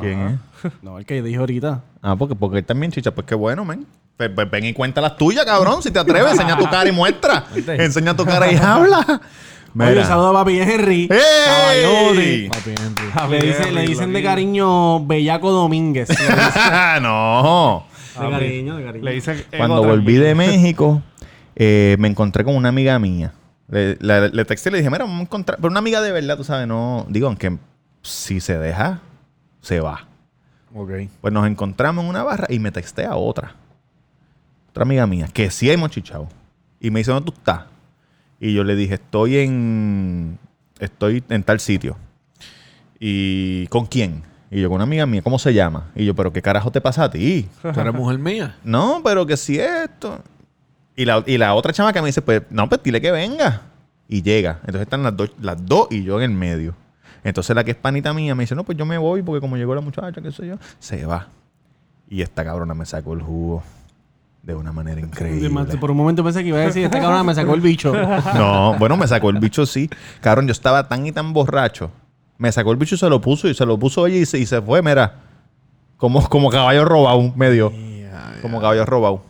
¿Quién 0.00 0.40
es? 0.64 0.72
No, 0.82 0.98
el 0.98 1.06
que 1.06 1.22
dijo 1.22 1.40
ahorita. 1.40 1.82
Ah, 2.02 2.16
porque, 2.16 2.34
porque 2.34 2.58
él 2.58 2.64
también 2.64 2.92
chicha. 2.92 3.12
Pues 3.14 3.26
qué 3.26 3.34
bueno, 3.34 3.64
men. 3.64 3.86
Pues, 4.16 4.30
pues 4.34 4.50
ven 4.50 4.64
y 4.66 4.72
cuenta 4.74 5.00
las 5.00 5.16
tuyas, 5.16 5.44
cabrón. 5.44 5.82
Si 5.82 5.90
te 5.90 5.98
atreves, 5.98 6.32
enseña 6.32 6.58
tu 6.58 6.64
cara 6.68 6.88
y 6.88 6.92
muestra. 6.92 7.46
enseña 7.78 8.14
tu 8.14 8.24
cara 8.24 8.52
y 8.52 8.56
habla. 8.56 9.04
Oye, 9.78 9.90
Mira. 9.90 10.04
saludo 10.04 10.30
a 10.30 10.32
Papi 10.32 10.58
Henry. 10.60 11.08
¡Ey! 11.10 12.48
Papi, 12.48 12.70
Henry. 12.70 13.30
Le 13.30 13.46
dicen, 13.46 13.74
le 13.74 13.82
dicen 13.82 14.12
de 14.12 14.22
cariño 14.22 15.06
Bellaco 15.06 15.52
Domínguez. 15.52 16.08
No. 17.00 17.86
de 18.20 18.30
cariño, 18.30 18.76
de 18.76 18.84
cariño. 18.84 19.04
Le 19.04 19.22
Cuando 19.56 19.84
volví 19.84 20.16
de. 20.16 20.34
México, 20.34 21.02
eh, 21.54 21.96
me 21.98 22.08
encontré 22.08 22.44
con 22.44 22.56
una 22.56 22.68
amiga 22.70 22.98
mía. 22.98 23.32
Le, 23.68 23.96
le, 24.00 24.30
le 24.30 24.44
texté 24.44 24.70
y 24.70 24.72
le 24.72 24.78
dije, 24.78 24.90
mira, 24.90 25.04
vamos 25.04 25.20
a 25.20 25.22
encontrar. 25.22 25.58
Pero 25.58 25.70
una 25.70 25.78
amiga 25.78 26.00
de 26.00 26.10
verdad, 26.10 26.36
tú 26.36 26.42
sabes, 26.44 26.66
no. 26.66 27.06
Digo, 27.08 27.28
aunque 27.28 27.56
si 28.02 28.40
se 28.40 28.58
deja, 28.58 29.00
se 29.60 29.80
va. 29.80 30.06
Ok. 30.74 30.90
Pues 31.20 31.32
nos 31.32 31.46
encontramos 31.46 32.04
en 32.04 32.10
una 32.10 32.22
barra 32.22 32.46
y 32.48 32.58
me 32.58 32.70
texté 32.70 33.04
a 33.04 33.16
otra. 33.16 33.54
Otra 34.70 34.82
amiga 34.82 35.06
mía, 35.06 35.28
que 35.32 35.50
sí 35.50 35.70
hemos 35.70 35.90
chichado. 35.90 36.28
Y 36.80 36.90
me 36.90 37.00
dice, 37.00 37.10
¿dónde 37.10 37.30
tú 37.30 37.36
estás? 37.36 37.64
Y 38.38 38.54
yo 38.54 38.64
le 38.64 38.74
dije, 38.76 38.94
estoy 38.94 39.36
en. 39.38 40.38
Estoy 40.78 41.22
en 41.28 41.42
tal 41.42 41.60
sitio. 41.60 41.96
¿Y 42.98 43.66
con 43.66 43.86
quién? 43.86 44.22
Y 44.50 44.60
yo, 44.60 44.68
con 44.68 44.76
una 44.76 44.84
amiga 44.84 45.06
mía, 45.06 45.22
¿cómo 45.22 45.38
se 45.38 45.52
llama? 45.52 45.90
Y 45.94 46.04
yo, 46.06 46.14
¿pero 46.14 46.32
qué 46.32 46.40
carajo 46.40 46.72
te 46.72 46.80
pasa 46.80 47.04
a 47.04 47.10
ti? 47.10 47.48
Tú 47.62 47.68
eres 47.68 47.94
mujer 47.94 48.18
mía. 48.18 48.56
No, 48.64 49.00
pero 49.04 49.26
que 49.26 49.36
si 49.36 49.58
esto. 49.58 50.22
Y 50.96 51.04
la, 51.04 51.22
y 51.26 51.38
la 51.38 51.54
otra 51.54 51.72
chama 51.72 51.92
que 51.92 52.00
me 52.00 52.08
dice, 52.08 52.22
pues, 52.22 52.42
no, 52.50 52.68
pues 52.68 52.82
dile 52.82 53.00
que 53.00 53.10
venga. 53.10 53.62
Y 54.08 54.22
llega. 54.22 54.58
Entonces 54.62 54.82
están 54.82 55.02
las 55.02 55.16
dos, 55.16 55.30
las 55.40 55.64
dos 55.64 55.88
y 55.90 56.02
yo 56.02 56.20
en 56.20 56.30
el 56.30 56.36
medio. 56.36 56.74
Entonces 57.24 57.54
la 57.54 57.64
que 57.64 57.72
es 57.72 57.76
panita 57.76 58.12
mía 58.12 58.34
me 58.34 58.44
dice, 58.44 58.54
no, 58.54 58.64
pues 58.64 58.76
yo 58.78 58.86
me 58.86 58.98
voy 58.98 59.22
porque 59.22 59.40
como 59.40 59.56
llegó 59.56 59.74
la 59.74 59.80
muchacha, 59.80 60.20
qué 60.20 60.32
sé 60.32 60.46
yo, 60.46 60.56
se 60.78 61.04
va. 61.06 61.28
Y 62.08 62.22
esta 62.22 62.44
cabrona 62.44 62.74
me 62.74 62.86
sacó 62.86 63.12
el 63.12 63.22
jugo 63.22 63.62
de 64.42 64.54
una 64.54 64.72
manera 64.72 65.00
increíble. 65.00 65.50
Por 65.78 65.90
un 65.90 65.96
momento 65.96 66.24
pensé 66.24 66.42
que 66.42 66.48
iba 66.48 66.58
a 66.58 66.62
decir, 66.62 66.84
este 66.84 66.98
cabrón 66.98 67.26
me 67.26 67.34
sacó 67.34 67.54
el 67.54 67.60
bicho. 67.60 67.92
No, 68.34 68.74
bueno, 68.78 68.96
me 68.96 69.06
sacó 69.06 69.30
el 69.30 69.38
bicho 69.38 69.66
sí. 69.66 69.88
Cabrón, 70.20 70.46
yo 70.46 70.52
estaba 70.52 70.88
tan 70.88 71.06
y 71.06 71.12
tan 71.12 71.32
borracho. 71.32 71.90
Me 72.38 72.50
sacó 72.50 72.72
el 72.72 72.78
bicho 72.78 72.94
y 72.94 72.98
se 72.98 73.08
lo 73.08 73.20
puso 73.20 73.48
y 73.48 73.54
se 73.54 73.66
lo 73.66 73.78
puso 73.78 74.06
ella 74.06 74.16
y 74.16 74.26
se, 74.26 74.38
y 74.38 74.46
se 74.46 74.60
fue, 74.62 74.82
mira. 74.82 75.16
Como, 75.98 76.26
como 76.28 76.48
caballo 76.50 76.84
robado, 76.86 77.32
medio. 77.36 77.72
Como 78.40 78.60
caballo 78.60 78.86
robado. 78.86 79.22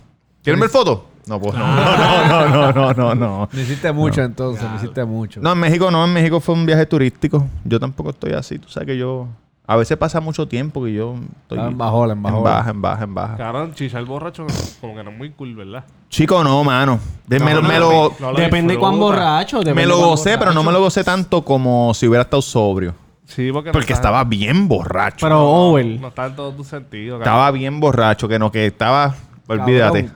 ¿Quieren 0.42 0.60
ver 0.60 0.70
foto? 0.70 1.09
No, 1.30 1.40
pues 1.40 1.54
no. 1.56 1.64
No, 1.64 2.26
no, 2.26 2.48
no, 2.48 2.72
no, 2.72 2.92
no, 2.94 3.14
no. 3.14 3.48
Me 3.52 3.62
hiciste 3.62 3.92
mucho 3.92 4.20
entonces, 4.22 4.68
me 4.68 4.76
hiciste 4.76 5.04
mucho. 5.04 5.40
No, 5.40 5.52
en 5.52 5.58
México 5.58 5.88
no, 5.90 6.04
en 6.04 6.12
México 6.12 6.40
fue 6.40 6.56
un 6.56 6.66
viaje 6.66 6.86
turístico. 6.86 7.46
Yo 7.64 7.78
tampoco 7.78 8.10
estoy 8.10 8.32
así. 8.32 8.58
Tú 8.58 8.68
sabes 8.68 8.88
que 8.88 8.98
yo. 8.98 9.28
A 9.64 9.76
veces 9.76 9.96
pasa 9.96 10.20
mucho 10.20 10.48
tiempo 10.48 10.82
que 10.82 10.92
yo 10.92 11.14
estoy. 11.14 11.58
Estaba 11.58 11.68
en 11.70 11.78
bajola, 11.78 12.12
en 12.14 12.18
en 12.18 12.22
bajola. 12.24 12.42
baja, 12.50 12.70
en 12.70 12.82
baja, 12.82 13.04
en 13.04 13.14
baja. 13.14 13.36
Cabrón, 13.36 13.72
chichar 13.74 14.04
borracho 14.04 14.44
como 14.80 14.96
que 14.96 15.04
no 15.04 15.10
es 15.10 15.16
muy 15.16 15.30
cool, 15.30 15.54
¿verdad? 15.54 15.84
Chico, 16.08 16.42
no, 16.42 16.64
mano. 16.64 16.98
De- 17.28 17.38
me, 17.38 17.54
lo- 17.54 17.62
No, 17.62 17.68
me 17.68 17.74
no, 17.78 17.80
lo, 17.80 18.14
no 18.18 18.32
lo 18.32 18.38
Depende 18.40 18.76
cuán 18.76 18.98
borracho. 18.98 19.58
depende 19.60 19.80
me 19.82 19.86
lo 19.86 19.98
gocé, 19.98 20.36
pero 20.36 20.52
no 20.52 20.64
me 20.64 20.72
lo 20.72 20.80
gocé 20.80 21.04
tanto 21.04 21.42
como 21.44 21.94
si 21.94 22.08
hubiera 22.08 22.22
estado 22.22 22.42
sobrio. 22.42 22.92
Sí, 23.26 23.52
porque, 23.52 23.70
no 23.70 23.78
estaba 23.78 24.24
bien 24.24 24.66
borracho. 24.66 25.24
Pero 25.24 25.48
over. 25.48 25.86
No 26.00 26.08
está 26.08 26.26
en 26.26 26.34
todos 26.34 26.56
tus 26.56 26.66
sentidos. 26.66 27.20
cabrón. 27.20 27.28
Estaba 27.32 27.50
bien 27.52 27.78
borracho, 27.78 28.26
que 28.26 28.40
no, 28.40 28.50
que 28.50 28.66
estaba. 28.66 29.14
Olvídate. 29.46 30.10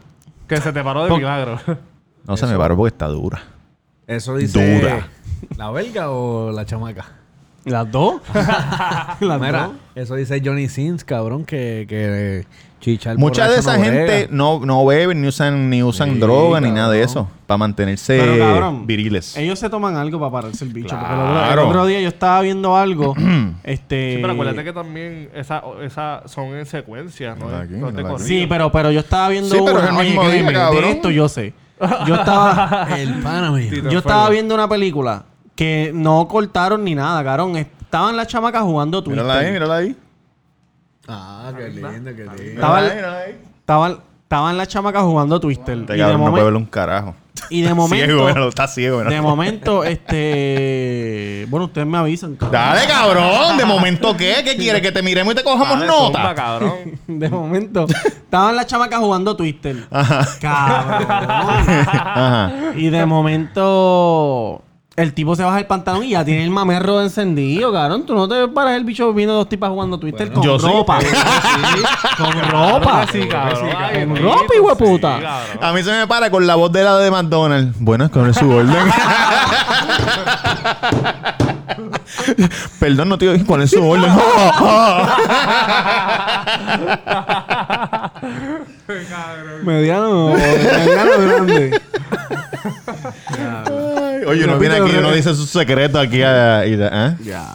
Que 0.48 0.59
se 0.61 0.72
te 0.72 0.83
paró 0.83 1.04
de 1.04 1.09
Pon- 1.11 1.18
milagro. 1.18 1.59
No 2.26 2.37
se 2.37 2.46
me 2.46 2.57
paró 2.57 2.76
porque 2.76 2.94
está 2.94 3.07
dura. 3.09 3.42
Eso 4.07 4.37
dice. 4.37 4.80
Dura. 4.80 5.09
¿La 5.57 5.70
belga 5.70 6.11
o 6.11 6.50
la 6.52 6.64
chamaca? 6.64 7.04
¿Las 7.64 7.90
dos? 7.90 8.20
Las 9.20 9.40
Mira, 9.40 9.64
dos. 9.68 9.72
eso 9.94 10.14
dice 10.16 10.40
Johnny 10.44 10.68
Sins, 10.68 11.05
cabrón, 11.05 11.44
que, 11.44 11.87
que 11.88 12.46
chicha 12.81 13.12
el 13.12 13.18
Mucha 13.18 13.48
de 13.48 13.59
esa 13.59 13.79
no 13.79 13.85
gente 13.85 14.29
no, 14.31 14.61
no 14.61 14.85
beben 14.85 15.22
ni 15.22 15.29
usan, 15.29 15.70
ni 15.70 15.83
usan 15.83 16.14
Sí, 16.14 16.18
droga 16.18 16.61
ni 16.61 16.70
nada 16.70 16.90
de 16.90 17.03
eso. 17.03 17.27
Para 17.46 17.59
mantenerse 17.59 18.18
Pero, 18.18 18.38
cabrón, 18.38 18.87
viriles. 18.87 19.37
Ellos 19.37 19.59
se 19.59 19.70
toman 19.70 19.96
algo 19.96 20.18
para 20.18 20.31
pararse 20.31 20.64
el 20.64 20.72
bicho. 20.72 20.94
Porque 20.98 21.12
el 21.14 21.20
otro- 21.20 21.33
Claro. 21.33 21.62
el 21.62 21.68
otro 21.68 21.87
día 21.87 22.00
yo 22.00 22.09
estaba 22.09 22.40
viendo 22.42 22.77
algo. 22.77 23.14
este. 23.64 24.14
Sí, 24.16 24.18
pero 24.20 24.33
acuérdate 24.35 24.64
que 24.64 24.72
también 24.72 25.31
esas 25.35 25.62
esa 25.83 26.22
son 26.27 26.48
en 26.57 26.66
secuencia, 26.66 27.35
¿no? 27.35 27.48
Aquí, 27.48 27.74
te. 27.74 28.18
Sí, 28.24 28.46
pero, 28.48 28.70
pero 28.70 28.90
yo 28.90 29.00
estaba 29.00 29.31
viendo 29.31 29.48
Sí, 29.55 29.61
pero 29.64 29.79
es 29.83 29.90
una- 29.90 30.00
el 30.00 30.07
mismo 30.07 30.20
oye, 30.22 30.42
día, 30.42 30.70
de 30.70 30.90
esto 30.90 31.11
yo 31.11 31.29
sé. 31.29 31.55
Yo 32.07 32.14
estaba, 32.14 32.88
El 32.98 33.14
pana 33.22 33.53
yo 33.90 33.98
estaba 33.98 34.29
viendo 34.31 34.55
una 34.55 34.68
película 34.68 35.24
que 35.54 35.90
no 35.94 36.26
cortaron 36.28 36.84
ni 36.84 36.94
nada, 36.94 37.22
cabrón. 37.24 37.56
Estaban 37.56 38.16
las 38.16 38.26
chamacas 38.28 38.62
jugando 38.62 39.02
Twister. 39.02 39.24
Mírala 39.24 39.40
ahí, 39.40 39.52
mírala 39.52 39.76
ahí. 39.76 39.96
Ah, 41.06 41.52
qué 41.56 41.68
lindo, 41.68 42.10
qué 42.16 42.24
lindo. 42.24 42.78
Estaban, 43.60 43.98
estaban 44.22 44.56
las 44.56 44.68
chamacas 44.68 45.02
jugando 45.02 45.38
Twister. 45.40 45.78
Este 45.78 45.96
Y 45.96 46.00
de, 46.00 46.12
no 46.18 46.30
puede 46.30 46.44
verle 46.44 46.58
un 46.58 46.66
carajo. 46.66 47.14
y 47.50 47.60
de 47.62 47.72
momento, 47.74 48.06
Ciego, 48.06 48.26
míralo, 48.26 48.48
está 48.48 48.66
ciego. 48.66 48.96
míralo. 48.98 49.14
de 49.14 49.20
momento, 49.22 49.84
este, 49.84 51.46
bueno, 51.50 51.66
ustedes 51.66 51.86
me 51.86 51.98
avisan. 51.98 52.34
cabrón. 52.36 52.52
Dale, 52.52 52.86
cabrón. 52.88 53.56
¿De 53.58 53.64
momento 53.64 54.16
qué? 54.16 54.36
¿Qué 54.44 54.56
quiere? 54.58 54.80
¿Que 54.82 54.90
te 54.92 55.02
miremos 55.02 55.32
y 55.34 55.36
te 55.36 55.44
cojamos 55.44 55.78
Dale, 55.78 55.86
nota? 55.86 56.18
zumba, 56.18 56.34
cabrón. 56.34 56.78
De 57.06 57.28
momento, 57.28 57.86
estaban 58.04 58.56
las 58.56 58.66
chamacas 58.66 58.98
jugando 58.98 59.36
Twister. 59.36 59.86
Cabrón. 60.40 61.06
Ajá. 61.08 62.52
Y 62.76 62.88
de 62.88 63.06
momento, 63.06 64.62
el 64.96 65.12
tipo 65.12 65.35
se 65.35 65.42
baja 65.42 65.59
el 65.59 65.66
pantalón 65.66 66.04
y 66.04 66.11
ya 66.11 66.24
tiene 66.24 66.44
el 66.44 66.50
mamerro 66.50 67.00
encendido, 67.02 67.72
cabrón. 67.72 68.07
Tú 68.07 68.14
no 68.14 68.28
te 68.28 68.46
paras 68.48 68.76
el 68.76 68.85
bicho 68.85 69.12
viendo 69.12 69.35
dos 69.35 69.48
tipas 69.48 69.70
jugando 69.70 69.98
Twitter 69.98 70.33
con 70.33 70.42
yo 70.42 70.59
sí. 70.59 70.66
ropa. 70.66 70.98
con 72.16 72.50
ropa. 72.50 73.07
Sí, 73.11 73.26
cabrón. 73.28 73.70
Ay, 73.76 74.07
Con 74.07 74.16
ropa, 74.16 74.74
puta. 74.76 75.20
cabrón. 75.20 75.59
A 75.64 75.72
mí 75.72 75.83
se 75.83 75.90
me 75.90 76.07
para 76.07 76.30
con 76.30 76.46
la 76.46 76.54
voz 76.54 76.70
de 76.70 76.85
la 76.85 76.96
de 76.98 77.11
McDonald's. 77.11 77.76
Bueno, 77.80 78.04
es 78.04 78.11
con 78.12 78.33
su 78.33 78.48
orden. 78.50 78.76
Perdón, 82.78 83.09
no 83.09 83.18
te. 83.18 83.44
¿Cuál 83.44 83.62
es 83.62 83.70
su 83.70 83.85
orden? 83.85 84.12
Mediano, 89.64 90.28
mediano 90.35 91.18
grande. 91.18 91.80
Oye, 94.26 94.44
uno 94.44 94.58
viene 94.58 94.76
aquí 94.76 94.90
y 94.92 94.96
uno 94.96 95.12
dice 95.12 95.34
sus 95.34 95.50
secretos 95.50 96.00
aquí. 96.00 96.22
a- 96.22 96.64
y 96.66 96.76
da- 96.76 97.16
¿eh? 97.20 97.48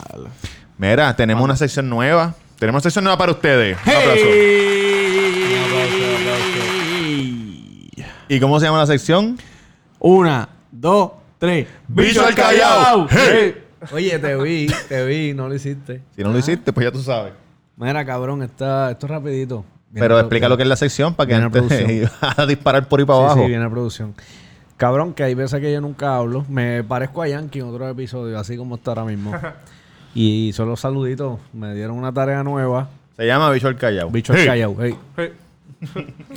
Mira, 0.77 1.15
tenemos 1.15 1.43
una 1.43 1.55
sección 1.55 1.89
nueva. 1.89 2.35
Tenemos 2.57 2.79
una 2.79 2.83
sección 2.83 3.03
nueva 3.03 3.17
para 3.17 3.31
ustedes. 3.31 3.77
Un 3.85 3.93
aplauso. 3.93 4.25
¿Y 8.27 8.39
cómo 8.39 8.59
se 8.59 8.65
llama 8.67 8.79
la 8.79 8.85
sección? 8.87 9.37
Una, 9.99 10.49
dos, 10.71 11.11
tres. 11.39 11.67
¡Bicho 11.87 12.23
al 12.25 12.35
callao! 12.35 13.07
¡Hey! 13.09 13.55
Oye, 13.91 14.19
te 14.19 14.35
vi, 14.35 14.67
te 14.87 15.05
vi, 15.05 15.33
no 15.33 15.47
lo 15.47 15.55
hiciste. 15.55 16.01
Si 16.15 16.21
no 16.21 16.31
lo 16.31 16.37
hiciste, 16.37 16.71
pues 16.73 16.85
ya 16.85 16.91
tú 16.91 17.01
sabes. 17.01 17.33
Mira, 17.77 18.05
cabrón, 18.05 18.43
está, 18.43 18.91
esto 18.91 19.05
es 19.05 19.09
rapidito. 19.09 19.65
Viene 19.89 20.03
Pero 20.05 20.19
explica 20.19 20.47
lo 20.47 20.57
que 20.57 20.63
es 20.63 20.69
la 20.69 20.75
sección 20.75 21.15
para 21.15 21.27
que 21.27 21.33
Viene 21.33 21.45
antes 21.45 21.61
producción. 21.79 22.11
a 22.37 22.45
disparar 22.45 22.87
por 22.87 22.99
ahí 22.99 23.05
para 23.05 23.19
Sí, 23.19 23.23
abajo. 23.25 23.41
sí, 23.41 23.47
viene 23.47 23.65
a 23.65 23.69
producción. 23.69 24.13
Cabrón, 24.79 25.13
que 25.13 25.23
hay 25.23 25.33
veces 25.33 25.59
que 25.59 25.73
yo 25.73 25.81
nunca 25.81 26.15
hablo. 26.15 26.45
Me 26.47 26.85
parezco 26.85 27.21
a 27.21 27.27
Yankee 27.27 27.59
en 27.59 27.65
otro 27.65 27.89
episodio, 27.89 28.39
así 28.39 28.55
como 28.55 28.75
está 28.75 28.91
ahora 28.91 29.03
mismo. 29.03 29.33
y 30.15 30.51
solo 30.53 30.77
saluditos. 30.77 31.37
Me 31.51 31.75
dieron 31.75 31.97
una 31.97 32.13
tarea 32.13 32.41
nueva. 32.43 32.87
Se 33.17 33.27
llama 33.27 33.51
Bicho 33.51 33.67
al 33.67 33.75
Callao. 33.75 34.09
Bicho 34.09 34.33
Hey. 34.33 34.45
callao. 34.47 34.77
Hey. 34.79 34.95
¡Hey! 35.17 35.33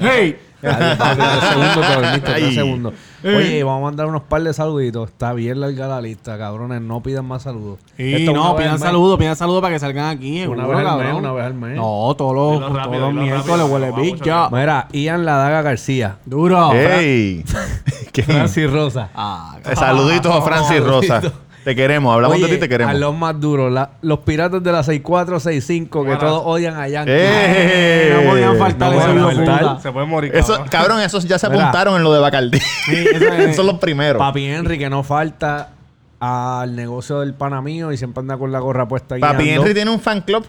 Dormiste, 0.63 2.21
tres 2.21 2.45
Ay. 2.45 2.55
segundos. 2.55 2.95
Oye, 3.25 3.63
vamos 3.65 3.81
a 3.81 3.85
mandar 3.85 4.07
unos 4.07 4.23
par 4.23 4.43
de 4.43 4.53
saluditos. 4.53 5.09
Está 5.09 5.33
bien 5.33 5.61
larga 5.61 5.89
la 5.89 6.01
lista, 6.01 6.39
cabrones. 6.39 6.81
No 6.81 7.03
pidan 7.03 7.25
más 7.27 7.43
saludos. 7.43 7.79
Esto 7.99 8.33
no, 8.33 8.55
pidan 8.57 8.79
saludos, 8.79 9.19
pidan 9.19 9.37
saludos 9.37 9.61
para 9.63 9.75
que 9.75 9.81
salgan 9.81 10.07
aquí. 10.17 10.45
Una 10.47 10.67
vez 10.67 10.87
al 10.87 10.99
mes, 10.99 11.15
una 11.15 11.33
vez 11.33 11.45
al 11.45 11.55
mes. 11.55 11.77
No, 11.77 12.15
todos 12.17 12.35
los, 12.35 12.53
Dilo 12.55 12.67
todos 12.69 12.77
rápido, 12.77 13.01
los 13.01 13.11
dilo 13.11 13.23
miércoles 13.23 13.67
huele 13.71 13.91
vamos, 13.91 14.03
bicho. 14.05 14.49
Mira, 14.53 14.89
Ian 14.93 15.25
La 15.25 15.37
Daga 15.37 15.63
García. 15.63 16.17
Duro. 16.25 16.73
¡Ey! 16.73 17.45
¿Quién? 18.13 18.27
Francis 18.27 18.71
Rosa. 18.71 19.09
Ah, 19.15 19.57
Eh, 19.65 19.75
Saluditos 19.75 20.35
a 20.35 20.43
Francis 20.43 20.83
Rosa. 20.85 21.21
Te 21.65 21.77
queremos, 21.77 22.13
hablamos 22.13 22.39
de 22.39 22.45
Oye, 22.45 22.55
ti, 22.55 22.61
te 22.61 22.69
queremos. 22.69 22.93
A 22.95 22.99
los 22.99 23.17
más 23.17 23.39
duros, 23.41 23.71
la- 23.73 23.91
los 24.03 24.19
piratas 24.21 24.63
de 24.63 24.73
la 24.73 24.83
6465, 24.83 26.05
que 26.05 26.17
todos 26.17 26.43
odian 26.45 26.75
a 26.77 26.89
Yankee. 26.89 27.13
¡Eh! 27.15 28.13
no 28.23 28.31
podían 28.31 28.57
faltar 28.59 28.93
no 29.15 29.29
de. 29.29 29.81
Se 29.83 29.93
puede 29.93 30.07
morir, 30.07 30.33
Eso, 30.35 30.53
cabrón. 30.55 30.69
cabrón, 30.71 31.01
esos 31.01 31.25
ya 31.27 31.39
se 31.39 31.47
apuntaron 31.47 31.97
en 31.97 32.03
lo 32.03 32.13
de 32.13 32.21
Bacardi. 32.21 32.59
eso 32.59 33.27
es- 33.35 33.57
Son 33.57 33.67
los 33.67 33.79
primeros. 33.79 34.19
Papi 34.19 34.45
Henry, 34.47 34.79
que 34.79 34.91
no 34.91 35.03
falta 35.05 35.71
al 36.19 36.75
negocio 36.77 37.21
del 37.21 37.35
pana 37.35 37.61
mío 37.63 37.93
y 37.93 37.97
siempre 37.97 38.21
anda 38.21 38.37
con 38.37 38.51
la 38.53 38.59
gorra 38.61 38.87
puesta 38.89 39.17
Papi 39.19 39.45
guiando. 39.45 39.63
Henry 39.63 39.75
tiene 39.75 39.91
un 39.91 40.01
fan 40.01 40.21
club 40.21 40.45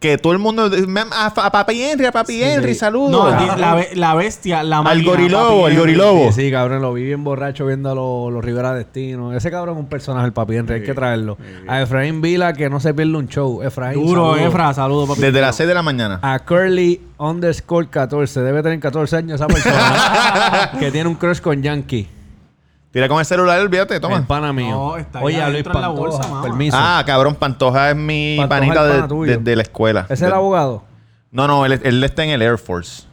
que 0.00 0.16
todo 0.16 0.32
el 0.32 0.38
mundo... 0.38 0.70
"Mem, 0.86 1.08
A, 1.12 1.26
a 1.26 1.50
Papi 1.50 1.82
Henry, 1.82 2.06
a 2.06 2.12
Papi 2.12 2.40
Henry, 2.42 2.74
sí. 2.74 2.78
saludos. 2.80 3.10
No, 3.10 3.36
di- 3.36 3.60
la, 3.60 3.74
be- 3.74 3.88
la 3.96 4.14
bestia, 4.14 4.62
la 4.62 4.78
al 4.78 5.02
gorilobo, 5.02 5.66
al 5.66 5.76
gorilobo. 5.76 6.30
Sí, 6.32 6.42
sí, 6.42 6.50
cabrón, 6.52 6.82
lo 6.82 6.92
vi 6.92 7.02
bien 7.02 7.24
borracho 7.24 7.66
viendo 7.66 7.90
a 7.90 7.94
los, 7.96 8.32
los 8.32 8.44
Rivera 8.44 8.74
Destino. 8.74 9.32
Ese 9.34 9.50
cabrón 9.50 9.76
es 9.76 9.80
un 9.80 9.88
personaje, 9.88 10.26
el 10.26 10.32
papi 10.32 10.54
Henry, 10.56 10.74
hay 10.76 10.82
que 10.84 10.94
traerlo. 10.94 11.36
A 11.66 11.82
Efraín 11.82 12.20
Vila, 12.20 12.52
que 12.52 12.70
no 12.70 12.78
se 12.78 12.94
pierde 12.94 13.16
un 13.16 13.26
show. 13.28 13.60
Efraín, 13.62 13.94
Duro. 14.06 14.36
Efra, 14.36 14.72
saludos, 14.72 15.08
papi. 15.08 15.20
Desde 15.20 15.40
las 15.40 15.56
6 15.56 15.68
de 15.68 15.74
la 15.74 15.82
mañana. 15.82 16.20
A 16.22 16.38
Curly 16.38 17.00
underscore 17.18 17.88
14. 17.88 18.40
Debe 18.40 18.62
tener 18.62 18.78
14 18.78 19.16
años 19.16 19.40
esa 19.40 19.48
persona. 19.48 20.70
que 20.78 20.90
tiene 20.92 21.08
un 21.08 21.16
crush 21.16 21.40
con 21.40 21.60
Yankee. 21.60 22.08
Tira 22.90 23.06
con 23.08 23.18
el 23.18 23.24
celular, 23.26 23.60
olvídate, 23.60 23.96
El 23.96 24.00
toma. 24.00 24.26
pana 24.26 24.52
mío. 24.52 24.70
No, 24.70 24.96
está 24.96 25.20
Oye, 25.20 25.36
Luis 25.50 25.58
en 25.58 25.66
la 25.66 25.72
Pantoja, 25.72 25.88
bolsa, 26.00 26.28
mamá. 26.28 26.42
permiso. 26.42 26.76
Ah, 26.80 27.02
cabrón, 27.06 27.34
Pantoja 27.34 27.90
es 27.90 27.96
mi 27.96 28.36
Pantoja 28.38 28.60
panita 28.60 28.74
es 28.74 28.80
el 28.80 28.86
de, 28.86 28.94
pana 28.94 29.08
tuyo. 29.08 29.32
de- 29.32 29.38
de 29.38 29.56
la 29.56 29.62
escuela. 29.62 30.00
¿Ese 30.04 30.14
es 30.14 30.20
De- 30.20 30.26
el 30.28 30.32
abogado? 30.32 30.84
No, 31.30 31.46
no, 31.46 31.66
él, 31.66 31.78
él 31.84 32.02
está 32.02 32.24
en 32.24 32.30
el 32.30 32.40
Air 32.42 32.56
Force. 32.56 33.04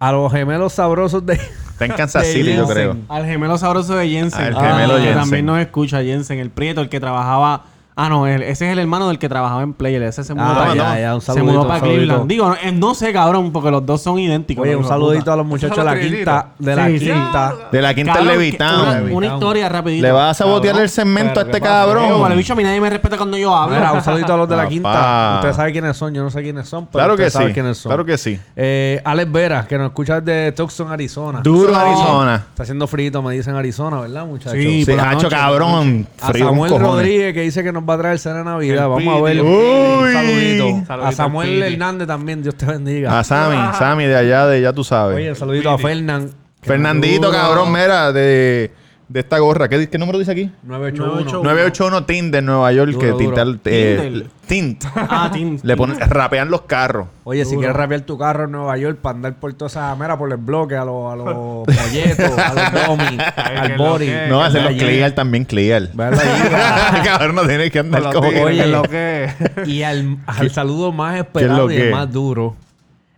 A 0.00 0.10
los 0.10 0.32
gemelos 0.32 0.72
sabrosos 0.72 1.24
de... 1.24 1.34
Está 1.34 1.84
en 1.86 1.92
Kansas 1.92 2.22
De 2.24 2.32
City, 2.32 2.50
yo 2.56 2.66
Jensen. 2.66 2.74
creo. 2.74 2.96
Al 3.08 3.24
gemelo 3.24 3.56
sabroso 3.58 3.94
de 3.96 4.08
Jensen. 4.08 4.40
Al 4.40 4.54
gemelo 4.56 4.94
que 4.96 5.00
Jensen. 5.02 5.20
también 5.20 5.46
nos 5.46 5.58
escucha 5.60 6.02
Jensen, 6.02 6.38
el 6.40 6.50
prieto, 6.50 6.80
el 6.80 6.88
que 6.88 6.98
trabajaba. 7.00 7.64
Ah, 7.94 8.08
no, 8.08 8.26
él- 8.26 8.42
ese 8.42 8.66
es 8.66 8.72
el 8.72 8.78
hermano 8.78 9.06
del 9.08 9.18
que 9.18 9.28
trabajaba 9.28 9.62
en 9.62 9.74
Player. 9.74 10.02
Ese 10.02 10.24
se 10.24 10.32
mudó 10.32 10.46
Ah, 10.46 10.54
para 10.56 10.74
ya, 10.74 10.92
allá. 10.92 11.00
ya, 11.02 11.14
un 11.14 11.20
se 11.20 11.42
mudó 11.42 11.68
para. 11.68 11.80
Cleveland. 11.80 12.26
Digo, 12.26 12.48
no, 12.48 12.54
eh, 12.54 12.72
no 12.72 12.94
sé, 12.94 13.12
cabrón, 13.12 13.52
porque 13.52 13.70
los 13.70 13.84
dos 13.84 14.00
son 14.00 14.18
idénticos. 14.18 14.62
Oye, 14.62 14.74
un 14.74 14.84
saludito 14.84 15.20
puta. 15.24 15.32
a 15.34 15.36
los 15.36 15.46
muchachos 15.46 15.76
de 15.76 15.84
la 15.84 16.00
quinta. 16.00 16.46
De 16.58 16.74
la 16.76 16.86
Sí, 16.86 16.98
sí. 17.00 17.04
quinta. 17.06 17.54
De 17.70 17.82
la 17.82 17.94
quinta 17.94 18.12
Cabrón, 18.14 18.28
que- 18.28 18.38
Levitown. 18.38 19.12
Una, 19.12 19.26
historia 19.26 19.68
rapidito. 19.68 20.02
Le 20.06 20.12
vas 20.12 20.30
a 20.30 20.34
sabotear 20.44 20.72
Cabrón. 20.72 20.82
el 20.84 20.88
segmento 20.88 21.40
a 21.40 21.42
este 21.42 21.52
¿qué 21.52 21.60
pasa? 21.60 21.80
Digo, 21.84 21.94
vale, 22.00 22.12
cabrón. 22.18 22.38
bicho, 22.38 22.52
a 22.54 22.56
mí 22.56 22.62
nadie 22.62 22.80
me 22.80 22.88
respeta 22.90 23.16
cuando 23.18 23.36
yo 23.36 23.54
hablo. 23.54 23.76
Mira, 23.76 23.92
un 23.92 24.02
saludito 24.02 24.32
a 24.32 24.36
los 24.38 24.48
de 24.48 24.56
la 24.56 24.68
quinta. 24.68 25.32
Ustedes 25.36 25.56
saben 25.56 25.72
quiénes 25.72 25.96
son, 25.96 26.14
yo 26.14 26.22
no 26.22 26.30
sé 26.30 26.42
quiénes 26.42 26.66
son, 26.68 26.86
pero 26.86 26.92
Claro 27.04 27.10
que 27.16 27.22
ustedes 27.22 27.32
saben 27.34 27.48
sí. 27.48 27.54
quiénes 27.54 27.76
son. 27.76 27.90
Claro 27.90 28.04
que 28.06 28.16
sí. 28.16 28.40
Eh, 28.56 29.02
Alex 29.04 29.30
Vera, 29.32 29.66
que 29.68 29.76
nos 29.76 29.88
escucha 29.88 30.20
desde 30.20 30.52
Tucson, 30.52 30.90
Arizona. 30.90 31.40
Duro 31.42 31.76
Arizona. 31.76 32.36
Está 32.48 32.62
haciendo 32.62 32.86
frito, 32.86 33.20
me 33.22 33.34
dicen 33.34 33.54
Arizona, 33.54 34.00
¿verdad, 34.00 34.24
muchachos? 34.24 34.52
Sí, 34.58 34.86
hacho, 34.98 35.28
cabrón. 35.28 36.06
Frío 36.16 36.46
Samuel. 36.46 36.78
Rodríguez, 36.80 37.34
que 37.34 37.42
dice 37.42 37.62
que 37.62 37.70
nos 37.72 37.81
va 37.88 37.94
a 37.94 37.98
traer 37.98 38.18
cena 38.18 38.38
de 38.38 38.44
Navidad. 38.44 38.84
El 38.84 38.90
Vamos 38.90 39.18
a 39.18 39.22
ver. 39.22 39.42
Uy. 39.42 40.12
saludito. 40.12 40.86
Saludito 40.86 41.06
A 41.06 41.12
Samuel. 41.12 41.62
Hernández 41.62 42.06
también, 42.06 42.42
Dios 42.42 42.54
te 42.56 42.66
bendiga. 42.66 43.18
A 43.18 43.24
Sammy, 43.24 43.56
Sammy 43.78 44.04
de 44.04 44.16
allá, 44.16 44.46
de 44.46 44.60
ya 44.60 44.72
tú 44.72 44.84
sabes. 44.84 45.16
Oye, 45.16 45.30
un 45.30 45.36
saludito 45.36 45.70
a 45.70 45.78
Fernán. 45.78 46.30
Fernandito, 46.62 47.30
cabrón, 47.30 47.72
mira, 47.72 48.12
de, 48.12 48.70
de 49.08 49.20
esta 49.20 49.38
gorra. 49.38 49.68
¿Qué, 49.68 49.88
qué 49.88 49.98
número 49.98 50.18
dice 50.18 50.32
aquí? 50.32 50.50
981. 50.62 51.42
981 51.42 52.04
Tint 52.06 52.32
de 52.32 52.42
Nueva 52.42 52.72
York, 52.72 52.96
que 52.98 53.06
Duro, 53.08 53.18
tinta, 53.18 53.44
eh, 53.66 54.24
tint. 54.46 54.84
Ah, 54.94 55.30
Tim. 55.32 55.58
Le 55.62 55.76
ponen, 55.76 55.98
rapean 56.00 56.50
los 56.50 56.62
carros. 56.62 57.08
Oye, 57.24 57.44
si 57.44 57.56
quieres 57.56 57.76
rapear 57.76 58.00
tu 58.02 58.18
carro 58.18 58.44
en 58.44 58.52
Nueva 58.52 58.76
York 58.78 58.98
para 59.00 59.16
andar 59.16 59.34
por 59.34 59.52
toda 59.54 59.68
esa 59.68 59.94
mera, 59.96 60.16
por 60.18 60.30
el 60.30 60.36
bloque, 60.38 60.76
a 60.76 60.84
los, 60.84 61.12
a 61.12 61.16
los 61.16 61.26
molletos, 61.66 62.38
a 62.38 62.54
los 62.54 62.86
domi, 62.86 63.18
al 63.36 63.76
body. 63.76 64.06
lo 64.06 64.12
que- 64.12 64.26
No, 64.28 64.42
hacer 64.42 64.62
los 64.62 64.72
clear 64.72 65.12
también 65.12 65.44
clear. 65.44 65.88
Cabrón, 67.04 67.34
no 67.36 67.46
tiene 67.46 67.70
que 67.70 67.78
andar 67.80 68.12
como 68.12 68.28
Oye, 68.28 68.66
lo 68.66 68.82
que... 68.82 69.28
Y 69.66 69.82
al, 69.82 70.18
al 70.26 70.50
saludo 70.50 70.92
más 70.92 71.14
¿Qué 71.14 71.20
es 71.20 71.26
esperado 71.26 71.70
y 71.70 71.76
el 71.76 71.90
más 71.90 72.10
duro. 72.10 72.56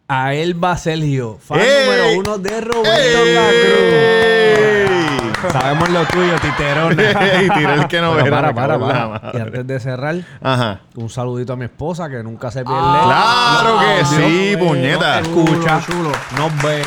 A 0.06 0.34
Elba 0.34 0.76
Sergio, 0.76 1.38
fan 1.40 1.60
¡Ey! 1.60 1.66
número 1.86 2.18
uno 2.20 2.38
de 2.38 2.60
Roberto 2.60 2.90
¡Ey! 2.90 4.93
Sabemos 5.52 5.88
lo 5.90 6.04
tuyo, 6.06 6.34
titerona. 6.40 7.02
y 7.42 7.48
tiré 7.50 7.74
el 7.74 7.86
que 7.88 8.00
no 8.00 8.12
Pero 8.14 8.26
era. 8.26 8.52
para, 8.54 8.78
para, 8.78 8.78
para. 8.78 9.30
Y 9.34 9.40
antes 9.40 9.66
de 9.66 9.80
cerrar, 9.80 10.16
Ajá. 10.42 10.80
un 10.96 11.08
saludito 11.10 11.52
a 11.52 11.56
mi 11.56 11.64
esposa 11.64 12.08
que 12.08 12.22
nunca 12.22 12.50
se 12.50 12.64
pierde. 12.64 12.80
Claro 13.04 13.78
que 13.80 14.04
sí, 14.04 14.56
puñeta. 14.58 15.20
Nos 15.20 15.28
escucha, 15.28 15.80
Chulo, 15.86 16.10
nos 16.38 16.62
ve. 16.62 16.82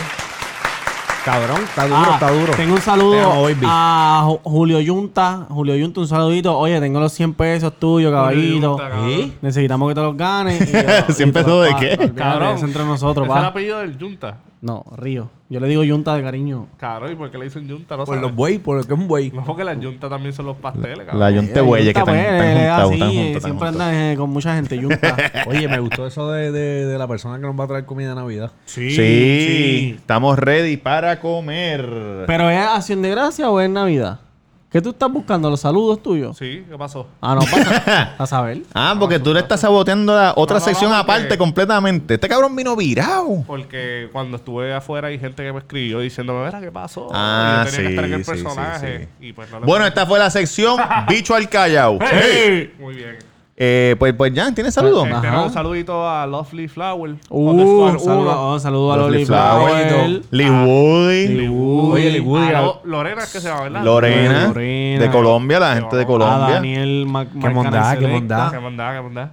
Cabrón, 1.26 1.62
está 1.62 1.86
duro, 1.88 2.00
Ah, 2.06 2.12
está 2.14 2.32
duro. 2.32 2.54
Tengo 2.54 2.72
un 2.76 2.80
Te 2.80 2.86
saludo 2.86 3.42
baby. 3.44 3.58
a 3.66 4.22
Ju- 4.24 4.40
Julio 4.44 4.80
Yunta. 4.80 5.46
Julio 5.50 5.76
Yunta, 5.76 6.00
un 6.00 6.08
saludito. 6.08 6.58
Oye, 6.58 6.80
tengo 6.80 7.02
los 7.02 7.12
100 7.12 7.34
pesos 7.34 7.74
tuyos, 7.78 8.14
caballito. 8.14 8.78
Yunta. 8.80 9.36
Necesitamos 9.42 9.90
que 9.90 9.96
te 9.96 10.02
los 10.02 10.16
ganes. 10.16 10.62
Y 10.70 10.72
yo- 10.72 11.14
100 11.14 11.28
y 11.28 11.32
pesos 11.34 11.48
todo, 11.48 11.62
de 11.64 11.76
qué? 11.76 11.88
olvídate, 12.00 12.14
Cabrón. 12.14 12.56
eso 12.56 12.66
entre 12.66 12.86
nosotros, 12.86 13.26
Ese 13.28 13.34
es 13.34 13.38
el 13.40 13.44
pa. 13.44 13.48
apellido 13.50 13.80
del 13.80 13.98
Junta. 14.00 14.38
No, 14.60 14.84
Río. 14.98 15.30
Yo 15.50 15.60
le 15.60 15.68
digo 15.68 15.84
Yunta 15.84 16.16
de 16.16 16.24
cariño. 16.24 16.66
Cabrón, 16.78 17.12
¿y 17.12 17.16
por 17.16 17.30
qué 17.30 17.38
le 17.38 17.46
dicen 17.46 17.70
Junta? 17.70 17.96
No 17.96 18.06
Por 18.06 18.16
sabes. 18.16 18.22
los 18.24 18.36
buey, 18.36 18.58
por 18.58 18.76
lo 18.78 18.84
que 18.84 18.94
es 18.94 19.00
un 19.00 19.08
buey. 19.08 19.30
No, 19.32 19.46
porque 19.46 19.64
las 19.64 19.78
Junta 19.78 20.10
también 20.10 20.34
son 20.34 20.48
los 20.48 20.58
pasteles, 20.58 21.00
cabrón. 21.06 21.20
La 21.20 21.30
yunte 21.32 21.62
bueyes 21.62 21.94
que 21.94 22.00
Yunta, 22.00 22.12
están 22.12 22.88
pues, 22.88 22.98
están 22.98 23.14
juntos, 23.14 23.44
Siempre 23.44 23.68
juntos. 23.68 23.68
anda 23.68 24.12
eh, 24.12 24.18
con 24.18 24.30
mucha 24.32 24.56
gente. 24.56 24.78
Yunta. 24.80 25.16
Oye, 25.48 25.68
me 25.68 25.80
gustó 25.80 26.08
eso 26.08 26.32
de, 26.32 26.52
de, 26.52 26.86
de 26.88 26.98
la 26.98 27.08
persona 27.08 27.36
que 27.36 27.44
nos 27.44 27.58
va 27.58 27.64
a 27.66 27.68
traer 27.68 27.86
comida 27.86 28.10
de 28.10 28.16
Navidad. 28.16 28.52
Sí, 28.66 29.96
estamos 29.98 30.38
ready 30.40 30.76
para 30.78 31.20
comer. 31.20 32.24
¿Pero 32.26 32.50
es 32.50 32.58
acción 32.60 33.02
de 33.04 33.12
gracia 33.12 33.50
o 33.50 33.60
es 33.62 33.70
Navidad? 33.70 34.20
¿Qué 34.70 34.82
tú 34.82 34.90
estás 34.90 35.10
buscando? 35.10 35.50
¿Los 35.50 35.62
saludos 35.62 36.04
tuyos? 36.04 36.38
Sí, 36.38 36.66
¿qué 36.70 36.78
pasó? 36.78 37.08
Ah, 37.22 37.36
no, 37.36 37.42
pasa. 37.42 38.16
a 38.18 38.26
saber. 38.28 38.64
Ah, 38.74 38.94
porque 39.00 39.18
tú 39.18 39.34
le 39.34 39.40
estás 39.40 39.62
saboteando 39.62 40.14
la 40.14 40.34
otra 40.36 40.56
No, 40.56 40.60
no, 40.60 40.66
sección 40.66 40.92
no, 40.92 40.98
aparte 40.98 41.38
completamente. 41.38 42.16
Este 42.16 42.28
cabrón 42.28 42.54
vino 42.54 42.76
virado. 42.76 43.46
Porque 43.48 44.10
cuando 44.12 44.36
estuve 44.36 44.74
afuera 44.74 45.08
hay 45.08 45.20
gente 45.20 45.42
que 45.42 45.54
me 45.54 45.60
escribió 45.60 46.00
diciéndome, 46.00 46.46
mira, 46.46 46.60
¿qué 46.60 46.70
pasó? 46.70 47.08
Ah, 47.14 47.64
y 47.64 47.70
yo 47.70 47.72
tenía 47.72 47.88
que 47.88 47.94
estar 47.96 48.06
en 48.06 48.14
el 48.14 48.26
sí, 48.26 48.32
sí, 48.36 48.44
personaje. 48.44 49.10
sí, 49.20 49.28
Y 49.28 49.34
pues 49.34 49.50
no 49.52 49.62
le 49.62 49.66
Bueno, 49.66 49.86
esta 49.88 50.06
fue 50.06 50.20
la 50.20 50.30
sección 50.30 50.78
Bicho 51.08 51.34
al 51.34 51.48
Callao. 51.48 51.98
¡Hey! 52.02 52.74
Muy 52.78 52.96
bien. 52.96 53.18
Eh, 53.60 53.96
pues, 53.98 54.14
pues 54.14 54.32
ya, 54.34 54.54
¿tienes 54.54 54.72
saludos? 54.74 55.08
Eh, 55.08 55.12
Ajá. 55.12 55.22
tenemos 55.22 55.48
un 55.48 55.54
saludito 55.54 56.08
a 56.08 56.28
Lovely 56.28 56.68
Flower. 56.68 57.16
Uh, 57.30 57.50
underscore 57.50 58.00
saludo, 58.00 58.22
uno. 58.22 58.52
oh, 58.52 58.60
saludo 58.60 58.94
a 58.94 58.98
Lovely 58.98 59.26
Flower. 59.26 59.88
Flower. 59.88 60.22
Lee 60.30 60.50
Woody. 60.52 61.28
Lee 61.30 61.48
Woody. 61.50 61.92
Oye, 61.94 62.12
Lee 62.12 62.20
Woody, 62.20 62.54
Lorena 62.84 63.24
es 63.24 63.32
que 63.34 63.40
se 63.40 63.48
llama, 63.48 63.64
¿verdad? 63.64 63.84
Lorena, 63.84 64.48
Lorena. 64.50 65.04
de 65.04 65.10
Colombia, 65.12 65.60
la 65.60 65.74
gente 65.76 65.96
de 65.96 66.04
A 66.04 66.06
Colombia. 66.06 66.54
Daniel 66.56 67.06
Mac 67.08 67.30
Qué 67.32 67.50
mondá, 67.50 67.98
qué 67.98 68.08
mondá. 68.08 68.52
Que 68.52 68.60
mandá. 68.60 69.32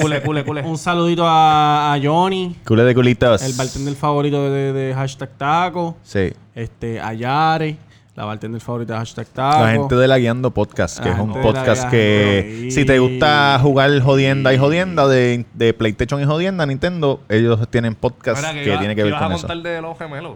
Cule, 0.00 0.22
cule, 0.22 0.44
cule. 0.44 0.62
Un 0.62 0.78
saludito 0.78 1.24
a, 1.26 1.92
a 1.94 2.00
Johnny, 2.02 2.56
Cule 2.64 2.84
de 2.84 2.94
culitos. 2.94 3.42
el 3.42 3.52
bartender 3.54 3.94
favorito 3.94 4.50
de, 4.50 4.50
de- 4.50 4.72
de 4.72 4.94
hashtag 4.94 5.30
taco. 5.36 5.96
Sí. 6.02 6.32
Este, 6.54 7.00
a 7.00 7.12
Yare, 7.12 7.76
la 8.22 8.26
bartender 8.26 8.60
favorita 8.60 8.92
de 8.92 8.98
hashtag 9.00 9.26
taco. 9.26 9.64
La 9.64 9.72
gente 9.72 9.96
de 9.96 10.06
la 10.06 10.16
Guiando 10.16 10.52
Podcast, 10.52 11.00
que 11.00 11.08
La 11.08 11.16
es 11.16 11.20
un 11.20 11.32
podcast 11.42 11.90
Guiando. 11.90 11.90
que 11.90 12.68
si 12.70 12.84
te 12.84 13.00
gusta 13.00 13.58
jugar 13.60 14.00
jodienda 14.00 14.54
y 14.54 14.58
jodienda 14.58 15.08
de, 15.08 15.44
de 15.54 15.74
PlayStation 15.74 16.20
y 16.22 16.24
jodienda, 16.24 16.64
Nintendo, 16.64 17.20
ellos 17.28 17.58
tienen 17.68 17.96
podcast 17.96 18.40
Mira, 18.40 18.52
que, 18.54 18.64
iba- 18.68 18.78
tiene 18.78 18.94
que 18.94 19.02
ver 19.02 19.10
ibas 19.10 19.22
con 19.22 19.32
a 19.32 19.34
eso. 19.34 19.46
contar 19.48 19.72
de 19.72 19.82
los 19.82 19.98
gemelos. 19.98 20.34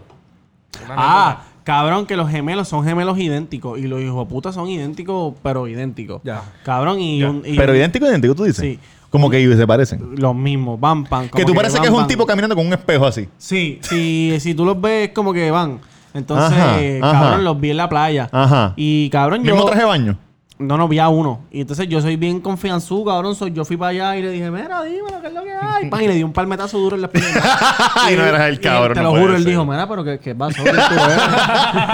Ah, 0.89 1.43
cabrón, 1.63 2.05
que 2.05 2.17
los 2.17 2.29
gemelos 2.29 2.67
son 2.67 2.83
gemelos 2.83 3.17
idénticos. 3.17 3.79
Y 3.79 3.83
los 3.83 4.01
hijos 4.01 4.27
de 4.27 4.33
puta 4.33 4.51
son 4.51 4.67
idénticos, 4.67 5.33
pero 5.41 5.67
idénticos. 5.69 6.21
Ya. 6.25 6.41
Cabrón, 6.65 6.99
y, 6.99 7.23
un- 7.23 7.41
y- 7.45 7.55
Pero 7.55 7.73
idéntico, 7.73 8.05
idéntico, 8.05 8.35
tú 8.35 8.43
dices. 8.43 8.61
Sí. 8.61 8.79
Como 9.09 9.29
que 9.29 9.55
se 9.55 9.65
parecen. 9.65 10.15
los 10.17 10.35
mismos, 10.35 10.77
van, 10.77 11.05
pan. 11.05 11.29
Que 11.29 11.45
tú 11.45 11.53
parece 11.55 11.79
que 11.79 11.87
es 11.87 11.93
un 11.93 12.05
tipo 12.05 12.25
caminando 12.25 12.53
con 12.53 12.67
un 12.67 12.73
espejo 12.73 13.05
así. 13.05 13.29
Sí, 13.37 13.79
sí, 13.81 14.35
si 14.41 14.53
tú 14.53 14.65
los 14.65 14.79
ves, 14.81 15.11
como 15.15 15.31
que 15.31 15.49
van. 15.49 15.79
Entonces, 16.17 16.57
Ajá, 16.57 16.77
ajá. 17.01 17.19
cabrón, 17.25 17.43
los 17.43 17.59
vi 17.59 17.69
en 17.71 17.77
la 17.77 17.87
playa. 17.89 18.27
Ajá. 18.31 18.73
Y 18.75 19.09
cabrón, 19.09 19.43
yo. 19.43 19.53
Mismo 19.55 19.69
traje 19.69 19.85
baño. 19.85 20.17
No, 20.59 20.75
no, 20.75 20.87
vi 20.87 20.97
a 20.97 21.07
uno. 21.07 21.41
Y 21.51 21.61
entonces 21.61 21.87
yo 21.87 22.01
soy 22.01 22.15
bien 22.15 22.39
confianzú, 22.41 23.05
cabrón. 23.05 23.35
Soy, 23.35 23.51
yo 23.53 23.63
fui 23.63 23.77
para 23.77 23.89
allá 23.91 24.17
y 24.17 24.23
le 24.23 24.31
dije, 24.31 24.49
mira, 24.49 24.81
dímelo, 24.81 25.21
¿qué 25.21 25.27
es 25.27 25.33
lo 25.33 25.43
que 25.43 25.51
hay? 25.53 25.87
Pan, 25.87 26.01
y 26.03 26.07
le 26.07 26.15
di 26.15 26.23
un 26.23 26.33
palmetazo 26.33 26.79
duro 26.79 26.95
en 26.95 27.03
la 27.03 27.11
espalda. 27.13 27.27
Y 28.11 28.15
no 28.15 28.23
eras 28.25 28.41
el 28.41 28.53
él, 28.53 28.59
cabrón, 28.59 28.93
Te 28.95 29.01
no 29.03 29.13
lo 29.13 29.19
juro, 29.21 29.35
él 29.35 29.43
ser. 29.43 29.51
dijo, 29.51 29.65
mira, 29.65 29.87
pero 29.87 30.03
¿qué, 30.03 30.17
qué 30.17 30.33
pasó? 30.33 30.63
¿Quién 30.63 30.75
tú 30.75 30.81
eres? 30.81 31.21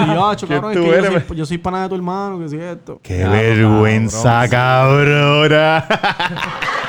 y 0.00 0.14
yo, 0.14 0.26
"Acho, 0.26 0.46
¿Quién 0.46 0.60
cabrón, 0.62 0.78
es 0.78 0.78
que 0.78 1.02
yo 1.02 1.20
soy, 1.28 1.36
yo 1.36 1.44
soy 1.46 1.58
pana 1.58 1.82
de 1.82 1.88
tu 1.90 1.94
hermano, 1.96 2.38
que 2.38 2.48
si 2.48 2.56
esto. 2.56 3.00
Qué 3.02 3.26
vergüenza, 3.26 4.48
cabrona. 4.48 5.84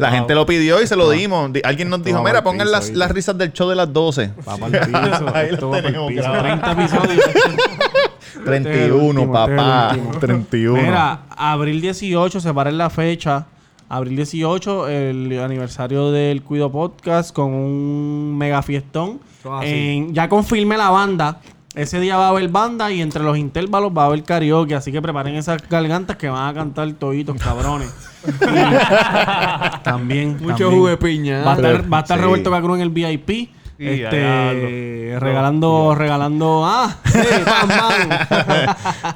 La 0.00 0.10
gente 0.10 0.34
lo 0.34 0.46
pidió 0.46 0.82
y 0.82 0.86
se 0.86 0.96
lo 0.96 1.10
dimos. 1.10 1.52
Di- 1.52 1.60
Alguien 1.64 1.88
nos 1.90 2.02
dijo, 2.02 2.22
mira, 2.22 2.42
pongan 2.42 2.66
piso, 2.66 2.72
las, 2.78 2.90
las 2.90 3.10
risas 3.10 3.36
del 3.38 3.52
show 3.52 3.68
de 3.68 3.76
las 3.76 3.92
12. 3.92 4.30
Vamos 4.44 4.72
al 4.72 4.80
piso. 4.86 5.30
Ahí 5.34 5.48
lo 5.48 5.54
esto 5.54 5.68
va 5.70 5.72
pa'l 5.76 5.82
tenemos, 5.86 6.08
piso. 6.10 6.22
cabrón. 6.22 6.60
30 6.60 6.72
episodios. 6.72 7.24
31, 8.44 8.94
último, 8.96 9.32
papá. 9.32 9.88
este 9.90 10.00
último. 10.00 10.18
31. 10.20 10.82
Mira, 10.82 11.22
abril 11.36 11.80
18, 11.80 12.40
separen 12.40 12.78
la 12.78 12.90
fecha. 12.90 13.46
Abril 13.88 14.14
18, 14.16 14.88
el 14.88 15.40
aniversario 15.42 16.12
del 16.12 16.42
Cuido 16.42 16.70
Podcast 16.70 17.32
con 17.34 17.52
un 17.52 18.36
mega 18.38 18.62
fiestón. 18.62 19.20
En- 19.62 20.14
ya 20.14 20.28
confirmé 20.28 20.76
la 20.76 20.90
banda. 20.90 21.40
Ese 21.74 22.00
día 22.00 22.16
va 22.16 22.26
a 22.26 22.28
haber 22.30 22.48
banda 22.48 22.90
y 22.90 23.00
entre 23.00 23.22
los 23.22 23.38
intervalos 23.38 23.92
va 23.96 24.02
a 24.02 24.06
haber 24.06 24.24
karaoke. 24.24 24.74
Así 24.74 24.90
que 24.90 25.00
preparen 25.00 25.36
esas 25.36 25.62
gargantas 25.68 26.16
que 26.16 26.28
van 26.28 26.48
a 26.48 26.54
cantar 26.54 26.92
toditos, 26.94 27.36
cabrones. 27.36 27.94
También. 29.84 30.32
Mucho 30.40 30.64
también. 30.64 30.70
jugo 30.70 30.88
de 30.88 30.96
piña. 30.96 31.44
Va 31.44 31.52
a 31.52 31.56
estar, 31.56 31.92
va 31.92 31.98
a 31.98 32.00
estar 32.00 32.18
Sí. 32.18 32.24
Roberto 32.24 32.50
Cacruz 32.50 32.76
en 32.76 32.82
el 32.82 32.90
VIP. 32.90 33.50
Este, 33.80 35.16
regalando, 35.18 35.94
regalando, 35.94 36.66
ah, 36.66 36.98
sí, 37.06 37.18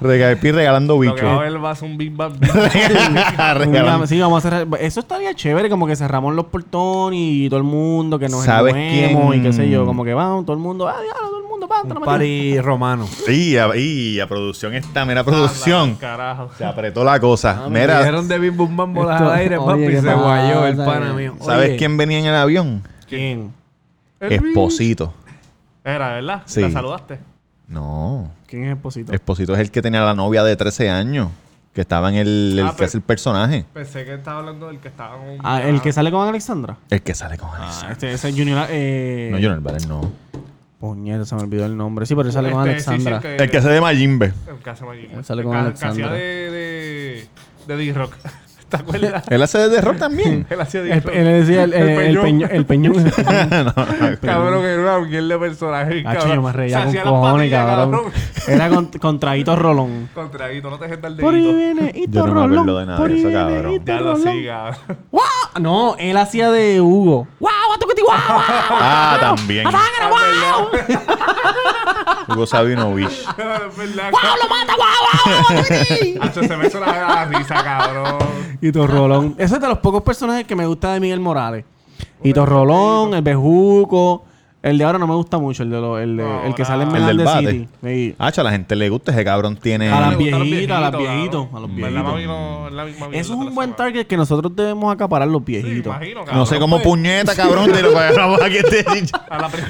regalando 0.01 0.97
Lo 1.03 1.15
que 1.15 1.23
va 1.23 1.33
a 1.33 1.37
haber 1.37 1.63
va 1.63 1.73
a 1.73 1.75
ser 1.75 1.91
un 1.91 1.99
Big 1.99 2.17
Bang. 2.17 2.33
Sí, 4.07 4.19
vamos 4.21 4.43
a 4.43 4.49
hacer. 4.49 4.67
Eso 4.81 5.01
estaría 5.01 5.35
chévere, 5.35 5.69
como 5.69 5.87
que 5.87 5.95
cerramos 5.97 6.35
los 6.35 6.47
portones 6.47 7.21
y 7.21 7.49
todo 7.51 7.59
el 7.59 7.65
mundo, 7.65 8.19
que 8.19 8.31
nos 8.31 8.43
¿Sabes 8.43 8.73
quién? 8.73 9.35
y 9.35 9.43
qué 9.43 9.53
sé 9.53 9.69
yo, 9.69 9.85
como 9.85 10.03
que 10.03 10.15
vamos, 10.15 10.47
todo 10.47 10.57
el 10.57 10.63
mundo, 10.63 10.89
ah, 10.89 10.97
diablo, 11.03 11.29
todo 11.29 11.41
el 11.41 11.47
mundo, 11.47 11.54
Un 11.85 12.03
party 12.03 12.59
romano. 12.61 13.09
Y 13.29 13.57
a, 13.57 13.75
y 13.77 14.21
a 14.21 14.27
producción 14.27 14.75
está, 14.75 15.05
mira, 15.05 15.25
producción. 15.25 15.95
Carajo. 15.97 16.51
Se 16.57 16.65
apretó 16.65 17.05
la 17.05 17.19
cosa. 17.21 17.69
Me 17.69 17.81
Mira, 17.81 17.99
dijeron 17.99 18.29
de 18.29 18.39
Bim 18.39 18.57
Bum 18.57 18.77
Bam 18.77 18.95
bolas 18.95 19.21
al 19.21 19.33
aire, 19.33 19.59
papi. 19.59 19.81
¿qué 19.87 20.01
Se 20.01 20.07
pasa? 20.07 20.15
guayó 20.15 20.67
el 20.67 20.77
pana 20.77 21.13
mío. 21.13 21.35
¿sabes 21.41 21.77
quién 21.79 21.97
venía 21.97 22.19
en 22.19 22.27
el 22.27 22.35
avión? 22.35 22.83
¿Quién? 23.09 23.53
Esposito. 24.21 25.13
Era, 25.85 26.15
¿verdad? 26.15 26.43
Sí. 26.47 26.61
¿La 26.63 26.71
saludaste? 26.71 27.19
No. 27.69 28.31
¿Quién 28.47 28.65
es 28.65 28.77
Esposito? 28.77 29.13
Esposito 29.13 29.55
es 29.55 29.61
el 29.61 29.71
que 29.71 29.83
tenía 29.83 30.01
la 30.03 30.15
novia 30.15 30.43
de 30.45 30.57
13 30.57 30.91
años. 30.91 31.29
Que 31.75 31.81
estaba 31.81 32.09
en 32.09 32.15
el, 32.15 32.57
el 32.61 32.67
Ah, 32.69 32.75
que 32.77 32.85
hace 32.85 32.99
el 32.99 33.03
personaje. 33.03 33.65
Pensé 33.75 34.05
que 34.05 34.15
estaba 34.15 34.39
hablando 34.39 34.69
del 34.69 34.79
que 34.79 34.87
estaba 34.89 35.17
con... 35.17 35.27
Ah, 35.43 35.61
el 35.63 35.81
que 35.83 35.93
sale 35.93 36.13
con 36.13 36.27
Alexandra. 36.29 36.77
El 36.89 37.03
que 37.03 37.15
sale 37.15 37.37
con 37.37 37.49
Ah, 37.53 37.63
Alexander. 37.65 37.93
este, 37.93 38.13
ese 38.13 38.31
Junior. 38.33 38.67
Eh, 38.71 39.29
No, 39.33 39.39
Junior 39.39 39.61
Baren, 39.61 39.89
no. 39.89 40.13
Puñeta, 40.85 41.25
se 41.25 41.35
me 41.35 41.43
olvidó 41.43 41.65
el 41.67 41.77
nombre. 41.77 42.05
Sí, 42.05 42.15
pero 42.15 42.27
él 42.29 42.33
sale 42.35 42.51
con 42.51 42.69
Este, 42.69 42.81
sí, 42.81 42.85
sí, 42.85 42.91
Alexandra. 43.09 43.17
el 43.17 43.37
que- 43.39 43.45
El 43.45 43.51
que 43.51 43.57
hace 43.57 43.69
de 43.71 43.81
Majimbe. 43.81 44.33
El 44.49 44.57
que 44.63 44.71
hace 44.71 44.85
Maggi. 44.85 45.09
Él 45.13 45.25
sale 45.25 45.43
con 45.43 45.57
El 45.57 45.63
que- 45.63 45.67
Alexandra. 45.69 46.09
Que 46.09 46.15
hacía 46.15 46.25
de... 46.25 46.51
De, 46.51 47.75
de 47.75 47.77
D-Rock. 47.77 48.15
¿Te 48.77 48.83
acuerdas? 48.83 49.25
Él 49.29 49.43
hace 49.43 49.69
de 49.69 49.81
rock 49.81 49.99
también. 49.99 50.47
Él 50.51 50.61
hacía 50.61 50.81
El, 50.81 50.89
D-Rock. 50.89 51.13
él 51.15 51.25
decía 51.25 51.63
el, 51.65 51.73
el, 51.75 51.89
el 51.89 52.19
peñón. 52.21 52.51
El 52.51 52.67
peñón. 52.67 52.95
Cabrón, 54.23 54.63
que 54.63 54.73
era 54.73 54.83
una 54.97 54.99
mierda 55.07 55.29
de 55.35 55.39
personaje. 55.39 56.03
Cabrón. 56.03 56.35
yo 56.35 56.43
me 56.43 56.53
reía 56.53 56.85
con 56.85 56.95
cojones, 57.03 57.51
cabrón. 57.51 58.01
Era 58.47 58.69
con, 58.69 58.87
con 58.87 59.21
traguito 59.21 59.57
rolón. 59.57 60.09
Contraíto, 60.15 60.71
no 60.71 60.79
te 60.79 60.85
dejes 60.87 61.01
dar 61.03 61.17
Por 61.17 61.35
ahí 61.35 61.43
dedito. 61.43 61.57
viene 61.57 61.93
Hito 61.95 62.13
Yo 62.13 62.27
no 62.27 62.35
me 62.35 62.41
Rolón. 62.41 62.59
acuerdo 62.59 62.79
de 62.81 62.87
nada 62.87 62.99
de 63.09 63.15
eso, 63.19 63.29
viene 63.29 63.33
cabrón. 63.33 63.83
Ya 63.85 63.95
lo 64.01 64.15
Rolón. 64.15 64.23
siga. 64.33 64.71
¡Guau! 65.11 65.25
No, 65.61 65.97
él 65.99 66.17
hacía 66.17 66.51
de 66.51 66.81
Hugo. 66.81 67.27
¡Guau! 67.41 67.73
¡Atuquiti, 67.75 68.03
guau! 68.03 68.17
guau! 68.29 68.39
Ah, 68.49 69.17
también. 69.21 69.67
¡Atángalo, 69.67 70.09
guau! 70.11 70.69
Hugo 72.29 72.47
Sabinovich. 72.47 73.25
¡Guau, 73.37 74.37
lo 74.43 74.49
mata, 74.49 74.75
guau, 74.77 74.89
guau! 75.49 75.59
¡Atuquiti! 75.61 76.19
Hacho, 76.21 76.43
se 76.43 76.57
me 76.57 76.67
hizo 76.67 76.81
la, 76.81 76.87
la 76.87 77.25
risa, 77.27 77.55
cabrón. 77.63 78.19
Hito 78.61 78.87
Rolón. 78.87 79.35
Ese 79.39 79.55
es 79.57 79.61
de 79.61 79.69
los 79.69 79.79
pocos 79.79 80.03
personajes 80.03 80.47
que 80.47 80.57
me 80.57 80.67
gusta 80.67 80.93
de 80.95 81.01
Miguel 81.01 81.21
Morales. 81.21 81.65
Hito 82.23 82.47
Rolón, 82.47 83.15
el 83.15 83.23
Bejuco. 83.23 84.25
El 84.63 84.79
de 84.79 84.85
ahora 84.85 84.99
no 84.99 85.07
me 85.07 85.15
gusta 85.15 85.37
mucho, 85.37 85.63
el, 85.63 85.69
de 85.69 85.79
lo- 85.79 85.99
el, 85.99 86.17
de- 86.17 86.47
el 86.47 86.55
que 86.55 86.65
sale 86.65 86.85
en 86.85 86.97
El 86.97 87.05
del 87.05 87.17
Melande 87.19 87.25
bate. 87.25 87.51
City. 87.51 87.69
Sí. 87.85 88.15
Hacho, 88.19 88.41
a 88.41 88.45
la 88.45 88.51
gente 88.51 88.75
le 88.75 88.89
gusta 88.89 89.13
ese 89.13 89.23
cabrón. 89.23 89.59
Tiene. 89.59 89.93
A 89.93 90.01
las 90.01 90.17
viejitas, 90.17 90.79
a 90.79 90.81
las 90.81 90.91
viejitos, 90.93 91.13
viejitos, 91.13 91.45
cabrón. 91.45 91.57
a 91.57 91.61
los 91.61 91.77
¿Verdad, 91.77 92.15
viejitos. 92.15 92.27
No, 92.27 92.71
la 92.71 92.85
misma 92.87 93.07
Eso 93.13 93.33
es 93.35 93.41
de 93.41 93.45
un 93.47 93.55
buen 93.55 93.75
target 93.77 94.07
que 94.07 94.17
nosotros 94.17 94.57
debemos 94.57 94.91
acaparar 94.91 95.29
los 95.29 95.41
Sí, 95.45 95.45
viejitos. 95.61 95.95
imagino, 95.95 96.21
cabrón. 96.21 96.39
No 96.39 96.47
sé 96.47 96.59
cómo 96.59 96.77
Pues, 96.77 96.89
puñeta, 96.89 97.35
cabrón. 97.37 97.71
De 97.73 97.83
lo 97.83 97.91
que 97.93 97.99
hablamos 97.99 98.41
aquí. 98.41 98.57
este- 98.57 98.87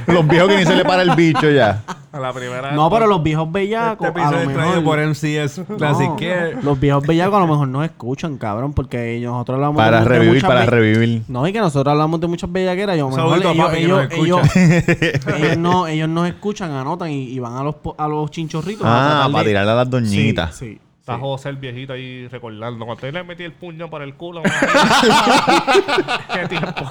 Los 0.06 0.28
viejos 0.28 0.48
que 0.48 0.56
ni 0.58 0.64
se 0.64 0.76
le 0.76 0.84
para 0.84 1.02
el 1.02 1.10
bicho 1.16 1.50
ya. 1.50 1.82
A 2.14 2.20
la 2.20 2.32
primera. 2.32 2.70
No, 2.72 2.88
pero 2.90 3.08
los 3.08 3.22
viejos 3.22 3.50
bellacos, 3.50 4.06
Este 4.06 4.20
a 4.20 4.30
lo 4.30 4.46
mejor... 4.46 4.84
por 4.84 4.98
MCS 5.04 5.62
Classic 5.76 6.08
No, 6.10 6.16
Care. 6.16 6.56
Los 6.62 6.78
viejos 6.78 7.04
bellacos 7.04 7.34
a 7.36 7.40
lo 7.40 7.46
mejor 7.48 7.66
nos 7.68 7.84
escuchan, 7.84 8.38
cabrón, 8.38 8.72
porque 8.72 9.18
nosotros 9.20 9.56
hablamos 9.56 9.76
Para 9.76 9.98
de, 10.00 10.04
revivir, 10.04 10.34
muchas 10.34 10.48
para 10.48 10.60
be- 10.60 10.66
revivir. 10.70 11.22
No, 11.26 11.46
y 11.48 11.52
que 11.52 11.58
nosotros 11.58 11.90
hablamos 11.90 12.20
de 12.20 12.26
muchas 12.28 12.52
bellaqueras. 12.52 12.96
Yo, 12.96 13.08
mejor 13.10 13.38
ellos, 13.38 13.56
papi 13.56 13.78
ellos, 13.78 14.08
nos 14.08 14.12
ellos, 14.12 15.56
no, 15.58 15.86
ellos 15.88 16.08
nos 16.08 16.28
escuchan, 16.28 16.70
anotan 16.70 17.10
y, 17.10 17.24
y 17.30 17.38
van 17.40 17.56
a 17.56 17.64
los, 17.64 17.74
a 17.98 18.06
los 18.06 18.30
chinchorritos. 18.30 18.86
Ah, 18.86 19.28
para 19.32 19.44
tirarle 19.44 19.72
a 19.72 19.74
las 19.74 19.90
doñitas. 19.90 20.54
Sí, 20.54 20.74
sí. 20.74 20.80
Está 21.00 21.18
José 21.18 21.50
el 21.50 21.56
viejito 21.56 21.92
ahí 21.92 22.28
recordando. 22.28 22.86
Cuando 22.86 23.06
yo 23.06 23.12
le 23.12 23.24
metí 23.24 23.42
el 23.42 23.52
puño 23.52 23.90
por 23.90 24.00
el 24.00 24.14
culo. 24.14 24.40
Qué 26.32 26.48
tiempo. 26.48 26.90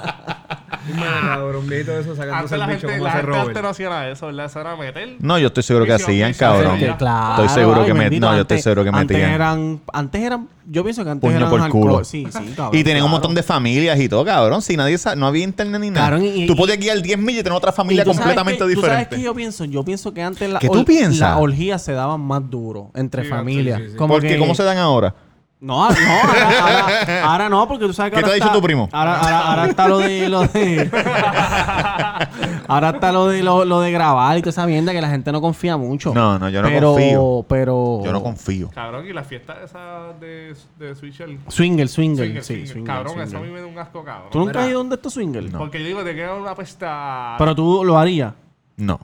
Cabrón, 1.24 1.66
viejito 1.68 1.92
de 1.92 2.00
eso 2.02 2.14
sacándose 2.16 2.54
el 2.56 2.60
bicho 2.66 2.80
gente, 2.88 2.98
como 2.98 3.06
hace 3.10 3.22
Robert. 3.22 3.62
no 3.62 3.68
hacía 3.68 3.88
nada 3.88 4.02
de 4.06 4.12
eso, 4.12 4.26
¿verdad? 4.26 4.46
Eso 4.46 4.60
era 4.60 4.76
meter. 4.76 5.16
No, 5.20 5.38
yo 5.38 5.46
estoy 5.48 5.62
seguro 5.62 5.86
que 5.86 5.92
hacían, 5.94 6.32
cabrón. 6.34 6.78
Que 6.78 6.94
claro, 6.96 7.42
Estoy 7.44 7.62
seguro 7.62 7.80
ay, 7.80 7.86
que 7.86 7.94
me- 7.94 8.00
bendito, 8.00 8.26
no, 8.26 8.34
yo 8.34 8.40
estoy 8.42 8.54
antes- 8.56 8.64
seguro 8.64 8.82
que 8.84 8.88
antes 8.90 9.16
metían. 9.16 9.30
eran, 9.30 9.80
antes 9.92 10.22
eran, 10.22 10.48
yo 10.66 10.82
pienso 10.84 11.04
que 11.04 11.10
antes 11.10 11.26
Puño 11.28 11.36
eran 11.38 11.50
por 11.50 11.60
alcohol- 11.60 11.82
culo. 11.92 12.04
Sí, 12.04 12.26
sí, 12.30 12.52
cabrón. 12.56 12.78
Y 12.78 12.84
tenían 12.84 13.04
un 13.04 13.08
claro. 13.08 13.08
montón 13.08 13.34
de 13.34 13.42
familias 13.42 13.98
y 13.98 14.08
todo, 14.08 14.24
cabrón. 14.24 14.62
Si 14.62 14.76
nadie 14.76 14.98
sa- 14.98 15.16
no 15.16 15.26
había 15.26 15.44
internet 15.44 15.80
ni 15.80 15.90
nada. 15.90 16.10
Cabrón, 16.10 16.24
y- 16.26 16.46
tú 16.46 16.52
y- 16.52 16.56
podías 16.56 16.78
guiar 16.78 17.00
10 17.02 17.18
millas 17.18 17.40
y 17.40 17.44
tener 17.44 17.56
otra 17.56 17.72
familia 17.72 18.04
completamente 18.04 18.58
que- 18.66 18.74
¿Tú 18.74 18.80
sabes 18.80 18.90
diferente. 18.98 19.16
qué 19.16 19.22
yo 19.22 19.34
pienso? 19.34 19.64
Yo 19.64 19.84
pienso 19.84 20.12
que 20.12 20.22
antes 20.22 20.50
la 20.50 20.58
¿Qué 20.58 20.68
tú 20.68 20.84
piensas? 20.84 21.18
las 21.30 21.38
orgías 21.38 21.82
se 21.82 21.92
daban 21.92 22.20
más 22.20 22.42
duro 22.50 22.90
entre 22.94 23.24
familias. 23.24 23.80
Como 23.96 24.14
Porque, 24.14 24.28
que- 24.28 24.38
¿cómo 24.38 24.54
se 24.54 24.62
dan 24.64 24.78
ahora? 24.78 25.14
No, 25.60 25.88
no, 25.88 25.96
ahora, 25.96 26.60
ahora- 26.60 27.24
ahora 27.24 27.48
no, 27.48 27.66
porque 27.66 27.86
tú 27.86 27.92
sabes 27.94 28.12
que 28.12 28.18
¿Qué 28.18 28.24
te 28.24 28.30
ha 28.30 28.34
dicho 28.34 28.46
está- 28.46 28.56
tu 28.58 28.62
primo? 28.62 28.88
Ahora, 28.92 29.18
ahora, 29.18 29.40
ahora 29.40 29.66
está 29.66 29.88
lo 29.88 29.98
de 29.98 30.28
lo 30.28 30.42
de 30.46 30.90
ahora 32.68 32.90
está 32.90 33.12
lo 33.12 33.28
de 33.28 33.42
lo, 33.42 33.64
lo 33.64 33.80
de 33.80 33.90
grabar 33.92 34.36
y 34.36 34.42
toda 34.42 34.50
esa 34.50 34.66
mierda 34.66 34.92
que 34.92 35.00
la 35.00 35.08
gente 35.08 35.32
no 35.32 35.40
confía 35.40 35.76
mucho. 35.76 36.12
No, 36.12 36.38
no, 36.38 36.48
yo 36.50 36.60
no 36.60 36.68
pero, 36.68 36.92
confío. 36.92 37.46
Pero 37.48 38.02
Yo 38.04 38.12
no 38.12 38.22
confío. 38.22 38.70
Cabrón, 38.74 39.06
y 39.06 39.12
la 39.12 39.24
fiesta 39.24 39.56
esa 39.64 40.12
de, 40.20 40.54
de 40.78 40.94
Switch 40.94 41.20
el 41.20 41.38
Swinger, 41.48 41.88
swinger, 41.88 42.26
Swinger, 42.26 42.44
sí, 42.44 42.66
swinger. 42.66 42.84
Cabrón, 42.94 43.20
eso 43.22 43.38
a 43.38 43.40
mí 43.40 43.48
me 43.48 43.60
da 43.60 43.66
un 43.66 43.78
asco, 43.78 44.04
cabrón. 44.04 44.30
¿Tú 44.30 44.38
nunca 44.40 44.60
has 44.62 44.68
ido 44.68 44.78
donde 44.78 44.96
estos 44.96 45.14
swinger? 45.14 45.50
Porque 45.52 45.80
yo 45.80 45.86
digo, 45.86 46.04
te 46.04 46.14
queda 46.14 46.34
una 46.34 46.54
pesta. 46.54 47.36
Pero 47.38 47.54
tú 47.54 47.84
lo 47.84 47.96
harías. 47.98 48.34
No. 48.76 49.00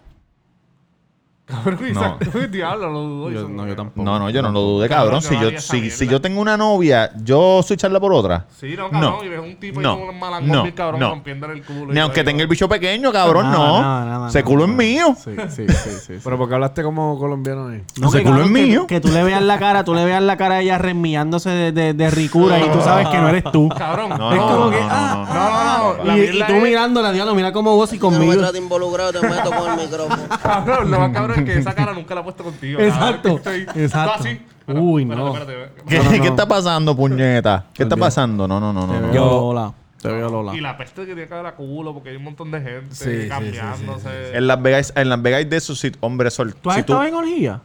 Cabrón, 1.50 1.78
No. 1.92 2.18
diablo, 2.50 2.90
lo 2.90 3.00
dudo. 3.00 3.30
Yo- 3.30 3.48
no, 3.48 3.66
yo 3.66 3.76
tampoco. 3.76 4.02
No, 4.04 4.18
no, 4.18 4.30
yo 4.30 4.42
no 4.42 4.50
lo 4.52 4.60
dudé, 4.60 4.88
Cabrón, 4.88 5.20
cabrón. 5.20 5.22
yo 5.22 5.28
Si 5.28 5.34
no 5.44 5.50
yo, 5.50 5.60
si, 5.60 5.90
si 5.90 6.06
yo 6.08 6.20
tengo 6.20 6.40
una 6.40 6.56
novia, 6.56 7.10
yo 7.22 7.62
switcharla 7.62 7.98
por 8.00 8.12
otra. 8.12 8.46
Sí, 8.58 8.74
no, 8.76 8.90
cabrón, 8.90 9.14
No. 9.18 9.24
y 9.24 9.28
ves 9.28 9.40
un 9.40 9.56
tipo 9.56 9.80
No. 9.80 9.98
y 9.98 10.02
un 10.08 10.18
malangón 10.18 10.48
No. 10.66 10.74
cabrón 10.74 11.00
No. 11.00 11.10
rompiéndole 11.10 11.54
el 11.54 11.64
culo. 11.64 11.92
Ni 11.92 12.00
aunque 12.00 12.22
tenga 12.24 12.42
el 12.42 12.48
bicho 12.48 12.68
pequeño, 12.68 13.12
cabrón, 13.12 13.50
no. 13.50 14.28
Ese 14.28 14.42
culo 14.44 14.64
es 14.64 14.70
mío. 14.70 15.14
Sí, 15.22 15.32
sí, 15.48 15.66
sí, 15.68 15.90
sí. 16.06 16.14
Pero 16.22 16.38
porque 16.38 16.54
hablaste 16.54 16.82
como 16.82 17.18
colombiano 17.18 17.68
ahí. 17.68 17.82
No, 18.00 18.08
Ese 18.08 18.18
que, 18.18 18.24
culo 18.24 18.42
es 18.42 18.46
que- 18.46 18.52
mío. 18.52 18.86
Que, 18.86 19.00
tú 19.00 19.08
le 19.08 19.22
veas 19.22 19.42
la 19.42 19.58
cara, 19.58 19.84
tú 19.84 19.94
le 19.94 20.04
veas 20.04 20.22
la 20.22 20.36
cara 20.36 20.56
a 20.56 20.60
ella 20.60 20.78
remillándose 20.78 21.50
de, 21.50 21.72
de, 21.72 21.94
de 21.94 22.10
ricura 22.10 22.58
y 22.58 22.68
tú 22.70 22.80
sabes 22.80 23.08
que 23.08 23.18
no 23.18 23.28
eres 23.28 23.44
tú. 23.52 23.68
Cabrón, 23.76 24.10
No, 24.10 24.30
es 24.32 24.36
no, 24.38 24.46
como 24.48 24.64
no, 24.66 24.70
que, 24.70 24.80
no, 24.80 24.88
ah, 24.90 25.14
no, 25.14 25.34
no. 25.34 25.94
no, 25.94 26.04
no, 26.04 26.16
no. 26.16 26.18
Y, 26.22 26.42
tú 26.46 26.52
mirándola, 26.62 27.12
diablo, 27.12 27.34
mira 27.34 27.52
cómo 27.52 27.74
vos 27.76 27.92
y 27.92 27.98
No 27.98 28.10
me 28.10 28.16
conmigo. 28.18 28.56
involucrado, 28.56 29.12
te 29.12 29.26
meto 29.26 29.50
con 29.50 29.70
el 29.72 29.76
micrófono. 29.86 30.22
Cabrón, 30.42 30.90
más 30.90 31.10
cabrón 31.10 31.39
que 31.44 31.58
esa 31.58 31.74
cara 31.74 31.92
nunca 31.92 32.14
la 32.14 32.20
he 32.20 32.24
puesto 32.24 32.44
contigo. 32.44 32.80
Exacto, 32.80 33.28
estoy- 33.36 33.66
exacto. 33.76 34.12
tú 34.18 34.24
así. 34.24 34.40
Uy, 34.68 35.02
Espérate, 35.02 35.24
no. 35.24 35.34
espérate, 35.36 35.62
espérate. 35.64 35.82
¿Qué, 35.88 35.96
No, 35.98 36.04
no, 36.04 36.10
no. 36.16 36.22
qué 36.22 36.28
está 36.28 36.46
pasando, 36.48 36.96
puñeta? 36.96 37.66
¿Qué 37.74 37.82
está 37.82 37.96
pasando? 37.96 38.46
No, 38.48 38.60
no, 38.60 38.72
no, 38.72 38.86
no. 38.86 38.92
Te 38.92 39.00
no. 39.00 39.12
veo 39.12 39.24
Lola. 39.52 39.72
Te 40.00 40.08
veo 40.08 40.30
Lola. 40.30 40.54
Y 40.54 40.60
la 40.60 40.76
peste 40.78 41.00
que 41.02 41.06
tiene 41.14 41.26
que 41.26 41.34
haber 41.34 41.46
a 41.46 41.54
culo 41.56 41.92
porque 41.92 42.10
hay 42.10 42.16
un 42.16 42.24
montón 42.24 42.50
de 42.50 42.60
gente 42.60 42.94
Sí, 42.94 43.22
sí, 43.22 43.28
cambiándose. 43.28 44.36
En 44.36 44.46
Las 44.46 44.62
Vegas, 44.62 44.92
en 44.96 45.08
Las 45.08 45.20
Vegas 45.20 45.38
hay 45.38 45.44
de 45.44 45.56
esos 45.56 45.84
hombres 46.00 46.34
sol. 46.34 46.54
¿Tú 46.54 46.70
has 46.70 46.76
si 46.76 46.80
estado 46.80 47.02
en 47.04 47.14
orgía? 47.14 47.60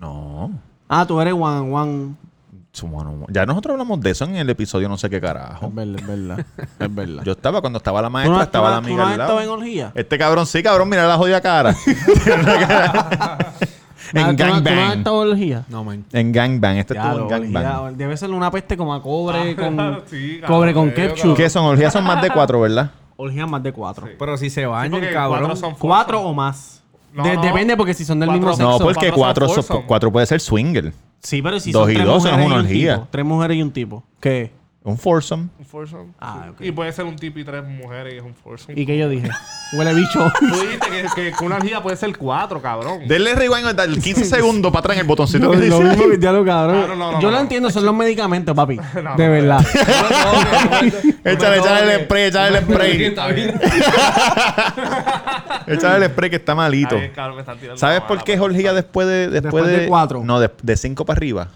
No. 0.00 0.50
Ah, 0.88 1.06
tú 1.06 1.20
eres 1.20 1.34
Juan, 1.34 1.70
Juan. 1.70 2.16
Bueno, 2.82 3.26
ya 3.30 3.44
nosotros 3.44 3.72
hablamos 3.72 4.00
de 4.00 4.10
eso 4.10 4.24
en 4.24 4.36
el 4.36 4.48
episodio 4.50 4.88
no 4.88 4.96
sé 4.96 5.10
qué 5.10 5.20
carajo. 5.20 5.66
Es 5.66 5.74
verdad, 5.74 5.96
es 6.00 6.06
verdad. 6.06 6.46
Es 6.78 6.94
verdad. 6.94 7.22
Yo 7.26 7.32
estaba 7.32 7.60
cuando 7.60 7.78
estaba 7.78 8.00
la 8.02 8.08
¿Tú 8.08 8.12
maestra, 8.12 8.36
no, 8.36 8.42
estaba 8.42 8.66
tú 8.68 8.70
la 8.72 8.76
amiga 8.78 9.02
no 9.04 9.08
al 9.10 9.18
lado. 9.18 9.40
en 9.40 9.48
orgía? 9.48 9.92
Este 9.94 10.16
cabrón 10.18 10.46
sí, 10.46 10.62
cabrón, 10.62 10.88
mira 10.88 11.06
la 11.06 11.16
jodida 11.16 11.40
cara. 11.40 11.74
Ah, 14.14 14.30
en 14.30 14.36
¿tú 14.38 14.44
no- 14.46 14.62
¿Tú 14.62 14.70
no 14.70 14.72
gangbang. 14.72 15.06
orgía? 15.08 15.64
No, 15.68 15.84
man. 15.84 16.02
En 16.12 16.32
gangbang. 16.32 16.76
Este 16.78 16.94
estuvo 16.96 17.18
en 17.18 17.28
gangbang. 17.28 17.94
debe 17.96 18.16
ser 18.16 18.30
una 18.30 18.50
peste 18.50 18.74
como 18.74 18.94
a 18.94 19.02
cobre 19.02 19.54
con 19.54 20.02
Sí, 20.08 20.38
cabrón, 20.40 20.46
cobre 20.46 20.72
con 20.72 20.90
ketchup. 20.92 21.36
¿Qué 21.36 21.50
son? 21.50 21.66
Orgías 21.66 21.92
son 21.92 22.04
más 22.04 22.22
de 22.22 22.30
cuatro, 22.30 22.58
¿verdad? 22.60 22.90
Orgía 23.16 23.46
más 23.46 23.62
de 23.62 23.70
cuatro. 23.72 24.08
Pero 24.18 24.36
si 24.38 24.48
se 24.48 24.62
Sí, 24.62 24.66
bañan, 24.66 24.92
porque 24.92 25.10
cabrón. 25.12 25.40
cuatro 25.40 25.56
son 25.56 25.74
Cuatro 25.74 26.18
foursome. 26.18 26.30
o 26.30 26.34
más. 26.34 26.82
No, 27.12 27.22
De- 27.22 27.34
no. 27.36 27.42
Depende 27.42 27.76
porque 27.76 27.92
si 27.92 28.06
son 28.06 28.18
del 28.20 28.28
Cuatro 28.30 28.40
mismo 28.48 28.56
sexo. 28.56 28.70
No, 28.70 28.78
porque 28.78 29.10
cuatro 29.12 29.16
cuatro, 29.18 29.46
son 29.48 29.54
son- 29.56 29.64
foursome. 29.64 29.86
cuatro 29.86 30.10
puede 30.12 30.24
ser 30.26 30.40
swinger. 30.40 30.92
Sí, 31.20 31.42
pero 31.42 31.58
si 31.60 31.72
Dos 31.72 31.82
son 31.84 31.90
y 31.90 31.94
tres 31.94 32.06
dos, 32.06 32.24
no 32.24 32.30
es 32.30 32.36
mujeres 32.36 32.44
y 32.44 32.46
una 32.46 32.54
un 32.60 32.66
orgía. 32.66 32.94
tipo. 32.96 33.08
Tres 33.10 33.24
mujeres 33.24 33.56
y 33.56 33.62
un 33.62 33.70
tipo. 33.72 34.04
¿Qué? 34.20 34.52
Un 34.84 34.96
foursome. 34.96 35.48
Un 35.58 35.66
foursome. 35.66 36.12
Ah, 36.18 36.46
ok. 36.52 36.60
Y 36.60 36.72
puede 36.72 36.90
ser 36.92 37.04
un 37.04 37.16
tipo 37.16 37.38
y 37.40 37.44
tres 37.44 37.62
mujeres 37.64 38.14
y 38.14 38.16
es 38.18 38.22
un 38.22 38.34
foursome. 38.34 38.80
¿Y 38.80 38.86
qué 38.86 38.96
yo 38.96 39.08
dije? 39.08 39.28
Huele 39.76 39.92
bicho. 39.92 40.32
Tú 40.38 40.46
dijiste 40.46 40.86
que, 40.88 41.06
que, 41.14 41.32
que 41.36 41.44
una 41.44 41.56
orgía 41.56 41.82
puede 41.82 41.96
ser 41.96 42.16
cuatro, 42.16 42.62
cabrón. 42.62 43.00
Denle 43.06 43.34
rewind 43.34 43.72
dale 43.74 43.98
15 44.00 44.24
segundos 44.24 44.70
para 44.72 44.80
atrás 44.80 44.96
en 44.96 45.00
el 45.02 45.06
botoncito 45.06 45.44
Lo, 45.44 45.50
que 45.50 45.66
lo 45.66 45.78
dice. 45.80 45.84
mismo 45.90 46.08
que 46.10 46.18
ya 46.18 46.32
lo 46.32 46.44
cabrón. 46.44 46.80
No, 46.80 46.86
no, 46.96 47.12
no, 47.12 47.20
yo 47.20 47.26
no, 47.26 47.30
lo 47.32 47.36
no. 47.36 47.40
entiendo, 47.40 47.70
son 47.70 47.84
los 47.84 47.94
medicamentos, 47.94 48.54
papi. 48.56 48.76
No, 48.76 48.82
de 48.94 49.02
no, 49.02 49.16
verdad. 49.16 49.66
Échale, 51.24 51.58
échale 51.58 51.94
el 51.94 52.04
spray, 52.04 52.22
échale 52.24 52.58
el 52.58 52.64
spray. 52.64 53.04
Está 53.04 53.26
bien. 53.28 53.60
échale 55.66 56.04
el 56.06 56.10
spray 56.12 56.30
que 56.30 56.36
está 56.36 56.54
malito. 56.54 56.96
Ahí, 56.96 57.10
cabrón, 57.10 57.36
me 57.36 57.40
están 57.42 57.58
tirando 57.58 57.78
¿Sabes 57.78 58.00
la 58.00 58.06
por 58.06 58.18
qué 58.18 58.32
pero- 58.32 58.42
Jorgía 58.44 58.72
después 58.72 59.06
de 59.06 59.28
después, 59.28 59.42
Después 59.64 59.66
de 59.66 59.86
cuatro. 59.88 60.22
No, 60.24 60.40
de, 60.40 60.50
de 60.62 60.76
cinco 60.76 61.04
para 61.04 61.18
arriba. 61.18 61.48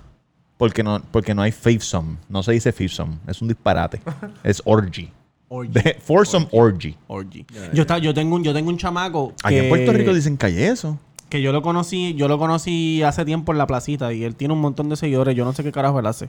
Porque 0.62 0.84
no, 0.84 1.02
porque 1.10 1.34
no 1.34 1.42
hay 1.42 1.50
fivesome. 1.50 2.18
No 2.28 2.40
se 2.44 2.52
dice 2.52 2.70
fivesome. 2.70 3.16
Es 3.26 3.42
un 3.42 3.48
disparate. 3.48 4.00
es 4.44 4.62
orgy. 4.64 5.10
Orgy. 5.48 5.72
De, 5.72 5.98
foursome 6.00 6.46
orgy. 6.52 6.94
Orgy. 7.08 7.44
Yo, 7.74 7.82
está- 7.82 7.98
yo, 7.98 8.14
tengo 8.14 8.36
un, 8.36 8.44
yo 8.44 8.54
tengo 8.54 8.70
un 8.70 8.76
chamaco 8.78 9.34
Aquí 9.42 9.56
en 9.56 9.68
Puerto 9.68 9.92
Rico 9.92 10.14
dicen 10.14 10.36
que 10.36 10.46
hay 10.46 10.62
eso. 10.62 11.00
que 11.28 11.42
yo 11.42 11.50
lo 11.50 11.62
conocí, 11.62 12.14
yo 12.14 12.28
lo 12.28 12.38
conocí 12.38 13.02
hace 13.02 13.24
tiempo 13.24 13.50
en 13.50 13.58
la 13.58 13.66
placita 13.66 14.12
y 14.12 14.22
él 14.22 14.36
tiene 14.36 14.54
un 14.54 14.60
montón 14.60 14.88
de 14.88 14.94
seguidores. 14.94 15.34
Yo 15.34 15.44
no 15.44 15.52
sé 15.52 15.64
qué 15.64 15.72
carajo 15.72 15.98
él 15.98 16.06
hace. 16.06 16.28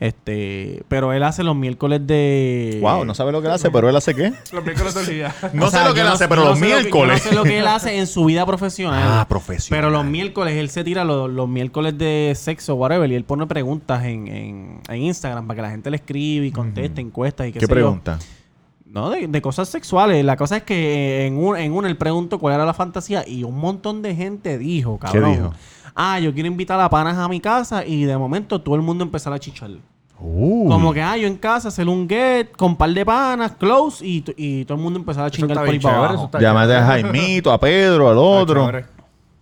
Este, 0.00 0.82
pero 0.88 1.12
él 1.12 1.22
hace 1.22 1.44
los 1.44 1.54
miércoles 1.56 2.04
de. 2.06 2.78
Wow, 2.82 3.04
no 3.04 3.14
sabe 3.14 3.32
lo 3.32 3.40
que 3.40 3.46
él 3.46 3.54
hace, 3.54 3.70
pero 3.70 3.88
él 3.88 3.96
hace 3.96 4.14
qué. 4.14 4.32
Los 4.52 4.64
miércoles 4.64 4.94
de 4.94 5.00
orgía. 5.00 5.34
No 5.54 5.66
O 5.66 5.70
sea, 5.70 5.82
sé 5.82 5.88
lo 5.88 5.94
que 5.94 6.00
él 6.00 6.06
hace, 6.08 6.28
pero 6.28 6.42
no 6.42 6.50
los 6.50 6.58
sé 6.58 6.64
lo 6.68 6.70
que- 6.76 6.80
miércoles. 6.82 7.22
No 7.24 7.30
sé 7.30 7.36
lo 7.36 7.42
que 7.44 7.58
él 7.58 7.66
hace 7.66 7.96
en 7.98 8.06
su 8.06 8.24
vida 8.24 8.44
profesional. 8.44 9.02
Ah, 9.04 9.26
profesional. 9.28 9.78
Pero 9.82 9.90
los 9.90 10.04
miércoles 10.04 10.54
él 10.56 10.68
se 10.68 10.82
tira 10.84 11.04
los, 11.04 11.30
los 11.30 11.48
miércoles 11.48 11.96
de 11.96 12.32
sexo, 12.36 12.74
whatever, 12.74 13.10
y 13.10 13.14
él 13.14 13.24
pone 13.24 13.46
preguntas 13.46 14.04
en, 14.04 14.26
en, 14.28 14.80
en 14.88 15.02
Instagram 15.02 15.46
para 15.46 15.56
que 15.56 15.62
la 15.62 15.70
gente 15.70 15.90
le 15.90 15.96
escribe 15.96 16.46
y 16.46 16.50
conteste 16.50 17.00
encuestas 17.00 17.46
y 17.48 17.52
qué, 17.52 17.60
¿Qué 17.60 17.66
sé 17.66 17.70
yo. 17.70 17.74
pregunta? 17.74 18.18
No, 18.86 19.10
de, 19.10 19.26
de 19.26 19.42
cosas 19.42 19.68
sexuales. 19.68 20.24
La 20.24 20.36
cosa 20.36 20.58
es 20.58 20.62
que 20.64 21.26
en 21.26 21.36
un, 21.38 21.56
en 21.56 21.72
un 21.72 21.84
él 21.86 21.96
preguntó 21.96 22.38
cuál 22.38 22.54
era 22.54 22.64
la 22.64 22.74
fantasía 22.74 23.24
y 23.26 23.42
un 23.42 23.56
montón 23.58 24.02
de 24.02 24.14
gente 24.14 24.56
dijo, 24.58 24.98
cabrón. 24.98 25.32
dijo? 25.32 25.52
Ah, 25.94 26.18
yo 26.18 26.32
quiero 26.34 26.48
invitar 26.48 26.80
a 26.80 26.90
panas 26.90 27.16
a 27.16 27.28
mi 27.28 27.40
casa 27.40 27.84
y 27.86 28.04
de 28.04 28.16
momento 28.18 28.60
todo 28.60 28.74
el 28.74 28.82
mundo 28.82 29.04
empezar 29.04 29.32
a 29.32 29.38
chichar. 29.38 29.70
Uh. 30.18 30.68
Como 30.68 30.92
que, 30.92 31.02
ah, 31.02 31.16
yo 31.16 31.26
en 31.26 31.36
casa 31.36 31.68
hacer 31.68 31.88
un 31.88 32.08
get 32.08 32.52
con 32.56 32.76
par 32.76 32.90
de 32.90 33.04
panas, 33.04 33.52
close, 33.52 34.04
y, 34.06 34.24
y 34.36 34.64
todo 34.64 34.76
el 34.78 34.82
mundo 34.82 34.98
empezar 34.98 35.24
a 35.24 35.30
chingar 35.30 35.56
por 35.58 35.68
ahí 35.68 35.78
para 35.78 35.96
abajo. 35.98 36.30
Llámate 36.40 36.74
a 36.76 36.86
Jaimito, 36.86 37.52
a 37.52 37.58
Pedro, 37.60 38.08
al 38.10 38.18
otro. 38.18 38.66
chévere. 38.66 38.86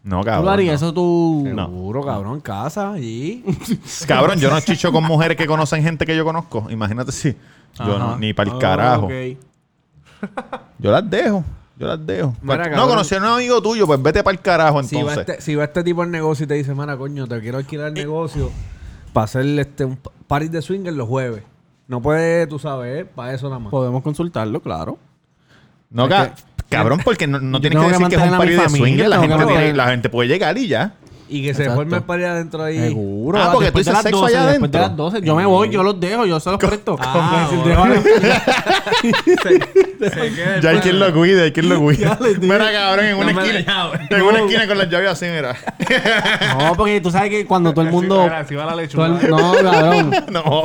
No, 0.04 0.18
¿Tú 0.20 0.24
cabrón. 0.26 0.44
lo 0.46 0.50
harías? 0.50 0.80
no. 0.82 0.86
Eso 0.88 0.94
tú... 0.94 1.48
No. 1.54 2.02
Cabrón, 2.04 2.34
en 2.34 2.40
casa, 2.40 2.92
allí. 2.92 3.44
Cabrón, 4.08 4.40
yo 4.40 4.50
no 4.50 4.60
chicho 4.60 4.90
con 4.90 5.04
mujeres 5.04 5.36
que 5.36 5.46
conocen 5.46 5.82
gente 5.84 6.04
que 6.04 6.16
yo 6.16 6.24
conozco. 6.24 6.66
Imagínate 6.70 7.12
si. 7.12 7.36
Yo 7.78 7.98
no, 7.98 8.16
ni 8.18 8.34
para 8.34 8.50
el 8.50 8.56
Ah, 8.56 8.58
carajo. 8.58 9.06
ok. 9.06 9.12
Yo 10.78 10.90
las 10.90 11.08
dejo. 11.08 11.44
Yo 11.82 11.88
las 11.88 12.06
dejo. 12.06 12.36
Mira, 12.42 12.68
no, 12.68 12.86
conocí 12.86 13.12
a 13.14 13.18
un 13.18 13.24
amigo 13.24 13.60
tuyo, 13.60 13.86
pues 13.88 14.00
vete 14.00 14.22
para 14.22 14.36
el 14.36 14.40
carajo 14.40 14.80
Si 14.84 14.94
va, 14.94 15.00
entonces. 15.00 15.28
este, 15.28 15.42
si 15.42 15.54
va 15.56 15.64
este 15.64 15.82
tipo 15.82 16.02
al 16.02 16.10
negocio 16.12 16.44
y 16.44 16.46
te 16.46 16.54
dice, 16.54 16.74
mana, 16.74 16.96
coño, 16.96 17.26
te 17.26 17.40
quiero 17.40 17.58
alquilar 17.58 17.88
el 17.88 17.94
negocio 17.94 18.52
para 19.12 19.24
hacer 19.24 19.44
este, 19.58 19.84
un 19.84 19.98
party 20.28 20.46
de 20.48 20.62
swinger 20.62 20.92
los 20.92 21.08
jueves. 21.08 21.42
No 21.88 22.00
puede, 22.00 22.46
tú 22.46 22.60
sabes, 22.60 23.04
para 23.14 23.34
eso 23.34 23.48
nada 23.48 23.58
más. 23.58 23.70
Podemos 23.72 24.02
consultarlo, 24.04 24.60
claro. 24.62 24.96
No, 25.90 26.08
ca- 26.08 26.34
cabrón, 26.68 27.00
porque 27.04 27.26
no, 27.26 27.40
no 27.40 27.60
tienes 27.60 27.78
que 27.78 27.88
decir 27.88 28.06
que 28.08 28.14
es 28.14 28.22
un 28.22 28.30
party 28.38 28.52
de 28.52 28.68
swinger. 28.68 29.10
Gente, 29.20 29.46
tiene- 29.46 29.72
la 29.74 29.88
gente 29.88 30.08
puede 30.08 30.28
llegar 30.28 30.56
y 30.56 30.68
ya. 30.68 30.94
Y 31.28 31.42
que 31.42 31.54
se 31.54 31.70
forme 31.70 31.96
el 31.96 32.02
pari 32.02 32.24
adentro 32.24 32.62
ahí. 32.64 32.78
Seguro. 32.78 33.38
Ah, 33.40 33.50
porque 33.52 33.70
tú 33.70 33.78
después 33.78 33.84
de 33.86 33.90
dices 33.90 33.94
las 33.94 34.02
sexo 34.02 34.20
12, 34.20 34.36
allá 34.36 34.46
Después 34.50 34.70
de 34.70 34.78
las 34.78 34.84
adentro. 34.86 35.04
12. 35.04 35.20
Yo 35.22 35.34
me 35.36 35.46
voy, 35.46 35.70
yo 35.70 35.82
los 35.82 35.98
dejo, 35.98 36.26
yo 36.26 36.38
se 36.40 36.50
los 36.50 36.58
presto. 36.58 36.96
Ah, 37.00 37.48
Se 39.02 40.32
queda 40.34 40.56
el 40.56 40.62
Ya 40.62 40.70
hay 40.70 40.78
quien 40.80 40.98
lo 40.98 41.12
cuide, 41.12 41.42
hay 41.44 41.52
quien 41.52 41.68
lo 41.68 41.78
dije. 41.88 42.06
Mira, 42.40 42.72
cabrón, 42.72 43.04
en 43.06 43.16
una 43.16 43.32
No 43.32 43.40
esquina. 43.40 43.90
En 44.10 44.22
una 44.22 44.40
esquina 44.40 44.66
con 44.66 44.78
las 44.78 44.88
llaves 44.90 45.10
así, 45.10 45.26
mira. 45.26 45.56
No, 46.58 46.74
porque 46.76 47.00
tú 47.00 47.10
sabes 47.10 47.30
que 47.30 47.46
cuando 47.46 47.72
todo 47.72 47.84
el 47.84 47.90
mundo. 47.90 48.22
Mira, 48.24 48.40
así 48.40 48.54
va 48.54 48.64
la 48.64 48.72
todo 48.72 48.80
lechuga. 48.80 49.06
el- 49.06 49.30
no, 49.30 49.52
cabrón. 49.54 50.10
No. 50.32 50.62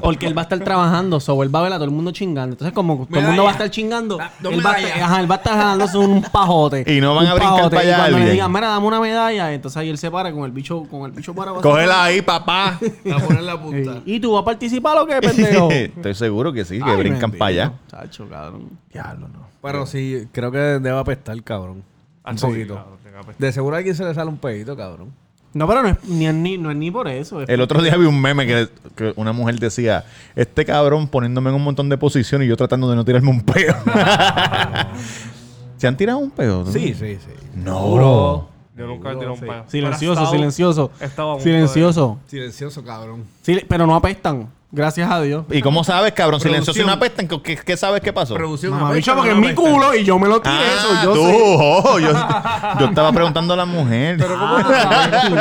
Porque 0.00 0.26
él 0.26 0.36
va 0.36 0.42
a 0.42 0.44
estar 0.44 0.58
trabajando, 0.60 1.20
so 1.20 1.42
él 1.42 1.54
va 1.54 1.60
a 1.60 1.62
ver 1.62 1.72
a 1.72 1.76
todo 1.76 1.84
el 1.84 1.90
mundo 1.90 2.10
chingando. 2.12 2.54
Entonces, 2.54 2.72
como 2.74 3.06
todo 3.08 3.20
el 3.20 3.26
mundo 3.26 3.44
va 3.44 3.50
a 3.50 3.52
estar 3.52 3.70
chingando, 3.70 4.18
Ah, 4.20 4.30
él 4.50 4.64
va, 4.64 4.72
a 4.72 4.78
estar, 4.78 5.02
ajá, 5.02 5.20
él 5.20 5.30
va 5.30 5.34
a 5.34 5.38
estar 5.38 5.52
jalándose 5.54 5.98
un 5.98 6.22
pajote. 6.22 6.84
Y 6.86 7.00
no 7.00 7.14
van 7.14 7.26
a 7.26 7.34
brincar 7.34 7.56
pajote. 7.56 7.76
para 7.76 7.84
Y 7.84 7.88
allá 7.88 7.96
cuando 7.98 8.18
le 8.18 8.30
digan, 8.30 8.52
mira, 8.52 8.68
dame 8.68 8.86
una 8.86 9.00
medalla, 9.00 9.52
entonces 9.52 9.76
ahí 9.76 9.90
él 9.90 9.98
se 9.98 10.07
para 10.10 10.32
con 10.32 10.44
el 10.44 10.52
bicho, 10.52 10.84
con 10.84 11.04
el 11.04 11.12
bicho 11.12 11.34
para 11.34 11.52
Cógela 11.52 12.04
ahí, 12.04 12.22
papá. 12.22 12.78
A 13.12 13.18
poner 13.18 13.42
la 13.42 13.60
punta. 13.60 14.00
¿Y 14.04 14.20
tú 14.20 14.32
vas 14.32 14.42
a 14.42 14.44
participar 14.44 14.96
o 14.98 15.06
qué, 15.06 15.20
pendejo? 15.20 15.70
Estoy 15.72 16.14
seguro 16.14 16.52
que 16.52 16.64
sí, 16.64 16.78
que 16.78 16.90
Ay, 16.90 16.96
brincan 16.96 17.32
para 17.32 17.46
allá. 17.46 17.72
Chacho, 17.88 18.28
cabrón. 18.28 18.68
Diablo, 18.92 19.28
no. 19.28 19.46
Pero 19.62 19.86
sí, 19.86 20.28
creo 20.32 20.50
que 20.52 20.58
debe 20.58 20.98
apestar, 20.98 21.42
cabrón. 21.42 21.82
Un 22.26 22.38
sí, 22.38 22.46
poquito. 22.46 22.74
cabrón, 22.74 23.34
De 23.38 23.52
seguro 23.52 23.74
a 23.76 23.78
alguien 23.78 23.94
se 23.94 24.04
le 24.04 24.14
sale 24.14 24.28
un 24.28 24.38
pedito, 24.38 24.76
cabrón. 24.76 25.12
No, 25.54 25.66
pero 25.66 25.82
no 25.82 25.88
es 25.88 26.04
ni, 26.04 26.30
ni- 26.32 26.58
no 26.58 26.70
es 26.70 26.76
ni 26.76 26.90
por 26.90 27.08
eso. 27.08 27.42
es 27.42 27.48
El 27.48 27.60
otro 27.62 27.82
día 27.82 27.96
vi 27.96 28.04
un 28.04 28.20
meme 28.20 28.46
que, 28.46 28.68
que 28.94 29.14
una 29.16 29.32
mujer 29.32 29.58
decía, 29.58 30.04
este 30.36 30.64
cabrón 30.66 31.08
poniéndome 31.08 31.48
en 31.48 31.56
un 31.56 31.64
montón 31.64 31.88
de 31.88 31.96
posiciones 31.96 32.44
y 32.46 32.48
yo 32.50 32.56
tratando 32.56 32.88
de 32.90 32.96
no 32.96 33.04
tirarme 33.04 33.30
un 33.30 33.40
peo. 33.40 33.74
¿Se 35.78 35.86
han 35.86 35.96
tirado 35.96 36.18
un 36.18 36.30
peo? 36.30 36.66
Sí, 36.66 36.92
sí, 36.94 37.16
sí. 37.16 37.30
No. 37.54 38.48
Yo 38.78 38.86
nunca 38.86 39.10
he 39.10 39.14
tirado 39.16 39.34
un 39.34 39.40
peo. 39.40 39.64
Silencioso, 39.66 40.14
Pero 40.14 40.22
estado- 40.24 40.30
silencioso. 40.30 40.90
he 41.00 41.04
estado 41.04 41.30
a 41.30 41.32
punto 41.34 41.44
Silencioso. 41.44 42.18
Silencioso, 42.26 42.84
cabrón. 42.84 43.24
Sí, 43.42 43.60
pero 43.68 43.86
no 43.86 43.96
apestan. 43.96 44.48
Gracias 44.70 45.10
a 45.10 45.18
Dios. 45.22 45.46
¿Y 45.50 45.62
cómo 45.62 45.82
sabes, 45.82 46.12
cabrón? 46.12 46.40
Silencioso 46.42 46.78
y 46.78 46.82
una 46.82 47.00
pesta. 47.00 47.26
¿Qué, 47.26 47.56
qué 47.56 47.76
sabes 47.76 48.02
qué 48.02 48.12
pasó? 48.12 48.34
Producción. 48.34 48.72
Mamá, 48.72 48.90
apesta, 48.90 49.12
bicho, 49.12 49.16
porque 49.16 49.30
es 49.30 49.36
no 49.36 49.40
mi 49.40 49.54
culo 49.54 49.94
y 49.94 50.04
yo 50.04 50.18
me 50.18 50.28
lo 50.28 50.42
tiré 50.42 50.54
Ah, 50.54 50.74
eso. 50.76 50.88
Yo 51.04 51.12
tú, 51.14 51.26
sé. 51.26 51.38
oh, 51.40 51.98
yo, 51.98 52.12
yo 52.80 52.86
estaba 52.86 53.10
preguntando 53.10 53.54
a 53.54 53.56
la 53.56 53.64
mujer. 53.64 54.18
¿Cómo 54.22 54.58
tú 54.58 54.68
sabes 54.70 55.22
tú? 55.28 55.34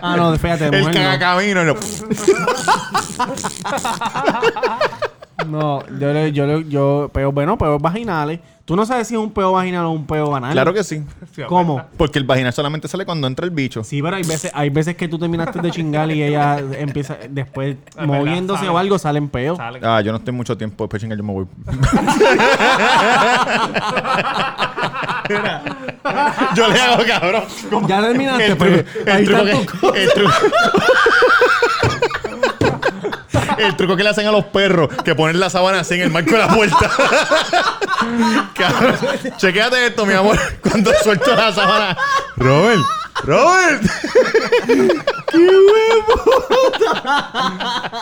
Ah, 0.00 0.14
no, 0.16 0.36
fíjate, 0.38 0.66
el 0.66 0.70
mujer 0.78 0.86
no. 0.86 0.92
cagacamino. 0.92 1.64
no. 1.64 1.74
No, 5.48 5.80
yo 5.98 6.12
le, 6.12 6.32
yo 6.32 6.46
le, 6.46 6.68
yo, 6.68 7.10
peos, 7.12 7.32
bueno, 7.34 7.56
peos 7.58 7.80
vaginales. 7.80 8.40
Tú 8.64 8.76
no 8.76 8.84
sabes 8.84 9.08
si 9.08 9.14
es 9.14 9.20
un 9.20 9.32
peo 9.32 9.52
vaginal 9.52 9.86
o 9.86 9.90
un 9.92 10.06
peo 10.06 10.28
banal. 10.30 10.52
Claro 10.52 10.74
que 10.74 10.84
sí. 10.84 11.02
¿Cómo? 11.48 11.82
Porque 11.96 12.18
el 12.18 12.24
vaginal 12.26 12.52
solamente 12.52 12.86
sale 12.86 13.06
cuando 13.06 13.26
entra 13.26 13.46
el 13.46 13.50
bicho. 13.50 13.82
Sí, 13.82 14.02
pero 14.02 14.16
hay 14.16 14.24
veces, 14.24 14.50
hay 14.54 14.68
veces 14.68 14.94
que 14.94 15.08
tú 15.08 15.18
terminaste 15.18 15.58
de 15.62 15.70
chingar 15.70 16.10
y 16.10 16.22
ella 16.22 16.58
empieza 16.78 17.16
después 17.30 17.76
verdad, 17.96 18.06
moviéndose 18.06 18.58
sale. 18.58 18.70
o 18.70 18.76
algo, 18.78 18.98
salen 18.98 19.30
peos. 19.30 19.58
Ah, 19.58 20.02
yo 20.02 20.12
no 20.12 20.18
estoy 20.18 20.34
mucho 20.34 20.54
tiempo 20.58 20.84
después 20.84 21.00
chingar, 21.00 21.16
yo 21.16 21.24
me 21.24 21.32
voy. 21.32 21.46
yo 26.54 26.68
le 26.68 26.80
hago 26.80 27.02
cabrón. 27.06 27.44
Ya 27.88 28.00
terminaste, 28.02 28.46
El 28.46 28.56
pero 28.56 28.84
truco, 28.84 29.10
ahí 29.10 29.22
el 29.22 29.28
truco 29.28 29.46
está 29.46 29.58
que, 29.58 29.66
tu 29.66 29.78
co- 29.80 29.94
el 29.94 30.08
truco- 30.10 30.32
el 33.68 33.76
truco 33.76 33.96
que 33.96 34.02
le 34.02 34.10
hacen 34.10 34.26
a 34.26 34.32
los 34.32 34.46
perros, 34.46 34.88
que 35.04 35.14
ponen 35.14 35.38
la 35.38 35.50
sábana 35.50 35.80
así 35.80 35.94
en 35.94 36.02
el 36.02 36.10
marco 36.10 36.32
de 36.32 36.38
la 36.38 36.48
puerta. 36.48 36.90
Cabrón, 38.54 38.96
chequéate 39.36 39.86
esto, 39.86 40.06
mi 40.06 40.14
amor. 40.14 40.38
Cuando 40.62 40.92
suelto 41.02 41.34
la 41.34 41.52
sábana. 41.52 41.96
Robert, 42.36 42.80
Robert. 43.24 43.82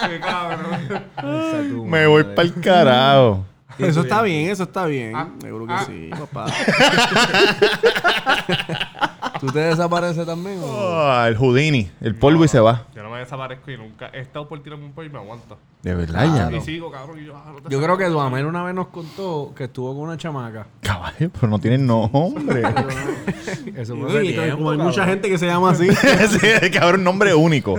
Qué 0.08 0.20
cabrón. 0.20 1.90
Me 1.90 2.06
voy 2.06 2.24
para 2.24 2.42
el 2.42 2.60
carajo. 2.60 3.44
Eso 3.78 4.00
está 4.00 4.22
bien, 4.22 4.50
eso 4.50 4.64
está 4.64 4.86
bien. 4.86 5.14
Ah, 5.14 5.28
Seguro 5.40 5.66
que 5.66 5.72
ah. 5.72 5.84
sí, 5.86 6.10
papá. 6.10 6.46
¿Tú 9.40 9.48
te 9.48 9.58
desapareces 9.58 10.24
también? 10.24 10.58
o? 10.62 10.66
Oh, 10.66 11.24
el 11.26 11.36
Houdini, 11.36 11.90
el 12.00 12.14
polvo 12.14 12.44
y 12.44 12.48
se 12.48 12.58
va. 12.58 12.86
Yo 12.94 13.02
no 13.02 13.10
me 13.10 13.18
desaparezco 13.18 13.70
y 13.70 13.76
nunca 13.76 14.08
he 14.12 14.20
estado 14.20 14.48
por 14.48 14.62
tirarme 14.62 14.86
un 14.86 14.92
peo 14.92 15.04
y 15.04 15.10
me 15.10 15.18
aguanto. 15.18 15.58
De 15.82 15.94
verdad, 15.94 16.50
ya. 16.50 16.56
Y 16.56 16.60
sigo, 16.62 16.90
cabrón. 16.90 17.20
Y 17.20 17.26
yo, 17.26 17.36
ah, 17.36 17.52
no 17.52 17.60
te 17.60 17.68
Yo 17.68 17.80
creo 17.80 17.96
que 17.96 18.06
Duamel 18.06 18.46
una 18.46 18.64
vez 18.64 18.74
nos 18.74 18.88
contó 18.88 19.52
que 19.54 19.64
estuvo 19.64 19.94
con 19.94 20.04
una 20.04 20.16
chamaca. 20.16 20.66
Caballo, 20.80 21.30
pero 21.32 21.48
no 21.48 21.58
tienen 21.58 21.86
nombre. 21.86 22.62
Eso 23.76 23.96
fue 23.96 24.22
tiempo, 24.22 24.56
como 24.56 24.70
hay 24.70 24.78
mucha 24.78 25.04
gente 25.04 25.28
que 25.28 25.38
se 25.38 25.46
llama 25.46 25.70
así. 25.70 25.88
sí, 25.94 26.70
cabrón, 26.72 27.04
nombre 27.04 27.34
único. 27.34 27.74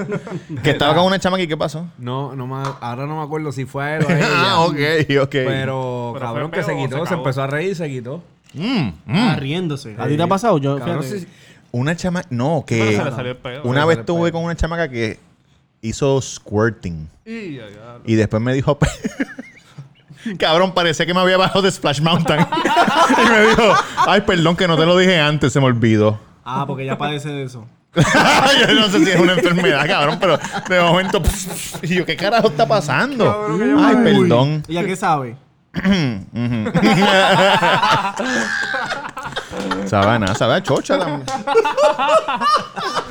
Que 0.63 0.71
estaba 0.71 0.95
con 0.95 1.05
una 1.05 1.19
chama 1.19 1.41
y 1.41 1.47
¿qué 1.47 1.57
pasó? 1.57 1.87
No, 1.97 2.35
no 2.35 2.47
me, 2.47 2.55
ahora 2.79 3.07
no 3.07 3.17
me 3.17 3.23
acuerdo 3.23 3.51
si 3.51 3.65
fue 3.65 3.83
a 3.83 3.97
él 3.97 4.05
o 4.05 4.09
a 4.09 4.17
ella. 4.17 4.27
ah, 4.29 4.59
ok, 4.61 4.77
ok. 5.23 5.31
Pero, 5.31 5.86
Pero 6.13 6.25
cabrón, 6.25 6.51
que 6.51 6.63
se 6.63 6.75
quitó, 6.75 7.05
se 7.05 7.13
empezó 7.13 7.43
a 7.43 7.47
reír 7.47 7.71
y 7.71 7.75
se 7.75 7.89
quitó. 7.89 8.23
Mm, 8.53 8.87
mm. 8.87 8.93
Ah, 9.07 9.35
riéndose. 9.37 9.95
¿A 9.97 10.07
ti 10.07 10.17
te 10.17 10.23
ha 10.23 10.27
pasado? 10.27 10.57
Yo, 10.57 10.77
Cabrón, 10.79 11.05
Una 11.71 11.95
chama... 11.95 12.23
No, 12.29 12.63
Pero 12.67 12.85
que... 12.85 12.97
se 12.97 13.03
le 13.03 13.11
salió 13.11 13.31
el 13.31 13.37
peo. 13.37 13.63
Una 13.63 13.81
Se 13.81 13.87
vez 13.87 13.97
estuve 13.99 14.31
con 14.31 14.43
una 14.43 14.55
chamaca 14.55 14.89
que 14.89 15.19
hizo 15.81 16.21
squirting. 16.21 17.09
Y 17.25 18.15
después 18.15 18.41
me 18.41 18.53
dijo... 18.53 18.77
Cabrón, 20.39 20.73
parecía 20.73 21.05
que 21.05 21.13
me 21.13 21.21
había 21.21 21.37
bajado 21.37 21.61
de 21.61 21.71
Splash 21.71 22.01
Mountain. 22.01 22.39
y 23.17 23.29
me 23.29 23.47
dijo... 23.47 23.73
Ay, 24.07 24.21
perdón 24.21 24.55
que 24.55 24.67
no 24.67 24.77
te 24.77 24.85
lo 24.85 24.97
dije 24.97 25.19
antes, 25.19 25.53
se 25.53 25.59
me 25.59 25.67
olvidó. 25.67 26.19
Ah, 26.43 26.65
porque 26.65 26.85
ya 26.85 26.97
padece 26.97 27.29
de 27.29 27.43
eso. 27.43 27.65
yo 27.95 28.73
no 28.73 28.89
sé 28.89 29.03
si 29.03 29.11
es 29.11 29.19
una 29.19 29.33
enfermedad, 29.33 29.87
cabrón, 29.87 30.17
pero 30.19 30.37
de 30.69 30.81
momento... 30.81 31.21
y 31.81 31.95
yo, 31.95 32.05
¿qué 32.05 32.15
carajo 32.15 32.49
está 32.49 32.67
pasando? 32.67 33.47
Ay, 33.79 33.95
perdón. 34.03 34.63
¿Y 34.67 34.77
a 34.77 34.85
qué 34.85 34.95
sabe? 34.95 35.35
Sabe 39.85 40.07
a 40.07 40.19
nada, 40.19 40.35
sabe 40.35 40.53
a 40.55 40.63
chocha. 40.63 40.97
la- 40.97 41.21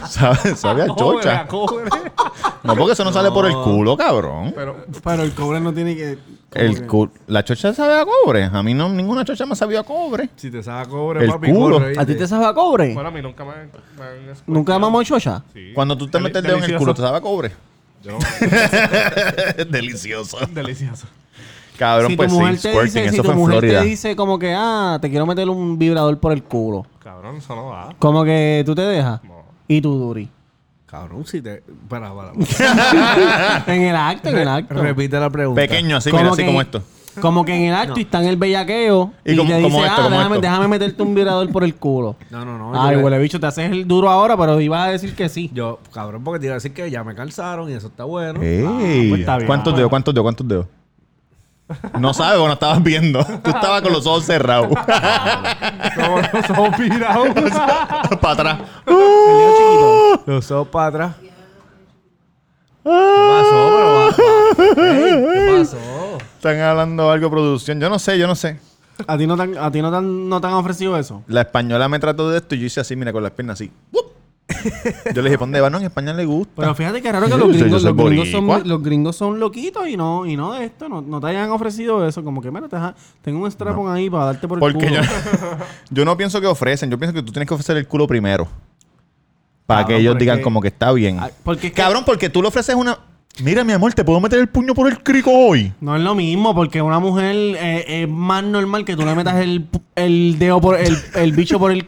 sabe, 0.09 0.55
sabe 0.57 0.83
a 0.83 0.87
chocha. 0.95 1.47
cobre. 1.47 1.85
No, 2.63 2.77
porque 2.77 2.93
eso 2.93 3.05
no, 3.05 3.13
sale 3.13 3.31
por 3.31 3.47
el 3.47 3.55
culo, 3.55 3.97
cabrón. 3.97 4.53
Pero 4.55 4.85
Pero 5.03 5.23
el 5.23 5.33
cobre 5.33 5.61
no 5.61 5.73
tiene 5.73 5.97
que. 5.97 6.19
El 6.53 6.87
cu- 6.87 7.11
la 7.27 7.45
chocha 7.45 7.73
sabe 7.75 7.99
a 8.01 8.05
cobre. 8.05 8.45
A 8.45 8.63
mí 8.63 8.75
no, 8.75 8.89
ninguna 8.89 9.25
chocha 9.25 9.45
me 9.47 9.53
ha 9.53 9.57
sabido 9.57 9.81
a 9.81 9.85
cobre. 9.85 10.29
Si 10.37 10.51
te 10.51 10.63
saca 10.63 10.89
cobre, 10.89 11.25
El 11.25 11.31
papi, 11.31 11.53
culo. 11.53 11.79
corre, 11.79 11.95
¿A 11.99 12.07
ti 12.07 12.15
te 12.15 12.27
sabe 12.29 12.47
a 12.47 12.55
cobre? 12.55 12.95
bueno, 12.95 13.09
a 13.09 13.13
mí 13.13 13.21
nunca 13.23 13.45
me, 13.45 13.51
me 13.53 13.57
han 13.59 13.69
escuchado. 14.31 14.43
¿Nunca 14.47 14.73
mamamos 14.75 15.07
chocha? 15.07 15.43
Sí. 15.53 15.73
Cuando 15.75 15.97
tú 15.97 16.07
te 16.09 16.19
Deli- 16.19 16.23
metes 16.25 16.37
el 16.39 16.43
dedo 16.45 16.57
en 16.57 16.63
el 16.65 16.69
delicioso. 16.71 16.79
culo, 16.85 16.95
¿te 16.95 17.03
sabe 17.03 17.17
a 17.19 17.21
cobre? 17.21 17.53
Yo- 18.03 18.19
Delicioso. 19.71 20.39
Delicioso. 20.51 21.07
Cabrón, 21.79 22.11
si 22.11 22.17
pues 22.17 22.29
tu 22.31 22.39
mujer 22.39 22.57
sí, 22.57 22.63
te 22.63 22.69
squirting, 22.73 22.85
dice, 22.95 23.05
eso 23.05 23.11
si 23.11 23.17
tu 23.19 23.23
fue 23.25 23.33
en 23.35 23.39
mujer 23.39 23.59
Florida. 23.59 23.81
te 23.81 23.87
dice 23.87 24.17
como 24.17 24.39
que, 24.39 24.55
ah, 24.57 24.99
te 25.01 25.11
quiero 25.11 25.27
meter 25.27 25.49
un 25.49 25.79
vibrador 25.79 26.19
por 26.19 26.33
el 26.33 26.43
culo. 26.43 26.87
Cabrón, 27.03 27.37
eso 27.37 27.55
no 27.55 27.67
va. 27.67 27.95
Como 27.99 28.25
que 28.25 28.63
tú 28.67 28.75
te 28.75 28.83
dejas. 28.83 29.23
No. 29.25 29.45
Y 29.69 29.81
tú, 29.81 29.95
Duri. 29.99 30.29
Cabrón, 30.87 31.27
si 31.27 31.43
te... 31.43 31.63
Para, 31.89 32.13
para. 32.15 32.33
en 33.67 33.83
el 33.83 33.97
acto, 33.97 34.29
en 34.29 34.39
el 34.39 34.49
acto. 34.49 34.75
Repite 34.75 35.19
la 35.19 35.29
pregunta. 35.31 35.61
Pequeño, 35.61 35.97
así, 35.97 36.11
mira, 36.13 36.29
así 36.29 36.37
que- 36.43 36.47
como 36.47 36.61
esto. 36.61 36.83
Como 37.21 37.47
que 37.47 37.55
en 37.55 37.63
el 37.71 37.75
acto 37.75 37.99
y 37.99 38.03
está 38.03 38.21
en 38.21 38.29
el 38.29 38.37
bellaqueo. 38.37 39.11
Y 39.25 39.33
Y, 39.33 39.37
como- 39.39 39.49
te 39.49 39.63
como 39.63 39.79
dice, 39.79 39.89
esto, 39.89 40.01
ah, 40.01 40.05
como 40.05 40.17
déjame, 40.17 40.35
esto. 40.37 40.43
déjame 40.43 40.69
meterte 40.69 41.03
un 41.03 41.15
vibrador 41.15 41.51
por 41.51 41.65
el 41.65 41.75
culo. 41.75 42.15
No, 42.31 42.45
no, 42.45 42.59
no. 42.59 42.79
Ay, 42.81 42.97
huele 42.99 43.19
bicho, 43.19 43.41
te 43.41 43.47
haces 43.47 43.71
el 43.73 43.89
duro 43.89 44.11
ahora, 44.11 44.37
pero 44.37 44.61
ibas 44.61 44.87
a 44.87 44.91
decir 44.91 45.15
que 45.15 45.29
sí. 45.31 45.51
yo, 45.55 45.79
cabrón, 45.95 46.23
porque 46.23 46.41
te 46.41 46.47
iba 46.47 46.53
a 46.53 46.57
decir 46.59 46.75
que 46.75 46.91
ya 46.91 47.03
me 47.05 47.15
calzaron 47.15 47.71
y 47.71 47.73
eso 47.73 47.87
está 47.87 48.05
bueno. 48.05 48.43
Ey, 48.43 49.09
pues 49.09 49.21
está 49.21 49.37
bien. 49.39 49.47
¿Cuántos 49.47 49.73
Ah, 49.73 49.77
dedos? 49.79 49.89
¿Cuántos 49.91 50.15
dedos? 50.15 50.25
¿Cuántos 50.25 50.47
dedos? 50.49 50.67
No 51.99 52.15
sabes, 52.15 52.39
bueno, 52.39 52.55
estabas 52.55 52.83
viendo. 52.83 53.25
Tú 53.25 53.51
estabas 53.51 53.83
con 53.83 53.93
los 53.93 54.07
ojos 54.07 54.25
cerrados. 54.25 54.69
Como 54.69 56.19
los 56.33 56.51
ojos 56.51 56.79
virados. 56.79 57.29
Para 58.21 58.33
atrás. 58.33 58.59
Los 60.27 60.51
ojos 60.51 60.69
para 60.69 60.87
atrás. 60.87 61.15
¿Qué 62.85 62.91
pasó, 62.93 64.11
Ey, 64.77 65.25
¿Qué 65.35 65.57
pasó? 65.59 66.19
Están 66.37 66.61
hablando 66.61 67.11
algo 67.11 67.27
de 67.27 67.31
producción. 67.31 67.81
Yo 67.81 67.91
no 67.91 67.99
sé, 67.99 68.17
yo 68.17 68.29
no 68.29 68.37
sé. 68.37 68.61
¿A 69.07 69.19
ti 69.19 69.27
no 69.27 69.37
te 69.37 69.43
han, 69.43 69.59
a 69.59 69.71
ti 69.71 69.83
no 69.83 69.91
te 69.91 69.97
han, 69.97 70.29
no 70.29 70.41
te 70.41 70.47
han 70.47 70.53
ofrecido 70.55 70.97
eso? 70.97 71.23
La 71.27 71.41
española 71.43 71.89
me 71.89 71.99
trató 71.99 72.31
de 72.31 72.39
esto 72.39 72.55
y 72.55 72.61
yo 72.61 72.67
hice 72.67 72.81
así, 72.81 72.95
mira, 72.95 73.13
con 73.13 73.23
las 73.23 73.33
piernas 73.33 73.55
así. 73.61 73.71
Yo 75.15 75.23
le 75.23 75.29
dije, 75.29 75.39
¿para 75.39 75.47
dónde 75.47 75.61
va? 75.61 75.71
No, 75.71 75.79
en 75.79 75.85
España 75.85 76.13
le 76.15 76.25
gusta. 76.25 76.53
Pero 76.57 76.75
fíjate 76.75 77.03
que 77.03 77.13
raro 77.13 77.27
que 77.27 77.37
los 77.37 77.49
gringos, 77.49 77.83
los, 77.83 77.97
gringos 77.97 78.31
son, 78.31 78.69
los 78.69 78.83
gringos 78.83 79.17
son 79.17 79.41
loquitos 79.41 79.89
y 79.89 79.97
no, 79.97 80.27
y 80.27 80.37
no 80.37 80.53
de 80.55 80.65
esto. 80.67 80.89
No, 80.89 81.01
no 81.03 81.21
te 81.21 81.29
hayan 81.29 81.51
ofrecido 81.51 82.07
eso. 82.07 82.23
Como 82.25 82.41
que, 82.41 82.51
mira, 82.51 82.69
te, 82.69 82.77
tengo 83.23 83.45
un 83.45 83.51
strapón 83.51 83.93
ahí 83.93 84.09
para 84.11 84.27
darte 84.27 84.47
por 84.49 84.59
el 84.59 84.61
Porque 84.61 84.87
culo. 84.89 85.01
yo, 85.03 85.09
yo 85.91 86.05
no 86.05 86.17
pienso 86.17 86.41
que 86.41 86.47
ofrecen. 86.47 86.91
Yo 86.91 86.99
pienso 86.99 87.15
que 87.15 87.23
tú 87.23 87.33
tienes 87.33 87.49
que 87.49 87.55
ofrecer 87.55 87.77
el 87.77 87.87
culo 87.87 88.07
primero. 88.07 88.49
Para 89.67 89.81
Cabrón, 89.83 89.97
que 89.97 90.03
ellos 90.03 90.19
digan 90.19 90.37
que- 90.39 90.43
como 90.45 90.61
que 90.61 90.69
está 90.69 90.93
bien. 90.93 91.19
Ay, 91.21 91.31
porque 91.43 91.69
es 91.69 91.73
que- 91.73 91.83
Cabrón, 91.83 92.05
porque 92.07 92.29
tú 92.31 92.41
le 92.43 92.49
ofreces 92.49 92.75
una... 92.75 92.99
Mira, 93.43 93.65
mi 93.65 93.73
amor, 93.73 93.93
¿te 93.93 94.03
puedo 94.03 94.19
meter 94.19 94.39
el 94.39 94.49
puño 94.49 94.73
por 94.75 94.89
el 94.89 95.03
crico 95.03 95.31
hoy? 95.31 95.71
No 95.83 95.95
es 95.95 96.01
lo 96.03 96.15
mismo, 96.15 96.55
porque 96.55 96.81
una 96.81 96.99
mujer 97.01 97.35
eh, 97.37 97.85
es 98.03 98.09
más 98.09 98.43
normal 98.43 98.85
que 98.87 98.97
tú 98.97 99.05
le 99.05 99.15
metas 99.15 99.37
el, 99.37 99.67
el 99.95 100.39
dedo 100.39 100.59
por 100.59 100.81
el, 100.81 100.97
el 101.17 101.33
bicho 101.33 101.59
por 101.59 101.71
el 101.71 101.85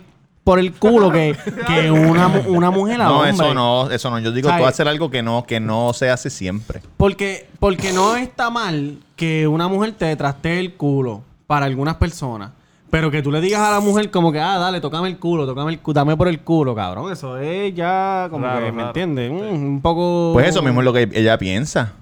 por 0.49 0.59
el 0.59 0.73
culo 0.73 1.13
que, 1.13 1.37
que 1.67 1.91
una, 1.91 2.29
una 2.47 2.71
mujer 2.71 3.03
a 3.03 3.05
No, 3.05 3.17
hombre. 3.17 3.31
eso 3.33 3.53
no, 3.53 3.91
eso 3.91 4.11
no. 4.11 4.19
Yo 4.19 4.33
digo, 4.33 4.49
¿Sabes? 4.49 4.63
tú 4.63 4.67
hacer 4.69 4.89
algo 4.89 5.11
que 5.11 5.23
no, 5.23 5.45
que 5.45 5.61
no 5.61 5.93
se 5.93 6.09
hace 6.09 6.31
siempre. 6.31 6.81
Porque, 6.97 7.51
porque 7.61 7.93
no 7.93 8.17
está 8.17 8.49
mal 8.49 8.97
que 9.15 9.47
una 9.47 9.69
mujer 9.69 9.93
te 9.93 10.17
trastee 10.17 10.59
el 10.59 10.73
culo 10.73 11.21
para 11.47 11.67
algunas 11.67 11.97
personas. 11.97 12.53
Pero 12.89 13.11
que 13.11 13.21
tú 13.21 13.31
le 13.31 13.43
digas 13.43 13.61
a 13.61 13.73
la 13.73 13.81
mujer 13.81 14.11
como 14.11 14.33
que, 14.33 14.41
ah, 14.41 14.57
dale, 14.57 14.81
tócame 14.81 15.09
el 15.09 15.19
culo, 15.19 15.45
tócame 15.45 15.73
el 15.73 15.81
culo, 15.81 15.93
dame 15.93 16.17
por 16.17 16.29
el 16.29 16.41
culo, 16.41 16.75
cabrón. 16.75 17.13
Eso 17.13 17.37
es 17.37 17.75
ya 17.75 18.29
como 18.31 18.45
Claro, 18.47 18.61
que, 18.61 18.73
¿me 18.73 18.73
claro. 18.73 18.89
entiendes? 18.89 19.31
Mm, 19.31 19.65
un 19.67 19.81
poco... 19.83 20.31
Pues 20.33 20.49
eso 20.49 20.63
mismo 20.63 20.81
es 20.81 20.85
lo 20.87 20.95
que 20.95 21.11
ella 21.13 21.37
piensa. 21.37 21.93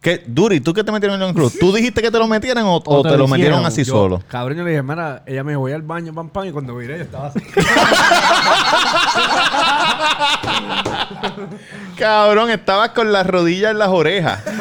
¿Qué? 0.00 0.22
Duri, 0.26 0.60
¿tú 0.60 0.72
qué 0.72 0.84
te 0.84 0.92
metieron 0.92 1.20
en 1.20 1.28
el 1.30 1.34
club? 1.34 1.52
¿Tú 1.58 1.72
dijiste 1.72 2.00
que 2.00 2.10
te 2.10 2.18
lo 2.18 2.28
metieran 2.28 2.64
o, 2.66 2.76
o 2.84 3.02
te, 3.02 3.16
lo 3.16 3.26
metieron 3.26 3.64
así 3.66 3.82
Yo, 3.82 3.92
solo? 3.94 4.22
Cabrón, 4.28 4.58
yo 4.58 4.64
le 4.64 4.70
dije, 4.70 4.82
mira, 4.82 5.22
ella 5.26 5.42
me 5.42 5.52
dijo, 5.52 5.60
voy 5.60 5.72
al 5.72 5.82
baño, 5.82 6.14
pam, 6.14 6.28
pam, 6.28 6.46
y 6.46 6.52
cuando 6.52 6.76
viré 6.76 6.98
yo 6.98 7.04
estaba 7.04 7.26
así. 7.26 7.40
Cabrón, 11.98 12.50
estabas 12.50 12.90
con 12.90 13.12
las 13.12 13.26
rodillas 13.26 13.72
en 13.72 13.78
las 13.78 13.88
orejas. 13.88 14.42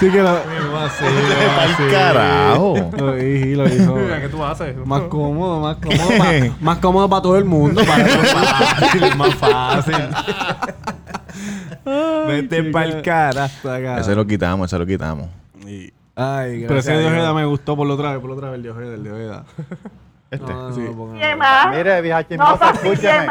Sí 0.00 0.10
que 0.10 0.22
lo... 0.22 0.32
Pa'l 0.34 1.76
carajo. 1.90 2.74
Lo, 2.96 3.18
y- 3.22 3.54
lo 3.54 3.68
hizo... 3.68 3.94
Mira, 3.94 4.20
¿qué 4.20 4.28
tú 4.28 4.42
haces? 4.44 4.74
Más 4.84 5.02
cómodo, 5.02 5.60
más 5.60 5.76
cómodo, 5.76 6.08
pa- 6.18 6.56
más 6.60 6.78
cómodo 6.78 7.08
para 7.08 7.22
todo 7.22 7.36
el 7.38 7.44
mundo. 7.44 7.82
Para 7.84 8.04
más 8.04 8.16
fácil, 8.80 9.16
más 9.16 9.34
fácil. 9.34 9.94
Vete 11.84 12.64
pa'l 12.64 13.02
cara. 13.02 13.48
Ese 13.98 14.14
lo 14.14 14.26
quitamos, 14.26 14.66
ese 14.70 14.78
lo 14.78 14.86
quitamos. 14.86 15.28
Ay, 16.14 16.64
Pero 16.66 16.78
ese 16.78 16.92
de. 16.92 17.06
Ojeda 17.06 17.32
me 17.32 17.44
gustó 17.46 17.76
por 17.76 17.86
la 17.86 17.94
otra 17.94 18.12
vez, 18.12 18.20
por 18.20 18.30
la 18.30 18.36
otra 18.36 18.50
vez 18.50 18.56
el 18.58 18.62
de 18.64 18.70
Ojeda, 18.70 18.94
el 18.94 19.02
de 19.04 19.12
Ojeda. 19.12 19.44
Este. 20.32 20.50
No, 20.50 20.70
no, 20.70 20.74
Sí. 20.74 20.80
no, 20.80 21.70
Mire, 21.76 22.00
vieja 22.00 22.22
no 22.22 22.26
chismosa, 22.26 22.70
escúcheme. 22.70 23.26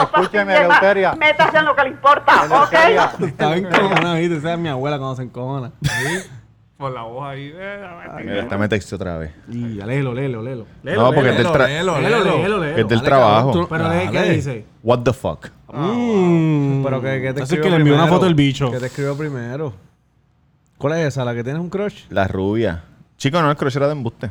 Escúcheme. 0.00 0.56
Eleuteria. 0.56 1.14
Métase 1.14 1.58
en 1.58 1.64
lo 1.66 1.76
que 1.76 1.82
le 1.82 1.88
importa. 1.90 2.32
¿ok? 2.62 3.22
Estaba 3.26 3.54
encojonada, 3.54 4.14
¿viste? 4.14 4.36
Esa 4.38 4.54
es 4.54 4.58
mi 4.58 4.70
abuela 4.70 4.96
cuando 4.96 5.16
se 5.16 5.24
encojona. 5.24 5.72
Por 6.78 6.92
la 6.92 7.02
voz 7.02 7.26
ahí. 7.26 7.50
eh, 7.52 7.88
Mira, 8.24 8.40
esta 8.42 8.56
me 8.56 8.68
texto 8.68 8.94
otra 8.94 9.18
vez. 9.18 9.32
Y 9.48 9.74
ya, 9.76 9.84
léelo, 9.84 10.14
léelo, 10.14 10.40
léelo. 10.42 10.64
No, 10.84 11.12
porque 11.12 11.30
es 11.30 11.36
del, 11.38 11.46
tra- 11.48 11.66
léelo, 11.66 12.00
Léelo, 12.00 12.18
léelo. 12.18 12.36
léelo, 12.38 12.58
léelo. 12.60 12.66
es 12.78 12.88
del 12.88 12.98
Dale, 12.98 13.02
trabajo. 13.08 13.46
cabrón, 13.52 13.62
tú- 13.64 13.68
Pero 13.68 14.12
¿qué 14.12 14.30
dice? 14.34 14.64
What 14.84 15.00
the 15.00 15.12
fuck? 15.12 15.48
Mm. 15.72 16.84
Pero 16.84 17.02
que, 17.02 17.20
que 17.20 17.32
te 17.34 17.42
Así 17.42 17.56
que 17.56 17.68
le 17.68 17.76
envió 17.76 17.94
una 17.94 18.04
primero. 18.04 18.14
foto 18.14 18.24
del 18.26 18.34
bicho. 18.36 18.70
Que 18.70 18.78
te 18.78 18.86
escribió 18.86 19.16
primero. 19.18 19.72
¿Cuál 20.78 20.92
es 21.00 21.08
esa? 21.08 21.24
¿La 21.24 21.34
que 21.34 21.42
tienes 21.42 21.60
un 21.60 21.68
crush? 21.68 22.04
La 22.10 22.28
rubia. 22.28 22.84
Chico, 23.16 23.42
no, 23.42 23.50
el 23.50 23.56
crush 23.56 23.76
era 23.76 23.86
de 23.86 23.92
embuste. 23.92 24.30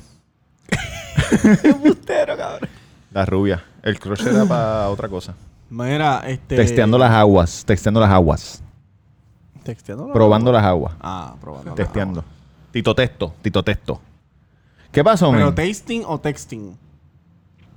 La 3.11 3.25
rubia. 3.25 3.63
El 3.83 3.99
crush 3.99 4.25
era 4.25 4.45
para 4.45 4.89
otra 4.89 5.09
cosa. 5.09 5.33
Mira, 5.69 6.21
este... 6.25 6.55
Texteando 6.55 6.97
las 6.97 7.11
aguas. 7.11 7.63
Texteando 7.65 7.99
las 7.99 8.09
aguas. 8.09 8.63
Texteando. 9.63 10.13
Probando 10.13 10.51
las 10.51 10.63
aguas. 10.63 10.93
Ah, 11.01 11.35
probando. 11.41 11.73
Testeando. 11.73 12.23
Tito 12.77 12.95
Testo. 12.95 13.33
Tito 13.41 13.63
Testo. 13.63 14.01
¿Qué 14.91 15.03
pasó, 15.03 15.31
Pero 15.31 15.47
men? 15.47 15.55
tasting 15.55 16.03
o 16.05 16.19
texting. 16.19 16.77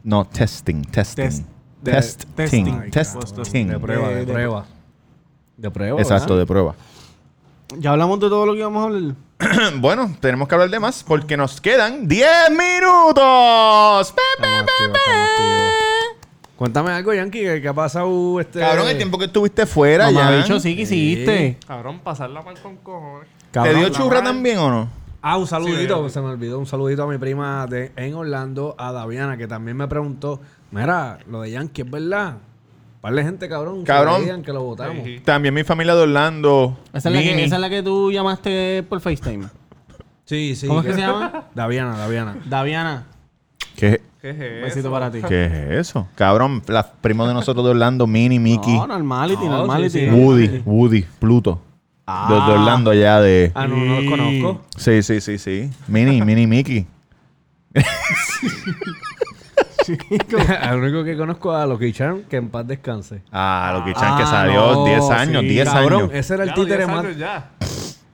No, 0.05 0.25
testing. 0.27 0.83
Testing. 0.85 1.25
Test- 1.25 1.45
de- 1.83 1.93
Testing. 1.93 2.91
testing. 2.91 2.91
Testing. 2.91 3.69
De 3.69 3.79
prueba, 3.79 4.09
de, 4.09 4.15
de- 4.15 4.25
de- 4.27 4.33
prueba. 4.33 4.67
De 5.57 5.71
prueba. 5.71 6.01
Exacto, 6.01 6.37
de 6.37 6.47
prueba. 6.47 6.75
Ya 7.79 7.93
hablamos 7.93 8.19
de 8.21 8.29
todo 8.29 8.47
lo 8.47 8.53
que 8.53 8.59
íbamos 8.61 8.83
a 8.83 8.87
hablar. 8.87 9.15
bueno, 9.81 10.15
tenemos 10.21 10.49
que 10.49 10.55
hablar 10.55 10.71
de 10.71 10.81
más 10.81 11.03
porque 11.05 11.37
nos 11.37 11.61
quedan 11.61 12.07
10 12.09 12.51
minutos. 12.51 14.13
Pe, 14.13 14.21
pe, 14.39 14.47
Estamos 14.49 14.65
pe, 14.67 14.73
activos, 14.73 14.93
pe. 14.93 14.99
estamos 15.01 15.31
activos. 15.31 15.71
Cuéntame 16.57 16.91
algo, 16.91 17.15
Yankee, 17.15 17.41
que, 17.41 17.63
que 17.63 17.69
ha 17.69 17.73
pasado 17.75 18.39
este... 18.41 18.61
Cabrón, 18.61 18.89
el 18.89 18.97
tiempo 18.99 19.17
que 19.19 19.25
estuviste 19.27 19.65
fuera 19.65 20.11
Mamá, 20.11 20.31
ya. 20.31 20.37
bicho, 20.43 20.61
sí 20.61 20.77
que 20.77 20.83
hiciste. 20.83 21.59
Cabrón, 21.67 22.01
pasarla 22.01 22.43
mal 22.43 22.61
con 22.61 22.77
cojones. 22.77 23.29
¿Te 23.51 23.75
dio 23.75 23.89
churra 23.91 24.21
madre- 24.21 24.23
también 24.25 24.59
o 24.59 24.71
no? 24.71 24.89
Ah, 25.23 25.37
un 25.37 25.47
saludito, 25.47 26.05
Sí, 26.09 26.15
se 26.15 26.21
me 26.21 26.29
olvidó. 26.29 26.59
Un 26.59 26.67
saludito 26.67 27.03
a 27.03 27.07
mi 27.07 27.19
prima 27.19 27.67
de, 27.67 27.93
en 27.97 28.15
Orlando, 28.15 28.75
a 28.79 28.91
Daviana, 28.93 29.37
que 29.37 29.47
también 29.47 29.77
me 29.77 29.87
preguntó, 29.87 30.41
mira, 30.71 31.19
lo 31.31 31.43
de 31.43 31.51
Yankee 31.51 31.83
es 31.83 31.91
verdad. 31.91 32.37
Par 33.03 33.15
de 33.15 33.23
gente, 33.25 33.49
cabrón, 33.49 33.83
Cabrón. 33.85 34.17
que 34.17 34.23
digan 34.23 34.43
que 34.43 34.53
lo 34.53 34.63
votamos. 34.63 35.05
Sí, 35.05 35.17
sí. 35.19 35.21
También 35.25 35.55
mi 35.55 35.65
familia 35.65 35.95
de 35.95 36.03
Orlando. 36.03 36.79
Esa 36.93 37.09
es, 37.09 37.15
la 37.15 37.23
que, 37.23 37.31
Mini. 37.31 37.43
esa 37.43 37.55
es 37.57 37.61
la 37.61 37.71
que 37.71 37.83
tú 37.83 38.13
llamaste 38.13 38.83
por 38.89 39.01
FaceTime. 39.01 39.47
Sí, 40.27 40.55
sí. 40.55 40.67
¿Cómo 40.67 40.81
es 40.81 40.87
que 40.87 40.93
se 40.95 41.01
llama? 41.01 41.45
Daviana, 41.55 41.97
Daviana. 41.97 42.37
Daviana. 42.47 43.07
¿Qué, 43.77 44.01
¿Qué 44.21 44.31
es 44.31 44.37
Un 44.37 44.43
eso? 44.43 44.65
besito 44.65 44.91
para 44.91 45.11
ti. 45.11 45.21
¿Qué 45.27 45.47
es 45.47 45.89
eso? 45.89 46.07
Cabrón, 46.15 46.63
la 46.69 46.93
primo 46.93 47.27
de 47.27 47.33
nosotros 47.35 47.65
de 47.65 47.71
Orlando, 47.73 48.07
Mini, 48.07 48.39
Mickey, 48.39 48.75
No, 48.75 48.87
normality, 48.87 49.45
No, 49.47 49.59
normality. 49.59 49.91
sí, 49.91 50.01
sí. 50.09 50.11
Woody, 50.15 50.63
Woody, 50.67 51.03
Pluto. 51.19 51.61
Ah. 52.13 52.27
De, 52.29 52.35
de 52.35 52.59
Orlando 52.59 52.91
allá 52.91 53.21
de... 53.21 53.53
Ah, 53.55 53.67
no, 53.67 53.77
no 53.77 53.99
Sí. 54.01 54.05
lo 54.05 54.11
conozco. 54.11 54.65
Sí, 54.77 55.03
sí, 55.03 55.21
sí, 55.21 55.39
sí. 55.39 55.71
Mini, 55.87 56.21
Mini, 56.23 56.47
Mickey. 56.47 56.87
El 57.71 57.85
único 60.83 61.05
que 61.05 61.17
conozco 61.17 61.53
a 61.53 61.67
Loki 61.67 61.93
Charm, 61.93 62.23
que 62.25 62.37
en 62.37 62.49
paz 62.49 62.67
descanse. 62.67 63.23
Ah, 63.33 63.73
lo 63.79 63.85
que 63.85 63.93
Chan 63.95 64.17
que 64.17 64.23
Ah, 64.25 64.27
salió 64.27 64.73
no, 64.75 64.85
10 64.85 65.11
años, 65.11 65.43
sí. 65.43 65.49
10 65.49 65.69
Cabrón, 65.69 66.01
años. 66.03 66.11
ese 66.15 66.35
era 66.35 66.45
el 66.45 66.55
títere 66.55 66.77
10 66.79 66.89
más... 66.89 67.05
años 67.05 67.17
ya. 67.17 67.51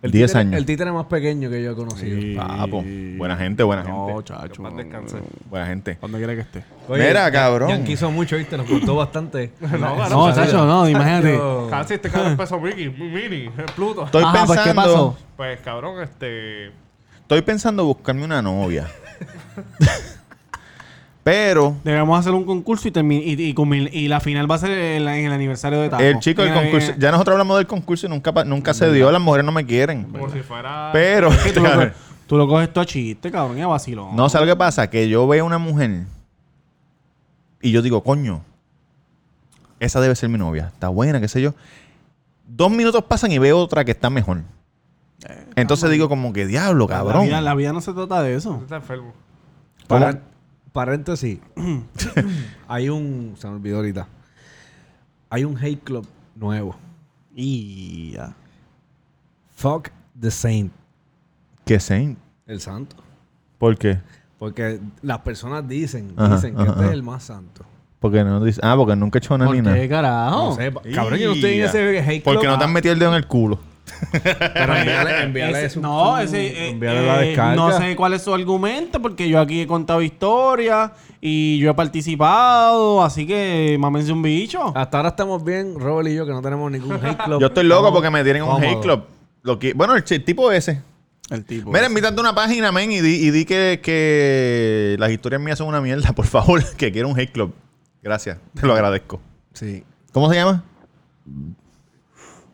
El 0.02 0.10
10 0.12 0.30
títere- 0.30 0.40
años. 0.40 0.54
El 0.54 0.66
títere 0.66 0.92
más 0.92 1.06
pequeño 1.06 1.48
que 1.50 1.62
yo 1.62 1.72
he 1.72 1.74
conocido. 1.74 2.18
Papo. 2.36 2.84
Buena 3.16 3.36
gente, 3.36 3.62
buena 3.62 3.82
No, 3.82 4.06
gente. 4.08 4.24
chacho. 4.24 4.62
paz 4.62 4.76
descanse. 4.76 5.16
Buena 5.48 5.66
gente. 5.66 5.98
Donde 6.00 6.18
quiera 6.18 6.34
que 6.34 6.40
esté. 6.42 6.64
Mira, 6.88 7.30
cabrón. 7.32 7.70
Yankee 7.70 7.92
hizo 7.92 8.10
mucho, 8.10 8.36
¿viste? 8.36 8.56
Nos 8.56 8.68
gustó 8.68 8.94
bastante. 8.96 9.52
No, 9.60 10.08
No, 10.08 10.34
chacho, 10.34 10.64
no, 10.66 10.88
imagínate. 10.88 11.34
Yo- 11.36 11.66
Casi 11.70 11.94
este 11.94 12.10
cabrón 12.10 12.32
empezó 12.32 12.60
Mickey, 12.60 12.88
Mini, 12.90 13.50
Pluto. 13.74 14.04
Estoy 14.04 14.22
Ajá, 14.22 14.44
pues, 14.46 14.58
pensando... 14.58 14.64
¿qué 14.64 14.74
pasó? 14.74 15.18
Pues 15.36 15.60
cabrón, 15.60 16.02
este. 16.02 16.66
Estoy 17.22 17.42
pensando 17.42 17.84
buscarme 17.84 18.24
una 18.24 18.40
novia. 18.42 18.86
Pero... 21.26 21.74
Debemos 21.82 22.16
hacer 22.20 22.32
un 22.34 22.44
concurso 22.44 22.86
y, 22.86 22.92
y, 22.94 23.52
y, 23.52 23.88
y 23.98 24.06
la 24.06 24.20
final 24.20 24.48
va 24.48 24.54
a 24.54 24.58
ser 24.58 24.70
en, 24.70 25.08
en 25.08 25.26
el 25.26 25.32
aniversario 25.32 25.80
de 25.80 25.88
Taco. 25.88 26.00
El 26.00 26.20
chico 26.20 26.40
del 26.42 26.54
concurso... 26.54 26.92
Ya 26.98 27.10
nosotros 27.10 27.32
hablamos 27.32 27.56
del 27.56 27.66
concurso 27.66 28.06
y 28.06 28.10
nunca, 28.10 28.32
nunca 28.44 28.72
se 28.72 28.92
dio. 28.92 29.10
Las 29.10 29.20
mujeres 29.20 29.44
no 29.44 29.50
me 29.50 29.66
quieren. 29.66 30.04
Como 30.04 30.30
si 30.30 30.38
fuera. 30.42 30.90
Pero... 30.92 31.32
Es 31.32 31.38
que 31.38 31.52
tú, 31.52 31.62
lo, 31.64 31.70
tú 32.28 32.36
lo 32.36 32.46
coges 32.46 32.72
todo 32.72 32.82
a 32.82 32.86
chiste, 32.86 33.32
cabrón, 33.32 33.58
y 33.58 33.60
a 33.60 33.66
vacilón. 33.66 34.14
No, 34.14 34.28
¿sabes 34.28 34.46
lo 34.46 34.54
que 34.54 34.58
pasa? 34.58 34.88
Que 34.88 35.08
yo 35.08 35.26
veo 35.26 35.44
una 35.44 35.58
mujer 35.58 36.04
y 37.60 37.72
yo 37.72 37.82
digo, 37.82 38.04
coño, 38.04 38.42
esa 39.80 40.00
debe 40.00 40.14
ser 40.14 40.28
mi 40.28 40.38
novia. 40.38 40.70
Está 40.72 40.90
buena, 40.90 41.20
qué 41.20 41.26
sé 41.26 41.42
yo. 41.42 41.54
Dos 42.46 42.70
minutos 42.70 43.02
pasan 43.02 43.32
y 43.32 43.40
veo 43.40 43.58
otra 43.58 43.84
que 43.84 43.90
está 43.90 44.10
mejor. 44.10 44.42
Entonces 45.56 45.90
digo 45.90 46.08
como 46.08 46.32
que 46.32 46.46
diablo, 46.46 46.86
La 46.88 46.98
cabrón. 46.98 47.24
vida, 47.24 47.40
la 47.40 47.54
vida 47.56 47.72
no 47.72 47.80
se 47.80 47.92
trata 47.92 48.22
de 48.22 48.36
eso. 48.36 48.60
Está 48.62 48.76
enfermo. 48.76 49.12
Paréntesis. 50.76 51.38
hay 52.68 52.90
un... 52.90 53.34
Se 53.38 53.48
me 53.48 53.54
olvidó 53.54 53.76
ahorita. 53.76 54.06
Hay 55.30 55.44
un 55.44 55.56
hate 55.56 55.82
club 55.82 56.06
nuevo. 56.34 56.76
Y 57.34 58.12
ya. 58.12 58.34
Fuck 59.54 59.88
the 60.20 60.30
Saint. 60.30 60.70
¿Qué 61.64 61.80
Saint? 61.80 62.18
El 62.46 62.60
santo. 62.60 62.96
¿Por 63.56 63.78
qué? 63.78 63.98
Porque 64.38 64.78
las 65.00 65.20
personas 65.20 65.66
dicen, 65.66 66.12
Ajá, 66.14 66.36
dicen 66.36 66.54
que 66.54 66.60
ajá, 66.62 66.70
este 66.72 66.80
ajá. 66.80 66.88
es 66.88 66.94
el 66.94 67.02
más 67.02 67.22
santo. 67.24 67.64
Porque 67.98 68.22
no 68.22 68.44
dice. 68.44 68.60
Ah, 68.62 68.74
porque 68.76 68.94
nunca 68.94 69.18
he 69.18 69.20
hecho 69.20 69.34
una 69.34 69.46
¿Por 69.46 69.56
ni 69.56 69.62
nada. 69.62 69.76
qué, 69.76 69.88
carajo? 69.88 70.50
No 70.50 70.54
sé, 70.56 70.72
cabrón, 70.94 71.18
yo 71.18 71.28
no 71.28 71.34
estoy 71.36 71.54
en 71.54 71.64
ese 71.64 72.00
hate 72.00 72.22
club. 72.22 72.34
Porque 72.34 72.46
no 72.46 72.58
te 72.58 72.64
han 72.64 72.72
metido 72.72 72.92
el 72.92 72.98
dedo 72.98 73.10
en 73.12 73.16
el 73.16 73.26
culo. 73.26 73.58
Pero 74.12 74.74
envíale, 74.76 75.22
envíale 75.22 75.52
Ese- 75.58 75.66
eso. 75.66 75.80
no, 75.80 76.18
ese, 76.18 76.46
eh, 76.46 76.68
envíale 76.70 77.06
la 77.06 77.22
eh, 77.24 77.28
descarga. 77.28 77.54
no 77.54 77.72
sé 77.78 77.94
cuál 77.96 78.12
es 78.14 78.22
su 78.22 78.34
argumento, 78.34 79.00
porque 79.00 79.28
yo 79.28 79.40
aquí 79.40 79.60
he 79.62 79.66
contado 79.66 80.02
historias 80.02 80.90
y 81.20 81.58
yo 81.58 81.70
he 81.70 81.74
participado, 81.74 83.02
así 83.02 83.26
que 83.26 83.76
mámense 83.78 84.12
un 84.12 84.22
bicho. 84.22 84.72
Hasta 84.76 84.96
ahora 84.98 85.10
estamos 85.10 85.44
bien, 85.44 85.78
Robert 85.78 86.08
y 86.08 86.14
yo, 86.14 86.26
que 86.26 86.32
no 86.32 86.42
tenemos 86.42 86.70
ningún 86.70 86.94
hate 87.04 87.16
club. 87.24 87.40
Yo 87.40 87.46
estoy 87.46 87.64
loco 87.64 87.92
porque 87.92 88.10
me 88.10 88.22
tienen 88.24 88.42
un 88.42 88.62
hate 88.62 88.80
club. 88.80 89.04
Lo 89.42 89.58
que, 89.58 89.72
bueno, 89.74 89.94
el, 89.94 90.04
tipo 90.04 90.50
ese. 90.50 90.82
El 91.30 91.44
tipo. 91.44 91.70
Mira, 91.70 91.86
invítate 91.86 92.16
a 92.16 92.20
una 92.20 92.34
página, 92.34 92.72
men, 92.72 92.90
y 92.92 93.00
di, 93.00 93.14
y 93.26 93.30
di 93.30 93.44
que, 93.44 93.80
que 93.82 94.96
las 94.98 95.10
historias 95.10 95.40
mías 95.40 95.58
son 95.58 95.68
una 95.68 95.80
mierda, 95.80 96.12
por 96.14 96.26
favor, 96.26 96.62
que 96.76 96.90
quiero 96.92 97.08
un 97.08 97.18
hate 97.18 97.32
club. 97.32 97.54
Gracias, 98.02 98.38
te 98.60 98.66
lo 98.66 98.74
agradezco. 98.74 99.20
Sí. 99.52 99.84
¿Cómo 100.12 100.28
se 100.30 100.36
llama? 100.36 100.62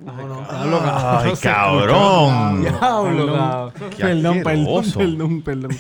Ay, 0.07 1.33
cabrón. 1.41 2.63
Diablo, 2.63 2.81
cabrón. 3.35 3.73
Perdón, 3.99 4.43
perdón, 4.43 4.93
perdón, 4.93 5.43
perdón. 5.43 5.71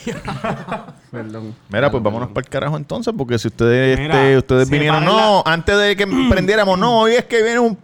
perdón. 1.11 1.55
Mira, 1.68 1.91
pues 1.91 2.03
vámonos 2.03 2.29
para 2.31 2.45
el 2.45 2.49
carajo 2.51 2.77
entonces, 2.77 3.12
porque 3.16 3.39
si 3.39 3.49
ustedes, 3.49 3.99
Mira, 3.99 4.23
este, 4.25 4.39
ustedes 4.39 4.70
vinieron, 4.70 5.05
no, 5.05 5.43
antes 5.47 5.77
de 5.79 5.97
que 5.97 6.07
prendiéramos, 6.29 6.79
no, 6.79 7.01
hoy 7.01 7.12
es 7.12 7.25
que 7.25 7.43
viene 7.43 7.59
un 7.59 7.75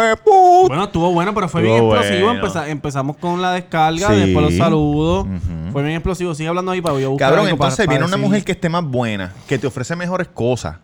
de 0.00 0.16
puta. 0.16 0.68
Bueno, 0.68 0.84
estuvo 0.84 1.12
bueno, 1.12 1.34
pero 1.34 1.48
fue 1.48 1.62
bien 1.62 1.76
explosivo. 1.84 2.26
bueno. 2.26 2.40
Empeza- 2.40 2.68
empezamos 2.68 3.16
con 3.16 3.40
la 3.42 3.52
descarga, 3.52 4.08
Sí. 4.08 4.14
después 4.20 4.44
los 4.46 4.54
saludos. 4.56 5.26
Fue 5.72 5.82
bien 5.82 5.94
explosivo. 5.96 6.34
Sigue 6.34 6.48
hablando 6.48 6.70
ahí 6.72 6.80
para 6.80 6.98
yo 7.00 7.10
buscar 7.10 7.28
Cabrón, 7.30 7.44
para- 7.44 7.52
entonces 7.52 7.86
para 7.86 7.90
viene 7.90 8.04
una 8.04 8.16
decir- 8.16 8.26
mujer 8.28 8.44
que 8.44 8.52
esté 8.52 8.68
más 8.68 8.84
buena, 8.84 9.32
que 9.46 9.58
te 9.58 9.66
ofrece 9.66 9.96
mejores 9.96 10.28
cosas, 10.28 10.76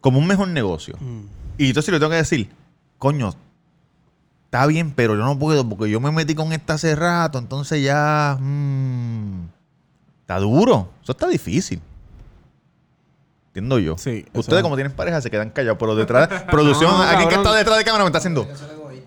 como 0.00 0.18
un 0.18 0.26
mejor 0.26 0.48
negocio. 0.48 0.94
Mm. 1.00 1.20
Y 1.58 1.68
entonces 1.68 1.92
le 1.92 1.98
tengo 1.98 2.10
que 2.10 2.16
decir, 2.16 2.50
coño, 2.98 3.32
está 4.48 4.66
bien, 4.66 4.92
pero 4.96 5.14
yo 5.14 5.24
no 5.24 5.38
puedo 5.38 5.68
porque 5.68 5.90
yo 5.90 6.00
me 6.00 6.10
metí 6.10 6.34
con 6.34 6.54
esta 6.54 6.74
hace 6.74 6.96
rato, 6.96 7.38
entonces 7.38 7.82
ya... 7.82 8.38
mm, 8.40 9.46
está 10.22 10.38
duro. 10.38 10.88
Eso 11.02 11.12
está 11.12 11.28
difícil. 11.28 11.82
Entiendo 13.48 13.78
yo. 13.78 13.98
Sí, 13.98 14.24
Ustedes 14.32 14.58
es. 14.58 14.62
como 14.62 14.76
tienen 14.76 14.92
pareja 14.92 15.20
se 15.20 15.30
quedan 15.30 15.50
callados, 15.50 15.76
pero 15.78 15.94
detrás... 15.94 16.28
producción, 16.50 16.90
No, 16.90 17.02
alguien 17.02 17.28
que 17.28 17.34
está 17.34 17.54
detrás 17.54 17.76
de 17.76 17.84
cámara 17.84 18.04
me 18.04 18.08
está 18.08 18.18
haciendo... 18.18 18.46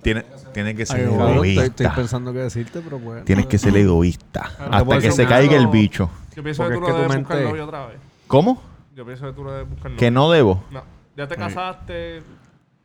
Tiene, 0.04 0.26
tiene 0.54 0.76
que 0.76 0.86
ser 0.86 1.00
Ay, 1.00 1.06
Cabrón, 1.06 1.22
estoy, 1.22 1.34
egoísta. 1.34 1.66
estoy 1.66 1.88
pensando 1.96 2.34
qué 2.34 2.40
decirte, 2.40 2.82
pero 2.82 3.00
bueno. 3.00 3.24
Tienes 3.24 3.46
que 3.48 3.58
ser 3.58 3.76
egoísta. 3.78 4.52
Hasta 4.60 5.00
que 5.00 5.12
se 5.12 5.26
caiga 5.26 5.56
el 5.58 5.68
bicho. 5.68 6.10
Yo 6.36 6.44
pienso 6.44 6.64
Porque 6.64 6.80
que 6.80 6.86
tú 6.86 6.92
no 6.92 6.98
debes 6.98 7.18
buscar 7.18 7.42
novio 7.42 7.66
otra 7.66 7.86
vez. 7.88 7.98
¿Cómo? 8.28 8.62
Yo 8.96 9.06
pienso 9.06 9.26
que 9.26 9.34
tú 9.34 9.44
no 9.44 9.52
debes 9.52 9.70
buscar 9.70 9.86
novio. 9.92 9.98
Que 10.00 10.12
no 10.12 10.32
debo. 10.32 10.64
No. 10.72 10.84
Ya 11.16 11.28
te 11.28 11.36
casaste, 11.36 12.24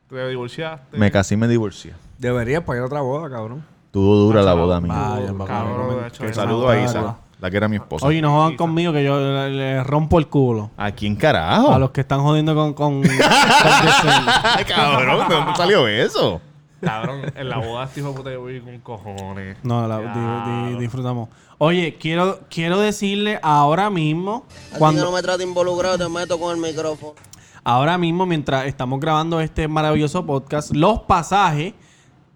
te 0.09 0.29
divorciaste. 0.29 0.99
Me 0.99 1.11
casé 1.11 1.35
y 1.35 1.37
me 1.39 1.49
divorcié. 1.49 1.95
Deberías 2.19 2.63
para 2.63 2.79
ir 2.79 2.83
a 2.83 2.87
otra 2.87 3.01
boda, 3.01 3.29
cabrón. 3.31 3.65
Tuvo 3.91 4.15
dura 4.17 4.43
la 4.43 4.55
boda 4.55 4.81
mía. 4.81 4.93
Vaya, 4.93 5.33
papá, 5.33 5.47
Cabrón, 5.47 5.79
no 5.89 5.95
me- 5.97 6.03
de 6.03 6.09
hecho, 6.09 6.23
que 6.23 6.31
eso. 6.31 6.41
Saludo 6.41 6.69
a 6.69 6.79
Isa, 6.79 7.17
la 7.41 7.51
que 7.51 7.57
era 7.57 7.69
mi 7.69 7.77
esposa. 7.77 8.07
Oye, 8.07 8.21
no 8.21 8.31
jodan 8.31 8.57
conmigo 8.57 8.93
que 8.93 9.03
yo 9.05 9.19
le, 9.19 9.51
le 9.51 9.85
rompo 9.85 10.19
el 10.19 10.27
culo. 10.29 10.71
¿A 10.77 10.91
quién 10.93 11.17
carajo? 11.17 11.73
A 11.73 11.79
los 11.79 11.91
que 11.91 12.01
están 12.03 12.21
jodiendo 12.21 12.55
con... 12.55 12.75
con, 12.75 13.01
con 13.03 13.11
Yesenia. 13.11 14.57
Ay, 14.57 14.65
cabrón, 14.65 15.29
¿de 15.29 15.35
dónde 15.35 15.55
salió 15.57 15.89
eso? 15.89 16.41
Cabrón, 16.81 17.23
en 17.35 17.49
la 17.49 17.57
boda 17.59 17.85
este 17.85 18.01
hijo 18.01 18.11
de 18.11 18.15
puta 18.17 18.33
yo 18.33 18.45
vi 18.45 18.61
con 18.61 18.79
cojones. 18.81 19.57
No, 19.63 19.89
la, 19.89 19.99
di- 19.99 20.05
di- 20.05 20.11
Diablo. 20.13 20.79
disfrutamos. 20.79 21.29
Oye, 21.59 21.97
quiero, 21.99 22.41
quiero 22.51 22.79
decirle 22.79 23.41
ahora 23.43 23.89
mismo, 23.89 24.45
que 24.73 24.79
cuando, 24.79 25.05
no 25.05 25.13
me 25.13 25.23
trate 25.23 25.43
involucrado, 25.43 25.97
te 25.97 26.09
meto 26.09 26.39
con 26.39 26.55
el 26.55 26.63
micrófono. 26.63 27.15
ahora 27.65 27.97
mismo, 27.97 28.27
mientras 28.27 28.67
estamos 28.67 29.01
grabando 29.01 29.41
este 29.41 29.67
maravilloso 29.69 30.27
podcast, 30.27 30.75
los 30.77 31.01
pasajes, 31.01 31.73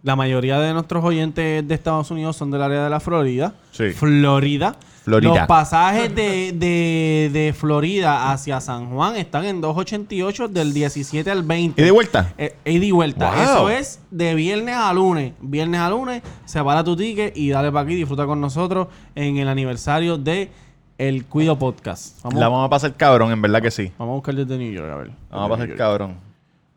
la 0.03 0.16
mayoría 0.16 0.59
de 0.59 0.72
nuestros 0.72 1.05
oyentes 1.05 1.66
de 1.66 1.74
Estados 1.74 2.11
Unidos 2.11 2.36
son 2.36 2.51
del 2.51 2.62
área 2.62 2.84
de 2.84 2.90
la 2.90 3.01
Florida. 3.01 3.55
Sí. 3.72 3.90
Florida. 3.90 4.76
Florida. 5.03 5.34
Los 5.34 5.46
pasajes 5.46 6.14
de, 6.14 6.53
de, 6.53 7.30
de 7.32 7.55
Florida 7.57 8.30
hacia 8.32 8.61
San 8.61 8.90
Juan 8.90 9.16
están 9.16 9.44
en 9.44 9.62
2.88 9.62 10.48
del 10.48 10.74
17 10.74 11.30
al 11.30 11.42
20. 11.42 11.80
¿Y 11.80 11.84
de 11.84 11.90
vuelta? 11.90 12.32
Eh, 12.36 12.55
y 12.64 12.90
vuelta. 12.90 13.30
Wow. 13.30 13.42
Eso 13.42 13.70
es 13.70 14.01
de 14.11 14.34
viernes 14.34 14.76
a 14.76 14.92
lunes. 14.92 15.32
Viernes 15.40 15.80
a 15.80 15.90
lunes, 15.90 16.22
separa 16.44 16.84
tu 16.84 16.96
ticket 16.96 17.36
y 17.36 17.51
dale 17.51 17.72
para 17.72 17.84
aquí, 17.84 17.94
disfruta 17.94 18.26
con 18.26 18.40
nosotros 18.40 18.88
en 19.14 19.38
el 19.38 19.48
aniversario 19.48 20.18
de 20.18 20.51
El 20.98 21.24
Cuido 21.24 21.59
Podcast. 21.59 22.22
Vamos, 22.22 22.38
La 22.38 22.48
vamos 22.48 22.66
a 22.66 22.70
pasar 22.70 22.94
cabrón, 22.94 23.32
en 23.32 23.40
verdad 23.40 23.62
que 23.62 23.70
sí. 23.70 23.92
vamos 23.98 24.12
a 24.12 24.16
buscar 24.16 24.34
desde 24.34 24.59
New 24.59 24.72
York, 24.72 24.90
a 24.90 24.96
ver. 24.96 25.11
Vamos 25.30 25.46
a 25.46 25.48
pasar 25.51 25.76
cabrón. 25.76 26.16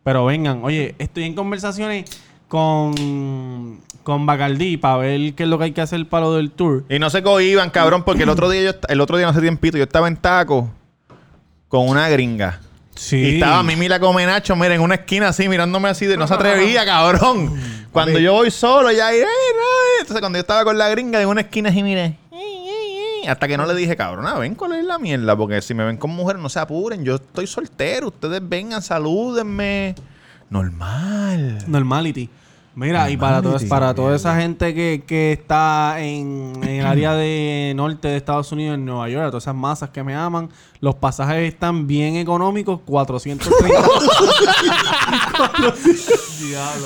Pero 0.03 0.25
vengan, 0.25 0.61
oye, 0.63 0.95
estoy 0.97 1.23
en 1.23 1.33
conversaciones 1.33 2.05
con, 2.53 3.79
con 4.03 4.27
Bacardí 4.27 4.77
para 4.77 4.97
ver 4.97 5.33
qué 5.33 5.41
es 5.41 5.49
lo 5.49 5.57
que 5.57 5.63
hay 5.63 5.71
que 5.71 5.81
hacer 5.81 6.07
para 6.07 6.25
lo 6.25 6.35
del 6.35 6.51
tour. 6.51 6.83
Y 6.87 6.99
no 6.99 7.09
se 7.09 7.23
cohiban, 7.23 7.71
cabrón, 7.71 8.03
porque 8.03 8.21
el 8.21 8.29
otro 8.29 8.47
día, 8.47 8.61
yo, 8.61 8.71
el 8.89 9.01
otro 9.01 9.17
día, 9.17 9.25
no 9.25 9.31
hace 9.31 9.41
tiempito, 9.41 9.75
yo 9.75 9.85
estaba 9.85 10.07
en 10.07 10.17
taco 10.17 10.69
con 11.67 11.89
una 11.89 12.07
gringa. 12.09 12.59
Sí. 12.93 13.17
Y 13.17 13.33
estaba 13.33 13.63
Mimi 13.63 13.87
la 13.87 13.99
come 13.99 14.23
Nacho, 14.27 14.55
mira, 14.55 14.75
en 14.75 14.81
una 14.81 14.93
esquina 14.93 15.29
así, 15.29 15.49
mirándome 15.49 15.89
así, 15.89 16.05
de 16.05 16.15
no 16.15 16.27
se 16.27 16.35
atrevía, 16.35 16.85
cabrón. 16.85 17.59
Cuando 17.91 18.19
yo 18.19 18.33
voy 18.33 18.51
solo, 18.51 18.91
ya 18.91 19.07
ahí, 19.07 19.17
"Ey, 19.17 19.23
no", 19.23 20.01
entonces 20.01 20.19
cuando 20.19 20.37
yo 20.37 20.41
estaba 20.41 20.63
con 20.63 20.77
la 20.77 20.89
gringa 20.89 21.19
en 21.19 21.29
una 21.29 21.41
esquina 21.41 21.71
así, 21.71 21.81
mire, 21.81 22.19
hasta 23.27 23.47
que 23.47 23.57
no 23.57 23.65
le 23.65 23.73
dije, 23.73 23.95
cabrón, 23.95 24.27
ah, 24.27 24.37
ven 24.37 24.55
es 24.77 24.85
la 24.85 24.99
mierda, 24.99 25.35
porque 25.35 25.59
si 25.63 25.73
me 25.73 25.85
ven 25.85 25.97
con 25.97 26.11
mujeres, 26.11 26.39
no 26.39 26.49
se 26.49 26.59
apuren, 26.59 27.03
yo 27.03 27.15
estoy 27.15 27.47
soltero, 27.47 28.09
ustedes 28.09 28.47
vengan, 28.47 28.83
salúdenme. 28.83 29.95
Normal. 30.51 31.63
Normality. 31.65 32.29
Mira, 32.75 33.07
y 33.11 33.17
para, 33.17 33.39
toda- 33.41 33.59
para 33.69 33.93
toda 33.93 34.15
esa 34.15 34.35
gente 34.35 34.73
que, 34.73 35.03
que 35.05 35.31
está 35.33 35.97
en, 35.99 36.53
en 36.63 36.69
el 36.69 36.85
área 36.85 37.13
de 37.13 37.73
norte 37.77 38.07
de 38.07 38.17
Estados 38.17 38.51
Unidos, 38.51 38.75
en 38.75 38.85
Nueva 38.85 39.07
York, 39.09 39.25
a 39.25 39.27
todas 39.29 39.43
esas 39.43 39.53
masas 39.55 39.91
que 39.91 40.03
me 40.03 40.15
aman, 40.15 40.49
los 40.79 40.95
pasajes 40.95 41.53
están 41.53 41.85
bien 41.85 42.15
económicos, 42.15 42.79
430. 42.85 43.87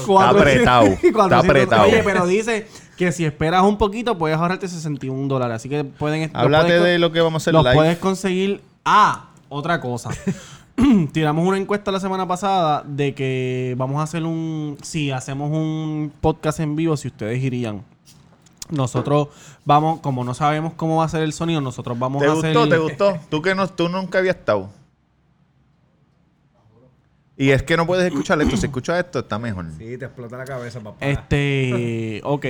Está 0.08 0.30
apretado, 0.30 0.86
está 1.02 1.38
apretado. 1.40 1.84
Oye, 1.84 2.02
pero 2.04 2.26
dice 2.26 2.68
que 2.98 3.12
si 3.12 3.26
esperas 3.26 3.64
un 3.64 3.78
poquito, 3.78 4.18
puedes 4.18 4.38
ahorrarte 4.38 4.68
61 4.68 5.28
dólares. 5.28 5.56
Así 5.58 5.70
que 5.70 5.84
pueden... 5.84 6.30
Háblate 6.34 6.68
puedes 6.68 6.84
de 6.84 7.00
lo 7.00 7.12
que 7.12 7.22
vamos 7.22 7.42
a 7.42 7.44
hacer 7.44 7.54
los 7.54 7.64
live. 7.64 7.76
puedes 7.76 7.98
conseguir. 7.98 8.62
Ah, 8.86 9.30
otra 9.50 9.80
cosa. 9.80 10.10
Tiramos 11.12 11.46
una 11.48 11.58
encuesta 11.58 11.92
la 11.92 12.00
semana 12.00 12.28
pasada 12.28 12.84
de 12.86 13.14
que 13.16 13.74
vamos 13.78 14.00
a 14.00 14.04
hacer 14.04 14.24
un. 14.24 14.78
Si 14.82 15.12
hacemos 15.12 15.52
un 15.52 16.12
podcast 16.22 16.60
en 16.60 16.76
vivo, 16.76 16.96
si 16.98 17.08
ustedes 17.08 17.44
irían. 17.44 17.84
Nosotros 18.70 19.30
vamos, 19.66 20.02
como 20.02 20.24
no 20.24 20.34
sabemos 20.34 20.74
cómo 20.74 20.98
va 20.98 21.06
a 21.06 21.10
ser 21.10 21.24
el 21.24 21.32
sonido, 21.34 21.62
nosotros 21.62 21.98
vamos 21.98 22.22
¿Te 22.22 22.28
a 22.28 22.34
gustó? 22.34 22.48
hacer. 22.50 22.70
¿Te 22.70 22.78
gustó? 22.78 23.18
Tú 23.30 23.42
que 23.42 23.56
no, 23.56 23.68
tú 23.68 23.88
nunca 23.90 24.20
habías 24.20 24.36
estado. 24.36 24.70
Y 27.40 27.52
es 27.52 27.62
que 27.62 27.78
no 27.78 27.86
puedes 27.86 28.06
escuchar 28.08 28.42
esto. 28.42 28.58
Si 28.58 28.66
escuchas 28.66 28.98
esto, 29.06 29.20
está 29.20 29.38
mejor. 29.38 29.68
Sí, 29.78 29.96
te 29.98 30.06
explota 30.06 30.38
la 30.38 30.46
cabeza, 30.46 30.80
papá. 30.80 30.98
Este, 31.06 32.20
ok, 32.26 32.46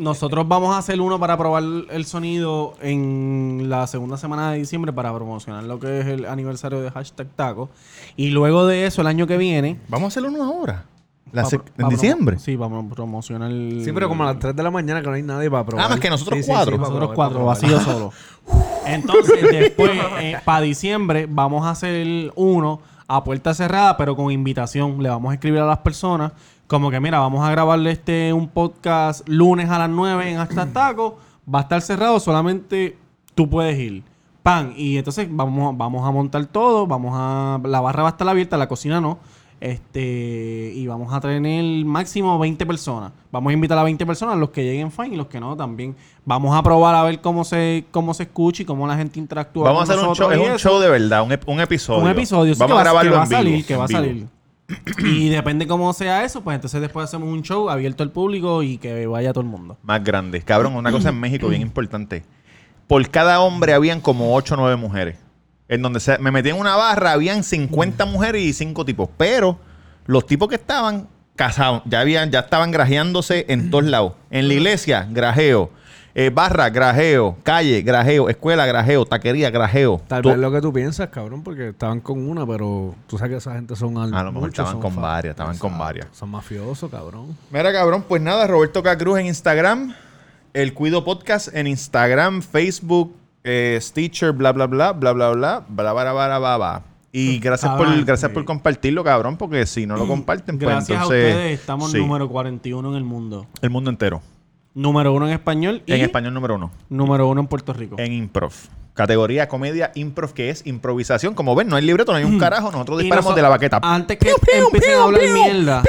nosotros 0.00 0.48
vamos 0.48 0.74
a 0.74 0.78
hacer 0.78 1.00
uno 1.00 1.20
para 1.20 1.36
probar 1.38 1.62
el 1.90 2.04
sonido 2.04 2.74
en 2.82 3.66
la 3.68 3.86
segunda 3.86 4.16
semana 4.16 4.50
de 4.50 4.58
diciembre 4.58 4.92
para 4.92 5.14
promocionar 5.14 5.62
lo 5.62 5.78
que 5.78 6.00
es 6.00 6.06
el 6.06 6.26
aniversario 6.26 6.80
de 6.82 6.90
hashtag 6.90 7.28
taco. 7.36 7.70
Y 8.16 8.30
luego 8.30 8.66
de 8.66 8.86
eso, 8.86 9.02
el 9.02 9.06
año 9.06 9.26
que 9.28 9.36
viene, 9.36 9.78
Vamos 9.88 10.06
a 10.06 10.08
hacerlo 10.08 10.30
uno 10.30 10.42
ahora. 10.42 10.86
La 11.30 11.42
pa- 11.42 11.48
sec- 11.50 11.62
pa- 11.62 11.82
¿En 11.84 11.88
diciembre? 11.90 12.38
Sí, 12.40 12.56
vamos 12.56 12.84
a 12.90 12.94
promocionar 12.94 13.50
el... 13.50 13.82
Sí, 13.84 13.92
pero 13.92 14.08
como 14.08 14.24
a 14.24 14.26
las 14.32 14.38
3 14.40 14.54
de 14.56 14.62
la 14.64 14.70
mañana 14.72 15.00
que 15.00 15.06
no 15.08 15.12
hay 15.14 15.22
nadie 15.22 15.48
para 15.50 15.64
probar. 15.64 15.86
Ah, 15.86 15.88
más 15.90 16.00
que 16.00 16.10
nosotros 16.10 16.40
cuatro. 16.46 16.76
para 16.76 16.78
Nosotros 16.88 17.08
probar, 17.10 17.14
cuatro, 17.32 17.44
para 17.46 17.60
probar. 17.60 17.80
vacío 17.80 17.92
solo. 17.92 18.12
Entonces, 18.86 19.42
después, 19.42 19.90
para 20.44 20.60
diciembre, 20.60 21.26
vamos 21.28 21.64
a 21.66 21.70
hacer 21.70 22.32
uno 22.36 22.80
a 23.06 23.24
puerta 23.24 23.54
cerrada, 23.54 23.96
pero 23.96 24.16
con 24.16 24.30
invitación. 24.30 25.02
Le 25.02 25.08
vamos 25.08 25.30
a 25.30 25.34
escribir 25.34 25.60
a 25.60 25.66
las 25.66 25.78
personas, 25.78 26.32
como 26.66 26.90
que, 26.90 27.00
mira, 27.00 27.18
vamos 27.18 27.46
a 27.46 27.50
grabarle 27.50 27.90
este 27.90 28.32
un 28.32 28.48
podcast 28.48 29.28
lunes 29.28 29.68
a 29.70 29.78
las 29.78 29.90
9 29.90 30.30
en 30.30 30.38
Hasta 30.38 30.66
Taco. 30.66 31.18
Va 31.52 31.60
a 31.60 31.62
estar 31.62 31.82
cerrado, 31.82 32.18
solamente 32.20 32.96
tú 33.34 33.48
puedes 33.48 33.78
ir. 33.78 34.02
Pan. 34.42 34.74
Y 34.76 34.98
entonces 34.98 35.28
vamos, 35.30 35.76
vamos 35.76 36.06
a 36.06 36.10
montar 36.10 36.44
todo, 36.46 36.86
vamos 36.86 37.12
a. 37.14 37.60
La 37.64 37.80
barra 37.80 38.02
va 38.02 38.08
a 38.10 38.12
estar 38.12 38.28
abierta, 38.28 38.56
la 38.56 38.68
cocina 38.68 39.00
no. 39.00 39.18
Este, 39.64 40.72
y 40.74 40.86
vamos 40.86 41.10
a 41.14 41.20
tener 41.22 41.84
máximo 41.86 42.38
20 42.38 42.66
personas. 42.66 43.12
Vamos 43.32 43.50
a 43.50 43.54
invitar 43.54 43.78
a 43.78 43.82
20 43.82 44.04
personas, 44.04 44.36
los 44.36 44.50
que 44.50 44.62
lleguen 44.62 44.92
fine 44.92 45.14
y 45.14 45.16
los 45.16 45.28
que 45.28 45.40
no 45.40 45.56
también. 45.56 45.96
Vamos 46.26 46.54
a 46.54 46.62
probar 46.62 46.94
a 46.94 47.02
ver 47.02 47.22
cómo 47.22 47.44
se 47.44 47.86
cómo 47.90 48.12
se 48.12 48.24
escucha 48.24 48.62
y 48.62 48.66
cómo 48.66 48.86
la 48.86 48.94
gente 48.94 49.18
interactúa 49.18 49.64
Vamos 49.64 49.88
a 49.88 49.94
hacer 49.94 50.06
un 50.06 50.14
show. 50.14 50.30
Es 50.30 50.38
un 50.38 50.58
show 50.58 50.78
de 50.80 50.90
verdad. 50.90 51.22
Un, 51.22 51.38
un 51.46 51.60
episodio. 51.60 52.02
Un 52.04 52.10
episodio, 52.10 52.52
sí, 52.54 52.60
Vamos 52.60 52.74
que 52.74 52.80
a 52.80 52.84
va- 52.92 53.02
grabarlo 53.02 53.10
que 53.12 53.16
va 53.16 53.22
en 53.24 53.32
a 53.32 53.36
salir, 53.36 53.54
vivo, 53.54 53.66
que 53.66 53.76
va 53.76 53.84
a 53.84 53.86
en 53.86 53.88
vivo. 54.18 54.28
salir. 54.98 55.14
y 55.16 55.28
depende 55.30 55.66
cómo 55.66 55.90
sea 55.94 56.24
eso, 56.24 56.42
pues 56.42 56.56
entonces 56.56 56.82
después 56.82 57.04
hacemos 57.04 57.28
un 57.30 57.42
show 57.42 57.70
abierto 57.70 58.02
al 58.02 58.10
público 58.10 58.62
y 58.62 58.76
que 58.76 59.06
vaya 59.06 59.32
todo 59.32 59.40
el 59.44 59.48
mundo. 59.48 59.78
Más 59.82 60.04
grande. 60.04 60.42
Cabrón, 60.42 60.76
una 60.76 60.92
cosa 60.92 61.08
en 61.08 61.18
México 61.18 61.48
bien 61.48 61.62
importante. 61.62 62.22
Por 62.86 63.08
cada 63.08 63.40
hombre 63.40 63.72
habían 63.72 64.02
como 64.02 64.34
8 64.36 64.54
o 64.54 64.56
9 64.58 64.76
mujeres. 64.76 65.16
En 65.68 65.80
donde 65.82 66.00
se, 66.00 66.18
me 66.18 66.30
metí 66.30 66.50
en 66.50 66.56
una 66.58 66.76
barra, 66.76 67.12
habían 67.12 67.42
50 67.42 68.04
mujeres 68.04 68.42
y 68.42 68.52
5 68.52 68.84
tipos. 68.84 69.08
Pero 69.16 69.58
los 70.06 70.26
tipos 70.26 70.48
que 70.48 70.56
estaban 70.56 71.08
casados, 71.36 71.82
ya 71.86 72.00
habían, 72.00 72.30
ya 72.30 72.40
estaban 72.40 72.70
grajeándose 72.70 73.46
en 73.48 73.70
todos 73.70 73.84
lados. 73.84 74.12
En 74.30 74.46
la 74.48 74.54
iglesia, 74.54 75.08
grajeo. 75.10 75.70
Eh, 76.16 76.30
barra, 76.32 76.70
grajeo. 76.70 77.36
Calle, 77.42 77.82
grajeo. 77.82 78.28
Escuela, 78.28 78.66
grajeo. 78.66 79.04
Taquería, 79.04 79.50
grajeo. 79.50 80.00
Tal 80.06 80.22
To- 80.22 80.28
vez 80.28 80.38
lo 80.38 80.52
que 80.52 80.60
tú 80.60 80.72
piensas, 80.72 81.08
cabrón, 81.08 81.42
porque 81.42 81.70
estaban 81.70 81.98
con 82.00 82.28
una, 82.28 82.46
pero 82.46 82.94
tú 83.08 83.18
sabes 83.18 83.32
que 83.32 83.38
esa 83.38 83.54
gente 83.54 83.74
son 83.74 83.98
al- 83.98 84.14
A 84.14 84.22
lo 84.22 84.30
mejor 84.30 84.48
muchos 84.48 84.52
estaban 84.52 84.72
son 84.74 84.80
con 84.80 84.92
fa- 84.92 85.00
varias, 85.00 85.32
estaban 85.32 85.58
con 85.58 85.76
varias. 85.76 86.06
Son 86.12 86.28
mafiosos, 86.30 86.88
cabrón. 86.88 87.36
Mira, 87.50 87.72
cabrón, 87.72 88.04
pues 88.06 88.22
nada, 88.22 88.46
Roberto 88.46 88.80
Cacruz 88.80 89.18
en 89.18 89.26
Instagram, 89.26 89.92
El 90.52 90.72
Cuido 90.72 91.02
Podcast 91.04 91.48
en 91.52 91.66
Instagram, 91.66 92.42
Facebook, 92.42 93.16
eh, 93.44 93.78
Stitcher, 93.80 94.32
bla, 94.32 94.52
bla, 94.52 94.66
bla, 94.66 94.92
bla, 94.92 95.12
bla, 95.12 95.30
bla, 95.30 95.64
bla, 95.68 95.92
bla, 95.92 96.12
bla, 96.12 96.38
bla, 96.38 96.56
bla. 96.56 96.82
Y 97.12 97.38
gracias 97.38 97.70
por, 97.76 97.86
Cabrón, 97.86 98.04
gracias 98.04 98.28
sí. 98.30 98.34
por 98.34 98.44
compartirlo, 98.44 99.04
cabrón, 99.04 99.36
porque 99.36 99.66
si 99.66 99.86
no 99.86 99.96
lo 99.96 100.06
comparten, 100.08 100.58
pues 100.58 100.68
Gracias 100.68 100.90
entonces... 100.98 101.24
a 101.24 101.36
ustedes 101.36 101.60
estamos 101.60 101.92
sí, 101.92 101.98
número 101.98 102.28
41 102.28 102.88
en 102.90 102.96
el 102.96 103.04
mundo. 103.04 103.46
El 103.62 103.70
mundo 103.70 103.90
entero. 103.90 104.20
Número 104.74 105.12
uno 105.12 105.28
en 105.28 105.34
español 105.34 105.82
y 105.86 105.92
En 105.92 106.00
español 106.00 106.34
número 106.34 106.56
uno. 106.56 106.72
número 106.88 107.28
uno 107.28 107.40
en 107.42 107.46
Puerto 107.46 107.72
Rico. 107.72 107.94
En 107.98 108.12
improv. 108.12 108.52
Categoría 108.94 109.48
comedia 109.48 109.92
improv, 109.94 110.32
que 110.32 110.50
es 110.50 110.66
improvisación. 110.66 111.34
Como 111.34 111.54
ven, 111.54 111.68
no 111.68 111.76
hay 111.76 111.84
libreto, 111.84 112.10
no 112.12 112.18
hay 112.18 112.24
un 112.24 112.38
carajo. 112.40 112.72
Nosotros 112.72 112.98
Mm. 112.98 113.00
Disparamos 113.02 113.30
noso- 113.32 113.36
de 113.36 113.42
la 113.42 113.48
baqueta. 113.48 113.78
Antes 113.82 114.18
que 114.18 114.30
empiecen 114.30 114.98
a 114.98 115.02
hablar 115.04 115.20
mierda. 115.32 115.82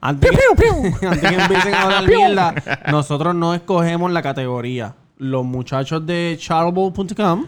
Antes 0.00 0.30
que, 0.30 1.06
antes 1.06 1.20
que 1.30 1.34
empiecen 1.34 1.74
a 1.74 1.82
hablar 1.84 2.06
mierda, 2.08 2.54
nosotros 2.90 3.34
no 3.34 3.54
escogemos 3.54 4.10
la 4.10 4.20
categoría. 4.20 4.94
Los 5.18 5.44
muchachos 5.44 6.04
de 6.04 6.36
charable.com, 6.40 7.46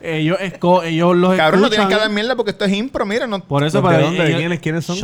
ellos, 0.00 0.38
esco- 0.38 0.84
ellos 0.84 1.16
los 1.16 1.34
Cabrón, 1.36 1.62
no 1.62 1.68
tienen 1.70 1.88
que 1.88 1.96
dar 1.96 2.08
mierda 2.10 2.36
porque 2.36 2.52
esto 2.52 2.64
es 2.64 2.72
impro, 2.72 3.04
mira. 3.04 3.26
No, 3.26 3.40
Por 3.40 3.64
eso, 3.64 3.78
¿De 3.78 3.82
para 3.82 4.00
dónde? 4.00 4.18
¿De 4.22 4.28
ellos- 4.28 4.38
quiénes? 4.40 4.60
¿Quiénes 4.60 4.84
son? 4.84 4.96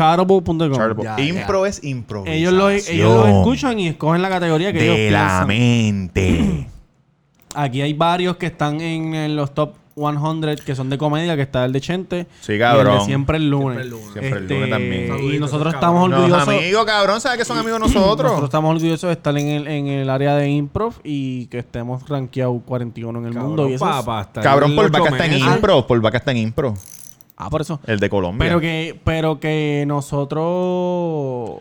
Ya, 1.02 1.16
impro 1.40 1.66
es 1.66 1.82
improvisación. 1.82 2.38
Ellos 2.38 2.52
lo, 2.52 2.70
ellos 2.70 3.26
lo 3.26 3.26
escuchan 3.26 3.78
y 3.80 3.88
escogen 3.88 4.22
la 4.22 4.28
categoría 4.28 4.72
que 4.72 4.84
ellos 4.84 4.96
de 4.96 5.10
la 5.10 5.44
piensan. 5.46 5.46
mente. 5.48 6.68
Aquí 7.54 7.82
hay 7.82 7.92
varios 7.92 8.36
que 8.36 8.46
están 8.46 8.80
en, 8.80 9.14
en 9.14 9.36
los 9.36 9.52
top 9.52 9.74
100 9.94 10.56
que 10.64 10.74
son 10.74 10.90
de 10.90 10.98
comedia, 10.98 11.36
que 11.36 11.42
está 11.42 11.64
el 11.64 11.72
de 11.72 11.80
Chente. 11.80 12.26
Sí, 12.40 12.58
cabrón. 12.58 13.04
siempre 13.04 13.36
el 13.36 13.50
lunes. 13.50 13.86
Siempre 14.12 14.38
el 14.38 14.48
lunes. 14.48 14.70
También. 14.70 15.18
Y 15.34 15.38
nosotros 15.38 15.68
esos 15.68 15.74
estamos 15.74 16.08
Los 16.10 16.18
orgullosos. 16.20 16.48
amigos, 16.48 16.84
cabrón, 16.84 17.20
¿sabes 17.20 17.38
que 17.38 17.44
son 17.44 17.58
amigos 17.58 17.80
nosotros? 17.80 18.22
Nosotros 18.22 18.44
estamos 18.48 18.74
orgullosos 18.74 19.08
de 19.08 19.12
estar 19.12 19.36
en 19.36 19.48
el, 19.48 19.66
en 19.68 19.86
el 19.88 20.10
área 20.10 20.34
de 20.36 20.48
improv 20.48 20.94
y 21.04 21.46
que 21.46 21.58
estemos 21.58 22.08
rankeados 22.08 22.60
41 22.64 23.18
en 23.18 23.24
el 23.26 23.34
mundo. 23.34 23.68
Y 23.68 23.74
eso 23.74 23.86
hasta 23.86 24.40
Cabrón, 24.40 24.74
por 24.74 24.90
vaca 24.90 25.10
está 25.10 25.26
en 25.26 25.32
meses. 25.32 25.46
impro. 25.54 25.86
Por 25.86 26.00
vaca 26.00 26.18
está 26.18 26.30
en 26.30 26.36
impro. 26.38 26.74
Ah, 27.36 27.50
por 27.50 27.60
eso. 27.60 27.80
El 27.86 27.98
de 27.98 28.08
Colombia. 28.08 28.46
Pero 28.46 28.60
que, 28.60 29.00
pero 29.04 29.40
que 29.40 29.84
nosotros, 29.86 31.60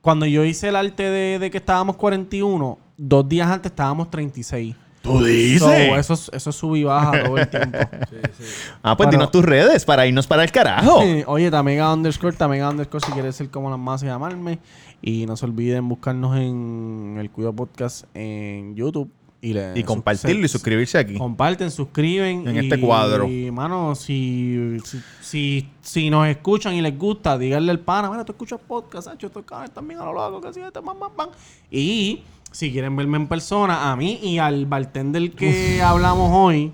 cuando 0.00 0.26
yo 0.26 0.44
hice 0.44 0.68
el 0.68 0.76
arte 0.76 1.02
de, 1.02 1.38
de 1.38 1.50
que 1.50 1.58
estábamos 1.58 1.96
41, 1.96 2.78
dos 2.96 3.28
días 3.28 3.50
antes 3.50 3.70
estábamos 3.72 4.10
36. 4.10 4.74
¿Tú 5.04 5.22
dices? 5.22 5.60
So, 5.60 5.70
eso, 5.70 6.14
es- 6.14 6.30
eso 6.32 6.50
sube 6.52 6.78
y 6.80 6.84
baja 6.84 7.24
todo 7.24 7.38
el 7.38 7.48
tiempo. 7.48 7.78
ah, 8.82 8.96
pues 8.96 9.06
Pero- 9.06 9.10
dinos 9.10 9.30
tus 9.30 9.44
redes 9.44 9.84
para 9.84 10.06
irnos 10.06 10.26
para 10.26 10.42
el 10.42 10.50
carajo. 10.50 11.00
Oye, 11.26 11.50
Tamega 11.50 11.92
underscore, 11.92 12.36
Tamega 12.36 12.70
underscore 12.70 13.04
si 13.06 13.12
quieres 13.12 13.36
ser 13.36 13.50
como 13.50 13.70
las 13.70 13.78
más 13.78 14.02
y 14.02 14.06
llamarme. 14.06 14.58
Y 15.02 15.26
no 15.26 15.36
se 15.36 15.44
olviden 15.44 15.86
buscarnos 15.88 16.36
en 16.38 17.16
el 17.20 17.30
Cuido 17.30 17.52
Podcast 17.52 18.06
en 18.14 18.74
YouTube. 18.74 19.10
Y, 19.42 19.52
le- 19.52 19.78
Y 19.78 19.82
compartirlo 19.84 20.40
y 20.46 20.48
se- 20.48 20.52
suscribirse 20.54 20.96
aquí. 20.96 21.18
Comparten, 21.18 21.70
suscriben. 21.70 22.48
En 22.48 22.56
y- 22.56 22.58
este 22.60 22.80
cuadro. 22.80 23.28
Y, 23.28 23.50
mano, 23.50 23.94
si, 23.94 24.78
si, 24.86 24.98
si, 25.20 25.68
si 25.82 26.08
nos 26.08 26.26
escuchan 26.28 26.72
y 26.72 26.80
les 26.80 26.98
gusta, 26.98 27.36
díganle 27.36 27.70
al 27.72 27.80
pana, 27.80 28.10
mira, 28.10 28.24
tú 28.24 28.32
escuchas 28.32 28.58
podcast, 28.66 29.08
estos 29.22 29.44
cabrones 29.44 29.74
también 29.74 30.00
a 30.00 30.06
lo 30.06 30.14
loco, 30.14 30.40
que 30.40 30.48
así, 30.48 30.60
este, 30.60 30.80
pam, 30.80 30.96
pam. 31.14 31.28
Y 31.70 32.22
si 32.54 32.70
quieren 32.70 32.94
verme 32.94 33.16
en 33.16 33.26
persona, 33.26 33.90
a 33.90 33.96
mí 33.96 34.20
y 34.22 34.38
al 34.38 34.66
bartender 34.66 35.32
que 35.32 35.82
hablamos 35.82 36.30
hoy, 36.32 36.72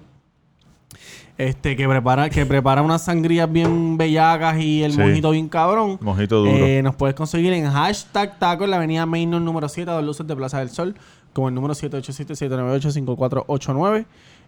este, 1.39 1.75
que 1.75 1.89
prepara, 1.89 2.29
que 2.29 2.45
prepara 2.45 2.83
unas 2.83 3.03
sangrías 3.05 3.51
bien 3.51 3.97
bellacas 3.97 4.61
y 4.61 4.83
el 4.83 4.93
Sí. 4.93 4.99
mojito 5.01 5.31
bien 5.31 5.49
cabrón. 5.49 5.97
Mojito 6.03 6.41
duro. 6.41 6.53
Eh, 6.53 6.83
nos 6.83 6.97
puedes 6.97 7.17
conseguir 7.17 7.55
en 7.55 7.67
hashtag 7.71 8.39
taco 8.39 8.65
en 8.65 8.71
la 8.73 8.77
avenida 8.77 9.07
Mainor 9.07 9.41
número 9.41 9.71
7 9.71 9.91
de 9.91 10.03
Luces 10.03 10.27
de 10.27 10.37
Plaza 10.37 10.59
del 10.59 10.69
Sol 10.69 10.95
con 11.33 11.47
el 11.49 11.55
número 11.55 11.73
787-798-5489 11.75 14.05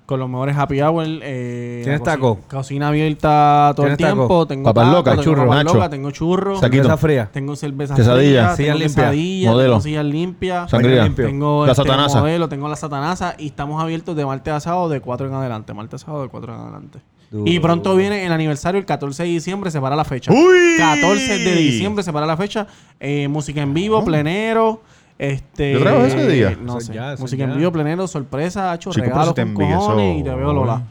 con 0.07 0.19
los 0.21 0.29
mejores 0.29 0.57
happy 0.57 0.81
hour. 0.83 1.07
Eh, 1.23 1.81
¿Tienes 1.85 2.03
taco? 2.03 2.37
Cocina, 2.37 2.49
cocina 2.51 2.89
abierta 2.89 3.73
todo 3.77 3.87
el 3.87 3.97
¿Tienes 3.97 4.13
taco? 4.15 4.27
tiempo. 4.27 4.47
Tengo 4.47 4.65
Papas 4.65 4.85
taco, 4.85 4.97
locas, 4.97 5.13
tengo 5.13 5.23
churro, 5.25 5.43
papas 5.43 5.65
nacho. 5.65 5.75
locas, 5.75 5.91
tengo 5.91 6.11
churros. 6.11 6.61
Saquito. 6.61 6.83
Cerveza 6.83 6.97
fría. 6.99 7.29
Tengo 7.33 7.57
cerveza 7.57 7.95
Quesadilla. 7.95 8.49
fría, 8.57 8.75
limpia. 8.75 8.87
quesadilla, 8.89 9.51
Modelo. 9.51 9.71
tengo 9.73 9.81
sillas 9.83 10.05
limpias, 10.05 10.71
Sangría. 10.71 11.05
limpio. 11.05 11.27
tengo 11.27 11.67
La 11.67 11.73
este, 11.73 11.83
satanasa. 11.85 12.21
modelo, 12.21 12.49
tengo 12.49 12.69
la 12.69 12.77
satanasa 12.77 13.35
y 13.39 13.47
estamos 13.47 13.83
abiertos 13.83 14.17
de 14.17 14.27
martes 14.27 14.53
a 14.53 14.61
sábado 14.61 14.89
de 14.89 15.01
4 15.01 15.29
en 15.29 15.35
adelante. 15.35 15.73
Martes 15.75 16.03
a 16.03 16.07
sábado 16.07 16.25
de 16.25 16.29
4 16.31 16.55
en 16.55 16.61
adelante. 16.61 16.99
Duro, 17.31 17.51
y 17.51 17.59
pronto 17.61 17.91
duro. 17.91 18.01
viene 18.01 18.27
el 18.27 18.33
aniversario, 18.33 18.79
el 18.79 18.85
14 18.85 19.23
de 19.23 19.29
diciembre, 19.31 19.71
se 19.71 19.81
para 19.81 19.97
la 19.97 20.05
fecha. 20.05 20.31
¡Uy! 20.33 20.77
14 20.77 21.39
de 21.39 21.55
diciembre 21.57 22.03
se 22.05 22.13
para 22.13 22.27
la 22.27 22.37
fecha. 22.37 22.67
Eh, 23.01 23.27
música 23.29 23.63
en 23.63 23.73
vivo, 23.73 24.05
plenero. 24.05 24.83
Este, 25.23 25.75
¿Yo 25.75 25.79
traigo 25.79 26.05
ese 26.05 26.27
día? 26.27 26.59
No 26.61 26.81
sé. 26.81 26.95
ya, 26.95 27.15
música 27.17 27.45
en 27.45 27.51
ya. 27.51 27.57
vivo, 27.57 27.71
plenero, 27.71 28.09
sorpresa, 28.09 28.75
hecho, 28.75 28.91
Chico, 28.91 29.07
regalos 29.07 29.35
con 29.35 29.39
envío 29.39 29.77
cojones 29.77 30.15
eso, 30.17 30.19
y 30.19 30.23
te 30.25 30.35
veo 30.35 30.53
Lola. 30.53 30.83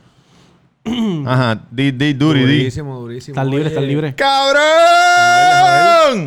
Ajá. 1.25 1.61
Di, 1.69 1.91
di, 1.91 2.13
duri, 2.13 2.45
di. 2.45 2.57
Durísimo, 2.59 2.97
durísimo. 3.01 3.33
Estás 3.33 3.47
libre, 3.47 3.67
estás 3.67 3.83
libre. 3.83 4.15
¡Cabrón! 4.15 5.00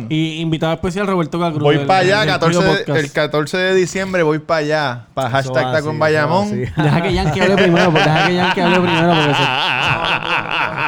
Y 0.09 0.39
invitado 0.41 0.73
especial 0.73 1.07
Roberto 1.07 1.39
Cacruz. 1.39 1.63
Voy 1.63 1.79
para 1.79 1.99
allá, 1.99 2.19
del 2.21 2.27
14 2.29 2.57
Cuido 2.57 2.71
de- 2.73 2.79
Podcast. 2.79 2.99
el 3.05 3.11
14 3.11 3.57
de 3.57 3.73
diciembre 3.75 4.23
voy 4.23 4.39
para 4.39 4.59
allá. 4.59 5.05
Para 5.13 5.29
hashtag 5.29 5.67
en 5.69 5.89
así, 5.89 5.97
Bayamón. 5.97 6.51
Deja 6.51 7.01
que 7.01 7.13
Yankee 7.13 7.39
hable 7.41 7.55
primero, 7.55 7.85
porque 7.91 8.03
deja 8.09 8.27
que 8.27 8.35
Yankee 8.35 8.61
hable 8.61 8.79
primero 8.81 9.07
porque 9.13 9.33
se, 9.33 9.41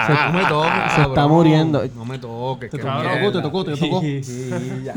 No 0.07 0.33
me 0.33 0.45
toques, 0.45 0.93
se 0.95 1.01
está 1.01 1.27
muriendo. 1.27 1.83
No 1.95 2.05
me 2.05 2.17
toques. 2.17 2.69
Te 2.71 2.77
tocó, 2.77 3.31
te 3.31 3.41
tocó, 3.41 3.65
te 3.65 3.75
tocó. 3.77 4.01
Sí, 4.01 4.23
sí, 4.23 4.49
ya. 4.83 4.93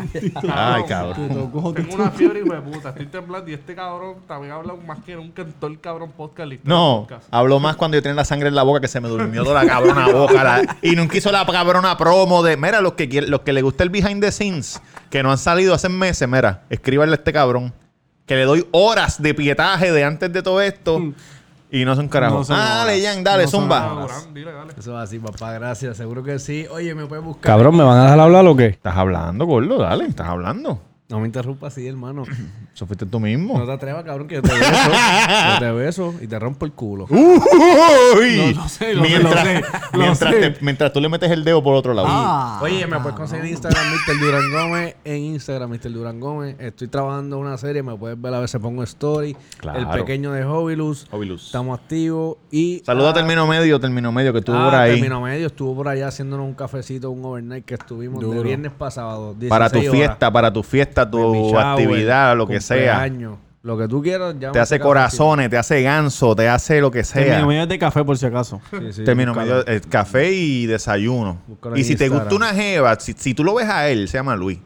Ay, 0.74 0.84
cabrón. 0.84 1.28
Tengo 1.74 1.94
una 1.94 2.10
fiebre 2.10 2.40
y 2.44 2.48
de 2.48 2.60
puta. 2.60 2.90
Estoy 2.90 3.06
temblando 3.06 3.50
y 3.50 3.54
este 3.54 3.74
cabrón 3.74 4.16
también 4.28 4.52
habla 4.52 4.74
más 4.86 4.98
que 5.04 5.16
nunca 5.16 5.42
en 5.42 5.52
todo 5.54 5.70
el 5.70 5.80
cabrón 5.80 6.12
podcast. 6.16 6.52
No, 6.64 7.06
habló 7.30 7.58
más 7.60 7.76
cuando 7.76 7.96
yo 7.96 8.02
tenía 8.02 8.14
la 8.14 8.24
sangre 8.24 8.48
en 8.48 8.54
la 8.54 8.62
boca 8.62 8.80
que 8.80 8.88
se 8.88 9.00
me 9.00 9.08
durmió 9.08 9.42
toda 9.44 9.64
la 9.64 9.68
cabrona 9.70 10.08
boca. 10.08 10.44
la- 10.44 10.76
y 10.82 10.92
nunca 10.96 11.18
hizo 11.18 11.30
la 11.32 11.44
cabrona 11.44 11.96
promo 11.98 12.42
de, 12.42 12.56
mira, 12.56 12.80
los 12.80 12.92
que, 12.94 13.06
los 13.22 13.40
que 13.40 13.52
le 13.52 13.62
gusta 13.62 13.82
el 13.84 13.89
behind 13.90 14.22
the 14.22 14.32
scenes, 14.32 14.80
que 15.10 15.22
no 15.22 15.30
han 15.30 15.38
salido 15.38 15.74
hace 15.74 15.88
meses, 15.88 16.28
mira, 16.28 16.62
escríbanle 16.70 17.14
a 17.14 17.16
este 17.16 17.32
cabrón. 17.32 17.72
Que 18.26 18.36
le 18.36 18.44
doy 18.44 18.66
horas 18.70 19.20
de 19.20 19.34
pietaje 19.34 19.90
de 19.90 20.04
antes 20.04 20.32
de 20.32 20.42
todo 20.42 20.60
esto. 20.60 21.00
Y 21.72 21.84
no 21.84 21.94
son 21.94 22.08
carajo. 22.08 22.42
No 22.48 22.54
ah, 22.54 22.84
dale. 22.84 23.04
Jan, 23.04 23.22
dale, 23.22 23.44
No 23.44 23.50
zumba. 23.50 24.08
dile, 24.32 24.52
dale. 24.52 24.72
Eso 24.76 24.92
va 24.92 25.02
así, 25.02 25.18
papá. 25.18 25.52
Gracias. 25.52 25.96
Seguro 25.96 26.22
que 26.22 26.38
sí. 26.38 26.66
Oye, 26.70 26.94
me 26.94 27.06
puedes 27.06 27.24
buscar. 27.24 27.52
Cabrón, 27.52 27.76
¿me 27.76 27.84
van 27.84 27.98
a 27.98 28.02
dejar 28.04 28.20
hablar 28.20 28.46
o 28.46 28.56
qué? 28.56 28.66
Estás 28.66 28.96
hablando, 28.96 29.46
gordo, 29.46 29.78
dale, 29.78 30.06
estás 30.06 30.28
hablando. 30.28 30.80
No 31.10 31.18
me 31.18 31.26
interrumpas 31.26 31.72
así, 31.72 31.86
hermano. 31.88 32.22
Eso 32.74 32.86
fuiste 32.86 33.04
tú 33.04 33.18
mismo. 33.18 33.58
No 33.58 33.66
te 33.66 33.72
atrevas, 33.72 34.04
cabrón, 34.04 34.28
que 34.28 34.36
yo 34.36 34.42
te 34.42 34.54
beso. 34.54 34.70
yo 34.70 35.58
te 35.58 35.72
beso 35.72 36.14
y 36.20 36.26
te 36.28 36.38
rompo 36.38 36.64
el 36.64 36.72
culo. 36.72 37.06
Uy. 37.10 38.36
Lo- 38.36 38.62
lo 38.62 38.68
sé, 38.68 38.94
lo 38.94 39.02
mientras, 39.02 39.34
lo 39.34 39.42
sé, 39.42 39.62
lo 39.92 39.98
mientras, 39.98 40.34
sé. 40.34 40.50
te- 40.50 40.64
mientras 40.64 40.92
tú 40.92 41.00
le 41.00 41.08
metes 41.08 41.30
el 41.32 41.42
dedo 41.42 41.62
por 41.64 41.74
otro 41.74 41.92
lado. 41.94 42.06
Ah, 42.08 42.60
Oye, 42.62 42.86
me 42.86 43.00
puedes 43.00 43.16
conseguir 43.16 43.44
en 43.44 43.50
Instagram, 43.50 43.84
Mr. 43.90 44.20
Durán 44.20 44.50
Gómez. 44.52 44.96
En 45.04 45.16
Instagram, 45.16 45.70
Mr. 45.70 45.92
Durán 45.92 46.20
Gómez. 46.20 46.56
Estoy 46.60 46.86
trabajando 46.86 47.38
una 47.38 47.58
serie, 47.58 47.82
me 47.82 47.96
puedes 47.96 48.20
ver 48.20 48.32
a 48.32 48.38
veces 48.40 48.60
pongo 48.60 48.84
story. 48.84 49.36
Claro. 49.58 49.80
El 49.80 49.88
pequeño 49.88 50.30
de 50.30 50.44
Hobbilus. 50.44 51.08
Hobbilus. 51.10 51.46
Estamos 51.46 51.78
activos. 51.80 52.36
Y. 52.52 52.82
Saluda 52.86 53.08
a 53.08 53.10
ah, 53.10 53.14
Termino 53.14 53.48
Medio, 53.48 53.80
Termino 53.80 54.12
Medio, 54.12 54.32
que 54.32 54.38
estuvo 54.38 54.56
ah, 54.56 54.64
por 54.66 54.74
ahí. 54.76 54.92
Termino 54.92 55.20
medio, 55.20 55.48
estuvo 55.48 55.74
por 55.74 55.88
allá 55.88 56.06
haciéndonos 56.06 56.46
un 56.46 56.54
cafecito, 56.54 57.10
un 57.10 57.24
overnight 57.24 57.64
que 57.64 57.74
estuvimos 57.74 58.20
de 58.20 58.26
Duro. 58.26 58.42
viernes 58.42 58.70
pasado. 58.72 59.34
Para 59.48 59.68
tu 59.68 59.78
16 59.78 59.88
horas. 59.88 60.08
fiesta, 60.08 60.32
para 60.32 60.52
tu 60.52 60.62
fiesta, 60.62 60.99
Tu 61.08 61.18
shower, 61.18 61.66
actividad, 61.66 62.36
lo 62.36 62.46
que 62.46 62.60
sea. 62.60 63.08
Lo 63.62 63.76
que 63.76 63.86
tú 63.88 64.02
quieras. 64.02 64.34
llámate 64.38 64.52
Te 64.52 64.60
hace 64.60 64.80
corazones, 64.80 65.50
te 65.50 65.58
hace 65.58 65.82
ganso, 65.82 66.34
te 66.34 66.48
hace 66.48 66.80
lo 66.80 66.90
que 66.90 67.02
Termino 67.02 67.36
sea. 67.36 67.46
medio 67.46 67.66
de 67.66 67.78
café 67.78 68.02
por 68.04 68.16
si 68.16 68.24
acaso. 68.24 68.60
Sí, 68.70 68.92
sí, 68.92 69.04
Termino 69.04 69.34
medio, 69.34 69.66
eh, 69.66 69.82
café 69.86 70.32
y 70.32 70.64
desayuno. 70.64 71.42
Búscalo 71.46 71.76
Y 71.76 71.84
si 71.84 71.94
te 71.94 72.08
gusta 72.08 72.34
una 72.34 72.54
jeva, 72.54 72.98
si, 72.98 73.12
si 73.12 73.34
tú 73.34 73.44
lo 73.44 73.54
ves 73.54 73.68
a 73.68 73.88
él, 73.90 74.08
se 74.08 74.16
llama 74.16 74.34
Luis, 74.34 74.58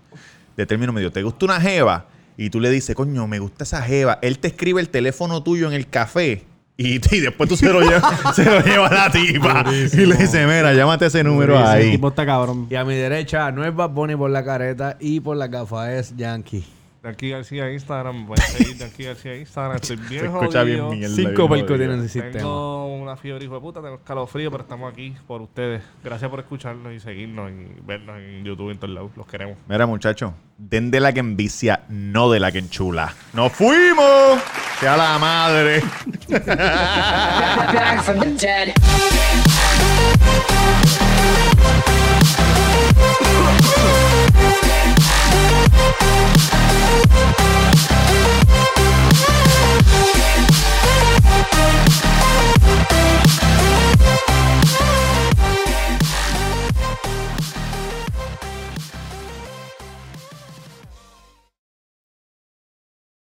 de 0.56 0.64
término 0.64 0.92
medio, 0.92 1.10
te 1.10 1.22
gusta 1.24 1.44
una 1.44 1.60
jeva 1.60 2.06
y 2.36 2.50
tú 2.50 2.60
le 2.60 2.70
dices, 2.70 2.94
coño, 2.94 3.26
me 3.26 3.40
gusta 3.40 3.64
esa 3.64 3.82
jeva, 3.82 4.20
él 4.22 4.38
te 4.38 4.48
escribe 4.48 4.80
el 4.80 4.88
teléfono 4.88 5.42
tuyo 5.42 5.66
en 5.66 5.72
el 5.74 5.88
café 5.88 6.44
y, 6.76 6.94
y 7.16 7.20
después 7.20 7.48
tú 7.48 7.56
se 7.56 7.72
lo 7.72 7.80
llevas, 7.80 8.02
se 8.34 8.44
lo 8.44 8.60
llevas 8.60 8.90
a 8.90 8.94
la 8.94 9.10
tipa 9.12 9.64
y 9.70 10.06
le 10.06 10.16
dices, 10.16 10.46
mira, 10.46 10.72
llámate 10.74 11.06
ese 11.06 11.22
número 11.22 11.58
ahí. 11.58 11.92
tipo 11.92 12.08
está 12.08 12.26
cabrón. 12.26 12.66
Y 12.70 12.74
a 12.74 12.84
mi 12.84 12.94
derecha 12.94 13.52
no 13.52 13.64
es 13.64 13.74
Bad 13.74 13.90
Bunny 13.90 14.16
por 14.16 14.30
la 14.30 14.44
careta 14.44 14.96
y 14.98 15.20
por 15.20 15.36
la 15.36 15.46
gafa 15.46 15.94
es 15.94 16.16
Yankee. 16.16 16.64
De 17.04 17.10
aquí 17.10 17.28
García 17.28 17.70
Instagram, 17.70 18.26
voy 18.26 18.38
a 18.38 18.42
seguir 18.46 18.78
de 18.78 18.84
aquí 18.86 19.04
García 19.04 19.36
Instagram. 19.36 19.76
Estoy 19.76 19.96
bien 20.08 20.22
Se 20.22 20.26
escucha 20.26 20.60
jodido. 20.60 20.88
bien 20.88 21.00
mierda, 21.00 21.16
Cinco 21.16 21.48
bien 21.48 21.66
percos 21.66 21.76
tienen 21.76 22.00
el 22.00 22.08
sistema. 22.08 22.32
Tengo 22.32 22.96
una 22.96 23.16
fiebre 23.18 23.44
hijo 23.44 23.54
de 23.56 23.60
puta, 23.60 23.82
tengo 23.82 23.96
escalofrío, 23.96 24.50
pero 24.50 24.62
estamos 24.62 24.90
aquí 24.90 25.14
por 25.26 25.42
ustedes. 25.42 25.82
Gracias 26.02 26.30
por 26.30 26.40
escucharnos 26.40 26.94
y 26.94 27.00
seguirnos 27.00 27.50
y 27.50 27.78
vernos 27.82 28.16
en 28.16 28.42
YouTube 28.42 28.70
en 28.70 28.78
todos 28.78 28.94
lados. 28.94 29.10
Los 29.18 29.26
queremos. 29.26 29.58
Mira, 29.68 29.84
muchachos, 29.84 30.32
den 30.56 30.90
de 30.90 31.00
la 31.00 31.12
que 31.12 31.20
envicia, 31.20 31.82
no 31.90 32.30
de 32.30 32.40
la 32.40 32.50
que 32.50 32.60
enchula. 32.60 33.14
¡Nos 33.34 33.52
fuimos! 33.52 34.40
¡Sea 34.80 34.96
la 34.96 35.18
madre! 35.18 35.82
♪ 45.34 45.36